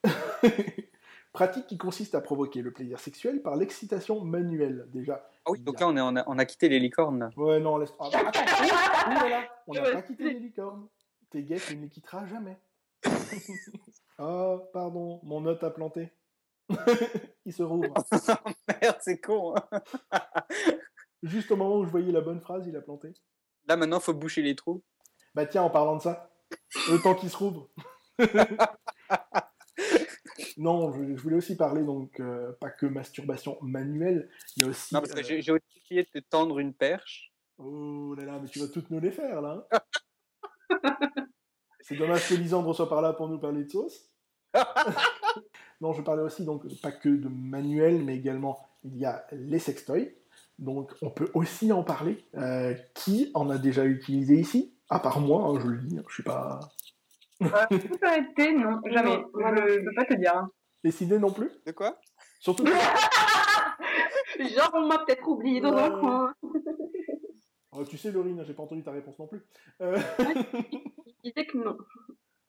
pratique 1.34 1.66
qui 1.68 1.78
consiste 1.78 2.14
à 2.16 2.22
provoquer 2.22 2.62
le 2.62 2.72
plaisir 2.72 3.00
sexuel 3.00 3.42
par 3.42 3.56
l'excitation 3.56 4.22
manuelle. 4.24 4.86
Déjà. 4.94 5.28
Ah 5.46 5.52
oui, 5.52 5.60
donc 5.62 5.80
là 5.80 5.88
on, 5.88 5.98
est, 5.98 6.02
on, 6.02 6.16
a, 6.16 6.24
on 6.28 6.38
a 6.38 6.46
quitté 6.46 6.70
les 6.70 6.80
licornes. 6.80 7.30
Ouais, 7.36 7.60
non, 7.60 7.78
laisse. 7.78 7.94
Ah, 8.00 8.10
bah, 8.12 8.20
attends, 8.28 8.40
oui, 8.62 8.70
oui, 9.10 9.16
voilà, 9.20 9.44
on 9.68 9.74
n'a 9.74 9.82
pas 9.92 10.02
quitté 10.04 10.26
les 10.26 10.40
licornes. 10.40 10.88
T'es 11.32 11.42
gay, 11.44 11.58
tu 11.58 11.76
ne 11.76 11.82
les 11.82 11.90
quitteras 11.90 12.26
jamais. 12.28 12.58
oh, 14.20 14.62
pardon, 14.72 15.20
mon 15.24 15.42
note 15.42 15.64
a 15.64 15.72
planté. 15.72 16.12
Il 17.46 17.54
se 17.54 17.64
rouvre. 17.64 17.94
Merde, 18.82 18.98
c'est 19.02 19.20
con. 19.22 19.56
hein. 19.56 19.82
Juste 21.24 21.50
au 21.52 21.56
moment 21.56 21.78
où 21.78 21.86
je 21.86 21.90
voyais 21.90 22.12
la 22.12 22.22
bonne 22.22 22.42
phrase, 22.42 22.68
il 22.68 22.76
a 22.76 22.82
planté. 22.82 23.14
Là 23.68 23.78
maintenant, 23.78 24.00
faut 24.00 24.14
boucher 24.14 24.42
les 24.42 24.56
trous. 24.56 24.84
Bah 25.34 25.46
tiens, 25.46 25.64
en 25.64 25.70
parlant 25.70 25.98
de 25.98 26.02
ça, 26.02 26.32
le 26.90 27.02
temps 27.02 27.16
qu'il 27.16 27.30
se 27.30 27.38
rouvre. 27.38 27.70
non, 30.58 30.92
je, 30.94 31.16
je 31.16 31.22
voulais 31.22 31.36
aussi 31.38 31.56
parler 31.58 31.84
donc 31.84 32.20
euh, 32.20 32.52
pas 32.62 32.70
que 32.70 32.86
masturbation 32.86 33.58
manuelle, 33.62 34.30
il 34.56 34.64
y 34.64 34.66
a 34.66 34.70
aussi. 34.70 34.94
Non, 34.94 35.02
parce 35.02 35.14
que 35.14 35.20
euh, 35.20 35.24
j'ai 35.24 35.42
j'ai 35.42 35.52
aussi 35.52 35.80
essayé 35.84 36.04
de 36.04 36.10
te 36.10 36.20
tendre 36.20 36.60
une 36.60 36.74
perche. 36.74 37.34
Oh 37.58 38.14
là 38.18 38.26
là, 38.26 38.40
mais 38.40 38.48
tu 38.48 38.60
vas 38.60 38.68
toutes 38.68 38.90
nous 38.90 39.00
les 39.00 39.12
faire 39.12 39.42
là. 39.42 39.66
hein. 39.72 39.80
C'est 41.82 41.96
dommage 41.96 42.28
que 42.28 42.34
Lisandre 42.36 42.76
soit 42.76 42.90
par 42.90 43.02
là 43.02 43.14
pour 43.14 43.28
nous 43.30 43.40
parler 43.40 43.64
de 43.64 43.70
sauce. 43.70 44.10
Non, 45.86 45.94
je 45.94 46.02
parlais 46.02 46.24
aussi 46.24 46.44
donc 46.46 46.64
pas 46.82 46.92
que 46.92 47.10
de 47.10 47.28
manuel, 47.30 48.04
mais 48.04 48.16
également 48.16 48.58
il 48.84 48.98
y 48.98 49.06
a 49.06 49.24
les 49.32 49.60
sextoys. 49.60 50.16
Donc 50.58 50.94
on 51.04 51.12
peut 51.12 51.30
aussi 51.36 51.72
en 51.72 51.84
parler. 51.84 52.26
Euh, 52.36 52.74
qui 52.96 53.30
en 53.36 53.50
a 53.52 53.58
déjà 53.60 53.86
utilisé 53.86 54.36
ici? 54.36 54.74
À 54.90 55.00
part 55.00 55.20
moi, 55.20 55.44
hein, 55.48 55.60
je 55.62 55.68
le 55.68 55.78
dis, 55.80 55.98
hein, 56.00 56.04
je 56.08 56.14
suis 56.16 56.24
pas. 56.24 56.60
Euh, 57.44 57.48
tout 57.70 58.00
a 58.02 58.18
été, 58.18 58.54
non, 58.54 58.80
jamais. 58.86 59.18
Non, 59.18 59.56
je 59.56 59.80
ne 59.80 59.86
peux 59.86 59.96
pas 59.96 60.06
te 60.06 60.14
dire. 60.16 60.36
hein. 60.36 60.50
Les 60.84 60.92
ciné 60.92 61.20
non 61.20 61.32
plus? 61.32 61.52
De 61.68 61.72
quoi? 61.72 62.00
Surtout 62.40 62.64
que- 62.66 62.72
Genre, 64.40 64.72
on 64.74 64.88
m'a 64.88 65.00
peut-être 65.06 65.28
oublié 65.28 65.62
dans 65.62 65.76
un 65.78 65.92
coin. 66.00 66.34
Oh, 67.72 67.84
tu 67.86 67.98
sais, 67.98 68.12
Laurine, 68.12 68.44
j'ai 68.48 68.54
pas 68.54 68.64
entendu 68.64 68.84
ta 68.84 68.92
réponse 68.92 69.20
non 69.20 69.28
plus. 69.28 69.42
Euh, 69.82 69.98
Je 70.20 70.24
disais 71.24 71.46
que 71.46 71.58
non. 71.58 71.78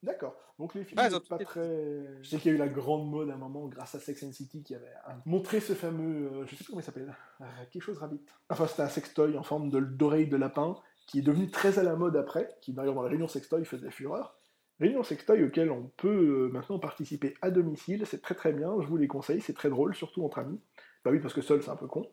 D'accord. 0.07 0.37
Donc 0.59 0.73
les 0.75 0.87
Ah, 0.97 1.09
ont 1.13 1.21
pas 1.21 1.37
très. 1.39 2.01
Je 2.23 2.29
sais 2.31 2.39
qu'il 2.39 2.51
y 2.53 2.55
a 2.55 2.57
eu 2.57 2.61
la 2.61 2.69
grande 2.69 3.11
mode 3.11 3.29
à 3.29 3.35
un 3.35 3.39
moment 3.39 3.67
grâce 3.67 3.95
à 3.97 4.01
Sex 4.01 4.23
and 4.23 4.33
City 4.33 4.63
qui 4.63 4.75
avait 4.75 4.87
montré 5.27 5.59
ce 5.61 5.73
fameux, 5.75 6.29
euh, 6.33 6.47
je 6.47 6.51
sais 6.51 6.57
plus 6.57 6.67
comment 6.67 6.81
il 6.81 6.85
s'appelle, 6.85 7.15
euh, 7.41 7.45
quelque 7.73 7.83
chose 7.83 7.99
rabbit. 7.99 8.21
Enfin, 8.49 8.67
c'était 8.69 8.83
un 8.83 8.89
sextoy 8.89 9.37
en 9.37 9.43
forme 9.43 9.69
de- 9.69 9.81
d'oreille 9.81 10.29
de 10.29 10.37
lapin 10.37 10.77
qui 11.09 11.19
est 11.19 11.23
devenu 11.23 11.51
très 11.51 11.79
à 11.79 11.83
la 11.83 11.97
mode 11.97 12.17
après, 12.17 12.49
qui 12.63 12.73
d'ailleurs 12.73 12.95
dans 12.95 13.03
la 13.03 13.09
réunion 13.11 13.29
sextoy 13.29 13.65
faisait 13.65 13.91
fureur. 13.91 14.39
Réunion 14.79 15.03
sextoy 15.03 15.43
auquel 15.43 15.71
on 15.71 15.91
peut 15.97 16.09
euh, 16.09 16.49
maintenant 16.53 16.79
participer 16.79 17.35
à 17.43 17.51
domicile, 17.51 18.05
c'est 18.07 18.23
très 18.23 18.35
très 18.37 18.53
bien, 18.53 18.75
je 18.81 18.87
vous 18.87 18.97
les 18.97 19.09
conseille, 19.09 19.41
c'est 19.41 19.55
très 19.55 19.71
drôle, 19.71 19.95
surtout 19.95 20.25
entre 20.25 20.39
amis. 20.39 20.61
Bah 21.05 21.11
oui, 21.13 21.19
parce 21.21 21.35
que 21.35 21.41
seul 21.43 21.63
c'est 21.63 21.71
un 21.71 21.77
peu 21.77 21.87
con. 21.87 22.07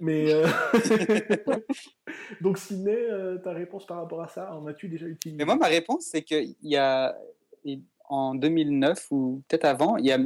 Mais 0.00 0.32
euh, 0.32 0.46
donc 2.40 2.58
Ciné, 2.58 2.96
euh, 2.96 3.38
ta 3.38 3.52
réponse 3.52 3.86
par 3.86 3.98
rapport 3.98 4.22
à 4.22 4.28
ça, 4.28 4.54
en 4.54 4.66
as-tu 4.66 4.88
déjà 4.88 5.06
utilisé? 5.06 5.36
Mais 5.38 5.44
moi, 5.44 5.56
ma 5.56 5.66
réponse, 5.66 6.06
c'est 6.06 6.22
qu'il 6.22 6.54
y 6.62 6.76
a, 6.76 7.16
en 8.08 8.34
2009 8.34 9.06
ou 9.10 9.42
peut-être 9.48 9.64
avant, 9.64 9.96
il 9.96 10.06
y 10.06 10.12
a, 10.12 10.18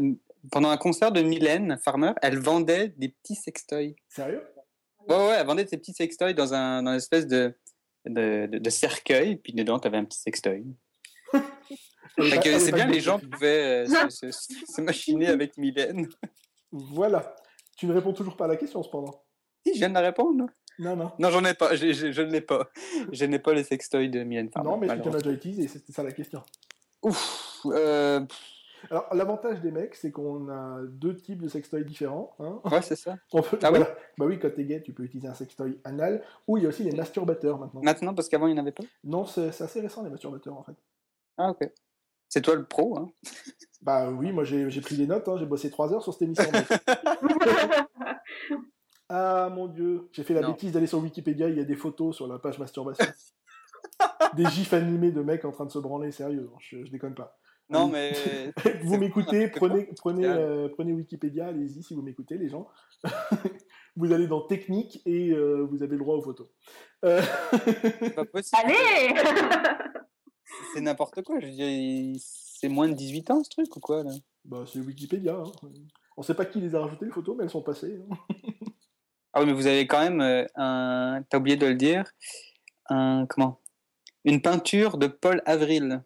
pendant 0.51 0.71
un 0.71 0.77
concert 0.77 1.13
de 1.13 1.23
Mylène 1.23 1.79
Farmer, 1.83 2.13
elle 2.23 2.39
vendait 2.39 2.89
des 2.97 3.09
petits 3.09 3.35
sextoys. 3.35 3.95
Sérieux? 4.09 4.43
Ouais, 5.09 5.17
ouais, 5.17 5.37
elle 5.39 5.47
vendait 5.47 5.67
ces 5.67 5.77
petits 5.77 5.93
sextoys 5.93 6.35
dans 6.35 6.55
un, 6.55 6.83
dans 6.83 6.93
une 6.93 6.97
espèce 6.97 7.27
de, 7.27 7.55
de, 8.07 8.47
de, 8.47 8.59
de 8.59 8.71
cercueil, 8.71 9.37
puis 9.37 9.53
dedans, 9.53 9.79
tu 9.79 9.87
avais 9.87 9.99
un 9.99 10.05
petit 10.05 10.19
sextoy. 10.19 10.65
C'est 12.17 12.73
bien, 12.73 12.87
les 12.87 13.01
gens 13.01 13.19
pouvaient 13.19 13.87
euh, 13.87 13.87
se, 14.11 14.31
se, 14.31 14.55
se 14.67 14.81
machiner 14.81 15.29
avec 15.29 15.57
Mylène. 15.57 16.09
Voilà. 16.71 17.35
Tu 17.77 17.87
ne 17.87 17.93
réponds 17.93 18.13
toujours 18.13 18.37
pas 18.37 18.45
à 18.45 18.49
la 18.49 18.57
question 18.57 18.83
cependant. 18.83 19.25
Si, 19.67 19.75
je 19.75 19.79
viens 19.79 19.89
de 19.89 19.95
la 19.95 20.01
répondre. 20.01 20.47
Non, 20.79 20.97
non. 20.97 21.13
Non, 21.19 21.31
j'en 21.31 21.45
ai 21.45 21.55
pas, 21.55 21.75
je 21.77 21.87
ne 21.87 22.31
l'ai 22.31 22.41
pas. 22.41 22.69
Je 23.13 23.25
n'ai 23.25 23.39
pas 23.39 23.53
les 23.55 23.65
sextoys 23.65 24.09
de 24.09 24.23
Mylène 24.23 24.51
Farmer. 24.51 24.71
non, 24.71 24.77
mais 24.77 24.87
tu 24.87 25.09
en 25.09 25.13
as 25.13 25.19
déjà 25.19 25.31
utilisé 25.33 25.69
C'était 25.69 25.93
ça 25.93 26.03
la 26.03 26.13
question. 26.13 26.43
Ouf, 27.05 27.61
euh, 27.67 28.21
Alors, 28.91 29.15
l'avantage 29.15 29.61
des 29.61 29.71
mecs, 29.71 29.95
c'est 29.95 30.11
qu'on 30.11 30.49
a 30.49 30.81
deux 30.83 31.17
types 31.17 31.41
de 31.43 31.49
sextoys 31.49 31.85
différents. 31.85 32.35
Hein. 32.39 32.61
ouais, 32.65 32.83
c'est 32.83 32.97
ça. 32.97 33.17
On 33.33 33.43
peut- 33.43 33.59
Ah 33.63 33.71
voilà. 33.71 33.87
Bah 34.19 34.27
oui, 34.27 34.39
quand 34.39 34.51
t'es 34.55 34.65
gay, 34.65 34.83
tu 34.83 34.93
peux 34.93 35.05
utiliser 35.05 35.29
un 35.29 35.35
sextoy 35.35 35.79
anal, 35.85 36.25
ou 36.49 36.57
il 36.57 36.63
y 36.65 36.67
a 36.67 36.71
aussi 36.71 36.83
les 36.85 36.93
masturbateurs 36.97 37.59
maintenant. 37.59 37.83
Maintenant, 37.83 38.15
parce 38.15 38.29
qu'avant, 38.29 38.47
il 38.47 38.55
n'y 38.55 38.59
en 38.59 38.63
avait 38.63 38.73
pas? 38.73 38.85
Non, 39.05 39.27
c'est 39.27 39.49
assez 39.49 39.81
récent 39.81 40.03
les 40.03 40.11
masturbateurs 40.11 40.57
en 40.59 40.65
fait. 40.65 40.75
Ah, 41.39 41.51
ok. 41.51 41.71
C'est 42.29 42.43
toi 42.43 42.55
le 42.57 42.65
pro, 42.65 42.99
hein 42.99 43.11
Bah 43.83 44.11
oui, 44.11 44.33
moi 44.33 44.45
j'ai 44.45 44.81
pris 44.81 44.97
des 44.97 45.07
notes, 45.07 45.29
hein, 45.29 45.37
j'ai 45.39 45.45
bossé 45.47 45.71
trois 45.71 45.93
heures 45.93 46.03
sur 46.03 46.13
cette 46.15 46.23
émission. 46.23 46.51
ah 49.11 49.51
mon 49.53 49.67
dieu, 49.67 50.09
j'ai 50.13 50.23
fait 50.23 50.33
la 50.35 50.41
Non. 50.41 50.51
bêtise 50.53 50.73
d'aller 50.73 50.87
sur 50.87 50.99
Wikipédia, 51.01 51.49
il 51.49 51.59
y 51.59 51.61
a 51.61 51.65
des 51.65 51.77
photos 51.77 52.17
sur 52.17 52.27
la 52.27 52.39
page 52.39 52.59
masturbation. 52.59 53.05
Des 54.37 54.47
gifs 54.47 54.73
animés 54.73 55.11
de 55.13 55.23
mecs 55.23 55.45
en 55.45 55.51
train 55.53 55.67
de 55.67 55.71
se 55.71 55.79
branler, 55.79 56.11
sérieux, 56.13 56.51
je, 56.61 56.85
je 56.85 56.91
déconne 56.91 57.15
pas. 57.15 57.39
Non, 57.71 57.87
Oui. 57.87 57.93
mais. 57.93 58.53
vous 58.83 58.99
m'écoutez, 58.99 59.49
prenez, 59.49 59.89
prenez, 59.97 60.27
euh, 60.27 60.69
prenez 60.69 60.93
Wikipédia, 60.93 61.47
allez-y 61.47 61.83
si 61.83 61.95
vous 61.95 62.03
m'écoutez, 62.03 62.37
les 62.37 62.49
gens. 62.49 62.69
vous 63.97 64.13
allez 64.13 64.27
dans 64.27 64.43
technique 64.43 65.01
et 65.07 65.31
euh, 65.31 65.67
vous 65.71 65.83
avez 65.83 65.93
le 65.93 65.99
droit 66.03 66.17
aux 66.17 66.23
photos. 66.23 66.49
Euh, 67.05 67.23
C'est 68.01 68.15
pas 68.15 68.25
possible. 68.27 68.61
Allez 68.63 69.15
C'est 70.75 70.81
n'importe 70.81 71.23
quoi. 71.23 71.41
Je 71.41 71.47
veux 71.47 71.53
dire, 71.53 72.21
c'est 72.23 72.69
moins 72.69 72.89
de 72.89 72.95
18 72.95 73.31
ans, 73.31 73.43
ce 73.45 73.51
truc, 73.51 73.75
ou 73.77 73.81
quoi 73.81 74.03
là? 74.05 74.11
Bah, 74.45 74.65
c'est 74.71 74.81
Wikipédia. 74.81 75.35
hein. 75.37 75.69
On 76.17 76.23
sait 76.23 76.35
pas 76.35 76.45
qui 76.45 76.61
les 76.61 76.75
a 76.75 76.81
rajoutées 76.81 77.07
les 77.07 77.11
photos, 77.13 77.35
mais 77.37 77.45
elles 77.45 77.51
sont 77.51 77.63
passées. 77.63 77.99
hein. 78.11 78.17
Ah 79.33 79.41
oui, 79.41 79.47
mais 79.47 79.53
vous 79.53 79.67
avez 79.67 79.87
quand 79.87 80.01
même 80.01 80.21
euh, 80.21 80.45
un. 80.55 81.23
T'as 81.29 81.39
oublié 81.39 81.57
de 81.57 81.67
le 81.67 81.75
dire. 81.75 82.05
Un. 82.89 83.27
Comment? 83.29 83.61
Une 84.25 84.41
peinture 84.41 84.97
de 84.97 85.07
Paul 85.07 85.43
Avril. 85.45 86.03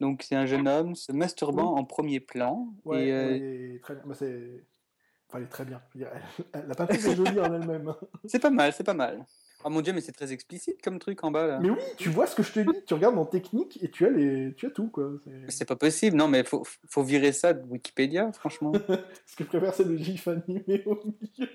Donc, 0.00 0.22
c'est 0.22 0.34
un 0.34 0.46
jeune 0.46 0.68
homme 0.68 0.94
se 0.94 1.12
masturbant 1.12 1.76
en 1.76 1.84
premier 1.84 2.20
plan. 2.20 2.74
Ouais, 2.84 3.06
et, 3.06 3.12
euh, 3.12 3.78
très 3.80 3.94
bien. 3.94 4.02
Bah, 4.04 4.14
c'est... 4.18 4.64
Enfin, 5.28 5.38
elle 5.38 5.44
est 5.44 5.48
très 5.48 5.64
bien. 5.64 5.80
La 6.54 6.74
peinture 6.74 7.12
est 7.12 7.16
jolie 7.16 7.40
en 7.40 7.54
elle-même. 7.54 7.94
C'est 8.26 8.40
pas 8.40 8.50
mal, 8.50 8.72
c'est 8.72 8.84
pas 8.84 8.94
mal. 8.94 9.24
Oh 9.64 9.70
mon 9.70 9.80
dieu, 9.80 9.92
mais 9.92 10.00
c'est 10.00 10.12
très 10.12 10.32
explicite 10.32 10.82
comme 10.82 10.98
truc 10.98 11.22
en 11.22 11.30
bas 11.30 11.46
là. 11.46 11.60
Mais 11.60 11.70
oui, 11.70 11.78
tu 11.96 12.08
vois 12.08 12.26
ce 12.26 12.34
que 12.34 12.42
je 12.42 12.52
te 12.52 12.60
dis. 12.60 12.84
Tu 12.84 12.94
regardes 12.94 13.14
dans 13.14 13.24
technique 13.24 13.78
et 13.80 13.90
tu 13.90 14.04
as, 14.04 14.10
les... 14.10 14.54
tu 14.56 14.66
as 14.66 14.70
tout. 14.70 14.88
Quoi. 14.88 15.12
C'est 15.48 15.68
pas 15.68 15.76
possible, 15.76 16.16
non, 16.16 16.26
mais 16.26 16.42
faut, 16.42 16.66
faut 16.88 17.04
virer 17.04 17.30
ça 17.30 17.52
de 17.52 17.64
Wikipédia, 17.68 18.32
franchement. 18.32 18.72
Ce 19.26 19.36
que 19.36 19.44
je 19.44 19.48
préfère, 19.48 19.72
c'est 19.72 19.84
le 19.84 19.96
gif 19.96 20.26
animé 20.26 20.82
au 20.84 20.96
milieu. 21.04 21.48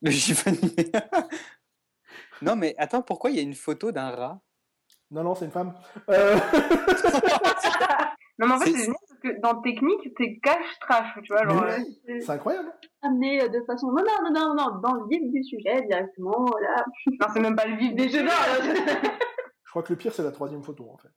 Le 0.00 0.10
gif 0.10 0.46
animé. 0.46 0.90
non, 2.40 2.56
mais 2.56 2.74
attends, 2.78 3.02
pourquoi 3.02 3.28
il 3.30 3.36
y 3.36 3.40
a 3.40 3.42
une 3.42 3.54
photo 3.54 3.92
d'un 3.92 4.08
rat? 4.08 4.40
Non, 5.10 5.24
non, 5.24 5.34
c'est 5.34 5.44
une 5.46 5.50
femme. 5.50 5.74
Euh, 6.08 6.36
Non, 8.38 8.46
mais 8.46 8.54
en 8.54 8.58
fait, 8.60 8.70
C'est- 8.70 8.78
génial 8.78 8.94
parce 9.08 9.20
que 9.20 9.40
dans 9.42 9.60
technique, 9.60 10.08
c'est 10.16 10.38
cache-trash, 10.42 11.08
tu 11.24 11.32
vois. 11.32 11.44
Genre, 11.46 11.62
Mais 12.06 12.14
euh, 12.14 12.20
c'est 12.20 12.30
incroyable. 12.30 12.72
Amené 13.02 13.48
de 13.50 13.60
façon, 13.66 13.88
non, 13.88 14.02
non, 14.02 14.30
non, 14.30 14.32
non, 14.32 14.54
non, 14.54 14.78
dans 14.80 14.94
le 14.94 15.08
vif 15.08 15.30
du 15.30 15.44
sujet, 15.44 15.82
directement, 15.82 16.46
voilà. 16.46 16.84
non, 17.06 17.26
c'est 17.34 17.40
même 17.40 17.54
pas 17.56 17.66
le 17.66 17.76
vif 17.76 17.94
des 17.94 18.08
jeux 18.08 18.22
d'or. 18.22 18.30
là. 18.30 19.10
Je 19.64 19.70
crois 19.70 19.82
que 19.82 19.92
le 19.92 19.98
pire, 19.98 20.14
c'est 20.14 20.22
la 20.22 20.30
troisième 20.32 20.62
photo, 20.62 20.88
en 20.90 20.96
fait. 20.96 21.08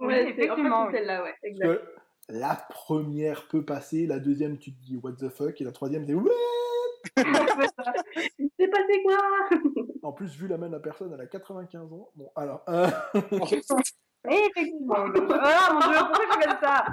Oui, 0.00 0.06
Ouais, 0.06 0.14
c'est 0.14 0.22
en 0.22 0.24
fait, 0.24 0.42
effectivement, 0.44 0.84
c'est 0.86 0.92
oui. 0.92 0.94
celle-là, 0.98 1.22
ouais, 1.24 1.34
Parce 1.42 1.52
exact. 1.52 1.66
que 1.68 1.82
la 2.30 2.54
première 2.70 3.46
peut 3.48 3.64
passer, 3.66 4.06
la 4.06 4.18
deuxième, 4.18 4.56
tu 4.58 4.72
te 4.72 4.80
dis 4.82 4.96
what 4.96 5.12
the 5.18 5.28
fuck, 5.28 5.60
et 5.60 5.64
la 5.64 5.72
troisième, 5.72 6.06
t'es 6.06 6.14
ouais 6.14 6.22
C'est 6.24 6.30
ça. 6.30 6.79
Il 8.38 8.50
s'est 8.58 8.68
passé 8.68 9.02
quoi? 9.04 9.16
En 10.02 10.12
plus, 10.12 10.34
vu 10.36 10.48
la 10.48 10.56
main 10.56 10.68
de 10.68 10.72
la 10.72 10.80
personne, 10.80 11.12
elle 11.14 11.20
a 11.20 11.26
95 11.26 11.92
ans. 11.92 12.10
Bon, 12.14 12.30
alors, 12.36 12.62
euh, 12.68 12.88
Et 14.30 14.34
effectivement. 14.50 14.96
Ah 14.96 15.72
mon 15.72 15.80
dieu, 15.80 15.98
pourquoi 15.98 16.24
je 16.30 16.48
fais 16.48 16.56
ça? 16.60 16.84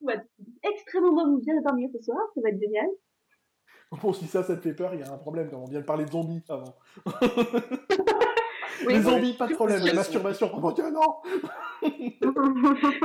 Ouais, 0.00 0.16
Extrêmement 0.62 1.12
bon, 1.26 1.38
bien 1.38 1.60
dormir 1.60 1.88
ce 1.92 2.00
soir, 2.02 2.18
ça 2.34 2.40
va 2.40 2.50
être 2.50 2.60
génial. 2.60 2.86
bon, 3.90 4.12
si 4.12 4.26
ça, 4.26 4.44
ça 4.44 4.54
te 4.56 4.60
fait 4.60 4.74
peur, 4.74 4.94
il 4.94 5.00
y 5.00 5.02
a 5.02 5.12
un 5.12 5.18
problème, 5.18 5.50
on 5.54 5.64
vient 5.64 5.80
de 5.80 5.84
parler 5.84 6.04
de 6.04 6.10
zombies 6.10 6.44
avant. 6.48 6.76
Oui, 8.86 8.94
Les 8.94 9.02
zombies, 9.02 9.32
pas 9.32 9.48
de 9.48 9.54
problème, 9.54 9.84
la 9.84 9.92
masturbation, 9.92 10.46
dieu, 10.72 10.90
non 10.90 11.20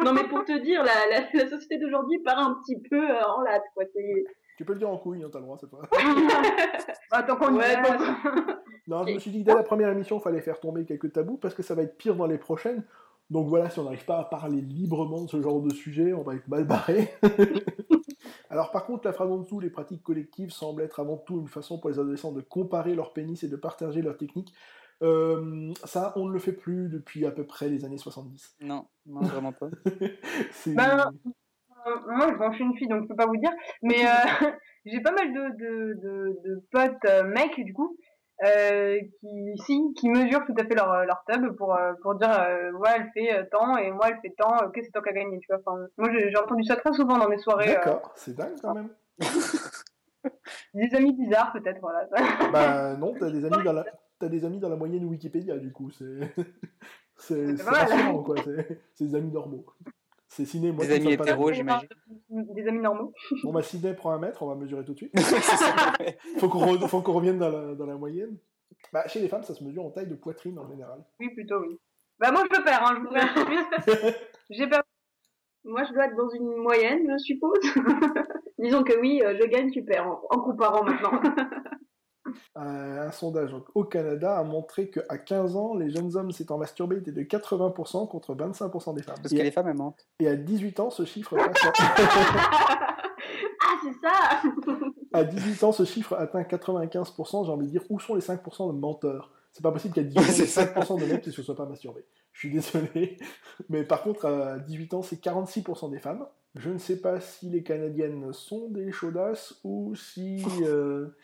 non, 0.03 0.13
mais 0.13 0.27
pour 0.27 0.43
te 0.45 0.57
dire, 0.59 0.83
la, 0.83 0.93
la, 1.09 1.27
la 1.33 1.49
société 1.49 1.77
d'aujourd'hui 1.77 2.19
part 2.19 2.39
un 2.39 2.55
petit 2.61 2.79
peu 2.79 2.97
euh, 3.09 3.23
en 3.27 3.41
latte, 3.41 3.63
quoi. 3.73 3.85
Tu 4.57 4.65
peux 4.65 4.73
le 4.73 4.79
dire 4.79 4.89
en 4.89 4.97
couille, 4.97 5.23
hein, 5.23 5.29
t'as 5.31 5.39
le 5.39 5.45
droit 5.45 5.57
cette 5.57 5.69
fois. 5.69 5.81
Bah, 7.11 7.23
Tant 7.23 7.35
qu'on 7.35 7.55
y 7.55 7.57
Ouais. 7.57 7.75
Non, 8.87 9.05
je 9.05 9.13
me 9.13 9.19
suis 9.19 9.31
dit 9.31 9.43
que 9.43 9.45
dès 9.45 9.55
la 9.55 9.63
première 9.63 9.89
émission, 9.89 10.19
il 10.19 10.21
fallait 10.21 10.41
faire 10.41 10.59
tomber 10.59 10.85
quelques 10.85 11.13
tabous 11.13 11.37
parce 11.37 11.53
que 11.53 11.63
ça 11.63 11.73
va 11.75 11.83
être 11.83 11.97
pire 11.97 12.15
dans 12.15 12.27
les 12.27 12.37
prochaines. 12.37 12.83
Donc 13.29 13.47
voilà, 13.47 13.69
si 13.69 13.79
on 13.79 13.83
n'arrive 13.83 14.05
pas 14.05 14.19
à 14.19 14.25
parler 14.25 14.61
librement 14.61 15.23
de 15.23 15.29
ce 15.29 15.41
genre 15.41 15.61
de 15.61 15.73
sujet, 15.73 16.13
on 16.13 16.23
va 16.23 16.35
être 16.35 16.47
mal 16.47 16.65
barré. 16.65 17.09
Alors 18.49 18.71
par 18.71 18.85
contre, 18.85 19.07
la 19.07 19.13
phrase 19.13 19.31
en 19.31 19.37
dessous, 19.37 19.59
les 19.59 19.69
pratiques 19.69 20.03
collectives 20.03 20.51
semblent 20.51 20.81
être 20.81 20.99
avant 20.99 21.17
tout 21.17 21.39
une 21.39 21.47
façon 21.47 21.79
pour 21.79 21.89
les 21.89 21.97
adolescents 21.97 22.31
de 22.31 22.41
comparer 22.41 22.93
leur 22.93 23.13
pénis 23.13 23.41
et 23.43 23.47
de 23.47 23.55
partager 23.55 24.01
leurs 24.01 24.17
techniques. 24.17 24.53
Euh, 25.01 25.73
ça, 25.83 26.13
on 26.15 26.27
ne 26.27 26.33
le 26.33 26.39
fait 26.39 26.53
plus 26.53 26.89
depuis 26.89 27.25
à 27.25 27.31
peu 27.31 27.45
près 27.45 27.69
les 27.69 27.85
années 27.85 27.97
70. 27.97 28.57
Non, 28.61 28.85
non, 29.05 29.21
vraiment 29.21 29.53
pas. 29.53 29.69
C'est... 30.51 30.75
Moi, 31.85 32.31
bon, 32.37 32.51
je 32.51 32.55
suis 32.55 32.63
une 32.63 32.75
fille, 32.77 32.87
donc 32.87 33.03
je 33.03 33.07
peux 33.07 33.15
pas 33.15 33.25
vous 33.25 33.37
dire. 33.37 33.51
Mais 33.81 34.05
euh, 34.05 34.47
j'ai 34.85 35.01
pas 35.01 35.11
mal 35.11 35.33
de, 35.33 35.49
de, 35.57 35.93
de, 36.01 36.41
de 36.43 36.63
potes 36.71 37.05
euh, 37.05 37.23
mecs, 37.23 37.59
du 37.63 37.73
coup, 37.73 37.97
euh, 38.43 38.99
qui, 39.19 39.57
si, 39.65 39.93
qui 39.95 40.09
mesurent 40.09 40.45
tout 40.45 40.55
à 40.57 40.65
fait 40.65 40.75
leur, 40.75 41.05
leur 41.05 41.23
tub 41.29 41.55
pour, 41.55 41.77
pour 42.01 42.15
dire, 42.15 42.29
ouais, 42.79 42.89
elle 42.95 43.11
fait 43.13 43.49
tant, 43.49 43.77
et 43.77 43.91
moi, 43.91 44.09
elle 44.09 44.19
fait 44.21 44.33
tant, 44.37 44.65
ok, 44.65 44.79
c'est 44.81 44.91
toi 44.91 45.01
qui 45.01 45.09
as 45.09 45.13
gagné, 45.13 45.39
tu 45.39 45.47
vois. 45.49 45.59
Enfin, 45.65 45.87
moi, 45.97 46.09
j'ai 46.11 46.37
entendu 46.37 46.63
ça 46.63 46.75
très 46.75 46.93
souvent 46.93 47.17
dans 47.17 47.29
mes 47.29 47.37
soirées. 47.37 47.67
D'accord, 47.67 48.11
c'est 48.15 48.35
dingue 48.35 48.55
quand 48.61 48.73
même. 48.73 48.89
des 50.73 50.95
amis 50.95 51.13
bizarres, 51.13 51.53
peut-être, 51.53 51.79
voilà. 51.81 52.07
bah 52.51 52.95
non, 52.95 53.13
t'as 53.19 53.29
des 53.29 53.45
amis 53.45 53.63
dans 53.63 53.73
la... 53.73 53.85
T'as 54.19 54.29
des 54.29 54.45
amis 54.45 54.59
dans 54.59 54.69
la 54.69 54.75
moyenne 54.75 55.05
Wikipédia, 55.05 55.57
du 55.57 55.71
coup, 55.71 55.89
c'est... 55.91 56.33
C'est 57.17 57.61
rassurant, 57.61 58.23
quoi, 58.23 58.35
c'est 58.43 58.79
c'est 58.93 59.05
des 59.05 59.15
amis 59.15 59.31
normaux. 59.31 59.65
C'est 60.27 60.45
ciné, 60.45 60.71
moi, 60.71 60.85
Des 60.85 60.93
amis 60.95 61.13
hétéros, 61.13 61.51
j'imagine. 61.51 61.87
Des 62.29 62.67
amis 62.67 62.79
normaux. 62.79 63.13
Bon, 63.43 63.51
bah, 63.53 63.61
Sidney 63.61 63.93
prend 63.93 64.11
un 64.11 64.17
mètre, 64.19 64.41
on 64.41 64.47
va 64.47 64.55
mesurer 64.55 64.83
tout 64.83 64.93
de 64.93 64.97
suite. 64.97 65.13
Ouais. 65.99 66.17
Faut 66.39 66.49
qu'on 66.49 66.65
re- 66.75 67.11
revienne 67.11 67.37
dans 67.37 67.49
la, 67.49 67.75
dans 67.75 67.85
la 67.85 67.95
moyenne. 67.95 68.37
Bah, 68.91 69.07
chez 69.07 69.19
les 69.19 69.27
femmes, 69.29 69.43
ça 69.43 69.53
se 69.53 69.63
mesure 69.63 69.85
en 69.85 69.91
taille 69.91 70.07
de 70.07 70.15
poitrine 70.15 70.57
en 70.57 70.67
général. 70.67 71.03
Oui, 71.19 71.29
plutôt, 71.35 71.59
oui. 71.61 71.79
Bah, 72.19 72.31
moi, 72.31 72.43
je 72.51 72.57
peux 72.57 72.63
faire, 72.63 72.83
hein, 72.83 72.95
je 72.95 73.91
vous. 74.01 74.11
J'ai 74.49 74.67
perdu 74.67 74.87
Moi, 75.65 75.83
je 75.83 75.93
dois 75.93 76.05
être 76.05 76.15
dans 76.15 76.29
une 76.29 76.55
moyenne, 76.57 77.07
je 77.11 77.17
suppose. 77.23 77.59
Disons 78.57 78.83
que 78.83 78.99
oui, 78.99 79.21
euh, 79.23 79.37
je 79.39 79.47
gagne, 79.47 79.69
tu 79.71 79.83
perds 79.83 80.07
en, 80.07 80.21
en 80.29 80.39
comparant 80.41 80.83
maintenant. 80.83 81.21
Un, 82.55 82.97
un 83.07 83.11
sondage 83.11 83.53
au 83.75 83.83
Canada 83.83 84.37
a 84.37 84.43
montré 84.43 84.89
qu'à 84.89 85.17
15 85.17 85.55
ans, 85.57 85.75
les 85.75 85.89
jeunes 85.89 86.15
hommes 86.15 86.31
s'étant 86.31 86.57
masturbés 86.57 86.97
étaient 86.97 87.11
de 87.11 87.21
80% 87.23 88.07
contre 88.07 88.33
25% 88.35 88.95
des 88.95 89.03
femmes. 89.03 89.15
Parce 89.21 89.33
Et 89.33 89.35
que 89.35 89.41
à- 89.41 89.43
les 89.43 89.51
femmes, 89.51 89.67
elles 89.67 89.75
mentent. 89.77 90.07
Et 90.19 90.27
à 90.27 90.35
18 90.35 90.79
ans, 90.79 90.89
ce 90.89 91.03
chiffre 91.05 91.35
passe 91.35 91.65
à... 91.65 91.73
ah, 93.61 93.75
c'est 93.83 94.07
ça 94.07 94.41
à 95.15 95.23
18 95.23 95.63
ans, 95.63 95.71
ce 95.71 95.85
chiffre 95.85 96.13
atteint 96.15 96.41
95%. 96.41 97.45
J'ai 97.45 97.51
envie 97.51 97.67
de 97.67 97.71
dire, 97.71 97.83
où 97.89 97.99
sont 97.99 98.15
les 98.15 98.21
5% 98.21 98.73
de 98.73 98.79
menteurs? 98.79 99.31
C'est 99.51 99.61
pas 99.61 99.71
possible 99.71 99.93
qu'à 99.93 100.01
18 100.01 100.19
ans, 100.19 100.23
c'est 100.31 100.47
ça. 100.47 100.63
5% 100.65 100.99
de 100.99 101.05
mecs 101.05 101.21
qui 101.21 101.31
se 101.31 101.43
soient 101.43 101.55
pas 101.55 101.65
masturbés. 101.67 102.03
Je 102.31 102.39
suis 102.39 102.51
désolé. 102.51 103.17
Mais 103.69 103.83
par 103.83 104.01
contre, 104.01 104.25
à 104.25 104.57
18 104.57 104.93
ans, 104.95 105.01
c'est 105.03 105.21
46% 105.23 105.91
des 105.91 105.99
femmes. 105.99 106.25
Je 106.55 106.69
ne 106.71 106.77
sais 106.79 106.99
pas 106.99 107.19
si 107.19 107.49
les 107.49 107.61
Canadiennes 107.63 108.31
sont 108.33 108.69
des 108.69 108.91
chaudasses 108.91 109.55
ou 109.63 109.93
si... 109.95 110.43
euh, 110.63 111.15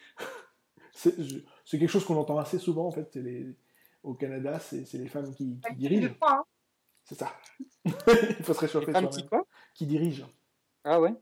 c'est 1.65 1.79
quelque 1.79 1.87
chose 1.87 2.05
qu'on 2.05 2.17
entend 2.17 2.37
assez 2.37 2.59
souvent, 2.59 2.87
en 2.87 2.91
fait. 2.91 3.09
c'est 3.13 3.21
Les... 3.21 3.55
Au 4.03 4.13
Canada, 4.13 4.59
c'est 4.59 4.85
c'est 4.85 4.97
les 4.97 5.07
femmes 5.09 5.33
qui, 5.35 5.59
qui 5.67 5.75
dirigent. 5.75 6.13
Hein. 6.21 6.43
C'est 7.03 7.15
ça. 7.15 7.33
il 7.85 7.91
faut 8.43 8.53
se 8.53 8.59
réchauffer 8.59 8.87
Les 8.87 8.93
femmes 8.93 9.09
qui 9.09 9.27
quoi? 9.27 9.45
Qui 9.73 9.85
dirigent. 9.85 10.29
Ah 10.85 11.01
ouais? 11.01 11.13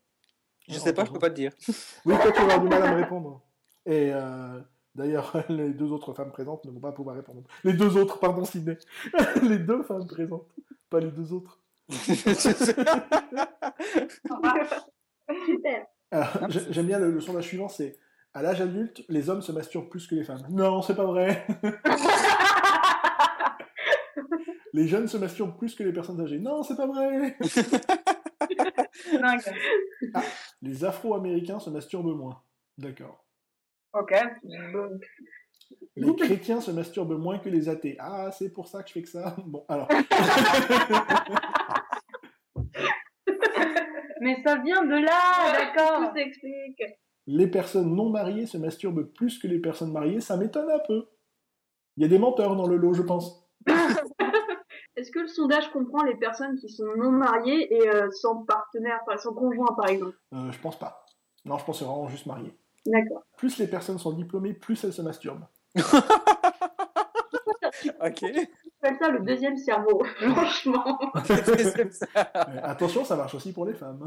Je 0.68 0.74
Non, 0.74 0.80
sais 0.80 0.94
pas, 0.94 1.02
je 1.06 1.10
pardon. 1.10 1.14
peux 1.14 1.20
pas 1.20 1.30
te 1.30 1.36
dire. 1.36 1.54
Oui, 2.06 2.14
toi, 2.22 2.32
tu 2.32 2.38
vas 2.38 2.44
avoir 2.44 2.62
du 2.62 2.68
mal 2.68 2.84
à 2.84 2.92
me 2.96 3.02
répondre. 3.02 3.42
Et 3.86 4.12
euh, 4.14 4.60
d'ailleurs, 4.94 5.44
les 5.50 5.70
deux 5.74 5.92
autres 5.92 6.14
femmes 6.14 6.32
présentes 6.32 6.66
ne 6.66 6.72
vont 6.72 6.80
pas 6.80 6.92
pouvoir 6.92 7.16
répondre. 7.16 7.42
Les 7.64 7.74
deux 7.74 7.98
autres, 7.98 8.20
pardon, 8.20 8.46
Sydney. 8.46 8.78
les 9.42 9.58
deux 9.60 9.82
femmes 9.84 10.06
présentes, 10.06 10.48
pas 10.90 11.00
les 11.00 11.10
deux 11.12 11.34
autres. 11.34 11.60
Super. 15.46 15.88
C'est- 16.50 16.72
J'aime 16.72 16.88
bien 16.88 17.00
le, 17.00 17.12
le 17.12 17.22
sondage 17.22 17.46
suivant, 17.48 17.68
c'est 17.70 17.98
à 18.38 18.42
l'âge 18.44 18.62
adulte, 18.62 19.04
les 19.10 19.32
hommes 19.32 19.42
se 19.42 19.52
masturbent 19.52 19.90
plus 19.90 20.06
que 20.06 20.14
les 20.14 20.24
femmes. 20.24 20.46
Non, 20.52 20.84
c'est 20.84 20.96
pas 20.96 21.08
vrai. 21.08 21.48
les 24.74 24.88
jeunes 24.88 25.08
se 25.08 25.18
masturbent 25.18 25.58
plus 25.58 25.74
que 25.74 25.82
les 25.82 25.92
personnes 25.92 26.22
âgées. 26.22 26.38
Non, 26.38 26.62
c'est 26.62 26.76
pas 26.76 26.86
vrai. 26.86 27.36
Dingue. 29.12 29.42
Les 30.62 30.86
Afro-Américains 30.86 31.60
se 31.60 31.72
masturbent 31.72 32.16
moins. 32.16 32.44
D'accord. 32.78 33.26
Ok. 33.94 34.14
Les 35.96 36.16
chrétiens 36.16 36.62
se 36.62 36.70
masturbent 36.70 37.18
moins 37.18 37.40
que 37.40 37.50
les 37.50 37.70
athées. 37.70 37.98
Ah, 38.00 38.30
c'est 38.32 38.54
pour 38.54 38.68
ça 38.68 38.84
que 38.84 38.90
je 38.90 38.94
fais 38.94 39.02
que 39.02 39.10
ça. 39.10 39.36
Bon, 39.48 39.66
alors. 39.68 39.88
Mais 44.22 44.40
ça 44.46 44.58
vient 44.58 44.86
de 44.86 45.04
là, 45.04 45.54
d'accord. 45.54 46.10
Tout 46.10 46.16
s'explique. 46.16 46.84
Les 47.28 47.48
personnes 47.48 47.94
non 47.94 48.10
mariées 48.10 48.46
se 48.46 48.58
masturbent 48.58 49.04
plus 49.04 49.38
que 49.38 49.48
les 49.48 49.60
personnes 49.60 49.92
mariées, 49.92 50.22
ça 50.22 50.38
m'étonne 50.38 50.70
un 50.70 50.80
peu. 50.80 51.08
Il 51.98 52.04
y 52.04 52.06
a 52.06 52.10
des 52.10 52.20
menteurs 52.20 52.56
dans 52.56 52.68
le 52.68 52.78
lot, 52.78 52.94
je 52.94 53.02
pense. 53.04 53.46
Est-ce 54.96 55.12
que 55.12 55.20
le 55.20 55.28
sondage 55.28 55.70
comprend 55.72 56.04
les 56.04 56.16
personnes 56.16 56.58
qui 56.58 56.70
sont 56.70 56.88
non 56.98 57.12
mariées 57.12 57.72
et 57.72 57.90
euh, 57.90 58.10
sans 58.12 58.44
partenaire, 58.46 59.00
enfin, 59.06 59.18
sans 59.18 59.34
conjoint 59.34 59.76
par 59.76 59.90
exemple? 59.90 60.18
Euh, 60.34 60.52
je 60.52 60.60
pense 60.60 60.80
pas. 60.80 61.06
Non, 61.46 61.58
je 61.58 61.66
pense 61.66 61.78
que 61.78 61.80
c'est 61.84 61.90
vraiment 61.90 62.08
juste 62.08 62.26
marié. 62.26 62.58
D'accord. 62.86 63.24
Plus 63.38 63.60
les 63.60 63.68
personnes 63.68 64.00
sont 64.00 64.14
diplômées, 64.14 64.54
plus 64.54 64.84
elles 64.84 64.94
se 64.94 65.02
masturbent. 65.02 65.46
ok. 65.76 65.84
J'appelle 68.02 68.98
ça 69.00 69.10
le 69.10 69.20
deuxième 69.20 69.58
cerveau, 69.58 70.04
franchement. 70.20 70.98
Attention, 72.64 73.04
ça 73.04 73.16
marche 73.16 73.36
aussi 73.36 73.54
pour 73.54 73.66
les 73.66 73.74
femmes. 73.74 74.04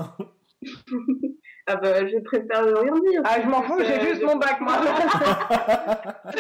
Ah 1.67 1.77
bah, 1.77 2.07
je 2.07 2.19
préfère 2.19 2.67
ne 2.67 2.73
rien 2.73 2.95
dire. 3.11 3.23
Ah, 3.25 3.41
je 3.43 3.47
m'en 3.49 3.63
fous, 3.63 3.79
j'ai 3.81 4.01
juste 4.11 4.23
mon 4.23 4.37
bac, 4.37 4.61
moi. 4.61 4.81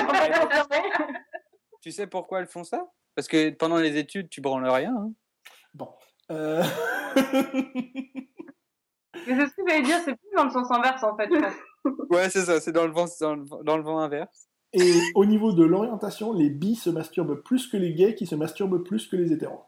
tu 1.83 1.91
sais 1.93 2.07
pourquoi 2.07 2.41
elles 2.41 2.47
font 2.49 2.65
ça? 2.65 2.85
Parce 3.15 3.29
que 3.29 3.51
pendant 3.51 3.77
les 3.77 3.97
études, 3.97 4.29
tu 4.29 4.41
branles 4.41 4.67
rien. 4.69 4.95
hein. 4.97 5.13
Bon. 5.75 5.89
Euh, 6.31 6.63
Mais 9.27 9.37
c'est 9.37 9.49
ce 9.49 9.55
que 9.55 9.63
j'allais 9.69 9.83
dire, 9.83 9.99
c'est 10.05 10.15
plus 10.17 10.31
dans 10.37 10.45
le 10.45 10.51
sens 10.51 10.71
inverse, 10.71 11.03
en 11.03 11.17
fait. 11.17 11.29
Ouais, 12.11 12.31
c'est 12.31 12.43
ça, 12.45 12.61
c'est 12.61 12.73
dans 12.73 12.87
le 12.87 12.93
vent, 12.93 13.07
dans 13.21 13.35
le, 13.35 13.45
vent- 13.45 13.63
dans 13.63 13.77
le 13.77 13.83
vent 13.83 13.99
inverse. 13.99 14.49
Et 14.73 14.93
au 15.15 15.25
niveau 15.25 15.53
de 15.53 15.65
l'orientation, 15.65 16.33
les 16.33 16.49
bis 16.49 16.77
se 16.83 16.91
masturbent 16.91 17.43
plus 17.43 17.67
que 17.67 17.77
les 17.77 17.93
gays 17.93 18.15
qui 18.15 18.27
se 18.27 18.35
masturbent 18.37 18.83
plus 18.85 19.07
que 19.09 19.17
les 19.17 19.33
hétéros. 19.33 19.65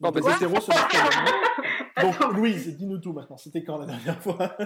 Bon, 0.00 0.10
Donc, 0.10 0.22
bah, 0.24 0.30
les 0.30 0.36
hétéros 0.36 0.60
se 0.60 0.70
masturbent. 0.70 1.10
Donc, 2.02 2.18
Louise, 2.34 2.76
dis-nous 2.76 2.98
tout 2.98 3.12
maintenant. 3.12 3.36
C'était 3.36 3.64
quand 3.64 3.78
la 3.78 3.86
dernière 3.86 4.20
fois? 4.20 4.38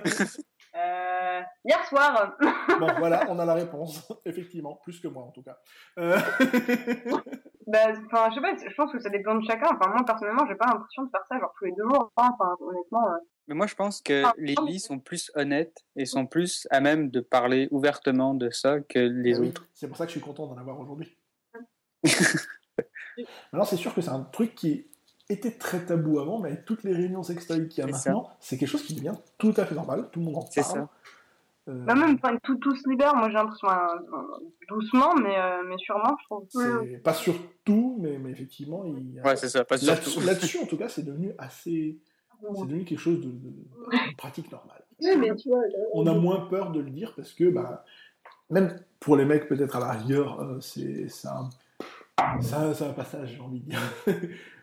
Euh, 0.79 1.41
hier 1.65 1.83
soir. 1.87 2.37
Bon, 2.79 2.87
voilà, 2.99 3.25
on 3.31 3.39
a 3.39 3.47
la 3.47 3.55
réponse. 3.55 4.07
Effectivement, 4.27 4.79
plus 4.83 5.01
que 5.01 5.09
moi 5.09 5.23
en 5.23 5.31
tout 5.31 5.43
cas. 5.43 5.57
Euh, 5.99 6.19
enfin, 6.19 8.31
je 8.31 8.35
sais 8.35 8.41
pas, 8.43 8.55
je 8.69 8.75
pense 8.75 8.93
que 8.93 8.99
ça 9.01 9.09
dépend 9.09 9.35
de 9.37 9.45
chacun. 9.47 9.69
Enfin, 9.75 9.91
moi, 9.91 10.05
personnellement, 10.05 10.45
j'ai 10.47 10.55
pas 10.55 10.67
l'impression 10.67 11.05
de 11.05 11.11
faire 11.11 11.23
ça, 11.31 11.39
genre, 11.39 11.55
tous 11.59 11.65
les 11.65 11.73
deux 11.73 11.85
jours. 11.85 12.13
Enfin, 12.17 12.55
honnêtement. 12.61 13.09
euh. 13.09 13.17
Mais 13.49 13.55
moi, 13.55 13.67
je 13.67 13.75
pense 13.75 14.03
que 14.03 14.23
les 14.37 14.55
bis 14.67 14.81
sont 14.81 14.99
plus 14.99 15.31
honnêtes 15.35 15.87
et 15.95 16.05
sont 16.05 16.27
plus 16.27 16.69
à 16.71 16.81
même 16.81 17.09
de 17.11 17.21
parler 17.21 17.69
ouvertement 17.71 18.35
de 18.35 18.51
ça 18.51 18.81
que 18.81 18.99
les 18.99 19.37
Ah 19.37 19.41
oui, 19.41 19.49
autres. 19.49 19.67
C'est 19.73 19.89
pour 19.89 19.97
ça 19.97 20.05
que 20.05 20.13
je 20.13 20.19
suis 20.19 20.27
content 20.27 20.47
d'en 20.47 20.59
avoir 20.59 20.79
aujourd'hui. 20.79 21.17
Maintenant, 23.53 23.65
c'est 23.65 23.77
sûr 23.77 23.95
que 23.95 24.03
c'est 24.03 24.11
un 24.11 24.25
truc 24.25 24.55
qui 24.55 24.91
était 25.29 25.51
très 25.53 25.85
tabou 25.85 26.19
avant, 26.21 26.39
mais 26.41 26.51
avec 26.51 26.65
toutes 26.65 26.85
les 26.85 26.93
réunions 26.95 27.23
sextoys 27.23 27.67
qu'il 27.69 27.85
y 27.85 27.87
a 27.89 27.91
maintenant, 27.91 28.31
c'est 28.41 28.57
quelque 28.59 28.69
chose 28.69 28.83
qui 28.83 28.95
devient 28.95 29.15
tout 29.39 29.55
à 29.57 29.65
fait 29.67 29.75
normal. 29.75 30.09
Tout 30.13 30.21
le 30.21 30.27
monde 30.27 30.37
en 30.37 30.47
C'est 30.51 30.61
parle. 30.63 30.73
ça. 30.75 30.89
Euh, 31.69 31.85
Bah, 31.85 31.95
même, 31.97 32.15
enfin, 32.23 32.37
tout, 32.45 32.57
tout 32.59 32.77
se 32.77 32.89
libère, 32.89 33.17
moi, 33.17 33.29
j'ai 33.29 33.35
l'impression, 33.35 33.69
hein, 33.69 33.89
doucement, 34.69 35.17
mais, 35.17 35.37
euh, 35.37 35.63
mais 35.67 35.77
sûrement, 35.79 36.17
je 36.21 36.25
trouve. 36.27 36.47
c'est 36.51 36.99
pas 36.99 37.13
sur 37.15 37.35
tout, 37.65 37.99
mais, 38.01 38.19
mais 38.19 38.31
effectivement, 38.31 38.85
il 38.85 39.15
y 39.15 39.19
a- 39.19 39.25
Ouais, 39.25 39.37
c'est 39.37 39.49
ça, 39.49 39.65
pas 39.65 39.77
là-dessus, 39.77 40.59
en 40.63 40.67
tout 40.67 40.77
cas, 40.77 40.89
c'est 40.89 41.03
devenu 41.03 41.33
assez. 41.39 41.99
C'est 42.55 42.67
devenu 42.67 42.85
quelque 42.85 42.99
chose 43.01 43.21
de, 43.21 43.31
de- 43.31 43.49
de 43.51 44.17
pratique 44.17 44.53
normale. 44.53 44.85
Oui, 45.03 45.17
mais 45.19 45.35
tu 45.35 45.49
vois, 45.49 45.63
On 45.93 46.07
a 46.07 46.15
moins 46.15 46.47
peur 46.49 46.71
de 46.71 46.81
le 46.81 46.91
dire 46.91 47.15
parce 47.17 47.33
que, 47.33 47.49
bah, 47.51 47.85
même 48.51 48.79
pour 49.01 49.17
les 49.17 49.25
mecs, 49.25 49.49
peut-être 49.49 49.75
à 49.77 49.81
la 49.81 49.91
rigueur, 49.93 50.41
euh, 50.41 50.61
c'est 50.61 51.09
c'est 51.09 51.27
un, 51.29 51.49
c'est 52.41 52.55
un, 52.55 52.75
c'est 52.75 52.85
un 52.85 52.93
passage, 52.93 53.35
j'ai 53.35 53.41
envie 53.41 53.61
de 53.61 53.71
dire. 53.71 53.81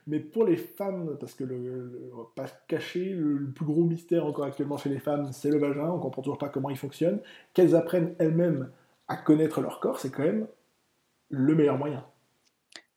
Mais 0.06 0.20
pour 0.20 0.44
les 0.46 0.58
femmes, 0.58 1.18
parce 1.20 1.34
que 1.34 1.44
le, 1.44 1.58
le- 1.58 2.12
on 2.14 2.18
va 2.18 2.28
pas 2.36 2.48
se 2.48 2.54
cacher, 2.68 3.06
le, 3.14 3.38
le 3.38 3.52
plus 3.52 3.66
gros 3.66 3.84
mystère 3.84 4.26
encore 4.26 4.46
actuellement 4.46 4.78
chez 4.78 4.90
les 4.90 5.00
femmes, 5.00 5.32
c'est 5.32 5.50
le 5.50 5.58
vagin. 5.60 5.90
On 5.90 6.00
comprend 6.00 6.22
toujours 6.22 6.38
pas 6.38 6.50
comment 6.50 6.70
il 6.70 6.78
fonctionne. 6.78 7.22
Qu'elles 7.54 7.76
apprennent 7.76 8.14
elles-mêmes 8.20 8.70
à 9.08 9.16
connaître 9.16 9.62
leur 9.62 9.80
corps, 9.80 10.00
c'est 10.00 10.10
quand 10.12 10.24
même 10.24 10.48
le 11.30 11.56
meilleur 11.56 11.78
moyen. 11.78 12.06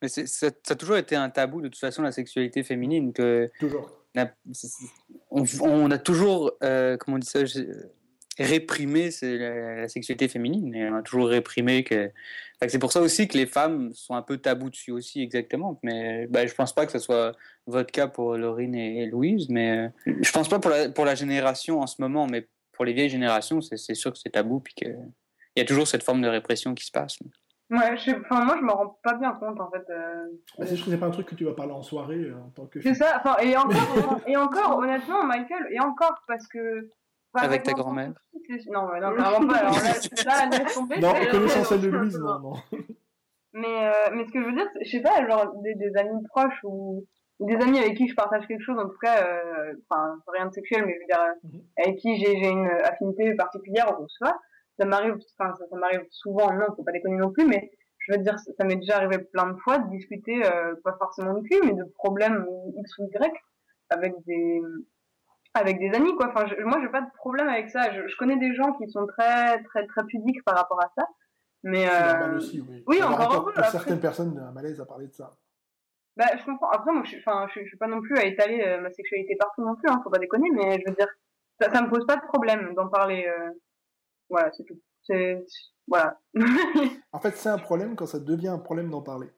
Mais 0.03 0.09
ça, 0.09 0.23
ça 0.27 0.49
a 0.69 0.75
toujours 0.75 0.97
été 0.97 1.17
un 1.17 1.31
tabou, 1.31 1.61
de 1.63 1.69
toute 1.69 1.79
façon, 1.81 2.03
la 2.03 2.13
sexualité 2.13 2.63
féminine. 2.63 3.13
Que 3.13 3.49
Toujours. 3.61 3.91
on 4.15 4.21
a, 4.23 4.27
c'est- 4.53 4.67
c'est- 4.69 5.15
on, 5.31 5.45
on 5.63 5.91
a 5.91 5.99
toujours, 5.99 6.53
euh, 6.63 6.97
comment 6.97 7.17
on 7.17 7.19
dit 7.21 7.27
ça, 7.29 7.41
c'est 8.39 9.39
la, 9.39 9.77
la 9.83 9.89
sexualité 9.89 10.29
féminine. 10.29 10.75
Et 10.75 10.89
on 10.89 10.97
a 10.97 11.03
toujours 11.03 11.29
réprimé 11.29 11.85
que. 11.85 12.11
Fait 12.59 12.67
que 12.67 12.73
c'est 12.73 12.79
pour 12.79 12.93
ça 12.93 13.01
aussi 13.01 13.29
que 13.29 13.37
les 13.37 13.47
femmes 13.47 13.93
sont 13.93 14.15
un 14.15 14.23
peu 14.23 14.39
tabous 14.39 14.71
dessus 14.71 14.91
aussi, 14.91 15.23
exactement. 15.23 15.79
Mais 15.83 16.27
bah, 16.29 16.47
je 16.47 16.55
pense 16.55 16.75
pas 16.75 16.87
que 16.87 16.93
ce 16.93 16.99
soit 16.99 17.33
votre 17.67 17.93
cas 17.93 18.07
pour 18.09 18.37
Laurine 18.37 18.75
et, 18.75 19.03
et 19.03 19.07
Louise. 19.07 19.49
Mais 19.49 19.91
euh, 20.07 20.13
je 20.23 20.33
pense 20.33 20.49
pas 20.49 20.59
pour 20.59 20.71
la, 20.71 20.89
pour 20.89 21.05
la 21.05 21.15
génération 21.15 21.81
en 21.81 21.87
ce 21.87 22.01
moment, 22.01 22.27
mais 22.27 22.49
pour 22.73 22.85
les 22.85 22.93
vieilles 22.93 23.11
générations, 23.11 23.61
c'est 23.61 23.95
sûr 23.95 24.13
que 24.13 24.19
c'est 24.19 24.31
tabou. 24.31 24.61
Puis 24.61 24.75
que. 24.75 24.87
Il 24.89 25.61
y 25.61 25.63
a 25.63 25.65
toujours 25.65 25.89
cette 25.89 26.03
forme 26.03 26.21
de 26.21 26.29
répression 26.29 26.75
qui 26.75 26.85
se 26.85 26.93
passe. 26.93 27.19
Ouais, 27.71 27.97
je 27.97 28.11
enfin, 28.11 28.45
moi, 28.45 28.57
je 28.61 28.63
me 28.63 28.71
rends 28.71 28.99
pas 29.03 29.15
bien 29.15 29.33
compte, 29.33 29.59
en 29.59 29.71
fait. 29.71 29.83
euh. 29.91 30.27
Bah, 30.59 30.67
c'est 30.67 30.77
sûr 30.77 30.85
que 30.85 30.91
c'est 30.91 30.99
pas 30.99 31.07
un 31.07 31.11
truc 31.11 31.27
que 31.27 31.35
tu 31.35 31.45
vas 31.47 31.55
parler 31.55 31.73
en 31.73 31.83
soirée 31.83 32.17
euh, 32.27 32.35
en 32.37 32.51
tant 32.51 32.67
que 32.67 32.81
C'est 32.83 32.95
ça, 32.95 33.21
enfin, 33.25 33.39
et 33.43 33.57
encore, 33.57 34.21
et 34.27 34.37
encore, 34.37 34.79
honnêtement, 34.79 35.25
Michael, 35.25 35.67
et 35.71 35.81
encore, 35.81 36.23
parce 36.29 36.47
que. 36.47 36.91
Avec 37.43 37.63
ta 37.63 37.73
grand-mère. 37.73 38.13
Non, 38.71 38.83
non, 39.01 39.13
clairement 39.15 39.47
pas. 39.49 39.57
Alors 39.59 39.73
là, 39.75 39.93
là, 40.51 40.59
laisse 40.59 40.75
tomber. 40.75 41.01
Non, 41.01 41.13
c'est- 41.15 41.31
connaissant 41.31 41.65
celle 41.65 41.81
de 41.81 41.89
Louise, 41.89 42.19
non, 42.19 42.39
non. 42.41 42.53
Mais, 43.53 43.87
euh, 43.89 44.11
mais 44.15 44.27
ce 44.27 44.33
que 44.33 44.41
je 44.41 44.47
veux 44.47 44.53
dire, 44.53 44.69
je 44.85 44.91
sais 44.91 45.01
pas, 45.01 45.27
genre 45.27 45.55
des, 45.63 45.75
des 45.75 45.97
amis 45.97 46.23
proches 46.29 46.59
ou, 46.65 47.07
ou 47.41 47.47
des 47.47 47.55
amis 47.57 47.79
avec 47.79 47.97
qui 47.97 48.07
je 48.07 48.15
partage 48.15 48.47
quelque 48.47 48.63
chose, 48.63 48.79
en 48.79 48.87
tout 48.89 48.99
cas, 49.03 49.25
euh, 49.27 49.75
enfin, 49.89 50.17
rien 50.35 50.47
de 50.47 50.53
sexuel, 50.53 50.85
mais 50.85 50.95
je 50.95 50.99
veux 51.01 51.07
dire, 51.07 51.21
euh, 51.23 51.35
Mhm. 51.45 51.63
avec 51.79 51.97
qui 51.97 52.17
j'ai 52.17 52.33
une 52.49 52.69
affinité 52.85 53.35
particulière, 53.35 53.99
ou 54.01 54.07
soit, 54.09 54.39
ça 54.79 54.85
m'arrive, 54.87 55.17
enfin, 55.39 55.55
ça, 55.59 55.65
ça 55.71 55.77
m'arrive 55.77 56.05
souvent, 56.11 56.53
non, 56.53 56.67
faut 56.77 56.83
pas 56.85 56.93
déconner 56.93 57.17
non 57.17 57.31
plus, 57.33 57.47
mais 57.47 57.71
je 57.99 58.13
veux 58.13 58.19
dire, 58.19 58.39
ça, 58.39 58.53
ça 58.59 58.65
m'est 58.65 58.77
déjà 58.77 58.97
arrivé 58.97 59.19
plein 59.33 59.51
de 59.51 59.57
fois 59.59 59.79
de 59.79 59.89
discuter, 59.91 60.45
euh, 60.45 60.75
pas 60.85 60.95
forcément 60.99 61.33
de 61.35 61.41
cul, 61.49 61.57
mais 61.65 61.73
de 61.73 61.85
problèmes 61.95 62.47
X 62.77 62.99
ou 62.99 63.05
Y 63.09 63.33
avec 63.89 64.13
des, 64.27 64.61
avec 65.57 65.79
des 65.79 65.95
amis, 65.95 66.15
quoi. 66.17 66.29
Enfin, 66.29 66.47
je, 66.47 66.63
moi, 66.63 66.79
j'ai 66.83 66.89
pas 66.89 67.01
de 67.03 67.11
problème 67.17 67.49
avec 67.49 67.71
ça. 67.71 67.93
Je, 67.93 68.07
je 68.09 68.17
connais 68.17 68.37
des 68.37 68.55
gens 68.55 68.73
qui 68.75 68.89
sont 68.91 69.07
très, 69.07 69.63
très, 69.65 69.87
très 69.87 70.05
pudiques 70.05 70.43
par 70.45 70.57
rapport 70.57 70.81
à 70.81 70.91
ça. 70.97 71.07
Mais, 71.63 71.89
euh, 71.89 72.37
aussi, 72.37 72.61
oui. 72.61 72.85
oui, 72.87 73.03
aura 73.03 73.27
encore 73.27 73.45
pour 73.45 73.59
après. 73.59 73.71
certaines 73.71 74.01
personnes 74.01 74.39
un 74.39 74.53
malaise 74.53 74.81
à 74.81 74.87
parler 74.87 75.09
de 75.09 75.13
ça. 75.13 75.37
Bah, 76.17 76.27
je 76.39 76.45
comprends. 76.45 76.71
Après, 76.71 76.93
moi, 76.93 77.03
je 77.05 77.11
suis, 77.11 77.19
enfin, 77.19 77.47
je, 77.55 77.61
je 77.61 77.67
suis 77.67 77.77
pas 77.77 77.89
non 77.89 78.01
plus 78.01 78.17
à 78.17 78.25
étaler 78.25 78.63
euh, 78.63 78.81
ma 78.81 78.91
sexualité 78.91 79.37
partout 79.37 79.63
non 79.63 79.75
plus, 79.75 79.91
hein, 79.91 80.01
faut 80.03 80.11
pas 80.11 80.19
déconner, 80.19 80.49
mais 80.53 80.79
je 80.81 80.89
veux 80.91 80.97
dire, 80.97 81.09
ça, 81.61 81.73
ça 81.73 81.83
me 81.83 81.91
pose 81.91 82.07
pas 82.07 82.17
de 82.17 82.27
problème 82.29 82.75
d'en 82.75 82.89
parler. 82.89 83.27
Euh... 83.27 83.51
Voilà, 84.31 84.51
c'est 84.53 84.65
tout. 84.65 84.81
C'est, 85.03 85.45
voilà. 85.87 86.19
En 87.13 87.19
fait, 87.19 87.37
c'est 87.37 87.49
un 87.49 87.59
problème 87.59 87.97
quand 87.97 88.07
ça 88.07 88.19
devient 88.19 88.49
un 88.49 88.59
problème 88.59 88.91
d'en 88.91 89.03
parler. 89.03 89.29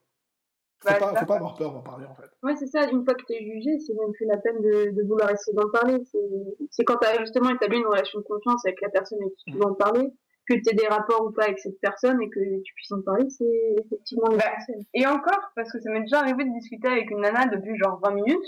Faut, 0.81 0.89
Bah, 0.89 0.99
pas, 0.99 1.13
ça- 1.15 1.21
faut 1.21 1.27
pas 1.27 1.37
avoir 1.37 1.55
peur 1.57 1.73
d'en 1.73 1.83
parler, 1.83 2.07
en 2.07 2.15
fait. 2.15 2.29
Ouais, 2.43 2.55
c'est 2.57 2.67
ça, 2.69 2.89
une 2.91 3.05
fois 3.05 3.15
que 3.15 3.25
t'es 3.27 3.41
jugé, 3.41 3.79
c'est 3.81 3.95
même 3.95 4.13
plus 4.13 4.27
la 4.27 4.37
peine 4.39 4.61
de, 4.61 4.91
de 4.93 5.03
vouloir 5.09 5.31
essayer 5.31 5.57
d'en 5.57 5.69
parler. 5.71 5.97
C'est- 6.05 6.67
C'est 6.71 6.85
quand 6.85 6.97
t'as 6.97 7.19
justement 7.19 7.51
établi 7.51 7.79
une 7.79 7.87
relation 7.87 8.21
de 8.21 8.25
confiance 8.25 8.65
avec 8.65 8.81
la 8.81 8.89
personne 8.91 9.19
avec 9.21 9.35
qui 9.37 9.51
tu 9.53 9.57
veux 9.59 9.65
en 9.67 9.75
parler, 9.75 10.09
que 10.49 10.55
t'aies 10.55 10.75
des 10.77 10.87
rapports 10.87 11.25
ou 11.27 11.31
pas 11.33 11.45
avec 11.45 11.59
cette 11.59 11.79
personne 11.81 12.23
et 12.23 12.31
que 12.31 12.41
tu 12.63 12.75
puisses 12.75 12.93
en 12.93 13.03
parler, 13.03 13.29
c'est 13.29 13.75
effectivement 13.85 14.29
Bah. 14.31 14.45
Et 14.95 15.07
encore, 15.07 15.51
parce 15.57 15.71
que 15.73 15.79
ça 15.81 15.91
m'est 15.91 16.01
déjà 16.01 16.21
arrivé 16.21 16.45
de 16.45 16.53
discuter 16.53 16.89
avec 16.89 17.11
une 17.11 17.21
nana 17.21 17.47
depuis 17.47 17.77
genre 17.77 18.01
20 18.03 18.13
minutes, 18.13 18.47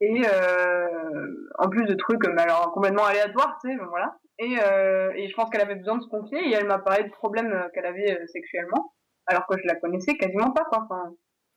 et 0.00 0.22
euh, 0.28 1.48
en 1.58 1.68
plus 1.68 1.86
de 1.86 1.94
trucs 1.94 2.26
mais 2.28 2.42
alors 2.42 2.72
complètement 2.72 3.04
aléatoires, 3.04 3.58
tu 3.62 3.70
sais, 3.70 3.76
bon, 3.76 3.86
voilà. 3.88 4.16
Et, 4.38 4.56
euh, 4.62 5.10
et 5.14 5.28
je 5.28 5.34
pense 5.34 5.48
qu'elle 5.50 5.60
avait 5.62 5.76
besoin 5.76 5.96
de 5.96 6.02
se 6.02 6.08
confier, 6.08 6.38
et 6.48 6.52
elle 6.52 6.66
m'a 6.66 6.78
parlé 6.78 7.04
de 7.04 7.10
problèmes 7.10 7.52
euh, 7.52 7.68
qu'elle 7.72 7.86
avait 7.86 8.12
euh, 8.20 8.26
sexuellement, 8.26 8.92
alors 9.26 9.46
que 9.46 9.56
je 9.58 9.66
la 9.66 9.76
connaissais 9.76 10.14
quasiment 10.16 10.50
pas, 10.50 10.64
quoi. 10.64 10.82
Enfin, 10.84 11.14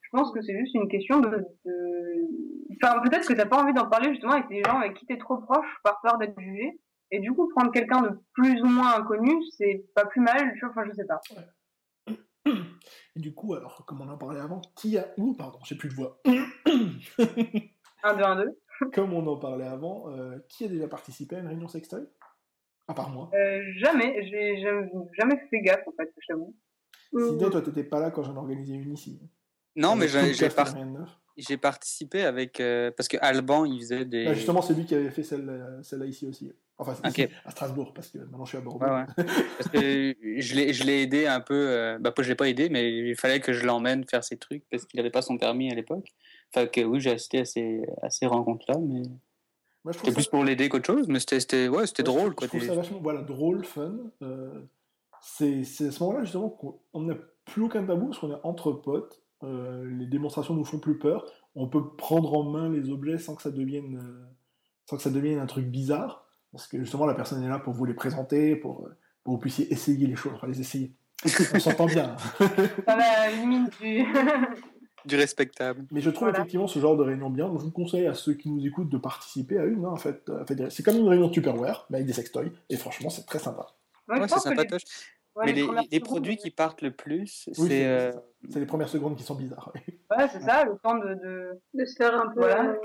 je 0.08 0.18
pense 0.18 0.32
que 0.32 0.42
c'est 0.42 0.58
juste 0.58 0.74
une 0.74 0.88
question 0.88 1.20
de... 1.20 1.30
de... 1.30 2.82
Enfin, 2.82 3.02
peut-être 3.02 3.28
que 3.28 3.34
t'as 3.34 3.46
pas 3.46 3.62
envie 3.62 3.74
d'en 3.74 3.90
parler 3.90 4.10
justement 4.12 4.34
avec 4.34 4.48
des 4.48 4.64
gens 4.64 4.80
avec 4.80 4.94
qui 4.94 5.06
t'es 5.06 5.18
trop 5.18 5.38
proche 5.38 5.66
par 5.84 6.00
peur 6.02 6.18
d'être 6.18 6.40
jugé. 6.40 6.80
Et 7.12 7.20
du 7.20 7.32
coup, 7.32 7.50
prendre 7.50 7.72
quelqu'un 7.72 8.02
de 8.02 8.10
plus 8.34 8.62
ou 8.62 8.68
moins 8.68 8.96
inconnu, 8.96 9.34
c'est 9.58 9.86
pas 9.96 10.06
plus 10.06 10.22
mal, 10.22 10.54
tu 10.54 10.66
vois, 10.66 10.70
enfin, 10.70 10.84
je 10.90 10.94
sais 10.94 11.06
pas. 11.06 11.22
Et 13.16 13.20
du 13.20 13.34
coup, 13.34 13.54
alors, 13.54 13.86
comme 13.86 14.02
on 14.02 14.10
en 14.10 14.18
parlait 14.18 14.40
avant, 14.40 14.62
qui 14.76 14.98
a... 14.98 15.08
Ouh, 15.18 15.34
pardon, 15.34 15.60
j'ai 15.66 15.76
plus 15.76 15.90
de 15.90 15.94
voix. 15.94 16.22
1, 16.26 18.16
2, 18.16 18.24
1, 18.24 18.36
2. 18.36 18.58
comme 18.94 19.14
on 19.14 19.26
en 19.28 19.38
parlait 19.38 19.68
avant, 19.68 20.10
euh, 20.10 20.38
qui 20.50 20.66
a 20.66 20.68
déjà 20.68 20.88
participé 20.88 21.36
à 21.36 21.40
une 21.40 21.48
réunion 21.48 21.68
sextoy? 21.68 22.08
À 22.88 22.94
part 22.94 23.10
moi. 23.10 23.30
Euh, 23.34 23.62
jamais, 23.78 24.26
j'ai 24.30 24.62
jamais, 24.62 24.90
jamais 25.18 25.38
fait 25.50 25.62
gaffe 25.62 25.86
en 25.88 25.92
fait, 25.92 26.14
je 26.18 26.28
t'avoue. 26.28 26.56
Sidney, 27.14 27.50
toi, 27.50 27.62
t'étais 27.62 27.84
pas 27.84 28.00
là 28.00 28.12
quand 28.12 28.24
j'en 28.24 28.36
organisais 28.36 28.76
une 28.76 28.94
ici. 28.94 29.22
Non, 29.78 29.96
mais 29.96 30.08
j'ai 30.08 30.50
par- 30.50 30.74
participé 31.62 32.24
avec. 32.24 32.60
euh, 32.60 32.92
parce 32.98 33.08
que 33.08 33.18
Alban, 33.22 33.64
il 33.66 33.80
faisait 33.80 34.06
des. 34.06 34.26
Bah, 34.26 34.34
justement, 34.34 34.62
c'est 34.62 34.74
lui 34.74 34.86
qui 34.86 34.96
avait 34.96 35.12
fait 35.12 35.24
celle- 35.24 35.80
celle-là 35.84 36.06
ici 36.06 36.28
aussi. 36.28 36.52
Enfin, 36.80 36.94
Ok. 37.08 37.18
ici, 37.18 37.28
à 37.46 37.52
Strasbourg, 37.52 37.92
parce 37.94 38.10
que 38.10 38.20
maintenant 38.20 38.46
je 38.46 38.50
suis 38.50 38.58
à 38.58 38.62
Bordeaux. 38.62 38.86
Ouais, 38.86 38.92
ouais. 38.92 39.06
Parce 39.58 39.70
que 39.70 39.80
je 40.38 40.56
l'ai, 40.56 40.74
je 40.74 40.88
aidé 40.90 41.26
un 41.26 41.40
peu. 41.40 41.56
euh, 41.56 41.98
bah, 42.00 42.14
je 42.20 42.28
l'ai 42.30 42.36
pas 42.36 42.48
aidé, 42.50 42.70
mais 42.70 42.92
il 42.92 43.16
fallait 43.16 43.40
que 43.40 43.52
je 43.54 43.66
l'emmène 43.66 44.04
faire 44.08 44.24
ses 44.24 44.38
trucs 44.38 44.64
parce 44.70 44.86
qu'il 44.86 44.98
n'avait 45.00 45.10
pas 45.12 45.22
son 45.24 45.38
permis 45.38 45.72
à 45.72 45.76
l'époque. 45.76 46.08
Enfin, 46.54 46.68
que 46.68 46.82
oui, 46.82 47.00
j'ai 47.00 47.12
assisté 47.12 47.40
à 47.40 47.46
ces, 47.46 47.82
à 48.04 48.10
ces 48.12 48.28
rencontres-là, 48.28 48.78
mais 48.80 49.02
je 49.04 49.10
trouve 49.10 49.94
c'était 49.94 50.10
ça- 50.10 50.16
plus 50.16 50.28
pour 50.28 50.44
l'aider 50.44 50.70
qu'autre 50.70 50.86
chose. 50.86 51.08
Mais 51.08 51.20
c'était, 51.20 51.68
ouais, 51.68 51.88
c'était 51.88 52.04
Ouais, 52.04 52.14
je- 52.14 52.18
drôle, 52.18 52.30
Je, 52.32 52.36
quoi. 52.36 52.48
trouve 52.48 52.62
T'es- 52.62 52.68
ça 52.68 52.76
vachement 52.76 53.00
voilà, 53.02 53.22
drôle, 53.22 53.64
fun. 53.66 53.96
Euh, 54.22 54.62
c'est 55.22 55.62
à 55.88 55.92
ce 55.92 56.04
moment-là, 56.04 56.24
justement, 56.26 56.50
qu'on 56.50 56.80
on 56.94 57.02
n'a 57.02 57.16
plus 57.46 57.64
aucun 57.64 57.84
tabou, 57.86 58.08
parce 58.08 58.20
qu'on 58.20 58.32
est 58.32 58.40
entre 58.44 58.72
potes. 58.72 59.24
Euh, 59.44 59.86
les 59.98 60.06
démonstrations 60.08 60.54
nous 60.56 60.66
font 60.66 60.80
plus 60.80 60.98
peur. 60.98 61.26
On 61.56 61.68
peut 61.68 61.96
prendre 61.96 62.34
en 62.34 62.44
main 62.44 62.70
les 62.70 62.90
objets 62.90 63.18
sans 63.18 63.36
que 63.36 63.42
ça 63.42 63.52
devienne, 63.52 63.98
euh, 64.02 64.26
sans 64.86 64.98
que 64.98 65.04
ça 65.04 65.10
devienne 65.10 65.40
un 65.40 65.46
truc 65.46 65.66
bizarre. 65.68 66.26
Parce 66.52 66.68
que 66.68 66.80
justement, 66.80 67.06
la 67.06 67.14
personne 67.14 67.44
est 67.44 67.50
là 67.50 67.60
pour 67.60 67.74
vous 67.74 67.86
les 67.86 67.94
présenter, 67.94 68.56
pour, 68.56 68.86
euh, 68.86 68.98
pour 69.24 69.34
que 69.34 69.38
vous 69.38 69.42
puissiez 69.42 69.72
essayer 69.72 70.08
les 70.08 70.16
choses, 70.16 70.34
enfin 70.36 70.48
les 70.48 70.60
essayer. 70.60 70.96
On 71.54 71.60
s'entend 71.60 71.86
bien. 71.88 72.16
Dans 72.88 72.96
la 72.96 73.32
limite 73.32 73.72
du. 73.82 74.06
Du 75.06 75.16
respectable. 75.16 75.86
Mais 75.92 76.02
je 76.02 76.10
trouve 76.10 76.28
Voilà. 76.28 76.40
effectivement 76.40 76.68
ce 76.68 76.80
genre 76.80 76.98
de 76.98 77.04
réunion 77.04 77.30
bien. 77.30 77.48
Donc 77.48 77.60
je 77.60 77.64
vous 77.66 77.72
conseille 77.72 78.08
à 78.08 78.14
ceux 78.14 78.34
qui 78.34 78.50
nous 78.52 78.66
écoutent 78.66 78.90
de 78.90 78.98
participer 78.98 79.58
à 79.58 79.64
une. 79.66 79.86
hein, 79.86 79.90
en 79.90 79.96
fait, 79.96 80.28
euh, 80.30 80.70
c'est 80.70 80.84
comme 80.84 80.98
une 80.98 81.08
réunion 81.08 81.28
de 81.28 81.32
Tupperware, 81.32 81.86
mais 81.90 81.98
avec 81.98 82.08
des 82.08 82.14
sextoys. 82.14 82.52
Et 82.70 82.76
franchement, 82.76 83.10
c'est 83.10 83.26
très 83.26 83.40
sympa. 83.40 83.68
Ouais, 84.10 84.28
c'est 84.28 84.40
sympatoche. 84.40 84.84
Ouais, 85.38 85.46
mais 85.46 85.52
les 85.54 85.62
les, 85.62 85.66
premières 85.66 85.84
les 85.84 85.98
secondes, 85.98 86.08
produits 86.08 86.38
qui 86.38 86.52
partent 86.52 86.82
le 86.82 86.92
plus, 86.92 87.46
Oui, 87.48 87.54
c'est. 87.56 87.68
c'est 87.68 87.86
euh, 87.88 88.12
c'est 88.50 88.60
les 88.60 88.66
premières 88.66 88.90
secondes 88.90 89.16
qui 89.16 89.24
sont 89.24 89.36
bizarres. 89.36 89.72
Ouais, 90.18 90.28
c'est 90.30 90.42
ça, 90.42 90.64
le 90.64 90.78
temps 90.84 90.96
de. 90.96 91.14
de... 91.16 91.60
De 91.74 91.86
se 91.86 91.96
faire 91.98 92.14
un 92.16 92.28
peu 92.30 92.40
Voilà. 92.40 92.64
euh, 92.70 92.76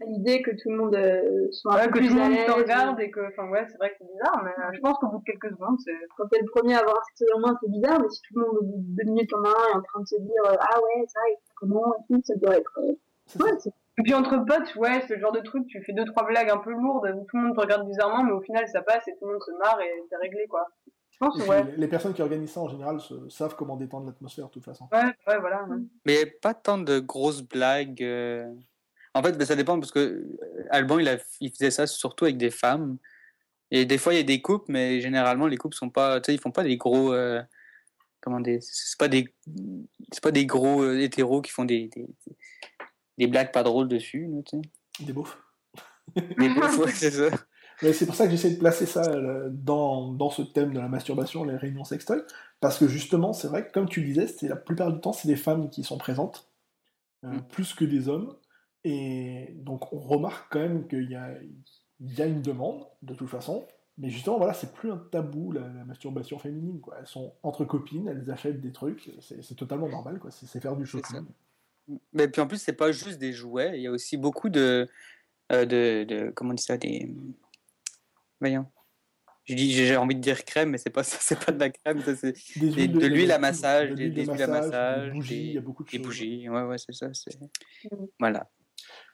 à 0.00 0.04
l'idée 0.04 0.42
que 0.42 0.50
tout 0.52 0.70
le 0.70 0.76
monde 0.76 0.94
euh, 0.94 1.48
soit 1.52 1.72
un 1.72 1.76
Ouais, 1.76 1.84
peu 1.86 1.92
que 1.94 1.98
plus 1.98 2.08
tout 2.08 2.14
le 2.14 2.20
monde 2.20 2.46
te 2.46 2.50
regarde 2.52 3.00
et 3.00 3.10
que. 3.10 3.20
Enfin, 3.28 3.48
ouais, 3.48 3.66
c'est 3.68 3.76
vrai 3.78 3.90
que 3.90 3.96
c'est 4.00 4.06
bizarre, 4.12 4.42
mais 4.44 4.50
euh, 4.50 4.70
je 4.74 4.80
pense 4.80 4.98
qu'au 4.98 5.08
bout 5.08 5.18
de 5.18 5.24
quelques 5.24 5.50
secondes, 5.50 5.76
c'est. 5.84 5.96
Quand 6.16 6.26
t'es 6.28 6.38
le 6.40 6.46
premier 6.50 6.74
à 6.76 6.80
avoir 6.80 6.96
un 6.96 7.02
sextoy 7.08 7.28
en 7.34 7.40
main, 7.40 7.58
c'est 7.60 7.70
bizarre, 7.70 7.98
mais 8.00 8.08
si 8.10 8.20
tout 8.22 8.38
le 8.38 8.46
monde 8.46 8.56
au 8.58 8.62
bout 8.64 8.76
de 8.78 8.96
deux 8.96 9.04
minutes 9.10 9.32
en 9.34 9.40
main 9.40 9.54
est 9.72 9.76
en 9.76 9.82
train 9.82 10.00
de 10.00 10.06
se 10.06 10.20
dire 10.20 10.42
ah 10.46 10.80
ouais 10.80 11.06
ça 11.08 11.20
et 11.32 11.36
comment 11.56 11.94
et 11.94 12.14
tout, 12.14 12.20
ça 12.24 12.34
doit 12.36 12.56
être 12.56 12.78
euh, 12.78 13.42
ouais, 13.42 13.52
c'est 13.58 13.70
Et 13.98 14.02
puis 14.04 14.14
entre 14.14 14.36
potes, 14.44 14.74
ouais, 14.76 15.02
c'est 15.08 15.14
le 15.16 15.20
genre 15.20 15.32
de 15.32 15.40
truc, 15.40 15.66
tu 15.66 15.82
fais 15.82 15.94
deux, 15.94 16.04
trois 16.04 16.24
blagues 16.26 16.50
un 16.50 16.58
peu 16.58 16.70
lourdes 16.70 17.10
où 17.16 17.24
tout 17.28 17.36
le 17.38 17.42
monde 17.44 17.56
te 17.56 17.60
regarde 17.62 17.86
bizarrement, 17.88 18.22
mais 18.22 18.32
au 18.32 18.42
final, 18.42 18.68
ça 18.68 18.82
passe 18.82 19.08
et 19.08 19.16
tout 19.18 19.24
le 19.26 19.32
monde 19.32 19.42
se 19.42 19.50
marre 19.58 19.80
et 19.80 19.90
c'est 20.10 20.16
réglé, 20.18 20.46
quoi. 20.48 20.68
Je 21.20 21.26
pense 21.26 21.38
puis, 21.38 21.48
ouais. 21.48 21.74
Les 21.78 21.88
personnes 21.88 22.12
qui 22.12 22.20
organisent 22.22 22.50
ça 22.52 22.60
en 22.60 22.68
général 22.68 23.00
se- 23.00 23.28
savent 23.30 23.56
comment 23.56 23.76
détendre 23.76 24.06
l'atmosphère 24.06 24.46
de 24.48 24.50
toute 24.52 24.64
façon. 24.64 24.86
Ouais, 24.92 25.04
ouais, 25.26 25.38
voilà. 25.40 25.64
ouais. 25.64 25.78
Mais 26.04 26.26
pas 26.26 26.52
tant 26.54 26.76
de 26.78 26.98
grosses 26.98 27.42
blagues. 27.42 28.02
euh. 28.02 28.52
En 29.14 29.22
fait, 29.22 29.32
ben, 29.32 29.46
ça 29.46 29.56
dépend 29.56 29.80
parce 29.80 29.92
que 29.92 29.98
euh, 29.98 30.36
Alban, 30.70 30.98
il, 30.98 31.08
a, 31.08 31.16
il 31.40 31.50
faisait 31.50 31.70
ça 31.70 31.86
surtout 31.86 32.26
avec 32.26 32.36
des 32.36 32.50
femmes. 32.50 32.98
Et 33.70 33.86
des 33.86 33.96
fois, 33.98 34.12
il 34.12 34.18
y 34.18 34.20
a 34.20 34.24
des 34.24 34.42
couples, 34.42 34.70
mais 34.70 35.00
généralement, 35.00 35.46
les 35.46 35.56
couples 35.56 35.74
sont 35.74 35.88
pas. 35.90 36.20
Tu 36.20 36.26
sais, 36.26 36.34
ils 36.34 36.40
font 36.40 36.50
pas 36.52 36.62
des 36.64 36.76
gros. 36.76 37.12
euh, 37.14 37.42
Comment 38.20 38.40
des. 38.40 38.58
C'est 38.60 38.98
pas 38.98 39.08
des. 39.08 39.32
C'est 40.12 40.22
pas 40.22 40.32
des 40.32 40.44
gros 40.44 40.82
euh, 40.82 40.98
hétéros 41.00 41.40
qui 41.40 41.50
font 41.50 41.64
des, 41.64 41.88
des, 41.88 42.06
des 43.18 43.26
blagues 43.26 43.52
pas 43.52 43.62
drôles 43.62 43.88
dessus. 43.88 44.26
là, 44.30 44.42
tu 44.44 44.58
sais. 44.98 45.04
Des 45.06 45.12
beaufs. 45.14 45.38
Des 46.14 46.48
beaufs, 46.50 46.78
ouais, 46.78 46.90
c'est 46.92 47.10
ça. 47.10 47.30
Mais 47.82 47.92
c'est 47.92 48.06
pour 48.06 48.14
ça 48.14 48.24
que 48.24 48.30
j'essaie 48.30 48.50
de 48.54 48.58
placer 48.58 48.86
ça 48.86 49.02
euh, 49.04 49.48
dans, 49.50 50.12
dans 50.12 50.30
ce 50.30 50.42
thème 50.42 50.72
de 50.72 50.80
la 50.80 50.88
masturbation, 50.88 51.44
les 51.44 51.56
réunions 51.56 51.84
sextoy, 51.84 52.22
parce 52.60 52.78
que 52.78 52.88
justement, 52.88 53.32
c'est 53.32 53.48
vrai 53.48 53.66
que 53.66 53.72
comme 53.72 53.88
tu 53.88 54.02
disais, 54.02 54.26
c'est 54.26 54.48
la 54.48 54.56
plupart 54.56 54.92
du 54.92 55.00
temps, 55.00 55.12
c'est 55.12 55.28
des 55.28 55.36
femmes 55.36 55.68
qui 55.70 55.84
sont 55.84 55.98
présentes, 55.98 56.48
euh, 57.24 57.28
Mm. 57.32 57.42
plus 57.48 57.74
que 57.74 57.84
des 57.84 58.08
hommes, 58.08 58.36
et 58.84 59.52
donc 59.56 59.92
on 59.92 59.98
remarque 59.98 60.50
quand 60.52 60.60
même 60.60 60.86
qu'il 60.88 61.10
y 61.10 61.14
a, 61.16 61.30
il 62.00 62.14
y 62.14 62.22
a 62.22 62.26
une 62.26 62.42
demande, 62.42 62.86
de 63.02 63.14
toute 63.14 63.28
façon, 63.28 63.66
mais 63.98 64.10
justement, 64.10 64.36
voilà, 64.38 64.52
c'est 64.54 64.72
plus 64.74 64.90
un 64.92 64.98
tabou, 65.10 65.52
la, 65.52 65.62
la 65.62 65.84
masturbation 65.84 66.38
féminine, 66.38 66.80
quoi. 66.80 66.96
Elles 67.00 67.06
sont 67.06 67.32
entre 67.42 67.64
copines, 67.64 68.08
elles 68.08 68.30
achètent 68.30 68.60
des 68.60 68.72
trucs, 68.72 69.10
c'est 69.20 69.54
totalement 69.56 69.88
normal, 69.88 70.18
quoi. 70.18 70.30
C'est 70.30 70.60
faire 70.60 70.76
du 70.76 70.84
shopping. 70.86 71.22
Mais 72.12 72.28
puis 72.28 72.40
en 72.42 72.46
plus, 72.46 72.58
c'est 72.58 72.72
pas 72.74 72.92
juste 72.92 73.18
des 73.18 73.32
jouets. 73.32 73.72
Il 73.78 73.82
y 73.82 73.86
a 73.86 73.90
aussi 73.92 74.16
beaucoup 74.16 74.48
de. 74.48 74.88
euh, 75.52 75.64
de, 75.66 76.04
de 76.04 76.30
comment 76.30 76.50
on 76.50 76.54
dit 76.54 76.62
ça 76.62 76.76
Des. 76.76 77.14
Voyons. 78.40 78.66
J'ai 79.48 79.96
envie 79.96 80.16
de 80.16 80.20
dire 80.20 80.44
crème, 80.44 80.70
mais 80.70 80.78
c'est 80.78 80.90
pas 80.90 81.04
ça, 81.04 81.18
c'est 81.20 81.38
pas 81.44 81.52
de 81.52 81.60
la 81.60 81.70
crème, 81.70 82.00
ça, 82.00 82.16
c'est 82.16 82.32
Des 82.58 82.68
Des- 82.68 82.72
huiles 82.72 82.92
de 82.98 83.06
l'huile 83.06 83.32
à 83.32 83.36
de- 83.36 83.40
massage, 83.42 83.90
de 83.90 83.94
des- 83.94 84.04
huiles 84.24 84.42
à 84.42 84.46
massage, 84.48 85.04
des 85.06 85.10
bougies, 85.12 85.46
il 85.48 85.52
y 85.54 85.58
a 85.58 85.60
beaucoup 85.60 85.84
de 85.84 85.88
des 85.90 85.96
choses. 85.98 86.06
bougies. 86.06 86.48
Ouais, 86.48 86.62
ouais, 86.62 86.78
c'est 86.78 86.92
ça. 86.92 87.08
c'est- 87.14 87.38
Mhm. 87.92 88.06
Voilà. 88.18 88.48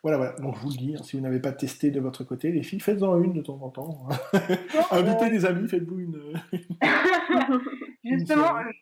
Voilà, 0.03 0.17
voilà. 0.17 0.33
Donc 0.41 0.57
je 0.57 0.61
vous 0.63 0.71
le 0.71 0.77
dis, 0.77 0.95
hein, 0.99 1.03
si 1.05 1.17
vous 1.17 1.23
n'avez 1.23 1.39
pas 1.39 1.53
testé 1.53 1.91
de 1.91 2.01
votre 2.01 2.25
côté, 2.25 2.51
les 2.51 2.63
filles, 2.63 2.81
faites-en 2.81 3.23
une 3.23 3.35
de 3.35 3.43
temps 3.43 3.61
en 3.63 3.71
temps. 3.71 4.09
Invitez 4.91 5.31
des 5.31 5.45
amis, 5.45 5.69
faites-vous 5.69 5.99
une. 6.01 6.33
Justement, 8.05 8.59
Une 8.59 8.73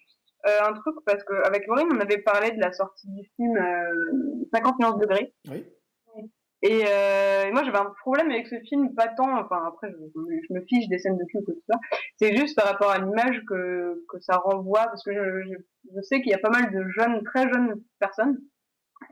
euh, 0.46 0.68
un 0.68 0.72
truc, 0.72 0.94
parce 1.04 1.22
que 1.24 1.34
avec 1.46 1.66
Laurine, 1.66 1.88
on 1.92 2.00
avait 2.00 2.18
parlé 2.22 2.52
de 2.52 2.60
la 2.60 2.72
sortie 2.72 3.08
du 3.08 3.22
film 3.36 3.56
euh, 3.56 4.46
50 4.54 4.78
nuances 4.78 4.98
degrés. 4.98 5.34
Oui. 5.48 5.64
Et, 6.62 6.84
euh, 6.86 7.46
et 7.46 7.52
moi, 7.52 7.62
j'avais 7.64 7.78
un 7.78 7.92
problème 8.02 8.30
avec 8.30 8.46
ce 8.46 8.58
film, 8.60 8.94
pas 8.94 9.08
tant, 9.08 9.38
enfin 9.38 9.64
après, 9.66 9.90
je, 9.90 9.96
je 10.48 10.52
me 10.54 10.60
fiche 10.66 10.88
des 10.88 10.98
scènes 10.98 11.16
de 11.16 11.24
cul 11.24 11.38
et 11.38 11.44
tout 11.44 11.62
ça. 11.70 11.78
C'est 12.18 12.36
juste 12.36 12.54
par 12.56 12.66
rapport 12.66 12.90
à 12.90 12.98
l'image 12.98 13.42
que, 13.48 14.04
que 14.08 14.20
ça 14.20 14.36
renvoie, 14.36 14.84
parce 14.86 15.02
que 15.02 15.12
je, 15.14 15.42
je, 15.48 15.54
je 15.96 16.00
sais 16.02 16.20
qu'il 16.20 16.30
y 16.30 16.34
a 16.34 16.38
pas 16.38 16.50
mal 16.50 16.70
de 16.70 16.84
jeunes, 16.90 17.22
très 17.24 17.48
jeunes 17.48 17.82
personnes, 17.98 18.38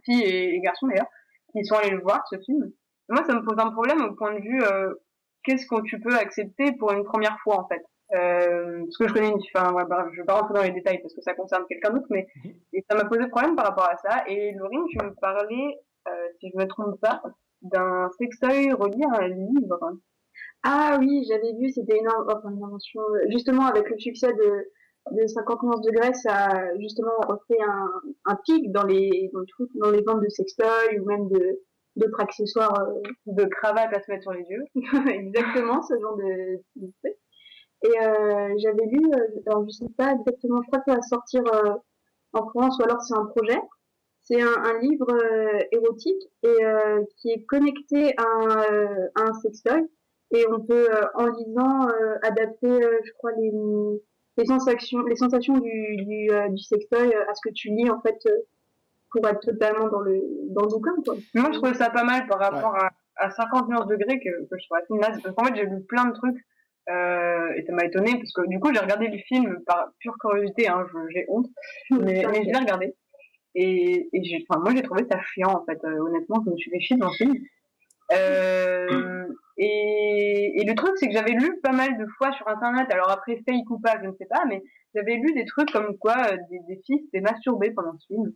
filles 0.05 0.25
et, 0.25 0.55
et 0.57 0.61
garçons 0.61 0.87
d'ailleurs, 0.89 1.09
qui 1.53 1.65
sont 1.65 1.77
allés 1.77 1.91
le 1.91 2.01
voir, 2.03 2.23
ce 2.29 2.39
film. 2.39 2.65
Et 2.65 3.13
moi, 3.15 3.25
ça 3.25 3.35
me 3.35 3.43
pose 3.43 3.57
un 3.59 3.71
problème 3.71 4.03
au 4.03 4.15
point 4.15 4.35
de 4.35 4.41
vue, 4.41 4.63
euh, 4.63 4.95
qu'est-ce 5.45 5.67
que 5.67 5.81
tu 5.83 5.99
peux 6.01 6.17
accepter 6.17 6.73
pour 6.73 6.93
une 6.93 7.05
première 7.05 7.39
fois, 7.43 7.61
en 7.61 7.69
fait 7.69 7.83
euh, 8.15 8.85
parce 8.85 8.97
que 8.97 9.07
je 9.09 9.13
connais 9.13 9.29
une, 9.29 9.39
enfin, 9.55 9.71
ouais, 9.75 9.85
bref, 9.85 10.07
je 10.13 10.21
vais 10.21 10.25
pas 10.27 10.41
rentrer 10.41 10.55
dans 10.55 10.63
les 10.63 10.71
détails 10.71 10.99
parce 11.03 11.15
que 11.15 11.21
ça 11.21 11.35
concerne 11.35 11.65
quelqu'un 11.69 11.91
d'autre, 11.91 12.07
mais 12.09 12.27
Mhm. 12.43 12.53
et 12.73 12.85
ça 12.89 12.97
m'a 12.97 13.05
posé 13.05 13.29
problème 13.29 13.55
par 13.55 13.67
rapport 13.67 13.87
à 13.91 13.97
ça. 13.99 14.25
Et 14.27 14.53
Laurine, 14.53 14.87
tu 14.89 14.97
me 15.05 15.11
parlais, 15.21 15.79
si 16.41 16.51
je 16.53 16.59
me 16.59 16.67
trompe 16.67 17.01
pas, 17.01 17.23
d'un 17.63 18.09
sextoy 18.19 18.73
relié 18.73 19.05
à 19.13 19.23
un 19.25 19.29
livre. 19.29 19.79
Ah 20.63 20.97
oui, 21.01 21.25
j'avais 21.29 21.53
vu, 21.55 21.71
c'était 21.71 21.99
une, 21.99 22.09
in- 22.09 22.27
enfin, 22.29 22.51
une 22.51 22.63
invention. 22.65 23.01
euh, 23.15 23.27
Justement, 23.31 23.67
avec 23.67 23.89
le 23.91 23.99
succès 23.99 24.33
de, 24.33 24.71
de 25.13 25.27
50 25.27 25.63
nuances 25.63 25.83
degrés, 25.83 26.13
ça 26.15 26.35
a 26.47 26.79
justement 26.79 27.13
refait 27.29 27.61
un, 27.67 27.91
un 28.27 28.37
pic 28.45 28.71
dans 28.73 28.85
les, 28.85 29.31
dans, 29.33 29.45
tout- 29.47 29.71
dans 29.77 29.91
les 29.91 30.03
ventes 30.03 30.23
de 30.23 30.29
sextoy 30.29 30.99
ou 31.01 31.05
même 31.07 31.29
de 31.29 31.61
d'autres 31.97 32.21
accessoires. 32.21 32.79
euh, 32.81 33.01
de 33.27 33.45
cravate 33.47 33.93
à 33.97 34.01
se 34.03 34.11
mettre 34.11 34.23
sur 34.23 34.33
les 34.33 34.45
yeux. 34.49 34.65
exactement, 35.11 35.83
ce 35.83 35.99
genre 36.01 36.17
de, 36.17 36.59
de 36.77 36.93
truc. 37.03 37.17
Et 37.85 37.99
euh, 38.01 38.55
j'avais 38.59 38.87
lu, 38.87 39.01
euh, 39.15 39.43
alors 39.47 39.65
je 39.65 39.71
sais 39.71 39.89
pas 39.97 40.13
exactement, 40.15 40.61
je 40.63 40.67
crois 40.69 40.81
que 40.81 40.91
ça 40.93 40.97
va 40.97 41.03
sortir 41.03 41.43
euh, 41.55 41.75
en 42.35 42.49
France 42.51 42.79
ou 42.81 42.85
alors 42.85 43.01
c'est 43.03 43.15
un 43.17 43.27
projet. 43.27 43.59
C'est 44.29 44.43
un, 44.43 44.63
un, 44.63 44.79
livre 44.81 45.11
euh, 45.11 45.59
érotique 45.73 46.23
et 46.43 46.65
euh, 46.65 47.03
qui 47.17 47.31
est 47.31 47.45
connecté 47.47 48.15
à 48.19 48.25
un, 48.25 48.73
euh, 48.73 49.09
à 49.15 49.23
un 49.23 49.33
sextoy. 49.33 49.89
Et 50.33 50.45
on 50.53 50.61
peut, 50.61 50.89
en 51.15 51.27
lisant, 51.29 51.89
adapter, 52.23 52.69
je 52.69 53.13
crois, 53.17 53.33
les, 53.33 53.51
les 54.37 54.45
sensations, 54.45 55.01
les 55.05 55.17
sensations 55.17 55.57
du, 55.57 55.97
du, 55.97 56.29
du 56.51 56.63
sextoy 56.63 57.15
à 57.15 57.35
ce 57.35 57.41
que 57.43 57.55
tu 57.55 57.71
lis, 57.71 57.89
en 57.89 57.99
fait, 58.03 58.19
pour 59.11 59.27
être 59.27 59.41
totalement 59.41 59.89
dans 59.89 60.01
le, 60.01 60.21
dans 60.51 60.65
le 60.65 60.69
bouquin, 60.69 60.93
quoi. 61.03 61.15
Moi, 61.35 61.49
je 61.51 61.59
trouvais 61.59 61.73
ça 61.73 61.89
pas 61.89 62.05
mal 62.05 62.27
par 62.27 62.41
rapport 62.41 62.77
à, 62.77 62.91
à 63.17 63.31
50 63.31 63.71
nuances 63.71 63.87
degrés 63.87 64.21
que, 64.21 64.29
que 64.29 64.59
je 64.59 64.67
trouvais 64.67 64.83
assez 64.83 64.93
naze. 64.93 65.23
Parce 65.23 65.35
qu'en 65.35 65.45
fait, 65.45 65.57
j'ai 65.57 65.65
lu 65.65 65.83
plein 65.85 66.05
de 66.05 66.13
trucs 66.13 66.45
euh, 66.91 67.53
et 67.57 67.65
ça 67.67 67.73
m'a 67.73 67.85
étonné 67.85 68.13
parce 68.17 68.33
que 68.33 68.49
du 68.49 68.59
coup 68.59 68.73
j'ai 68.73 68.81
regardé 68.81 69.09
le 69.09 69.19
film 69.19 69.63
par 69.67 69.93
pure 69.99 70.17
curiosité, 70.19 70.69
hein, 70.69 70.87
j'ai 71.11 71.27
honte, 71.29 71.47
mais, 71.91 72.25
mais 72.31 72.45
je 72.45 72.51
l'ai 72.51 72.59
regardé 72.59 72.95
et, 73.55 74.09
et 74.13 74.25
j'ai, 74.25 74.45
enfin 74.49 74.61
moi 74.61 74.73
j'ai 74.75 74.83
trouvé 74.83 75.05
ça 75.11 75.21
chiant 75.23 75.53
en 75.53 75.65
fait. 75.65 75.83
Euh, 75.85 75.99
honnêtement, 75.99 76.43
je 76.45 76.51
me 76.51 76.57
suis 76.57 76.71
fait 76.71 76.81
chier 76.81 76.97
dans 76.97 77.09
le 77.09 77.15
film. 77.15 77.35
Euh, 78.13 79.27
et, 79.59 80.61
et 80.61 80.65
le 80.65 80.75
truc 80.75 80.93
c'est 80.97 81.09
que 81.09 81.13
j'avais 81.13 81.33
lu 81.33 81.61
pas 81.61 81.73
mal 81.73 81.99
de 81.99 82.07
fois 82.17 82.33
sur 82.33 82.49
internet, 82.49 82.91
alors 82.91 83.11
après 83.11 83.43
fake 83.47 83.69
ou 83.71 83.79
pas, 83.79 84.01
je 84.03 84.07
ne 84.09 84.15
sais 84.15 84.27
pas, 84.27 84.45
mais 84.47 84.63
j'avais 84.95 85.17
lu 85.17 85.35
des 85.35 85.45
trucs 85.45 85.71
comme 85.71 85.97
quoi 85.99 86.17
euh, 86.17 86.37
des, 86.51 86.61
des 86.69 86.81
filles 86.87 87.03
s'étaient 87.05 87.21
masturbées 87.21 87.73
pendant 87.73 87.99
ce 87.99 88.07
film. 88.07 88.33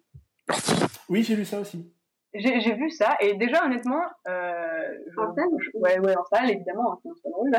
Oui, 1.09 1.23
j'ai 1.23 1.37
lu 1.37 1.45
ça 1.45 1.61
aussi. 1.61 1.91
J'ai 2.35 2.75
vu 2.75 2.91
ça 2.91 3.17
et 3.21 3.35
déjà 3.35 3.65
honnêtement, 3.65 4.03
euh, 4.27 4.99
je, 5.11 5.21
en 5.21 5.35
salle, 5.35 5.49
ouais 5.75 5.99
ouais 5.99 6.17
en 6.17 6.25
salle 6.25 6.51
évidemment, 6.51 6.93
hein, 6.93 6.99
sinon 7.03 7.15
c'est 7.23 7.31
drôle. 7.31 7.53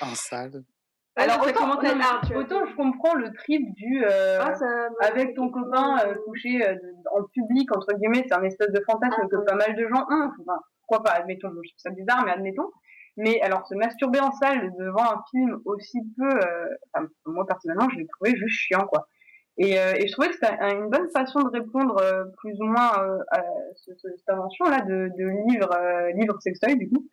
En 0.00 0.14
salle. 0.14 0.64
Alors 1.18 1.40
autant, 1.46 1.70
autant, 1.72 2.38
autant, 2.38 2.66
je 2.66 2.74
comprends 2.76 3.14
le 3.14 3.32
trip 3.32 3.74
du 3.74 4.04
euh, 4.04 4.38
ah, 4.40 4.54
ça, 4.54 4.88
avec 5.00 5.34
ton 5.34 5.50
copain 5.50 5.96
euh, 6.06 6.14
couché 6.26 6.66
euh, 6.66 6.74
en 7.12 7.24
public 7.24 7.74
entre 7.76 7.92
guillemets, 7.94 8.24
c'est 8.28 8.34
un 8.34 8.42
espèce 8.44 8.70
de 8.70 8.80
fantasme 8.90 9.20
Ah, 9.22 9.26
que 9.30 9.36
ouais. 9.36 9.44
pas 9.44 9.54
mal 9.54 9.74
de 9.76 9.88
gens 9.88 10.06
ont. 10.10 10.30
Enfin, 10.40 10.58
pourquoi 10.86 11.02
pas, 11.04 11.10
admettons, 11.18 11.48
je 11.48 11.54
trouve 11.54 11.78
ça 11.78 11.90
bizarre, 11.90 12.22
mais 12.24 12.32
admettons. 12.32 12.70
Mais 13.16 13.40
alors 13.42 13.66
se 13.66 13.74
masturber 13.74 14.20
en 14.20 14.30
salle 14.32 14.72
devant 14.78 15.02
un 15.02 15.22
film 15.30 15.58
aussi 15.64 15.98
peu, 16.16 16.28
euh, 16.28 16.68
enfin, 16.94 17.08
moi 17.26 17.44
personnellement, 17.46 17.88
je 17.90 17.96
l'ai 17.98 18.06
trouvé 18.06 18.36
juste 18.38 18.54
chiant 18.60 18.86
quoi. 18.86 19.08
Et, 19.60 19.76
euh, 19.80 19.92
et 19.96 20.06
je 20.06 20.12
trouvais 20.12 20.28
que 20.28 20.34
c'était 20.34 20.56
un- 20.60 20.70
une 20.84 20.88
bonne 20.88 21.10
façon 21.10 21.40
de 21.40 21.50
répondre 21.50 21.96
euh, 22.00 22.24
plus 22.36 22.54
ou 22.60 22.64
moins 22.64 22.92
euh, 23.02 23.18
à 23.32 23.42
ce- 23.74 23.90
ce- 23.96 24.08
cette 24.16 24.28
invention 24.30 24.66
là 24.66 24.82
de, 24.82 25.10
de 25.18 25.24
livre 25.50 25.68
euh, 25.74 26.12
livre 26.12 26.40
sextoy 26.40 26.76
du 26.76 26.88
coup. 26.88 27.04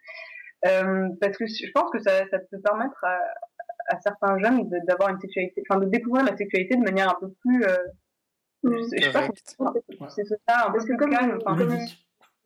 Euh, 0.68 1.10
parce 1.22 1.38
que 1.38 1.46
je 1.48 1.72
pense 1.74 1.90
que 1.92 2.00
ça, 2.00 2.12
ça 2.30 2.38
peut 2.40 2.60
permettre 2.64 3.04
à, 3.04 3.18
à 3.88 4.00
certains 4.02 4.38
jeunes 4.40 4.70
d'avoir 4.88 5.10
une 5.10 5.20
sexualité, 5.20 5.64
enfin 5.70 5.80
de 5.80 5.86
découvrir 5.86 6.26
la 6.26 6.36
sexualité 6.38 6.76
de 6.76 6.84
manière 6.84 7.10
un 7.10 7.20
peu 7.20 7.30
plus, 7.42 7.64
euh, 7.64 7.78
Mm. 8.64 8.78
je 8.78 8.84
sais 8.84 9.12
pas, 9.12 9.28
c'est 9.36 9.48
ça, 9.58 9.66
un 9.68 9.72
peu 9.74 9.82
Parce 10.00 10.16
que 10.86 10.90
plus 10.94 10.98
comme- 10.98 11.12
calme. 11.12 11.38
Enfin, 11.46 11.56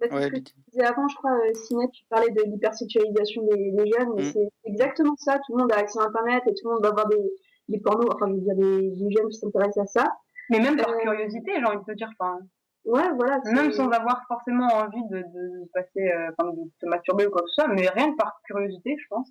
Ouais, 0.02 0.10
ce 0.24 0.28
que 0.30 0.40
tu 0.40 0.54
disais 0.70 0.86
avant, 0.86 1.08
je 1.10 1.16
crois, 1.18 1.32
euh, 1.34 1.54
Ciné, 1.54 1.86
tu 1.92 2.04
parlais 2.10 2.32
de 2.32 2.42
l'hypersexualisation 2.44 3.44
des, 3.44 3.72
des 3.72 3.92
jeunes, 3.92 4.18
et 4.20 4.24
Mm. 4.24 4.32
c'est 4.34 4.50
exactement 4.66 5.16
ça. 5.18 5.40
Tout 5.46 5.56
le 5.56 5.62
monde 5.64 5.72
a 5.74 5.78
accès 5.78 6.00
à 6.00 6.04
Internet 6.04 6.44
et 6.48 6.54
tout 6.56 6.68
le 6.68 6.74
monde 6.74 6.84
va 6.84 6.92
voir 6.92 7.08
des, 7.08 7.32
des 7.70 7.80
pornos, 7.80 8.10
enfin, 8.14 8.28
je 8.28 8.34
veux 8.34 8.40
dire, 8.42 8.56
des, 8.56 8.90
des 8.92 9.12
jeunes 9.12 9.30
qui 9.30 9.38
s'intéressent 9.38 9.84
à 9.96 10.02
ça. 10.02 10.12
mais 10.50 10.60
même 10.60 10.78
par 10.78 10.90
Euh, 10.90 10.98
curiosité, 11.00 11.52
j'ai 11.58 11.64
envie 11.66 11.78
de 11.78 11.84
te 11.84 11.92
dire, 11.98 12.10
enfin, 12.20 12.40
Ouais, 12.86 13.08
voilà. 13.16 13.40
même 13.54 13.72
sans 13.72 13.88
avoir 13.90 14.26
forcément 14.28 14.68
envie 14.68 15.04
de, 15.10 15.20
de 15.20 15.70
passer, 15.74 16.10
euh, 16.12 16.32
enfin, 16.38 16.52
de 16.54 16.62
se 16.82 16.86
masturber 16.88 17.28
ou 17.28 17.30
quoi 17.32 17.42
que 17.44 17.50
ce 17.50 17.62
soit, 17.62 17.68
mais 17.68 17.88
rien 17.88 18.12
que 18.12 18.16
par 18.18 18.42
curiosité, 18.46 18.96
je 18.98 19.06
pense. 19.10 19.30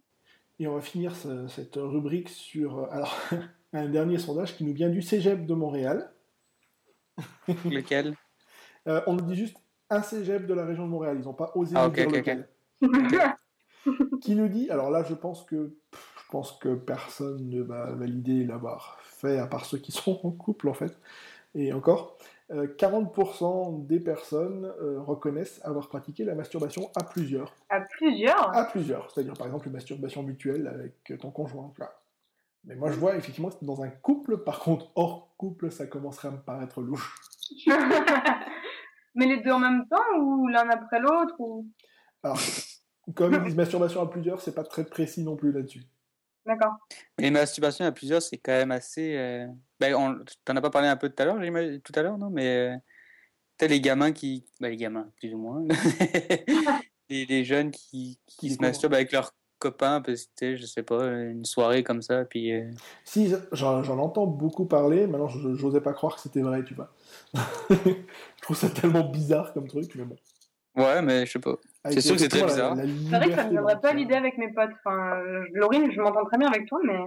Et 0.58 0.66
on 0.66 0.74
va 0.74 0.80
finir 0.80 1.14
ce- 1.14 1.46
cette 1.48 1.76
rubrique 1.76 2.28
sur 2.28 2.78
euh, 2.80 2.86
alors, 2.90 3.16
un 3.72 3.88
dernier 3.88 4.18
sondage 4.18 4.56
qui 4.56 4.64
nous 4.64 4.72
vient 4.74 4.88
du 4.88 5.02
Cégep 5.02 5.46
de 5.46 5.54
Montréal. 5.54 6.10
Lequel? 7.64 8.14
Euh, 8.86 9.00
on 9.06 9.14
nous 9.14 9.24
dit 9.24 9.34
juste 9.36 9.56
un 9.90 10.02
Cégep 10.02 10.46
de 10.46 10.54
la 10.54 10.64
région 10.64 10.84
de 10.86 10.90
Montréal. 10.90 11.16
Ils 11.20 11.24
n'ont 11.24 11.34
pas 11.34 11.52
osé 11.54 11.74
Ah, 11.76 11.88
nous 11.88 11.94
dire 11.94 12.10
lequel. 12.10 12.48
qui 14.20 14.34
nous 14.34 14.48
dit, 14.48 14.70
alors 14.70 14.90
là 14.90 15.02
je 15.08 15.14
pense 15.14 15.44
que 15.44 15.74
pff, 15.90 16.14
je 16.24 16.30
pense 16.30 16.52
que 16.58 16.74
personne 16.74 17.48
ne 17.48 17.62
va 17.62 17.92
valider 17.92 18.44
l'avoir 18.44 18.98
fait 19.02 19.38
à 19.38 19.46
part 19.46 19.64
ceux 19.64 19.78
qui 19.78 19.92
sont 19.92 20.20
en 20.24 20.30
couple 20.30 20.68
en 20.68 20.74
fait. 20.74 20.96
Et 21.54 21.72
encore, 21.72 22.18
euh, 22.50 22.66
40% 22.78 23.86
des 23.86 24.00
personnes 24.00 24.72
euh, 24.80 25.00
reconnaissent 25.00 25.60
avoir 25.64 25.88
pratiqué 25.88 26.24
la 26.24 26.34
masturbation 26.34 26.90
à 26.96 27.04
plusieurs. 27.04 27.54
À 27.68 27.80
plusieurs? 27.80 28.56
À 28.56 28.64
plusieurs, 28.64 29.10
c'est-à-dire 29.10 29.34
par 29.34 29.46
exemple 29.46 29.66
une 29.66 29.74
masturbation 29.74 30.22
mutuelle 30.22 30.66
avec 30.66 31.12
ton 31.20 31.30
conjoint. 31.30 31.72
Mais 32.64 32.74
moi 32.74 32.90
je 32.90 32.98
vois 32.98 33.16
effectivement 33.16 33.50
que 33.50 33.64
dans 33.64 33.82
un 33.82 33.90
couple, 33.90 34.38
par 34.38 34.60
contre 34.60 34.90
hors 34.94 35.34
couple, 35.36 35.70
ça 35.70 35.86
commencerait 35.86 36.28
à 36.28 36.30
me 36.30 36.38
paraître 36.38 36.80
louche. 36.80 37.14
mais 39.14 39.26
les 39.26 39.42
deux 39.42 39.52
en 39.52 39.58
même 39.58 39.86
temps 39.88 40.18
ou 40.18 40.48
l'un 40.48 40.68
après 40.70 41.00
l'autre 41.00 41.34
ou? 41.38 41.66
Alors, 42.22 42.38
comme 43.14 43.34
ils 43.34 43.42
disent 43.44 43.56
masturbation 43.56 44.00
à 44.00 44.08
plusieurs, 44.08 44.40
c'est 44.40 44.54
pas 44.54 44.64
très 44.64 44.84
précis 44.84 45.22
non 45.22 45.36
plus 45.36 45.52
là-dessus. 45.52 45.82
D'accord. 46.46 46.76
Les 47.18 47.30
masturbations 47.30 47.84
à 47.84 47.92
plusieurs, 47.92 48.22
c'est 48.22 48.38
quand 48.38 48.52
même 48.52 48.70
assez. 48.70 49.16
Euh... 49.16 49.46
Ben, 49.80 49.94
on... 49.94 50.18
T'en 50.44 50.56
as 50.56 50.60
pas 50.60 50.70
parlé 50.70 50.88
un 50.88 50.96
peu 50.96 51.08
tout 51.08 51.22
à 51.22 51.26
l'heure, 51.26 51.42
j'imagine- 51.42 51.80
tout 51.80 51.92
à 51.94 52.02
l'heure, 52.02 52.18
non 52.18 52.30
Mais 52.30 52.46
euh, 52.56 52.76
t'as 53.56 53.66
les 53.66 53.80
gamins 53.80 54.12
qui. 54.12 54.44
Ben, 54.60 54.68
les 54.70 54.76
gamins, 54.76 55.08
plus 55.20 55.32
ou 55.34 55.38
moins. 55.38 55.62
les, 57.08 57.26
les 57.26 57.44
jeunes 57.44 57.70
qui, 57.70 58.18
qui 58.26 58.48
Qui 58.48 58.50
se 58.50 58.60
masturbent 58.60 58.94
avec 58.94 59.12
leurs 59.12 59.32
copains, 59.58 60.00
parce 60.00 60.28
que, 60.40 60.56
je 60.56 60.66
sais 60.66 60.82
pas, 60.82 61.04
une 61.06 61.44
soirée 61.44 61.82
comme 61.82 62.02
ça, 62.02 62.24
puis. 62.24 62.52
euh, 62.52 62.70
Si, 63.04 63.32
j'en 63.52 63.82
j'en 63.82 63.98
entends 63.98 64.26
beaucoup 64.26 64.66
parler, 64.66 65.06
maintenant 65.06 65.28
je- 65.28 65.54
j'osais 65.54 65.80
pas 65.80 65.92
croire 65.92 66.14
que 66.16 66.20
c'était 66.20 66.42
vrai, 66.42 66.62
tu 66.64 66.74
vois. 66.74 66.92
je 67.70 68.42
trouve 68.42 68.56
ça 68.56 68.68
tellement 68.70 69.08
bizarre 69.08 69.52
comme 69.52 69.66
truc, 69.68 69.90
mais 69.96 70.04
bon. 70.04 70.16
Ouais, 70.76 71.02
mais 71.02 71.26
je 71.26 71.32
sais 71.32 71.38
pas. 71.40 71.56
Avec, 71.82 72.00
sûr 72.00 72.12
que 72.12 72.18
c'est 72.20 72.28
très 72.28 72.44
bizarre. 72.44 72.76
C'est 72.76 73.16
vrai 73.16 73.28
que 73.30 73.34
ça 73.34 73.44
me 73.44 73.50
viendrait 73.50 73.80
pas 73.80 73.92
l'idée 73.94 74.14
avec 74.14 74.38
mes 74.38 74.52
potes. 74.52 74.70
Enfin, 74.84 75.16
euh, 75.16 75.44
Laurine, 75.54 75.90
je 75.90 76.00
m'entends 76.00 76.24
très 76.26 76.38
bien 76.38 76.48
avec 76.48 76.68
toi, 76.68 76.78
mais. 76.84 77.00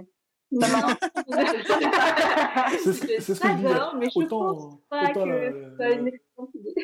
C'est 2.82 2.92
ce, 2.92 3.00
que- 3.00 3.06
je 3.48 3.56
disais. 3.56 3.74
Mais 3.98 4.06
je 4.06 4.12
pense 4.12 4.16
Autant, 4.16 4.80
pas 4.90 5.04
autant, 5.10 5.24
que 5.24 5.74
ça 5.78 5.84
a 5.84 5.88
la, 5.88 5.94
une 5.94 6.08
excellente 6.08 6.50
idée. 6.54 6.74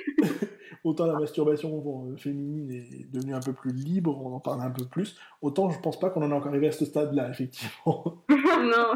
autant 0.85 1.07
la 1.07 1.19
masturbation 1.19 1.77
bon, 1.78 2.11
euh, 2.12 2.16
féminine 2.16 2.70
est 2.70 3.11
devenue 3.12 3.35
un 3.35 3.40
peu 3.40 3.53
plus 3.53 3.73
libre, 3.73 4.20
on 4.24 4.32
en 4.35 4.40
parle 4.40 4.62
un 4.62 4.70
peu 4.70 4.85
plus, 4.86 5.16
autant 5.43 5.70
je 5.70 5.78
pense 5.81 5.99
pas 5.99 6.11
qu'on 6.11 6.23
en 6.23 6.31
est 6.31 6.35
encore 6.35 6.49
arrivé 6.49 6.69
à 6.69 6.73
ce 6.73 6.85
stade-là, 6.85 7.28
effectivement. 7.31 8.23
non. 8.28 8.95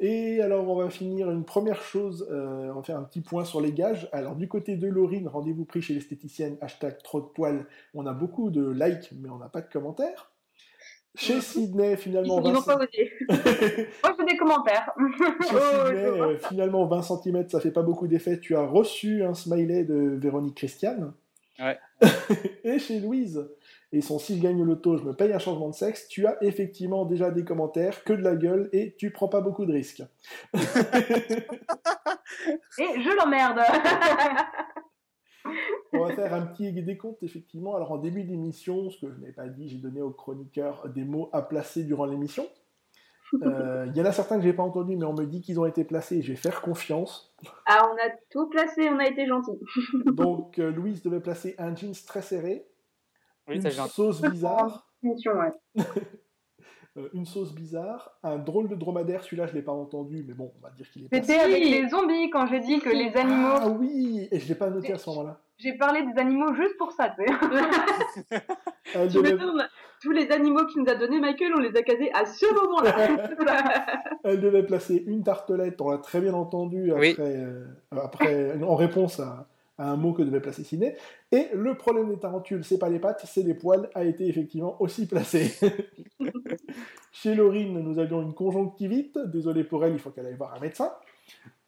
Et 0.00 0.40
alors, 0.42 0.68
on 0.68 0.76
va 0.76 0.90
finir 0.90 1.28
une 1.30 1.44
première 1.44 1.82
chose, 1.82 2.28
euh, 2.30 2.70
on 2.70 2.76
va 2.76 2.82
faire 2.84 2.96
un 2.98 3.02
petit 3.02 3.20
point 3.20 3.44
sur 3.44 3.60
les 3.60 3.72
gages. 3.72 4.08
Alors, 4.12 4.36
du 4.36 4.46
côté 4.46 4.76
de 4.76 4.86
Laurine, 4.86 5.26
rendez-vous 5.26 5.64
pris 5.64 5.82
chez 5.82 5.92
l'esthéticienne, 5.94 6.56
hashtag 6.60 6.98
trop 7.02 7.20
de 7.20 7.26
poils. 7.26 7.66
On 7.94 8.06
a 8.06 8.12
beaucoup 8.12 8.50
de 8.50 8.70
likes, 8.70 9.10
mais 9.20 9.28
on 9.28 9.38
n'a 9.38 9.48
pas 9.48 9.60
de 9.60 9.68
commentaires. 9.68 10.30
Chez 11.14 11.40
Sydney, 11.40 11.92
Ils 11.92 11.96
finalement, 11.96 12.40
ils 12.44 12.52
n'ont 12.52 12.60
20 12.60 12.76
pas 12.76 12.84
osé. 12.84 13.12
Moi, 13.28 14.16
j'ai 14.18 14.24
des 14.24 14.36
commentaires. 14.36 14.92
Chez 15.48 15.54
Oh, 15.56 15.86
Sydney, 15.86 16.04
euh, 16.04 16.38
finalement, 16.38 16.86
20 16.86 17.02
cm, 17.02 17.48
ça 17.48 17.60
fait 17.60 17.72
pas 17.72 17.82
beaucoup 17.82 18.06
d'effet. 18.06 18.38
Tu 18.38 18.54
as 18.56 18.64
reçu 18.64 19.24
un 19.24 19.34
smiley 19.34 19.84
de 19.84 20.16
Véronique 20.20 20.56
Christiane. 20.56 21.12
Ouais. 21.58 21.78
et 22.64 22.78
chez 22.78 23.00
Louise, 23.00 23.48
et 23.90 24.00
son 24.00 24.18
si 24.18 24.36
je 24.36 24.42
gagne 24.42 24.58
le 24.58 24.64
loto, 24.64 24.96
je 24.96 25.02
me 25.02 25.12
paye 25.12 25.32
un 25.32 25.38
changement 25.38 25.70
de 25.70 25.74
sexe, 25.74 26.06
tu 26.08 26.26
as 26.26 26.36
effectivement 26.42 27.04
déjà 27.04 27.30
des 27.30 27.44
commentaires, 27.44 28.04
que 28.04 28.12
de 28.12 28.22
la 28.22 28.36
gueule, 28.36 28.68
et 28.72 28.94
tu 28.96 29.10
prends 29.10 29.28
pas 29.28 29.40
beaucoup 29.40 29.66
de 29.66 29.72
risques. 29.72 30.04
Et 30.54 30.60
je 33.00 33.16
l'emmerde. 33.16 33.60
On 35.92 36.04
va 36.04 36.14
faire 36.14 36.34
un 36.34 36.42
petit 36.42 36.72
décompte, 36.72 37.22
effectivement. 37.22 37.74
Alors, 37.74 37.92
en 37.92 37.98
début 37.98 38.24
d'émission, 38.24 38.90
ce 38.90 39.00
que 39.00 39.12
je 39.12 39.18
n'ai 39.20 39.32
pas 39.32 39.48
dit, 39.48 39.68
j'ai 39.68 39.78
donné 39.78 40.02
aux 40.02 40.10
chroniqueurs 40.10 40.88
des 40.88 41.04
mots 41.04 41.30
à 41.32 41.42
placer 41.42 41.84
durant 41.84 42.04
l'émission. 42.04 42.46
Euh, 43.42 43.86
Il 43.88 43.96
y 43.96 44.00
en 44.00 44.04
a 44.04 44.12
certains 44.12 44.36
que 44.36 44.42
j'ai 44.42 44.52
pas 44.52 44.62
entendus, 44.62 44.96
mais 44.96 45.04
on 45.04 45.14
me 45.14 45.26
dit 45.26 45.40
qu'ils 45.40 45.60
ont 45.60 45.66
été 45.66 45.84
placés, 45.84 46.22
je 46.22 46.32
vais 46.32 46.36
faire 46.36 46.62
confiance. 46.62 47.34
Ah, 47.66 47.90
on 47.90 47.94
a 47.96 48.10
tout 48.30 48.48
placé, 48.48 48.88
on 48.88 48.98
a 48.98 49.06
été 49.06 49.26
gentils. 49.26 49.58
Donc, 50.06 50.58
euh, 50.58 50.70
Louise 50.70 51.02
devait 51.02 51.20
placer 51.20 51.54
un 51.58 51.74
jeans 51.74 51.94
très 52.06 52.22
serré, 52.22 52.66
Oui, 53.46 53.56
une 53.56 53.70
sauce 53.70 54.20
bizarre, 54.30 54.86
Mission, 55.02 55.32
ouais. 55.32 55.84
Euh, 56.98 57.08
une 57.14 57.24
sauce 57.26 57.54
bizarre, 57.54 58.18
un 58.22 58.36
drôle 58.38 58.68
de 58.68 58.74
dromadaire, 58.74 59.22
celui-là 59.22 59.46
je 59.46 59.54
l'ai 59.54 59.62
pas 59.62 59.72
entendu, 59.72 60.24
mais 60.26 60.34
bon, 60.34 60.52
on 60.58 60.62
va 60.66 60.70
dire 60.74 60.90
qu'il 60.90 61.04
est. 61.04 61.08
C'était 61.12 61.38
avec 61.38 61.62
les 61.64 61.88
zombies 61.88 62.28
quand 62.30 62.46
j'ai 62.46 62.60
dit 62.60 62.80
que 62.80 62.90
les 62.90 63.14
animaux. 63.16 63.48
Ah 63.60 63.68
oui, 63.68 64.28
et 64.30 64.38
je 64.40 64.48
l'ai 64.48 64.54
pas 64.54 64.70
noté 64.70 64.92
à 64.92 64.98
ce 64.98 65.08
moment-là. 65.10 65.38
J'ai 65.58 65.72
parlé 65.72 66.02
des 66.02 66.20
animaux 66.20 66.54
juste 66.54 66.76
pour 66.78 66.92
ça, 66.92 67.10
tu 67.18 67.24
sais. 67.26 67.32
Elle 68.94 69.08
Tu 69.10 69.16
devait, 69.16 69.32
m'étonnes, 69.32 69.68
tous 70.00 70.12
les 70.12 70.30
animaux 70.30 70.64
qu'il 70.66 70.82
nous 70.82 70.90
a 70.90 70.94
donné 70.94 71.18
Michael, 71.20 71.52
on 71.56 71.60
les 71.60 71.76
a 71.76 71.82
casés 71.82 72.12
à 72.12 72.24
ce 72.26 72.46
moment-là. 72.54 73.96
elle 74.24 74.40
devait 74.40 74.62
placer 74.64 75.02
une 75.06 75.22
tartelette, 75.24 75.80
on 75.80 75.90
l'a 75.90 75.98
très 75.98 76.20
bien 76.20 76.34
entendu 76.34 76.92
après, 76.92 77.08
Oui. 77.08 77.16
euh, 77.18 77.66
après, 77.90 78.62
en 78.62 78.76
réponse 78.76 79.18
à, 79.18 79.48
à 79.78 79.90
un 79.92 79.96
mot 79.96 80.12
que 80.12 80.22
devait 80.22 80.40
placer 80.40 80.64
Ciné. 80.64 80.96
Et 81.32 81.46
le 81.54 81.76
problème 81.76 82.08
des 82.08 82.18
tarentules, 82.18 82.64
c'est 82.64 82.78
pas 82.78 82.88
les 82.88 82.98
pattes, 82.98 83.22
c'est 83.26 83.42
les 83.42 83.54
poils, 83.54 83.88
a 83.94 84.04
été 84.04 84.26
effectivement 84.26 84.80
aussi 84.82 85.06
placé. 85.06 85.52
Chez 87.12 87.34
Laurine, 87.34 87.78
nous 87.80 87.98
avions 87.98 88.22
une 88.22 88.34
conjonctivite. 88.34 89.18
Désolé 89.18 89.64
pour 89.64 89.84
elle, 89.84 89.92
il 89.94 89.98
faut 89.98 90.10
qu'elle 90.10 90.26
aille 90.26 90.36
voir 90.36 90.54
un 90.54 90.60
médecin. 90.60 90.92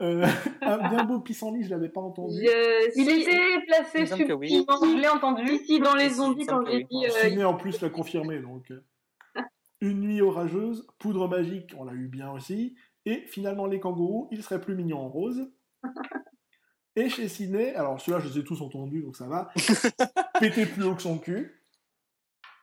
Euh, 0.02 0.24
un 0.62 0.88
bien 0.88 1.04
beau 1.04 1.20
pissenlit, 1.20 1.64
je 1.64 1.70
l'avais 1.70 1.88
pas 1.88 2.00
entendu. 2.00 2.36
Je- 2.38 2.90
Il 2.96 3.04
Si- 3.04 3.20
était 3.22 3.66
placé 3.66 4.24
que 4.24 4.32
oui. 4.32 4.48
subtilement, 4.48 4.94
je 4.96 5.00
l'ai 5.00 5.08
entendu. 5.08 5.52
Ici, 5.52 5.80
dans 5.80 5.94
les 5.94 6.08
zombies, 6.10 6.46
quand 6.46 6.64
j'ai 6.66 6.84
dit... 6.84 7.06
euh, 7.06 7.10
Ciné 7.28 7.44
en 7.44 7.54
plus 7.54 7.80
l'a 7.80 7.90
confirmé, 7.90 8.38
donc. 8.40 8.72
Une 9.82 10.00
nuit 10.00 10.20
orageuse, 10.20 10.86
poudre 10.98 11.26
magique, 11.28 11.72
on 11.78 11.84
l'a 11.84 11.92
eu 11.92 12.08
bien 12.08 12.30
aussi. 12.32 12.74
Et 13.06 13.22
finalement, 13.26 13.66
les 13.66 13.80
kangourous, 13.80 14.28
ils 14.30 14.42
seraient 14.42 14.60
plus 14.60 14.74
mignons 14.74 14.98
en 15.00 15.08
rose. 15.08 15.50
Et 16.96 17.08
chez 17.08 17.28
Ciné, 17.28 17.74
alors 17.74 18.00
ceux-là, 18.00 18.18
je 18.18 18.28
les 18.28 18.38
ai 18.38 18.44
tous 18.44 18.60
entendus, 18.62 19.02
donc 19.02 19.16
ça 19.16 19.26
va. 19.26 19.50
Péter 20.40 20.66
plus 20.66 20.84
haut 20.84 20.94
que 20.94 21.02
son 21.02 21.18
cul. 21.18 21.62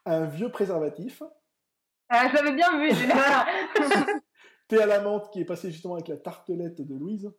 Un 0.05 0.25
vieux 0.25 0.49
préservatif. 0.49 1.23
Ah, 2.09 2.27
je 2.29 2.35
l'avais 2.35 2.53
bien 2.53 2.79
vu. 2.79 2.89
Thé 4.67 4.81
à 4.81 4.85
la 4.85 5.01
menthe 5.01 5.29
qui 5.31 5.41
est 5.41 5.45
passé 5.45 5.71
justement 5.71 5.95
avec 5.95 6.07
la 6.09 6.17
tartelette 6.17 6.81
de 6.81 6.95
Louise. 6.95 7.31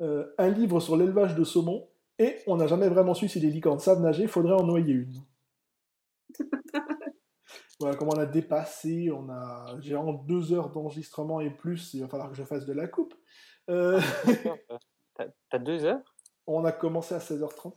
Euh, 0.00 0.26
un 0.38 0.48
livre 0.48 0.80
sur 0.80 0.96
l'élevage 0.96 1.34
de 1.34 1.44
saumon. 1.44 1.88
Et 2.18 2.38
on 2.46 2.56
n'a 2.56 2.66
jamais 2.66 2.88
vraiment 2.88 3.14
su 3.14 3.28
si 3.28 3.40
les 3.40 3.50
licornes 3.50 3.80
savent 3.80 4.00
nager, 4.00 4.26
faudrait 4.26 4.54
en 4.54 4.64
noyer 4.64 4.92
une. 4.92 5.14
voilà 7.80 7.96
comment 7.96 8.12
on 8.14 8.18
a 8.18 8.26
dépassé. 8.26 9.10
On 9.10 9.28
a, 9.30 9.76
j'ai 9.80 9.96
en 9.96 10.12
deux 10.12 10.52
heures 10.52 10.70
d'enregistrement 10.70 11.40
et 11.40 11.50
plus, 11.50 11.94
il 11.94 12.02
va 12.02 12.08
falloir 12.08 12.30
que 12.30 12.36
je 12.36 12.44
fasse 12.44 12.66
de 12.66 12.72
la 12.72 12.86
coupe. 12.86 13.14
Euh, 13.70 14.00
T'as 15.14 15.58
deux 15.58 15.84
heures? 15.84 16.00
On 16.46 16.64
a 16.64 16.72
commencé 16.72 17.14
à 17.14 17.18
16h30 17.18 17.74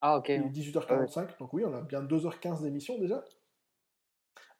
Ah, 0.00 0.18
ok. 0.18 0.30
et 0.30 0.38
18h45, 0.40 1.38
donc 1.38 1.52
oui, 1.52 1.64
on 1.64 1.74
a 1.74 1.80
bien 1.80 2.02
2h15 2.02 2.62
d'émission 2.62 2.98
déjà. 2.98 3.24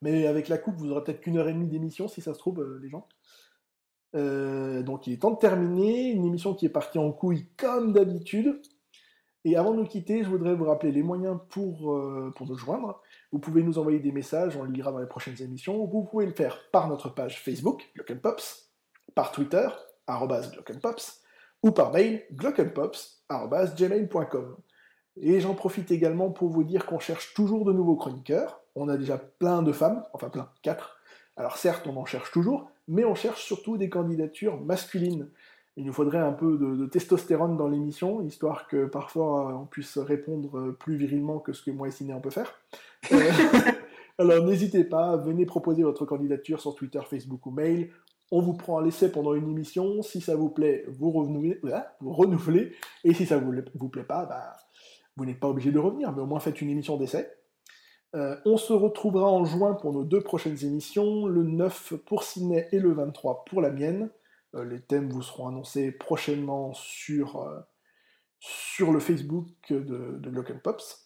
Mais 0.02 0.26
avec 0.26 0.48
la 0.48 0.58
coupe, 0.58 0.76
vous 0.76 0.90
aurez 0.90 1.04
peut-être 1.04 1.20
qu'une 1.20 1.38
heure 1.38 1.48
et 1.48 1.52
demie 1.52 1.68
d'émission 1.68 2.08
si 2.08 2.20
ça 2.20 2.34
se 2.34 2.38
trouve, 2.38 2.60
euh, 2.60 2.78
les 2.82 2.88
gens. 2.88 3.08
Euh, 4.14 4.82
donc 4.82 5.06
il 5.06 5.12
est 5.12 5.18
temps 5.22 5.30
de 5.30 5.38
terminer. 5.38 6.10
Une 6.10 6.24
émission 6.24 6.54
qui 6.54 6.66
est 6.66 6.70
partie 6.70 6.98
en 6.98 7.12
couille 7.12 7.48
comme 7.56 7.92
d'habitude. 7.92 8.60
Et 9.44 9.56
avant 9.56 9.70
de 9.72 9.76
nous 9.76 9.86
quitter, 9.86 10.24
je 10.24 10.28
voudrais 10.28 10.54
vous 10.54 10.64
rappeler 10.64 10.90
les 10.90 11.04
moyens 11.04 11.38
pour, 11.50 11.94
euh, 11.94 12.32
pour 12.34 12.48
nous 12.48 12.56
joindre. 12.56 13.00
Vous 13.30 13.38
pouvez 13.38 13.62
nous 13.62 13.78
envoyer 13.78 14.00
des 14.00 14.10
messages, 14.10 14.56
on 14.56 14.64
les 14.64 14.72
lira 14.72 14.90
dans 14.90 14.98
les 14.98 15.06
prochaines 15.06 15.40
émissions. 15.40 15.86
Vous 15.86 16.02
pouvez 16.04 16.26
le 16.26 16.32
faire 16.32 16.68
par 16.72 16.88
notre 16.88 17.10
page 17.10 17.40
Facebook, 17.40 17.88
Glockenpops, 17.94 18.72
par 19.14 19.30
Twitter, 19.30 19.68
arrobas 20.08 20.50
Glockenpops, 20.50 21.22
ou 21.62 21.70
par 21.70 21.92
mail, 21.92 22.24
glockenpops.gmail.com. 22.32 24.56
Et 25.18 25.40
j'en 25.40 25.54
profite 25.54 25.90
également 25.90 26.30
pour 26.30 26.50
vous 26.50 26.64
dire 26.64 26.86
qu'on 26.86 26.98
cherche 26.98 27.34
toujours 27.34 27.64
de 27.64 27.72
nouveaux 27.72 27.96
chroniqueurs. 27.96 28.60
On 28.74 28.88
a 28.88 28.96
déjà 28.96 29.18
plein 29.18 29.62
de 29.62 29.72
femmes, 29.72 30.04
enfin 30.12 30.28
plein, 30.28 30.50
quatre. 30.62 31.00
Alors 31.36 31.56
certes, 31.56 31.86
on 31.86 31.96
en 31.96 32.04
cherche 32.04 32.30
toujours, 32.30 32.70
mais 32.88 33.04
on 33.04 33.14
cherche 33.14 33.44
surtout 33.44 33.76
des 33.76 33.88
candidatures 33.88 34.60
masculines. 34.60 35.28
Il 35.78 35.84
nous 35.84 35.92
faudrait 35.92 36.18
un 36.18 36.32
peu 36.32 36.56
de, 36.56 36.86
testostérone 36.86 37.56
dans 37.56 37.68
l'émission, 37.68 38.22
histoire 38.22 38.66
que 38.66 38.86
parfois 38.86 39.50
euh, 39.50 39.54
on 39.54 39.66
puisse 39.66 39.98
répondre 39.98 40.58
euh, 40.58 40.72
plus 40.72 40.96
virilement 40.96 41.38
que 41.38 41.52
ce 41.52 41.62
que 41.62 41.70
moi 41.70 41.88
et 41.88 41.90
Ciné 41.90 42.14
on 42.14 42.20
peut 42.20 42.30
faire. 42.30 42.54
Euh, 43.12 43.30
alors 44.18 44.44
n'hésitez 44.44 44.84
pas, 44.84 45.18
venez 45.18 45.44
proposer 45.44 45.82
votre 45.82 46.06
candidature 46.06 46.60
sur 46.60 46.74
Twitter, 46.74 47.00
Facebook 47.08 47.44
ou 47.44 47.50
mail. 47.50 47.90
On 48.32 48.40
vous 48.40 48.54
prend 48.54 48.78
à 48.78 48.82
l'essai 48.82 49.10
pendant 49.12 49.34
une 49.34 49.48
émission. 49.48 50.02
Si 50.02 50.20
ça 50.20 50.34
vous 50.34 50.50
plaît, 50.50 50.84
vous 50.88 51.10
renouvelez. 51.10 51.58
voilà, 51.62 51.96
vous 52.00 52.12
renouvelez. 52.12 52.72
Et 53.04 53.14
si 53.14 53.26
ça 53.26 53.38
vous, 53.38 53.52
vous 53.74 53.88
plaît 53.88 54.04
pas, 54.04 54.26
bah, 54.26 54.56
vous 55.16 55.24
n'êtes 55.24 55.40
pas 55.40 55.48
obligé 55.48 55.72
de 55.72 55.78
revenir, 55.78 56.12
mais 56.12 56.22
au 56.22 56.26
moins 56.26 56.40
faites 56.40 56.60
une 56.60 56.70
émission 56.70 56.96
d'essai. 56.96 57.30
Euh, 58.14 58.36
on 58.44 58.56
se 58.56 58.72
retrouvera 58.72 59.30
en 59.30 59.44
juin 59.44 59.74
pour 59.74 59.92
nos 59.92 60.04
deux 60.04 60.22
prochaines 60.22 60.64
émissions, 60.64 61.26
le 61.26 61.42
9 61.42 61.94
pour 62.06 62.22
Sydney 62.22 62.68
et 62.72 62.78
le 62.78 62.92
23 62.92 63.44
pour 63.44 63.60
la 63.60 63.70
mienne. 63.70 64.10
Euh, 64.54 64.64
les 64.64 64.80
thèmes 64.80 65.10
vous 65.10 65.22
seront 65.22 65.48
annoncés 65.48 65.92
prochainement 65.92 66.72
sur, 66.72 67.42
euh, 67.42 67.60
le 68.90 69.00
Facebook 69.00 69.48
de, 69.70 70.18
de 70.18 70.52
Pops. 70.62 71.05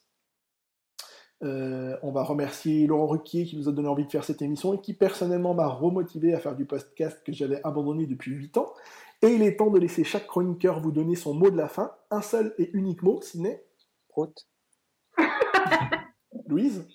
Euh, 1.42 1.96
on 2.02 2.12
va 2.12 2.22
remercier 2.22 2.86
Laurent 2.86 3.06
Ruquier 3.06 3.44
qui 3.44 3.56
nous 3.56 3.68
a 3.68 3.72
donné 3.72 3.88
envie 3.88 4.04
de 4.04 4.10
faire 4.10 4.24
cette 4.24 4.42
émission 4.42 4.74
et 4.74 4.80
qui 4.80 4.92
personnellement 4.92 5.54
m'a 5.54 5.66
remotivé 5.66 6.34
à 6.34 6.38
faire 6.38 6.54
du 6.54 6.66
podcast 6.66 7.22
que 7.24 7.32
j'avais 7.32 7.60
abandonné 7.64 8.06
depuis 8.06 8.32
8 8.32 8.58
ans. 8.58 8.72
Et 9.22 9.28
il 9.28 9.42
est 9.42 9.56
temps 9.56 9.70
de 9.70 9.78
laisser 9.78 10.04
chaque 10.04 10.26
chroniqueur 10.26 10.80
vous 10.80 10.92
donner 10.92 11.14
son 11.16 11.34
mot 11.34 11.50
de 11.50 11.56
la 11.56 11.68
fin, 11.68 11.92
un 12.10 12.22
seul 12.22 12.54
et 12.58 12.70
unique 12.72 13.02
mot, 13.02 13.20
Sydney, 13.22 13.62
Prout. 14.08 14.46
Louise 16.46 16.86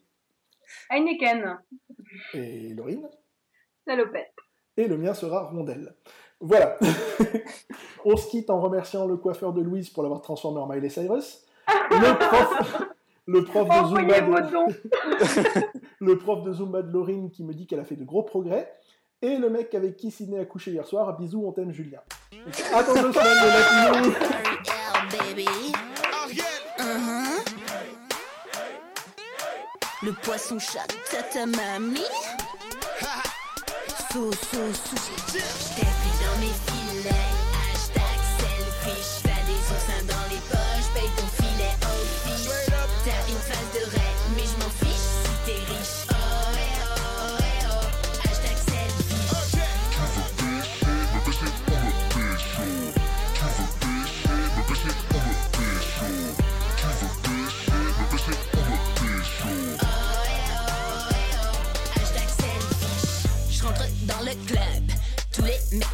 Heineken. 0.89 1.57
et 2.33 2.73
Laurine. 2.73 3.07
Salopette. 3.87 4.33
et 4.77 4.87
le 4.87 4.97
mien 4.97 5.13
sera 5.13 5.43
rondelle. 5.43 5.95
Voilà. 6.39 6.77
On 8.05 8.17
se 8.17 8.29
quitte 8.29 8.49
en 8.49 8.59
remerciant 8.59 9.05
le 9.07 9.17
coiffeur 9.17 9.53
de 9.53 9.61
Louise 9.61 9.89
pour 9.89 10.03
l'avoir 10.03 10.21
transformé 10.21 10.59
en 10.59 10.67
Miley 10.67 10.89
Cyrus. 10.89 11.45
Le 11.91 12.17
prof, 12.17 12.81
le 13.27 13.43
prof 13.43 13.67
de 13.67 13.87
Zumba 13.87 14.21
de, 14.21 15.61
le 15.99 16.17
prof 16.17 16.43
de 16.43 16.53
Zumba 16.53 16.81
de 16.81 16.91
Laurine 16.91 17.31
qui 17.31 17.43
me 17.43 17.53
dit 17.53 17.65
qu'elle 17.67 17.79
a 17.79 17.85
fait 17.85 17.95
de 17.95 18.05
gros 18.05 18.23
progrès. 18.23 18.71
Et 19.21 19.37
le 19.37 19.49
mec 19.49 19.73
avec 19.73 19.95
qui 19.95 20.11
Sidney 20.11 20.39
a 20.39 20.45
couché 20.45 20.71
hier 20.71 20.85
soir. 20.85 21.17
Bisous, 21.17 21.43
on 21.45 21.51
t'aime 21.51 21.71
Julien. 21.71 22.01
Attends 22.73 22.93
deux 22.93 23.11
semaines. 23.11 24.13
Uh-huh. 26.77 27.43
Le 30.03 30.11
poisson 30.11 30.59
chat, 30.59 30.85
ta 31.33 31.45
mamie. 31.45 32.01
So, 34.13 34.31
so. 34.31 34.57
T'es 35.33 35.39
pris 35.81 36.15
dans 36.21 36.37
mes 36.39 36.53
filets. 36.65 37.09
Hashtag 37.73 38.19
selfish. 38.39 39.23
T'as 39.23 39.41
des 39.47 39.59
oursins 39.73 40.04
une 43.27 43.37
face 43.37 43.73
de 43.73 43.94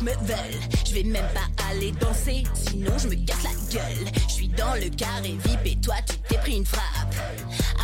me 0.01 0.11
veulent. 0.25 0.59
Je 0.85 0.93
vais 0.93 1.03
même 1.03 1.27
pas 1.33 1.47
aller 1.69 1.91
danser, 1.93 2.43
sinon 2.53 2.97
je 2.97 3.07
me 3.07 3.15
casse 3.25 3.43
la 3.43 3.51
gueule. 3.71 4.11
Je 4.27 4.33
suis 4.33 4.47
dans 4.47 4.73
le 4.75 4.89
carré 4.89 5.37
VIP 5.43 5.65
et 5.65 5.75
toi 5.81 5.95
tu 6.07 6.15
t'es 6.27 6.37
pris 6.37 6.57
une 6.57 6.65
frappe. 6.65 7.15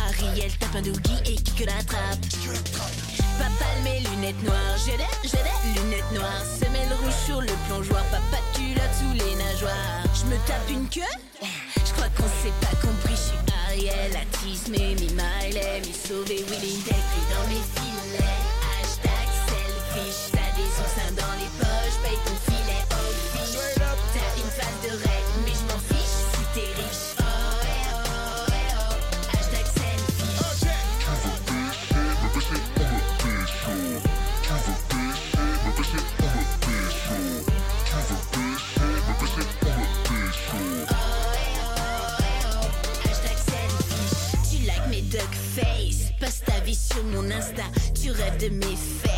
Ariel 0.08 0.50
tape 0.58 0.76
un 0.76 0.82
doogie 0.82 1.20
et 1.26 1.36
qui 1.36 1.52
que 1.54 1.64
la 1.64 1.82
trappe. 1.84 2.20
Papa 3.38 3.66
mes 3.84 4.00
lunettes 4.00 4.42
noires, 4.42 4.76
j'ai 4.84 4.96
des, 4.96 5.04
j'ai 5.22 5.38
des 5.38 5.80
lunettes 5.80 6.12
noires. 6.12 6.42
Semelle 6.58 6.92
rouge 7.02 7.14
sur 7.24 7.40
le 7.40 7.52
plongeoir, 7.68 8.02
papa 8.04 8.38
de 8.54 8.58
culotte 8.58 8.94
sous 8.98 9.12
les 9.12 9.34
nageoires. 9.36 10.02
Je 10.14 10.24
me 10.26 10.36
tape 10.46 10.70
une 10.70 10.88
queue, 10.88 11.14
je 11.40 11.92
crois 11.92 12.08
qu'on 12.16 12.28
s'est 12.42 12.56
pas 12.60 12.74
compris. 12.82 13.14
Je 13.14 13.28
suis 13.30 13.38
Ariel, 13.68 14.16
Atis, 14.16 14.70
mais 14.70 14.94
mi 14.98 15.08
Miley, 15.14 15.80
mi 15.86 15.92
sauvé, 15.92 16.44
Willy, 16.48 16.82
t'es 16.84 16.94
dans 17.30 17.46
mes 17.48 17.62
filets. 17.74 18.42
Hashtag 18.80 19.28
selfish, 19.46 20.32
t'as 20.32 20.50
des 20.56 20.68
oursins 20.80 21.12
dans 21.16 21.37
ton 22.24 22.36
filet 22.46 22.82
au 22.90 23.04
fiche. 23.32 23.58
T'as 24.14 24.30
une 24.36 24.50
face 24.50 24.78
de 24.84 24.90
rêve, 24.90 25.28
mais 25.44 25.52
je 25.52 25.64
m'en 25.72 25.80
fiche 25.90 26.16
si 26.32 26.42
t'es 26.54 26.68
riche. 26.80 27.06
Oh, 27.18 27.22
eh, 27.62 27.90
oh, 27.94 28.48
eh, 28.48 28.72
oh. 28.78 29.36
Hashtag 29.36 29.66
selfish. 29.66 30.38
Hashtag 43.04 43.38
selfish. 43.38 44.16
Tu 44.50 44.56
likes 44.64 44.88
mes 44.90 45.02
duck 45.02 45.32
face. 45.56 46.12
Passe 46.20 46.40
ta 46.44 46.58
vie 46.60 46.74
sur 46.74 47.04
mon 47.04 47.30
Insta. 47.30 47.64
Tu 48.00 48.10
rêves 48.10 48.38
de 48.38 48.48
mes 48.48 48.76
faces. 48.76 49.17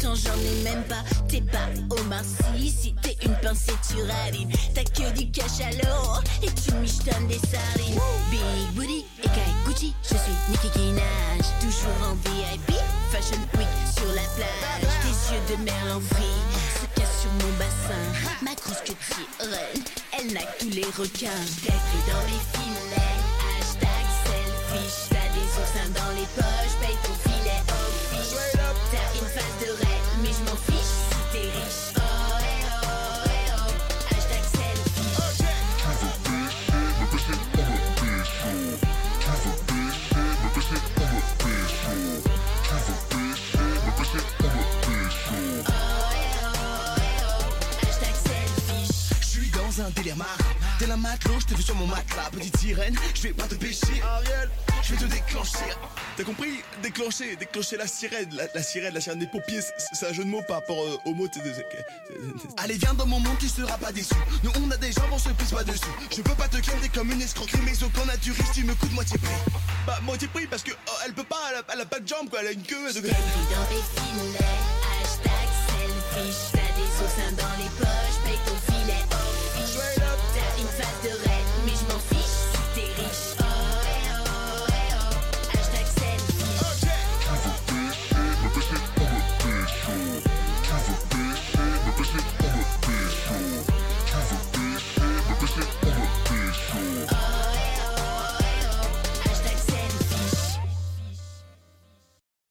Pourtant 0.00 0.14
j'en 0.14 0.40
ai 0.40 0.64
même 0.64 0.82
pas. 0.84 1.04
T'es 1.28 1.42
pas 1.42 1.68
Omar 1.90 2.22
Sy. 2.24 2.70
Si 2.70 2.94
t'es 3.02 3.16
une 3.22 3.34
pincée, 3.36 3.74
tu 3.86 3.96
radines. 4.02 4.50
T'as 4.74 4.84
que 4.84 5.10
du 5.14 5.30
cachalot. 5.30 6.20
Et 6.42 6.46
tu 6.46 6.72
michetonnes 6.76 7.26
des 7.26 7.38
sardines. 7.38 8.00
Big 8.30 8.40
booty 8.74 9.04
et 9.22 9.28
Kai 9.28 9.52
Gucci. 9.66 9.94
Je 10.02 10.16
suis 10.16 10.36
Nicki 10.48 10.78
Minaj. 10.78 11.44
Toujours 11.60 12.08
en 12.08 12.14
VIP. 12.14 12.78
Fashion 13.12 13.40
Week 13.58 13.68
sur 13.94 14.08
la 14.14 14.22
plage. 14.36 14.88
Des 15.02 15.34
yeux 15.34 15.56
de 15.58 15.64
mer 15.64 15.74
en 15.94 15.98
vrille. 15.98 16.48
Se 16.80 16.98
casse 16.98 17.20
sur 17.20 17.32
mon 17.32 17.52
bassin. 17.58 18.34
Ma 18.42 18.54
grosse 18.54 18.80
que 18.80 18.92
tire. 18.92 19.28
Elle 20.18 20.32
n'a 20.32 20.40
que 20.40 20.64
tous 20.64 20.70
les 20.70 20.84
requins. 20.84 21.44
T'es 21.62 21.72
pris 21.72 22.02
dans 22.08 22.24
mes 22.24 22.40
filets. 22.54 23.20
Hashtag 23.60 24.06
selfish. 24.24 25.10
T'as 25.10 25.28
des 25.34 25.48
oursins 25.60 25.90
dans 25.94 26.12
les 26.16 26.26
poches. 26.36 26.76
Paye 26.80 26.96
ton 27.04 27.29
un 49.80 49.90
délire 49.90 50.16
marre 50.16 50.38
T'es 50.78 50.86
la 50.86 50.96
matelot, 50.96 51.40
je 51.40 51.46
te 51.46 51.54
vu 51.54 51.62
sur 51.62 51.74
mon 51.74 51.86
matelas. 51.86 52.30
Petite 52.32 52.56
sirène, 52.56 52.96
je 53.14 53.22
vais 53.22 53.32
pas 53.32 53.46
te 53.46 53.54
pêcher 53.54 54.00
Ariel, 54.02 54.50
je 54.82 54.94
vais 54.94 54.96
te 54.96 55.04
déclencher. 55.04 55.58
T'as 56.16 56.24
compris? 56.24 56.62
Déclencher, 56.82 57.36
déclencher 57.36 57.76
la 57.76 57.86
sirène. 57.86 58.30
La, 58.54 58.62
sirène, 58.62 58.94
la 58.94 59.00
sirène 59.00 59.18
des 59.18 59.26
pompiers 59.26 59.60
C'est 59.92 60.08
un 60.08 60.12
jeu 60.12 60.24
de 60.24 60.28
mots 60.28 60.42
par 60.46 60.56
rapport 60.58 60.82
euh, 60.82 60.96
au 61.04 61.14
mot 61.14 61.28
Allez 62.58 62.78
viens 62.78 62.94
dans 62.94 63.06
mon 63.06 63.20
monde, 63.20 63.36
tu 63.38 63.48
seras 63.48 63.78
pas 63.78 63.92
déçu. 63.92 64.14
Nous 64.42 64.50
on 64.62 64.70
a 64.70 64.76
des 64.76 64.92
gens, 64.92 65.02
on 65.12 65.18
se 65.18 65.30
pisse 65.30 65.52
pas 65.52 65.64
dessus. 65.64 65.80
Je 66.10 66.22
peux 66.22 66.34
pas 66.34 66.48
te 66.48 66.56
calmer 66.58 66.88
comme 66.88 67.10
une 67.10 67.22
escroquerie 67.22 67.60
Mais 67.64 67.82
au 67.82 67.88
qu'on 67.90 68.08
a 68.08 68.16
du 68.16 68.32
risque, 68.32 68.52
tu 68.54 68.64
me 68.64 68.74
coûtes 68.74 68.92
moitié 68.92 69.18
prix. 69.18 69.52
Bah 69.86 69.98
moitié 70.02 70.28
prix 70.28 70.46
parce 70.46 70.62
que 70.62 70.72
oh, 70.72 70.92
elle 71.06 71.12
peut 71.12 71.24
pas, 71.24 71.36
elle 71.72 71.80
a, 71.80 71.86
pas 71.86 72.00
de 72.00 72.08
jambes 72.08 72.28
quoi, 72.28 72.40
elle 72.40 72.48
a 72.48 72.52
une 72.52 72.62
queue 72.62 72.92
dans 72.92 73.00
les 73.00 73.02
filets, 73.02 74.38
hashtag 75.02 75.48
selfie 75.66 76.38
J'fais 76.52 77.30
des 77.30 77.36
dans 77.36 77.56
les 77.58 77.70
poches, 77.78 78.69